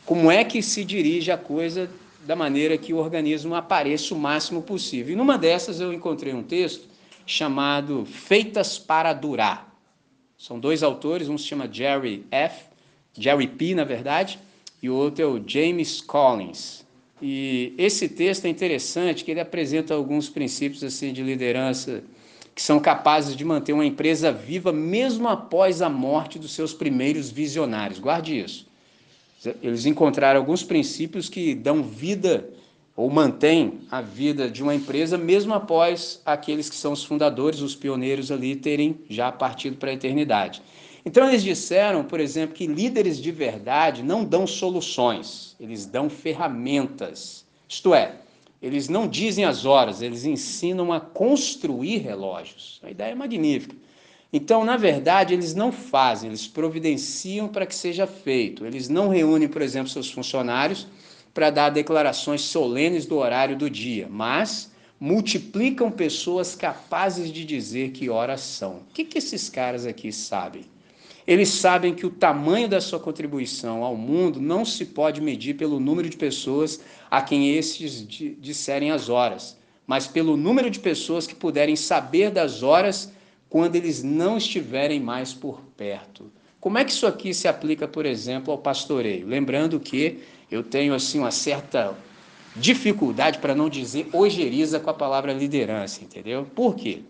como 0.05 0.29
é 0.29 0.43
que 0.43 0.61
se 0.61 0.83
dirige 0.83 1.31
a 1.31 1.37
coisa 1.37 1.89
da 2.25 2.35
maneira 2.35 2.77
que 2.77 2.93
o 2.93 2.97
organismo 2.97 3.55
apareça 3.55 4.13
o 4.13 4.19
máximo 4.19 4.61
possível. 4.61 5.13
E 5.13 5.15
numa 5.15 5.37
dessas 5.37 5.79
eu 5.79 5.93
encontrei 5.93 6.33
um 6.33 6.43
texto 6.43 6.85
chamado 7.25 8.05
Feitas 8.05 8.77
para 8.77 9.13
Durar. 9.13 9.73
São 10.37 10.59
dois 10.59 10.83
autores, 10.83 11.29
um 11.29 11.37
se 11.37 11.45
chama 11.45 11.69
Jerry 11.71 12.25
F., 12.29 12.65
Jerry 13.17 13.47
P., 13.47 13.73
na 13.73 13.85
verdade, 13.85 14.37
e 14.83 14.89
o 14.89 14.95
outro 14.95 15.23
é 15.23 15.25
o 15.25 15.41
James 15.45 16.01
Collins. 16.01 16.85
E 17.21 17.73
esse 17.77 18.09
texto 18.09 18.45
é 18.45 18.49
interessante, 18.49 19.23
que 19.23 19.31
ele 19.31 19.39
apresenta 19.39 19.93
alguns 19.93 20.29
princípios 20.29 20.83
assim 20.83 21.11
de 21.11 21.23
liderança 21.23 22.03
que 22.57 22.61
são 22.63 22.79
capazes 22.79 23.35
de 23.35 23.45
manter 23.45 23.71
uma 23.71 23.85
empresa 23.85 24.31
viva 24.31 24.73
mesmo 24.73 25.27
após 25.27 25.79
a 25.79 25.87
morte 25.87 26.39
dos 26.39 26.53
seus 26.55 26.73
primeiros 26.73 27.29
visionários. 27.29 27.99
Guarde 27.99 28.39
isso. 28.39 28.65
Eles 29.61 29.85
encontraram 29.85 30.39
alguns 30.39 30.63
princípios 30.63 31.29
que 31.29 31.53
dão 31.53 31.83
vida 31.83 32.49
ou 32.95 33.11
mantêm 33.11 33.81
a 33.91 34.01
vida 34.01 34.49
de 34.49 34.63
uma 34.63 34.73
empresa 34.73 35.19
mesmo 35.19 35.53
após 35.53 36.19
aqueles 36.25 36.67
que 36.67 36.75
são 36.75 36.93
os 36.93 37.03
fundadores, 37.03 37.61
os 37.61 37.75
pioneiros 37.75 38.31
ali 38.31 38.55
terem 38.55 39.01
já 39.07 39.31
partido 39.31 39.77
para 39.77 39.91
a 39.91 39.93
eternidade. 39.93 40.63
Então 41.05 41.29
eles 41.29 41.43
disseram, 41.43 42.03
por 42.03 42.19
exemplo, 42.19 42.55
que 42.55 42.65
líderes 42.65 43.21
de 43.21 43.31
verdade 43.31 44.01
não 44.01 44.25
dão 44.25 44.47
soluções, 44.47 45.55
eles 45.59 45.85
dão 45.85 46.09
ferramentas. 46.09 47.45
Isto 47.69 47.93
é, 47.93 48.15
eles 48.61 48.89
não 48.89 49.07
dizem 49.07 49.45
as 49.45 49.65
horas, 49.65 50.01
eles 50.01 50.25
ensinam 50.25 50.91
a 50.91 50.99
construir 50.99 51.97
relógios. 51.97 52.79
A 52.83 52.89
ideia 52.89 53.11
é 53.11 53.15
magnífica. 53.15 53.75
Então, 54.31 54.65
na 54.65 54.75
verdade, 54.75 55.33
eles 55.33 55.55
não 55.55 55.71
fazem, 55.71 56.29
eles 56.29 56.47
providenciam 56.47 57.47
para 57.47 57.65
que 57.65 57.75
seja 57.75 58.05
feito. 58.05 58.65
Eles 58.65 58.89
não 58.89 59.09
reúnem, 59.09 59.47
por 59.47 59.61
exemplo, 59.61 59.89
seus 59.89 60.11
funcionários 60.11 60.87
para 61.33 61.49
dar 61.49 61.69
declarações 61.69 62.41
solenes 62.41 63.05
do 63.05 63.17
horário 63.17 63.55
do 63.55 63.69
dia, 63.69 64.07
mas 64.09 64.71
multiplicam 64.99 65.91
pessoas 65.91 66.55
capazes 66.55 67.31
de 67.31 67.45
dizer 67.45 67.91
que 67.91 68.09
horas 68.09 68.41
são. 68.41 68.77
O 68.77 68.93
que, 68.93 69.05
que 69.05 69.19
esses 69.19 69.47
caras 69.47 69.85
aqui 69.85 70.11
sabem? 70.11 70.65
Eles 71.27 71.49
sabem 71.49 71.93
que 71.93 72.05
o 72.05 72.09
tamanho 72.09 72.69
da 72.69 72.79
sua 72.79 73.01
contribuição 73.01 73.83
ao 73.83 73.97
mundo 73.97 74.39
não 74.39 74.63
se 74.63 74.85
pode 74.85 75.19
medir 75.19 75.55
pelo 75.55 75.77
número 75.77 76.09
de 76.09 76.15
pessoas 76.15 76.79
a 77.11 77.21
quem 77.21 77.53
estes 77.53 78.07
disserem 78.39 78.91
as 78.91 79.09
horas, 79.09 79.57
mas 79.85 80.07
pelo 80.07 80.37
número 80.37 80.69
de 80.69 80.79
pessoas 80.79 81.27
que 81.27 81.35
puderem 81.35 81.75
saber 81.75 82.31
das 82.31 82.63
horas 82.63 83.11
quando 83.49 83.75
eles 83.75 84.01
não 84.01 84.37
estiverem 84.37 85.01
mais 85.01 85.33
por 85.33 85.59
perto. 85.75 86.31
Como 86.61 86.77
é 86.77 86.85
que 86.85 86.91
isso 86.91 87.05
aqui 87.05 87.33
se 87.33 87.47
aplica, 87.47 87.87
por 87.87 88.05
exemplo, 88.05 88.51
ao 88.51 88.57
pastoreio? 88.57 89.27
Lembrando 89.27 89.81
que 89.81 90.19
eu 90.49 90.63
tenho 90.63 90.93
assim 90.93 91.19
uma 91.19 91.31
certa 91.31 91.93
dificuldade 92.55 93.39
para 93.39 93.53
não 93.53 93.69
dizer 93.69 94.07
ojeriza 94.13 94.79
com 94.79 94.89
a 94.89 94.93
palavra 94.93 95.33
liderança, 95.33 96.03
entendeu? 96.03 96.47
Por 96.55 96.75
quê? 96.75 97.01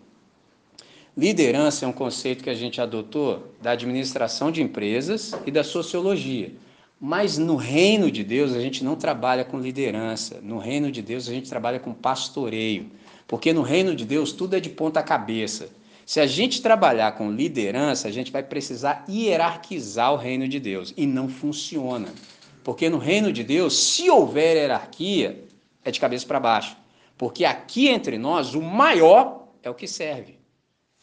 Liderança 1.18 1.84
é 1.84 1.88
um 1.88 1.92
conceito 1.92 2.44
que 2.44 2.48
a 2.48 2.54
gente 2.54 2.80
adotou 2.80 3.52
da 3.60 3.72
administração 3.72 4.52
de 4.52 4.62
empresas 4.62 5.34
e 5.44 5.50
da 5.50 5.64
sociologia. 5.64 6.52
Mas 7.00 7.36
no 7.36 7.56
reino 7.56 8.08
de 8.08 8.22
Deus 8.22 8.54
a 8.54 8.60
gente 8.60 8.84
não 8.84 8.94
trabalha 8.94 9.44
com 9.44 9.58
liderança. 9.58 10.38
No 10.40 10.58
reino 10.58 10.92
de 10.92 11.02
Deus 11.02 11.28
a 11.28 11.32
gente 11.32 11.48
trabalha 11.48 11.80
com 11.80 11.92
pastoreio. 11.92 12.92
Porque 13.26 13.52
no 13.52 13.62
reino 13.62 13.96
de 13.96 14.04
Deus 14.04 14.30
tudo 14.30 14.54
é 14.54 14.60
de 14.60 14.70
ponta 14.70 15.02
cabeça. 15.02 15.70
Se 16.06 16.20
a 16.20 16.26
gente 16.26 16.62
trabalhar 16.62 17.10
com 17.16 17.32
liderança, 17.32 18.06
a 18.06 18.12
gente 18.12 18.30
vai 18.30 18.44
precisar 18.44 19.04
hierarquizar 19.08 20.12
o 20.12 20.16
reino 20.16 20.46
de 20.46 20.60
Deus. 20.60 20.94
E 20.96 21.04
não 21.04 21.28
funciona. 21.28 22.10
Porque 22.62 22.88
no 22.88 22.98
reino 22.98 23.32
de 23.32 23.42
Deus, 23.42 23.76
se 23.76 24.08
houver 24.08 24.56
hierarquia, 24.56 25.44
é 25.84 25.90
de 25.90 25.98
cabeça 25.98 26.24
para 26.24 26.38
baixo. 26.38 26.76
Porque 27.16 27.44
aqui 27.44 27.88
entre 27.88 28.16
nós, 28.18 28.54
o 28.54 28.62
maior 28.62 29.48
é 29.64 29.68
o 29.68 29.74
que 29.74 29.88
serve. 29.88 30.37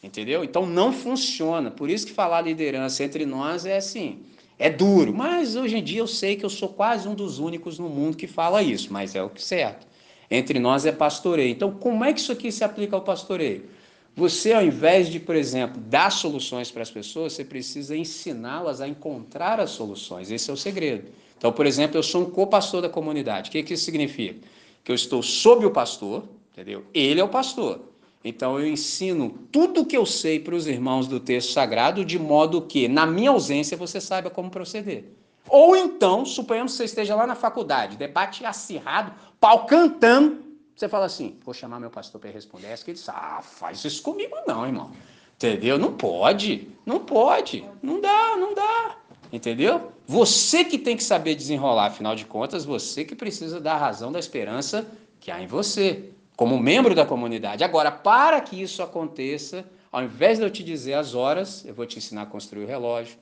Entendeu? 0.06 0.44
Então 0.44 0.64
não 0.64 0.92
funciona. 0.92 1.70
Por 1.70 1.90
isso 1.90 2.06
que 2.06 2.12
falar 2.12 2.40
liderança 2.40 3.02
entre 3.02 3.26
nós 3.26 3.66
é 3.66 3.76
assim. 3.76 4.20
É 4.58 4.70
duro, 4.70 5.12
mas 5.12 5.56
hoje 5.56 5.76
em 5.76 5.82
dia 5.82 5.98
eu 5.98 6.06
sei 6.06 6.36
que 6.36 6.44
eu 6.44 6.48
sou 6.48 6.68
quase 6.68 7.06
um 7.06 7.14
dos 7.14 7.38
únicos 7.38 7.78
no 7.78 7.90
mundo 7.90 8.16
que 8.16 8.26
fala 8.26 8.62
isso, 8.62 8.90
mas 8.90 9.14
é 9.14 9.22
o 9.22 9.28
que 9.28 9.42
certo. 9.42 9.86
Entre 10.30 10.58
nós 10.58 10.86
é 10.86 10.92
pastoreio. 10.92 11.50
Então, 11.50 11.72
como 11.72 12.04
é 12.04 12.12
que 12.12 12.20
isso 12.20 12.32
aqui 12.32 12.50
se 12.50 12.64
aplica 12.64 12.96
ao 12.96 13.02
pastoreio? 13.02 13.68
Você, 14.14 14.54
ao 14.54 14.64
invés 14.64 15.08
de, 15.08 15.20
por 15.20 15.36
exemplo, 15.36 15.78
dar 15.78 16.10
soluções 16.10 16.70
para 16.70 16.82
as 16.82 16.90
pessoas, 16.90 17.34
você 17.34 17.44
precisa 17.44 17.94
ensiná-las 17.94 18.80
a 18.80 18.88
encontrar 18.88 19.60
as 19.60 19.70
soluções. 19.70 20.30
Esse 20.30 20.50
é 20.50 20.54
o 20.54 20.56
segredo. 20.56 21.08
Então, 21.36 21.52
por 21.52 21.66
exemplo, 21.66 21.98
eu 21.98 22.02
sou 22.02 22.22
um 22.22 22.30
co-pastor 22.30 22.80
da 22.80 22.88
comunidade. 22.88 23.50
O 23.50 23.52
que, 23.52 23.62
que 23.62 23.74
isso 23.74 23.84
significa? 23.84 24.36
Que 24.82 24.90
eu 24.90 24.94
estou 24.94 25.22
sob 25.22 25.66
o 25.66 25.70
pastor, 25.70 26.24
entendeu? 26.52 26.84
Ele 26.94 27.20
é 27.20 27.24
o 27.24 27.28
pastor. 27.28 27.80
Então, 28.24 28.58
eu 28.58 28.66
ensino 28.66 29.30
tudo 29.52 29.82
o 29.82 29.86
que 29.86 29.96
eu 29.96 30.04
sei 30.04 30.40
para 30.40 30.54
os 30.54 30.66
irmãos 30.66 31.06
do 31.06 31.20
texto 31.20 31.52
sagrado, 31.52 32.04
de 32.04 32.18
modo 32.18 32.62
que, 32.62 32.88
na 32.88 33.06
minha 33.06 33.30
ausência, 33.30 33.76
você 33.76 34.00
saiba 34.00 34.30
como 34.30 34.50
proceder. 34.50 35.04
Ou 35.48 35.76
então, 35.76 36.24
suponhamos 36.24 36.72
que 36.72 36.78
você 36.78 36.84
esteja 36.84 37.14
lá 37.14 37.26
na 37.26 37.36
faculdade, 37.36 37.96
debate 37.96 38.44
acirrado, 38.44 39.12
pau 39.38 39.64
cantando, 39.64 40.44
você 40.76 40.90
fala 40.90 41.06
assim, 41.06 41.38
vou 41.42 41.54
chamar 41.54 41.80
meu 41.80 41.88
pastor 41.88 42.20
para 42.20 42.30
responder. 42.30 42.66
Essa 42.66 42.84
que 42.84 42.90
ele 42.90 42.98
diz, 42.98 43.08
ah, 43.08 43.40
faz 43.42 43.82
isso 43.82 44.02
comigo 44.02 44.36
não, 44.46 44.66
irmão. 44.66 44.90
Entendeu? 45.34 45.78
Não 45.78 45.94
pode, 45.94 46.68
não 46.84 47.00
pode, 47.00 47.64
não 47.82 47.98
dá, 47.98 48.36
não 48.36 48.54
dá. 48.54 48.96
Entendeu? 49.32 49.92
Você 50.06 50.64
que 50.64 50.78
tem 50.78 50.96
que 50.96 51.02
saber 51.02 51.34
desenrolar, 51.34 51.86
afinal 51.86 52.14
de 52.14 52.26
contas, 52.26 52.64
você 52.64 53.04
que 53.04 53.14
precisa 53.14 53.58
dar 53.58 53.78
razão 53.78 54.12
da 54.12 54.18
esperança 54.18 54.86
que 55.18 55.30
há 55.30 55.40
em 55.42 55.46
você, 55.46 56.10
como 56.36 56.60
membro 56.60 56.94
da 56.94 57.06
comunidade. 57.06 57.64
Agora, 57.64 57.90
para 57.90 58.40
que 58.40 58.60
isso 58.60 58.82
aconteça, 58.82 59.64
ao 59.90 60.04
invés 60.04 60.38
de 60.38 60.44
eu 60.44 60.50
te 60.50 60.62
dizer 60.62 60.94
as 60.94 61.14
horas, 61.14 61.64
eu 61.64 61.74
vou 61.74 61.86
te 61.86 61.98
ensinar 61.98 62.22
a 62.22 62.26
construir 62.26 62.64
o 62.64 62.68
relógio, 62.68 63.16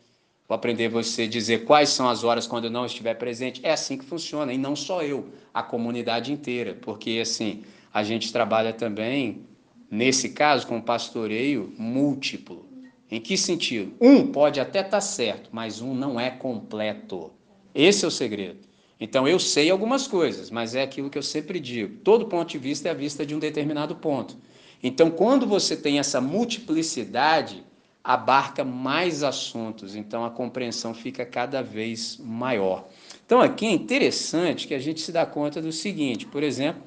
Vou 0.46 0.54
aprender 0.54 0.88
você 0.88 1.22
a 1.22 1.26
dizer 1.26 1.64
quais 1.64 1.88
são 1.88 2.06
as 2.06 2.22
horas 2.22 2.46
quando 2.46 2.64
eu 2.64 2.70
não 2.70 2.84
estiver 2.84 3.14
presente. 3.14 3.60
É 3.64 3.72
assim 3.72 3.96
que 3.96 4.04
funciona, 4.04 4.52
e 4.52 4.58
não 4.58 4.76
só 4.76 5.02
eu, 5.02 5.28
a 5.54 5.62
comunidade 5.62 6.32
inteira, 6.32 6.76
porque 6.82 7.18
assim, 7.22 7.64
a 7.92 8.02
gente 8.02 8.30
trabalha 8.30 8.72
também, 8.72 9.46
nesse 9.90 10.30
caso, 10.30 10.66
com 10.66 10.80
pastoreio 10.80 11.72
múltiplo. 11.78 12.68
Em 13.10 13.20
que 13.20 13.38
sentido? 13.38 13.94
Um 13.98 14.26
pode 14.26 14.60
até 14.60 14.80
estar 14.80 14.90
tá 14.90 15.00
certo, 15.00 15.48
mas 15.50 15.80
um 15.80 15.94
não 15.94 16.20
é 16.20 16.30
completo. 16.30 17.30
Esse 17.74 18.04
é 18.04 18.08
o 18.08 18.10
segredo. 18.10 18.58
Então 19.04 19.28
eu 19.28 19.38
sei 19.38 19.70
algumas 19.70 20.06
coisas, 20.06 20.50
mas 20.50 20.74
é 20.74 20.82
aquilo 20.82 21.10
que 21.10 21.18
eu 21.18 21.22
sempre 21.22 21.60
digo: 21.60 21.98
todo 22.02 22.24
ponto 22.24 22.48
de 22.48 22.56
vista 22.56 22.88
é 22.88 22.90
a 22.90 22.94
vista 22.94 23.24
de 23.24 23.34
um 23.34 23.38
determinado 23.38 23.94
ponto. 23.96 24.34
Então, 24.82 25.10
quando 25.10 25.46
você 25.46 25.76
tem 25.76 25.98
essa 25.98 26.22
multiplicidade, 26.22 27.62
abarca 28.02 28.64
mais 28.64 29.22
assuntos, 29.22 29.94
então 29.94 30.24
a 30.24 30.30
compreensão 30.30 30.94
fica 30.94 31.24
cada 31.26 31.62
vez 31.62 32.18
maior. 32.18 32.88
Então 33.26 33.42
aqui 33.42 33.66
é 33.66 33.70
interessante 33.72 34.66
que 34.66 34.74
a 34.74 34.78
gente 34.78 35.02
se 35.02 35.12
dá 35.12 35.26
conta 35.26 35.60
do 35.60 35.70
seguinte, 35.70 36.24
por 36.24 36.42
exemplo, 36.42 36.82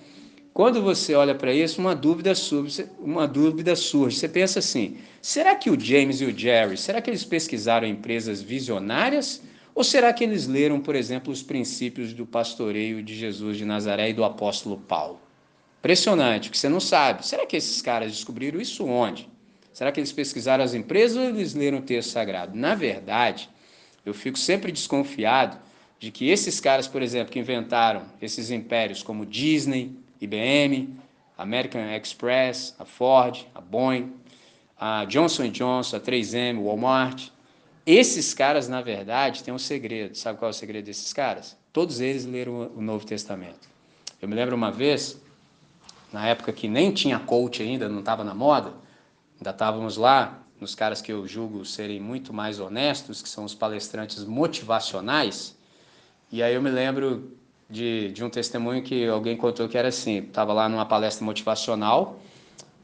quando 0.54 0.82
você 0.82 1.14
olha 1.14 1.36
para 1.36 1.54
isso, 1.54 1.80
uma 1.80 1.96
dúvida 1.96 2.34
surge, 2.34 2.88
uma 3.00 3.28
dúvida 3.28 3.76
surge. 3.76 4.18
Você 4.18 4.28
pensa 4.28 4.58
assim: 4.58 4.98
será 5.22 5.54
que 5.54 5.70
o 5.70 5.80
James 5.80 6.20
e 6.20 6.26
o 6.26 6.36
Jerry, 6.36 6.78
será 6.78 7.00
que 7.00 7.12
eles 7.12 7.24
pesquisaram 7.24 7.88
empresas 7.88 8.42
visionárias? 8.42 9.44
Ou 9.78 9.84
será 9.84 10.12
que 10.12 10.24
eles 10.24 10.48
leram, 10.48 10.80
por 10.80 10.96
exemplo, 10.96 11.32
os 11.32 11.44
princípios 11.44 12.12
do 12.12 12.26
pastoreio 12.26 13.04
de 13.04 13.14
Jesus 13.14 13.58
de 13.58 13.64
Nazaré 13.64 14.10
e 14.10 14.14
do 14.14 14.24
apóstolo 14.24 14.76
Paulo? 14.76 15.22
Impressionante, 15.78 16.50
que 16.50 16.58
você 16.58 16.68
não 16.68 16.80
sabe. 16.80 17.24
Será 17.24 17.46
que 17.46 17.56
esses 17.56 17.80
caras 17.80 18.12
descobriram 18.12 18.60
isso 18.60 18.84
onde? 18.88 19.30
Será 19.72 19.92
que 19.92 20.00
eles 20.00 20.12
pesquisaram 20.12 20.64
as 20.64 20.74
empresas 20.74 21.16
ou 21.16 21.26
eles 21.26 21.54
leram 21.54 21.78
o 21.78 21.82
texto 21.84 22.10
sagrado? 22.10 22.58
Na 22.58 22.74
verdade, 22.74 23.52
eu 24.04 24.16
fico 24.16 24.40
sempre 24.40 24.72
desconfiado 24.72 25.60
de 26.00 26.10
que 26.10 26.28
esses 26.28 26.60
caras, 26.60 26.88
por 26.88 27.04
exemplo, 27.04 27.32
que 27.32 27.38
inventaram 27.38 28.02
esses 28.20 28.50
impérios 28.50 29.04
como 29.04 29.28
Disney, 29.28 29.96
IBM, 30.20 30.90
American 31.38 31.84
Express, 31.96 32.74
a 32.80 32.84
Ford, 32.84 33.46
a 33.54 33.62
Boeing, 33.62 34.12
a 34.76 35.06
Johnson 35.06 35.50
Johnson, 35.50 35.98
a 35.98 36.00
3M, 36.00 36.58
Walmart, 36.58 37.30
esses 37.88 38.34
caras, 38.34 38.68
na 38.68 38.82
verdade, 38.82 39.44
têm 39.44 39.54
um 39.54 39.58
segredo. 39.58 40.16
Sabe 40.16 40.38
qual 40.38 40.50
é 40.50 40.52
o 40.52 40.54
segredo 40.54 40.86
desses 40.86 41.12
caras? 41.14 41.58
Todos 41.74 42.02
eles 42.02 42.26
leram 42.26 42.70
o 42.76 42.82
Novo 42.82 43.06
Testamento. 43.06 43.68
Eu 44.22 44.28
me 44.28 44.36
lembro 44.36 44.56
uma 44.56 44.72
vez, 44.72 45.20
na 46.12 46.28
época 46.28 46.52
que 46.52 46.68
nem 46.68 46.92
tinha 46.92 47.18
coach 47.18 47.64
ainda, 47.64 47.88
não 47.88 48.00
estava 48.00 48.24
na 48.24 48.36
moda, 48.36 48.74
Ainda 49.40 49.52
estávamos 49.52 49.98
lá, 49.98 50.44
nos 50.60 50.74
caras 50.74 51.00
que 51.00 51.12
eu 51.12 51.28
julgo 51.28 51.64
serem 51.64 52.00
muito 52.00 52.34
mais 52.34 52.60
honestos, 52.60 53.22
que 53.22 53.30
são 53.30 53.46
os 53.46 53.54
palestrantes 53.54 54.24
motivacionais. 54.26 55.56
E 56.32 56.42
aí 56.42 56.56
eu 56.56 56.62
me 56.62 56.72
lembro 56.72 57.38
de, 57.70 58.12
de 58.12 58.24
um 58.24 58.30
testemunho 58.30 58.82
que 58.82 59.08
alguém 59.08 59.38
contou 59.38 59.70
que 59.70 59.78
era 59.78 59.90
assim: 59.90 60.24
estava 60.24 60.54
lá 60.54 60.68
numa 60.68 60.86
palestra 60.86 61.24
motivacional, 61.24 62.20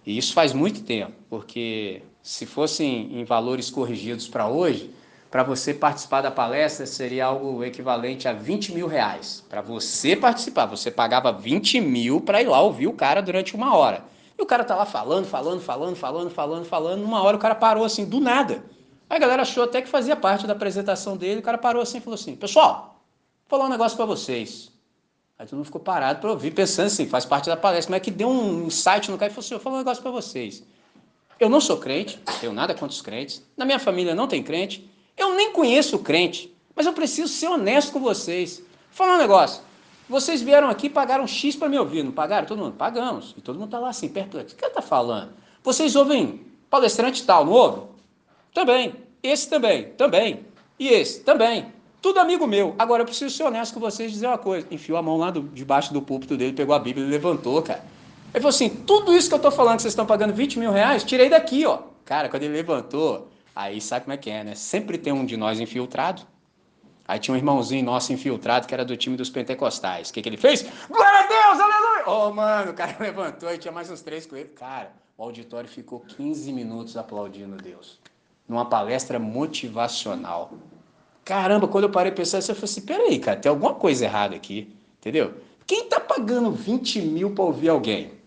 e 0.06 0.16
isso 0.16 0.34
faz 0.34 0.54
muito 0.54 0.84
tempo, 0.84 1.14
porque 1.28 2.04
se 2.24 2.46
fossem 2.46 3.20
em 3.20 3.26
valores 3.26 3.70
corrigidos 3.70 4.30
para 4.30 4.48
hoje, 4.48 4.90
para 5.30 5.44
você 5.44 5.74
participar 5.74 6.22
da 6.22 6.32
palestra 6.32 6.86
seria 6.86 7.26
algo 7.26 7.64
equivalente 7.66 8.30
a 8.30 8.34
20 8.34 8.72
mil 8.72 8.88
reais. 8.88 9.44
Para 9.50 9.62
você 9.62 10.16
participar, 10.16 10.66
você 10.68 10.90
pagava 10.90 11.34
20 11.34 11.82
mil 11.82 12.22
para 12.22 12.42
ir 12.42 12.48
lá 12.48 12.62
ouvir 12.62 12.88
o 12.88 12.94
cara 12.94 13.22
durante 13.22 13.56
uma 13.56 13.76
hora. 13.76 14.06
E 14.38 14.42
o 14.42 14.46
cara 14.46 14.64
tá 14.64 14.74
lá 14.74 14.86
falando, 14.86 15.26
falando, 15.26 15.60
falando, 15.60 15.96
falando, 15.96 16.30
falando, 16.30 16.66
falando. 16.66 17.04
Uma 17.04 17.22
hora 17.22 17.36
o 17.36 17.40
cara 17.40 17.56
parou 17.56 17.84
assim, 17.84 18.06
do 18.06 18.22
nada. 18.22 18.64
Aí 19.10 19.18
a 19.18 19.20
galera 19.20 19.42
achou 19.42 19.66
até 19.66 19.82
que 19.82 19.90
fazia 19.90 20.16
parte 20.16 20.48
da 20.48 20.54
apresentação 20.54 21.18
dele. 21.18 21.42
O 21.42 21.44
cara 21.44 21.58
parou 21.58 21.82
assim 21.82 21.98
e 21.98 22.02
falou 22.02 22.16
assim: 22.16 22.36
Pessoal, 22.36 23.02
vou 23.50 23.60
falar 23.60 23.66
um 23.66 23.72
negócio 23.72 23.98
para 23.98 24.06
vocês. 24.06 24.72
Aí 25.38 25.46
todo 25.46 25.58
mundo 25.58 25.66
ficou 25.66 25.82
parado 25.82 26.22
para 26.22 26.32
ouvir, 26.32 26.52
pensando 26.52 26.88
assim: 26.88 27.06
faz 27.06 27.26
parte 27.26 27.50
da 27.50 27.58
palestra. 27.58 27.92
Mas 27.92 27.98
é 27.98 28.00
que 28.00 28.12
deu 28.12 28.30
um 28.30 28.68
insight 28.68 29.12
no 29.12 29.18
cara 29.18 29.32
e 29.32 29.36
falou 29.36 29.46
assim: 29.46 29.56
Eu 29.56 29.60
vou 29.60 29.64
falar 29.64 29.76
um 29.76 29.80
negócio 29.80 30.02
para 30.02 30.12
vocês. 30.12 30.64
Eu 31.44 31.50
não 31.50 31.60
sou 31.60 31.76
crente, 31.76 32.18
tenho 32.40 32.54
nada 32.54 32.74
contra 32.74 32.96
os 32.96 33.02
crentes. 33.02 33.46
Na 33.58 33.66
minha 33.66 33.78
família 33.78 34.16
não 34.16 34.30
tem 34.30 34.42
crente. 34.42 34.90
Eu 35.18 35.36
nem 35.36 35.52
conheço 35.52 36.00
crente, 36.00 36.56
mas 36.74 36.86
eu 36.86 36.94
preciso 36.94 37.28
ser 37.28 37.48
honesto 37.48 37.92
com 37.92 38.00
vocês. 38.00 38.60
Vou 38.60 38.66
falar 38.92 39.16
um 39.16 39.18
negócio. 39.18 39.62
Vocês 40.08 40.42
vieram 40.42 40.70
aqui 40.70 40.88
e 40.88 40.90
pagaram 40.90 41.28
X 41.28 41.58
para 41.58 41.68
me 41.68 41.78
ouvir, 41.78 42.02
não 42.02 42.14
pagaram? 42.14 42.48
Todo 42.48 42.60
mundo? 42.60 42.78
Pagamos. 42.78 43.36
E 43.38 43.42
todo 43.42 43.56
mundo 43.56 43.66
está 43.66 43.78
lá 43.78 43.90
assim, 43.90 44.08
perplexo. 44.08 44.56
O 44.56 44.58
que 44.58 44.64
ele 44.64 44.72
está 44.72 44.82
falando? 44.82 45.34
Vocês 45.62 45.98
ouvem 45.98 46.46
palestrante 46.70 47.26
tal, 47.26 47.44
não 47.44 47.52
ouve? 47.52 47.82
Também. 48.54 48.96
Esse 49.22 49.50
também. 49.50 49.90
Também. 49.98 50.46
E 50.80 50.88
esse 50.88 51.26
também. 51.26 51.74
Tudo 52.02 52.22
amigo 52.22 52.48
meu. 52.48 52.74
Agora 52.80 53.02
eu 53.02 53.06
preciso 53.06 53.36
ser 53.36 53.44
honesto 53.44 53.74
com 53.74 53.82
vocês 53.82 54.12
e 54.12 54.14
dizer 54.14 54.28
uma 54.28 54.38
coisa. 54.38 54.66
Enfiou 54.72 54.98
a 54.98 55.02
mão 55.02 55.18
lá 55.18 55.30
do, 55.30 55.42
debaixo 55.42 55.92
do 55.92 56.02
púlpito 56.02 56.38
dele, 56.38 56.54
pegou 56.54 56.74
a 56.74 56.80
Bíblia 56.80 57.06
e 57.06 57.10
levantou, 57.10 57.62
cara. 57.62 57.84
Ele 58.34 58.42
falou 58.42 58.50
assim: 58.50 58.70
tudo 58.70 59.16
isso 59.16 59.28
que 59.28 59.34
eu 59.34 59.38
estou 59.38 59.52
falando 59.52 59.76
que 59.78 59.84
vocês 59.84 59.92
estão 59.92 60.06
pagando 60.06 60.34
20 60.34 60.58
mil 60.58 60.72
reais, 60.72 61.04
tirei 61.04 61.30
daqui, 61.30 61.66
ó. 61.66 61.80
Cara, 62.04 62.28
quando 62.28 62.44
ele 62.44 62.54
levantou, 62.54 63.30
aí 63.56 63.80
sabe 63.80 64.06
como 64.06 64.14
é 64.14 64.18
que 64.18 64.30
é, 64.30 64.44
né? 64.44 64.56
Sempre 64.56 64.98
tem 64.98 65.14
um 65.14 65.26
de 65.26 65.38
nós 65.38 65.60
infiltrado. 65.60 66.24
Aí 67.08 67.20
tinha 67.20 67.34
um 67.34 67.38
irmãozinho 67.38 67.86
nosso 67.86 68.12
infiltrado 68.14 68.66
que 68.66 68.74
era 68.74 68.84
do 68.84 68.96
time 68.96 69.16
dos 69.16 69.30
pentecostais. 69.30 70.10
O 70.10 70.14
que, 70.14 70.22
que 70.22 70.30
ele 70.30 70.38
fez? 70.38 70.66
Glória 70.90 71.20
a 71.20 71.28
Deus, 71.28 71.60
aleluia! 71.60 72.04
Oh, 72.08 72.32
mano, 72.34 72.72
o 72.72 72.74
cara 72.74 72.96
levantou 73.00 73.54
e 73.54 73.58
tinha 73.58 73.72
mais 73.72 73.92
uns 73.92 74.02
três 74.02 74.26
com 74.26 74.36
ele. 74.36 74.50
Cara, 74.50 74.92
o 75.18 75.24
auditório 75.24 75.70
ficou 75.70 76.00
15 76.00 76.52
minutos 76.52 76.98
aplaudindo 76.98 77.58
Deus. 77.58 78.00
Numa 78.48 78.66
palestra 78.66 79.20
motivacional. 79.20 80.54
Caramba, 81.24 81.68
quando 81.68 81.86
eu 81.86 81.90
parei 81.90 82.12
de 82.12 82.18
pensar, 82.18 82.40
eu 82.40 82.44
falei 82.44 82.64
assim: 82.64 82.82
peraí, 82.82 83.20
cara, 83.20 83.40
tem 83.40 83.50
alguma 83.50 83.74
coisa 83.74 84.06
errada 84.06 84.36
aqui. 84.36 84.76
Entendeu? 85.00 85.34
Quem 85.68 85.88
tá 85.88 86.00
pagando 86.00 86.52
20 86.52 87.02
mil 87.02 87.32
para 87.32 87.44
ouvir 87.44 87.70
alguém? 87.70 88.23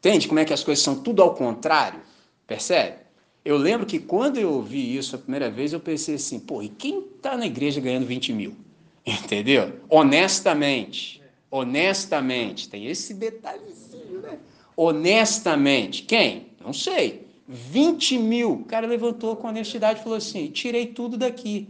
Entende 0.00 0.26
como 0.26 0.40
é 0.40 0.46
que 0.46 0.52
as 0.54 0.64
coisas 0.64 0.82
são 0.82 1.02
tudo 1.02 1.22
ao 1.22 1.34
contrário? 1.34 2.00
Percebe? 2.46 2.96
Eu 3.44 3.58
lembro 3.58 3.86
que 3.86 3.98
quando 3.98 4.38
eu 4.38 4.50
ouvi 4.50 4.96
isso 4.96 5.14
a 5.14 5.18
primeira 5.18 5.50
vez, 5.50 5.74
eu 5.74 5.80
pensei 5.80 6.14
assim, 6.14 6.40
pô, 6.40 6.62
e 6.62 6.70
quem 6.70 7.00
está 7.00 7.36
na 7.36 7.46
igreja 7.46 7.82
ganhando 7.82 8.06
20 8.06 8.32
mil? 8.32 8.56
Entendeu? 9.04 9.78
Honestamente, 9.90 11.22
honestamente, 11.50 12.66
tem 12.66 12.86
esse 12.86 13.12
detalhezinho, 13.12 14.20
né? 14.22 14.38
Honestamente, 14.74 16.02
quem? 16.04 16.46
Não 16.64 16.72
sei. 16.72 17.26
20 17.46 18.16
mil. 18.18 18.52
O 18.52 18.64
cara 18.64 18.86
levantou 18.86 19.36
com 19.36 19.48
honestidade 19.48 20.00
e 20.00 20.02
falou 20.02 20.16
assim: 20.16 20.50
tirei 20.50 20.86
tudo 20.86 21.18
daqui. 21.18 21.68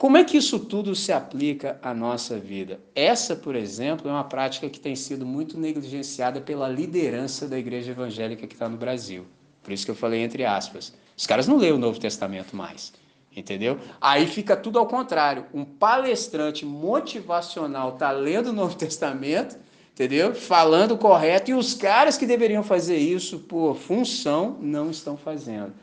Como 0.00 0.16
é 0.16 0.24
que 0.24 0.38
isso 0.38 0.58
tudo 0.58 0.96
se 0.96 1.12
aplica 1.12 1.78
à 1.82 1.92
nossa 1.92 2.38
vida? 2.38 2.80
Essa, 2.94 3.36
por 3.36 3.54
exemplo, 3.54 4.08
é 4.08 4.10
uma 4.10 4.24
prática 4.24 4.66
que 4.66 4.80
tem 4.80 4.96
sido 4.96 5.26
muito 5.26 5.60
negligenciada 5.60 6.40
pela 6.40 6.66
liderança 6.66 7.46
da 7.46 7.58
igreja 7.58 7.90
evangélica 7.90 8.46
que 8.46 8.54
está 8.54 8.66
no 8.66 8.78
Brasil. 8.78 9.26
Por 9.62 9.74
isso 9.74 9.84
que 9.84 9.90
eu 9.90 9.94
falei 9.94 10.22
entre 10.22 10.42
aspas. 10.42 10.94
Os 11.14 11.26
caras 11.26 11.46
não 11.46 11.58
leem 11.58 11.74
o 11.74 11.78
Novo 11.78 12.00
Testamento 12.00 12.56
mais. 12.56 12.94
Entendeu? 13.36 13.78
Aí 14.00 14.26
fica 14.26 14.56
tudo 14.56 14.78
ao 14.78 14.86
contrário. 14.86 15.44
Um 15.52 15.66
palestrante 15.66 16.64
motivacional 16.64 17.90
está 17.90 18.10
lendo 18.10 18.46
o 18.46 18.54
Novo 18.54 18.76
Testamento, 18.76 19.58
entendeu? 19.92 20.34
Falando 20.34 20.96
correto, 20.96 21.50
e 21.50 21.54
os 21.54 21.74
caras 21.74 22.16
que 22.16 22.24
deveriam 22.24 22.62
fazer 22.62 22.96
isso 22.96 23.40
por 23.40 23.76
função 23.76 24.56
não 24.62 24.90
estão 24.90 25.18
fazendo. 25.18 25.74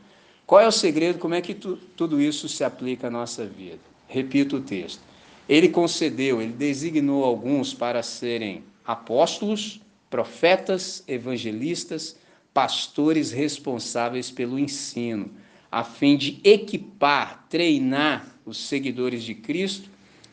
Qual 0.44 0.60
é 0.60 0.66
o 0.66 0.72
segredo? 0.72 1.20
Como 1.20 1.34
é 1.34 1.40
que 1.40 1.54
tu, 1.54 1.76
tudo 1.96 2.20
isso 2.20 2.48
se 2.48 2.64
aplica 2.64 3.06
à 3.06 3.10
nossa 3.10 3.46
vida? 3.46 3.86
Repito 4.08 4.56
o 4.56 4.60
texto. 4.60 5.00
Ele 5.48 5.68
concedeu, 5.68 6.42
ele 6.42 6.52
designou 6.52 7.24
alguns 7.24 7.72
para 7.72 8.02
serem 8.02 8.64
apóstolos, 8.84 9.80
profetas, 10.10 11.04
evangelistas, 11.06 12.16
pastores 12.52 13.30
responsáveis 13.30 14.30
pelo 14.30 14.58
ensino, 14.58 15.30
a 15.70 15.84
fim 15.84 16.16
de 16.16 16.40
equipar, 16.42 17.46
treinar 17.48 18.26
os 18.44 18.58
seguidores 18.58 19.22
de 19.22 19.34
Cristo 19.34 19.90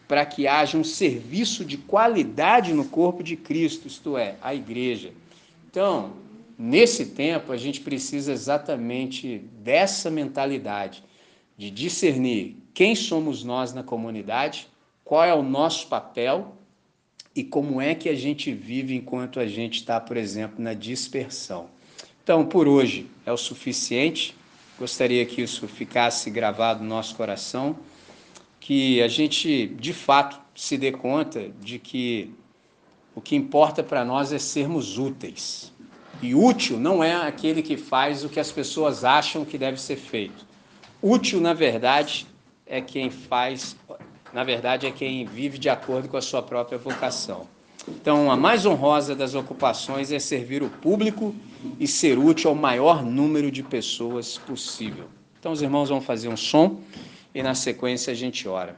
para 0.07 0.25
que 0.25 0.47
haja 0.47 0.77
um 0.77 0.83
serviço 0.83 1.65
de 1.65 1.77
qualidade 1.77 2.73
no 2.73 2.85
corpo 2.85 3.23
de 3.23 3.35
Cristo, 3.35 3.87
isto 3.87 4.17
é, 4.17 4.35
a 4.41 4.53
igreja. 4.53 5.11
Então, 5.69 6.13
nesse 6.57 7.07
tempo, 7.07 7.51
a 7.51 7.57
gente 7.57 7.81
precisa 7.81 8.31
exatamente 8.31 9.39
dessa 9.61 10.09
mentalidade 10.09 11.03
de 11.57 11.71
discernir 11.71 12.57
quem 12.75 12.93
somos 12.93 13.41
nós 13.41 13.73
na 13.73 13.81
comunidade, 13.81 14.67
qual 15.05 15.23
é 15.23 15.33
o 15.33 15.41
nosso 15.41 15.87
papel 15.87 16.57
e 17.33 17.41
como 17.41 17.79
é 17.79 17.95
que 17.95 18.09
a 18.09 18.13
gente 18.13 18.51
vive 18.51 18.93
enquanto 18.93 19.39
a 19.39 19.47
gente 19.47 19.75
está, 19.75 19.97
por 19.97 20.17
exemplo, 20.17 20.61
na 20.61 20.73
dispersão. 20.73 21.67
Então, 22.21 22.45
por 22.45 22.67
hoje 22.67 23.07
é 23.25 23.31
o 23.31 23.37
suficiente. 23.37 24.35
Gostaria 24.77 25.25
que 25.25 25.41
isso 25.41 25.65
ficasse 25.69 26.29
gravado 26.29 26.83
no 26.83 26.89
nosso 26.89 27.15
coração, 27.15 27.77
que 28.59 29.01
a 29.01 29.07
gente 29.07 29.67
de 29.67 29.93
fato 29.93 30.37
se 30.53 30.77
dê 30.77 30.91
conta 30.91 31.49
de 31.61 31.79
que 31.79 32.29
o 33.15 33.21
que 33.21 33.37
importa 33.37 33.81
para 33.83 34.03
nós 34.03 34.33
é 34.33 34.37
sermos 34.37 34.97
úteis. 34.97 35.71
E 36.21 36.35
útil 36.35 36.77
não 36.77 37.01
é 37.01 37.15
aquele 37.15 37.61
que 37.61 37.77
faz 37.77 38.25
o 38.25 38.29
que 38.29 38.39
as 38.39 38.51
pessoas 38.51 39.05
acham 39.05 39.45
que 39.45 39.57
deve 39.57 39.79
ser 39.79 39.95
feito. 39.95 40.45
Útil, 41.01 41.39
na 41.39 41.53
verdade, 41.53 42.27
é 42.65 42.81
quem 42.81 43.09
faz, 43.09 43.75
na 44.33 44.43
verdade, 44.43 44.87
é 44.87 44.91
quem 44.91 45.25
vive 45.25 45.57
de 45.57 45.69
acordo 45.69 46.07
com 46.09 46.17
a 46.17 46.21
sua 46.21 46.41
própria 46.41 46.77
vocação. 46.77 47.47
Então, 47.87 48.31
a 48.31 48.35
mais 48.35 48.65
honrosa 48.65 49.15
das 49.15 49.35
ocupações 49.35 50.11
é 50.11 50.17
servir 50.17 50.63
o 50.63 50.69
público 50.69 51.35
e 51.79 51.87
ser 51.87 52.17
útil 52.17 52.49
ao 52.49 52.55
maior 52.55 53.03
número 53.03 53.51
de 53.51 53.61
pessoas 53.61 54.37
possível. 54.39 55.05
Então, 55.39 55.51
os 55.51 55.61
irmãos 55.61 55.89
vão 55.89 56.01
fazer 56.01 56.27
um 56.27 56.37
som 56.37 56.79
e, 57.33 57.43
na 57.43 57.53
sequência, 57.53 58.11
a 58.11 58.15
gente 58.15 58.47
ora. 58.47 58.75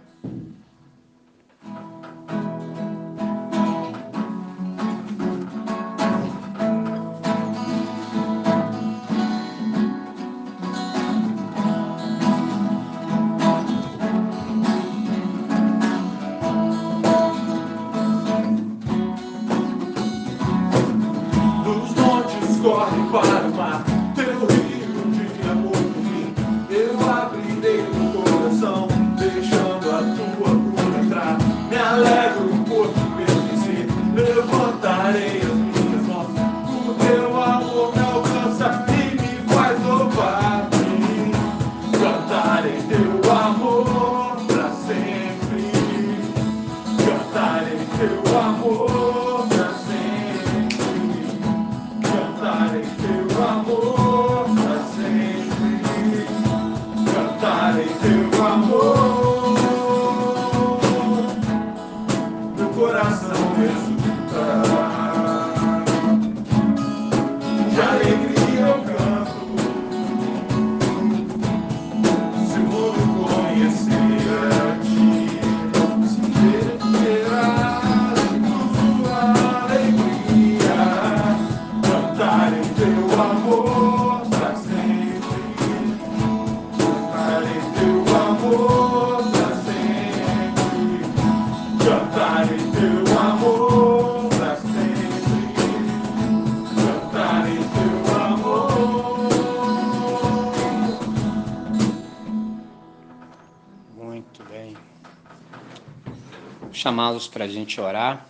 Chamá-los 106.88 107.27
para 107.27 107.43
a 107.43 107.47
gente 107.49 107.81
orar. 107.81 108.26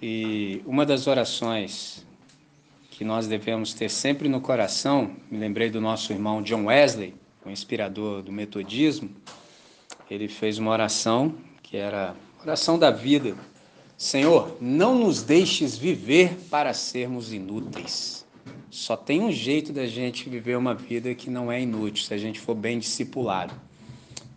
E 0.00 0.62
uma 0.64 0.86
das 0.86 1.08
orações 1.08 2.06
que 2.88 3.02
nós 3.02 3.26
devemos 3.26 3.74
ter 3.74 3.88
sempre 3.88 4.28
no 4.28 4.40
coração, 4.40 5.16
me 5.28 5.36
lembrei 5.36 5.70
do 5.70 5.80
nosso 5.80 6.12
irmão 6.12 6.40
John 6.40 6.66
Wesley, 6.66 7.14
o 7.44 7.50
inspirador 7.50 8.22
do 8.22 8.30
metodismo, 8.30 9.10
ele 10.08 10.28
fez 10.28 10.58
uma 10.58 10.70
oração 10.70 11.34
que 11.64 11.76
era 11.76 12.14
oração 12.40 12.78
da 12.78 12.92
vida. 12.92 13.34
Senhor, 13.98 14.56
não 14.60 14.96
nos 14.96 15.22
deixes 15.24 15.76
viver 15.76 16.36
para 16.48 16.72
sermos 16.72 17.32
inúteis. 17.32 18.24
Só 18.70 18.96
tem 18.96 19.20
um 19.20 19.32
jeito 19.32 19.72
da 19.72 19.86
gente 19.86 20.30
viver 20.30 20.56
uma 20.56 20.74
vida 20.74 21.12
que 21.12 21.28
não 21.28 21.50
é 21.50 21.60
inútil, 21.60 22.04
se 22.04 22.14
a 22.14 22.18
gente 22.18 22.38
for 22.38 22.54
bem 22.54 22.78
discipulado. 22.78 23.52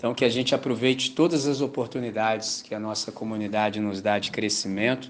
Então, 0.04 0.14
que 0.14 0.26
a 0.26 0.30
gente 0.30 0.54
aproveite 0.54 1.12
todas 1.12 1.48
as 1.48 1.62
oportunidades 1.62 2.62
que 2.62 2.76
a 2.76 2.80
nossa 2.80 3.10
comunidade 3.10 3.80
nos 3.80 4.02
dá 4.02 4.20
de 4.20 4.32
crescimento, 4.32 5.10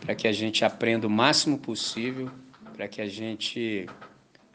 para 0.00 0.14
que 0.14 0.28
a 0.28 0.32
gente 0.32 0.64
aprenda 0.64 1.08
o 1.08 1.10
máximo 1.10 1.58
possível, 1.58 2.30
para 2.72 2.86
que 2.86 3.00
a 3.00 3.08
gente, 3.08 3.84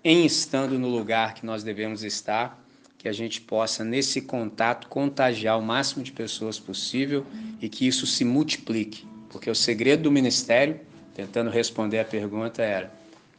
em 0.02 0.26
estando 0.26 0.80
no 0.80 0.88
lugar 0.88 1.34
que 1.34 1.46
nós 1.46 1.66
devemos 1.66 2.02
estar, 2.02 2.64
que 2.98 3.10
a 3.10 3.12
gente 3.12 3.42
possa, 3.42 3.84
nesse 3.84 4.22
contato, 4.22 4.88
contagiar 4.88 5.60
o 5.60 5.62
máximo 5.62 6.02
de 6.02 6.14
pessoas 6.14 6.58
possível 6.58 7.26
e 7.62 7.68
que 7.68 7.86
isso 7.86 8.08
se 8.08 8.24
multiplique. 8.24 9.06
Porque 9.30 9.50
o 9.50 9.56
segredo 9.56 10.04
do 10.04 10.12
ministério, 10.14 10.80
tentando 11.14 11.50
responder 11.50 12.00
a 12.00 12.06
pergunta, 12.06 12.64
era 12.64 12.90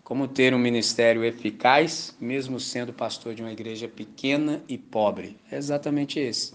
como 0.09 0.27
ter 0.27 0.55
um 0.55 0.59
ministério 0.59 1.23
eficaz, 1.23 2.17
mesmo 2.19 2.59
sendo 2.59 2.95
pastor 2.95 3.35
de 3.35 3.43
uma 3.43 3.53
igreja 3.53 3.87
pequena 3.87 4.63
e 4.67 4.79
pobre. 4.79 5.37
É 5.53 5.59
exatamente 5.59 6.19
esse. 6.19 6.55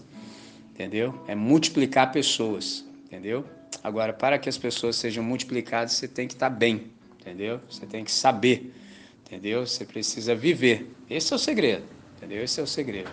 Entendeu? 0.72 1.22
É 1.28 1.36
multiplicar 1.36 2.10
pessoas. 2.10 2.84
Entendeu? 3.04 3.44
Agora, 3.80 4.12
para 4.12 4.40
que 4.40 4.48
as 4.48 4.58
pessoas 4.58 4.96
sejam 4.96 5.22
multiplicadas, 5.22 5.92
você 5.92 6.08
tem 6.08 6.26
que 6.26 6.34
estar 6.34 6.50
bem. 6.50 6.90
Entendeu? 7.20 7.60
Você 7.70 7.86
tem 7.86 8.02
que 8.02 8.10
saber. 8.10 8.74
Entendeu? 9.24 9.64
Você 9.64 9.84
precisa 9.84 10.34
viver. 10.34 10.92
Esse 11.08 11.32
é 11.32 11.36
o 11.36 11.38
segredo. 11.38 11.84
Entendeu? 12.16 12.42
Esse 12.42 12.58
é 12.58 12.62
o 12.64 12.66
segredo. 12.66 13.12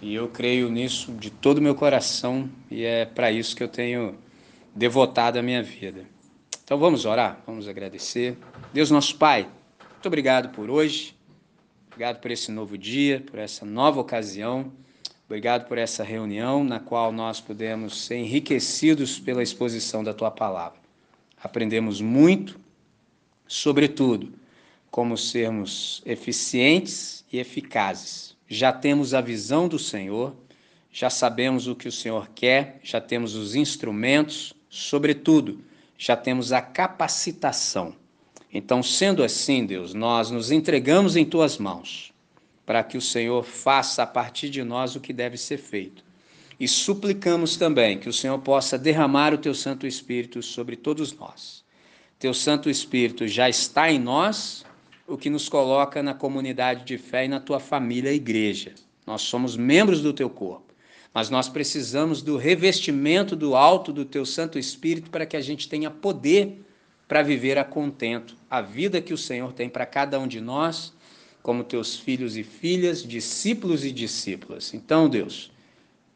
E 0.00 0.14
eu 0.14 0.28
creio 0.28 0.70
nisso 0.70 1.12
de 1.12 1.28
todo 1.28 1.58
o 1.58 1.62
meu 1.62 1.74
coração 1.74 2.48
e 2.70 2.84
é 2.84 3.04
para 3.04 3.30
isso 3.30 3.54
que 3.54 3.62
eu 3.62 3.68
tenho 3.68 4.14
devotado 4.74 5.38
a 5.38 5.42
minha 5.42 5.62
vida. 5.62 6.06
Então 6.64 6.78
vamos 6.78 7.04
orar, 7.04 7.42
vamos 7.46 7.68
agradecer. 7.68 8.34
Deus 8.72 8.90
nosso 8.90 9.16
Pai, 9.16 9.46
muito 9.98 10.06
obrigado 10.06 10.50
por 10.50 10.70
hoje, 10.70 11.12
obrigado 11.88 12.20
por 12.20 12.30
esse 12.30 12.52
novo 12.52 12.78
dia, 12.78 13.20
por 13.28 13.36
essa 13.36 13.66
nova 13.66 14.00
ocasião, 14.00 14.72
obrigado 15.26 15.66
por 15.66 15.76
essa 15.76 16.04
reunião 16.04 16.62
na 16.62 16.78
qual 16.78 17.10
nós 17.10 17.40
pudemos 17.40 18.04
ser 18.04 18.14
enriquecidos 18.14 19.18
pela 19.18 19.42
exposição 19.42 20.04
da 20.04 20.14
Tua 20.14 20.30
palavra. 20.30 20.78
Aprendemos 21.42 22.00
muito, 22.00 22.60
sobretudo, 23.48 24.32
como 24.88 25.18
sermos 25.18 26.00
eficientes 26.06 27.24
e 27.32 27.40
eficazes. 27.40 28.36
Já 28.46 28.72
temos 28.72 29.14
a 29.14 29.20
visão 29.20 29.66
do 29.66 29.80
Senhor, 29.80 30.32
já 30.92 31.10
sabemos 31.10 31.66
o 31.66 31.74
que 31.74 31.88
o 31.88 31.92
Senhor 31.92 32.28
quer, 32.36 32.78
já 32.84 33.00
temos 33.00 33.34
os 33.34 33.56
instrumentos, 33.56 34.54
sobretudo, 34.70 35.60
já 35.98 36.16
temos 36.16 36.52
a 36.52 36.62
capacitação. 36.62 37.96
Então, 38.52 38.82
sendo 38.82 39.22
assim, 39.22 39.66
Deus, 39.66 39.92
nós 39.92 40.30
nos 40.30 40.50
entregamos 40.50 41.16
em 41.16 41.24
tuas 41.24 41.58
mãos, 41.58 42.12
para 42.64 42.82
que 42.82 42.96
o 42.96 43.00
Senhor 43.00 43.44
faça 43.44 44.02
a 44.02 44.06
partir 44.06 44.48
de 44.48 44.62
nós 44.62 44.96
o 44.96 45.00
que 45.00 45.12
deve 45.12 45.36
ser 45.36 45.58
feito. 45.58 46.04
E 46.58 46.66
suplicamos 46.66 47.56
também 47.56 47.98
que 47.98 48.08
o 48.08 48.12
Senhor 48.12 48.38
possa 48.40 48.78
derramar 48.78 49.32
o 49.32 49.38
teu 49.38 49.54
Santo 49.54 49.86
Espírito 49.86 50.42
sobre 50.42 50.76
todos 50.76 51.12
nós. 51.12 51.64
Teu 52.18 52.34
Santo 52.34 52.68
Espírito 52.68 53.28
já 53.28 53.48
está 53.48 53.92
em 53.92 53.98
nós, 53.98 54.64
o 55.06 55.16
que 55.16 55.30
nos 55.30 55.48
coloca 55.48 56.02
na 56.02 56.14
comunidade 56.14 56.84
de 56.84 56.98
fé 56.98 57.26
e 57.26 57.28
na 57.28 57.38
tua 57.38 57.60
família, 57.60 58.12
igreja. 58.12 58.74
Nós 59.06 59.22
somos 59.22 59.56
membros 59.56 60.02
do 60.02 60.12
teu 60.12 60.28
corpo, 60.28 60.74
mas 61.14 61.30
nós 61.30 61.48
precisamos 61.48 62.20
do 62.20 62.36
revestimento 62.36 63.36
do 63.36 63.54
alto 63.54 63.92
do 63.92 64.04
teu 64.04 64.26
Santo 64.26 64.58
Espírito 64.58 65.10
para 65.10 65.24
que 65.24 65.36
a 65.36 65.40
gente 65.40 65.68
tenha 65.68 65.90
poder 65.90 66.60
para 67.08 67.22
viver 67.22 67.56
a 67.58 67.64
contento 67.64 68.36
a 68.50 68.60
vida 68.60 69.00
que 69.00 69.14
o 69.14 69.18
Senhor 69.18 69.52
tem 69.54 69.68
para 69.68 69.86
cada 69.86 70.20
um 70.20 70.28
de 70.28 70.40
nós, 70.40 70.92
como 71.42 71.64
teus 71.64 71.96
filhos 71.96 72.36
e 72.36 72.44
filhas, 72.44 73.02
discípulos 73.02 73.84
e 73.84 73.90
discípulas. 73.90 74.74
Então, 74.74 75.08
Deus, 75.08 75.50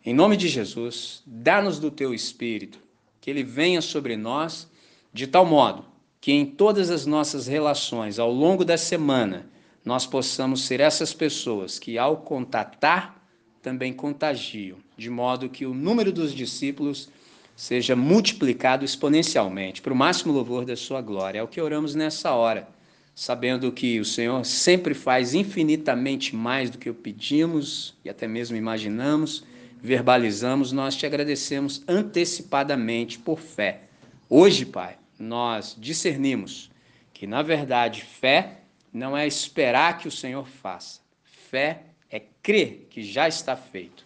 em 0.04 0.12
nome 0.14 0.36
de 0.36 0.48
Jesus, 0.48 1.22
dá-nos 1.26 1.78
do 1.78 1.90
teu 1.90 2.12
Espírito, 2.12 2.78
que 3.20 3.30
ele 3.30 3.42
venha 3.42 3.80
sobre 3.80 4.16
nós 4.16 4.70
de 5.12 5.26
tal 5.26 5.46
modo 5.46 5.90
que 6.22 6.30
em 6.30 6.46
todas 6.46 6.88
as 6.88 7.04
nossas 7.04 7.48
relações 7.48 8.20
ao 8.20 8.30
longo 8.30 8.64
da 8.64 8.78
semana 8.78 9.50
nós 9.84 10.06
possamos 10.06 10.62
ser 10.62 10.78
essas 10.78 11.12
pessoas 11.12 11.80
que, 11.80 11.98
ao 11.98 12.18
contatar, 12.18 13.20
também 13.60 13.92
contagiam, 13.92 14.78
de 14.96 15.10
modo 15.10 15.48
que 15.48 15.66
o 15.66 15.74
número 15.74 16.12
dos 16.12 16.32
discípulos 16.32 17.10
seja 17.62 17.94
multiplicado 17.94 18.84
exponencialmente, 18.84 19.80
para 19.80 19.92
o 19.92 19.96
máximo 19.96 20.32
louvor 20.32 20.64
da 20.64 20.74
Sua 20.74 21.00
glória. 21.00 21.38
É 21.38 21.42
o 21.44 21.46
que 21.46 21.60
oramos 21.60 21.94
nessa 21.94 22.32
hora, 22.32 22.66
sabendo 23.14 23.70
que 23.70 24.00
o 24.00 24.04
Senhor 24.04 24.44
sempre 24.44 24.94
faz 24.94 25.32
infinitamente 25.32 26.34
mais 26.34 26.70
do 26.70 26.76
que 26.76 26.90
o 26.90 26.94
pedimos 26.94 27.94
e 28.04 28.10
até 28.10 28.26
mesmo 28.26 28.56
imaginamos, 28.56 29.44
verbalizamos. 29.80 30.72
Nós 30.72 30.96
te 30.96 31.06
agradecemos 31.06 31.84
antecipadamente 31.86 33.16
por 33.16 33.38
fé. 33.38 33.82
Hoje, 34.28 34.66
Pai, 34.66 34.96
nós 35.16 35.76
discernimos 35.78 36.68
que, 37.14 37.28
na 37.28 37.42
verdade, 37.42 38.02
fé 38.02 38.62
não 38.92 39.16
é 39.16 39.24
esperar 39.24 39.98
que 39.98 40.08
o 40.08 40.12
Senhor 40.12 40.48
faça. 40.48 41.00
Fé 41.48 41.82
é 42.10 42.20
crer 42.42 42.88
que 42.90 43.04
já 43.04 43.28
está 43.28 43.54
feito. 43.54 44.04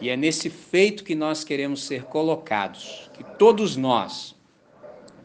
E 0.00 0.10
é 0.10 0.16
nesse 0.16 0.50
feito 0.50 1.04
que 1.04 1.14
nós 1.14 1.42
queremos 1.42 1.84
ser 1.84 2.04
colocados, 2.04 3.10
que 3.14 3.24
todos 3.38 3.76
nós 3.76 4.34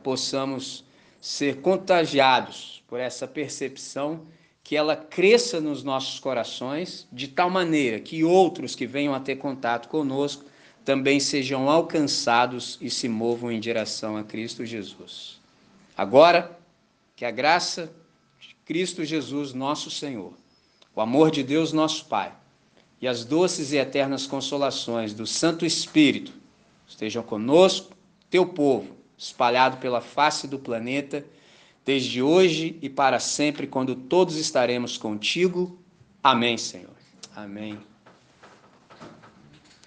possamos 0.02 0.86
ser 1.20 1.62
contagiados 1.62 2.82
por 2.88 3.00
essa 3.00 3.28
percepção, 3.28 4.22
que 4.64 4.76
ela 4.76 4.96
cresça 4.96 5.60
nos 5.60 5.84
nossos 5.84 6.20
corações, 6.20 7.08
de 7.12 7.28
tal 7.28 7.50
maneira 7.50 8.00
que 8.00 8.24
outros 8.24 8.76
que 8.76 8.88
venham 8.88 9.14
a 9.14 9.20
ter 9.20 9.36
contato 9.36 9.90
conosco 9.90 10.46
também 10.86 11.20
sejam 11.20 11.70
alcançados 11.70 12.78
e 12.82 12.90
se 12.90 13.08
movam 13.08 13.52
em 13.52 13.60
direção 13.60 14.18
a 14.18 14.24
Cristo 14.24 14.66
Jesus. 14.66 15.40
Agora, 15.96 16.58
que 17.16 17.26
a 17.26 17.32
graça 17.32 17.92
de 18.40 18.56
Cristo 18.66 19.04
Jesus, 19.04 19.54
nosso 19.54 19.92
Senhor, 19.92 20.34
o 20.96 21.02
amor 21.02 21.30
de 21.30 21.44
Deus, 21.44 21.72
nosso 21.72 22.06
Pai, 22.06 22.34
e 23.02 23.08
as 23.08 23.26
doces 23.26 23.72
e 23.72 23.78
eternas 23.78 24.28
consolações 24.28 25.14
do 25.14 25.26
Santo 25.26 25.66
Espírito 25.66 26.32
estejam 26.88 27.24
conosco, 27.24 27.96
teu 28.30 28.46
povo, 28.46 28.96
espalhado 29.18 29.78
pela 29.78 30.02
face 30.02 30.48
do 30.48 30.60
planeta, 30.60 31.26
desde 31.84 32.22
hoje 32.22 32.78
e 32.82 32.90
para 32.90 33.20
sempre, 33.20 33.66
quando 33.66 33.96
todos 33.96 34.36
estaremos 34.36 34.98
contigo. 34.98 35.80
Amém, 36.24 36.58
Senhor. 36.58 36.92
Amém. 37.36 37.91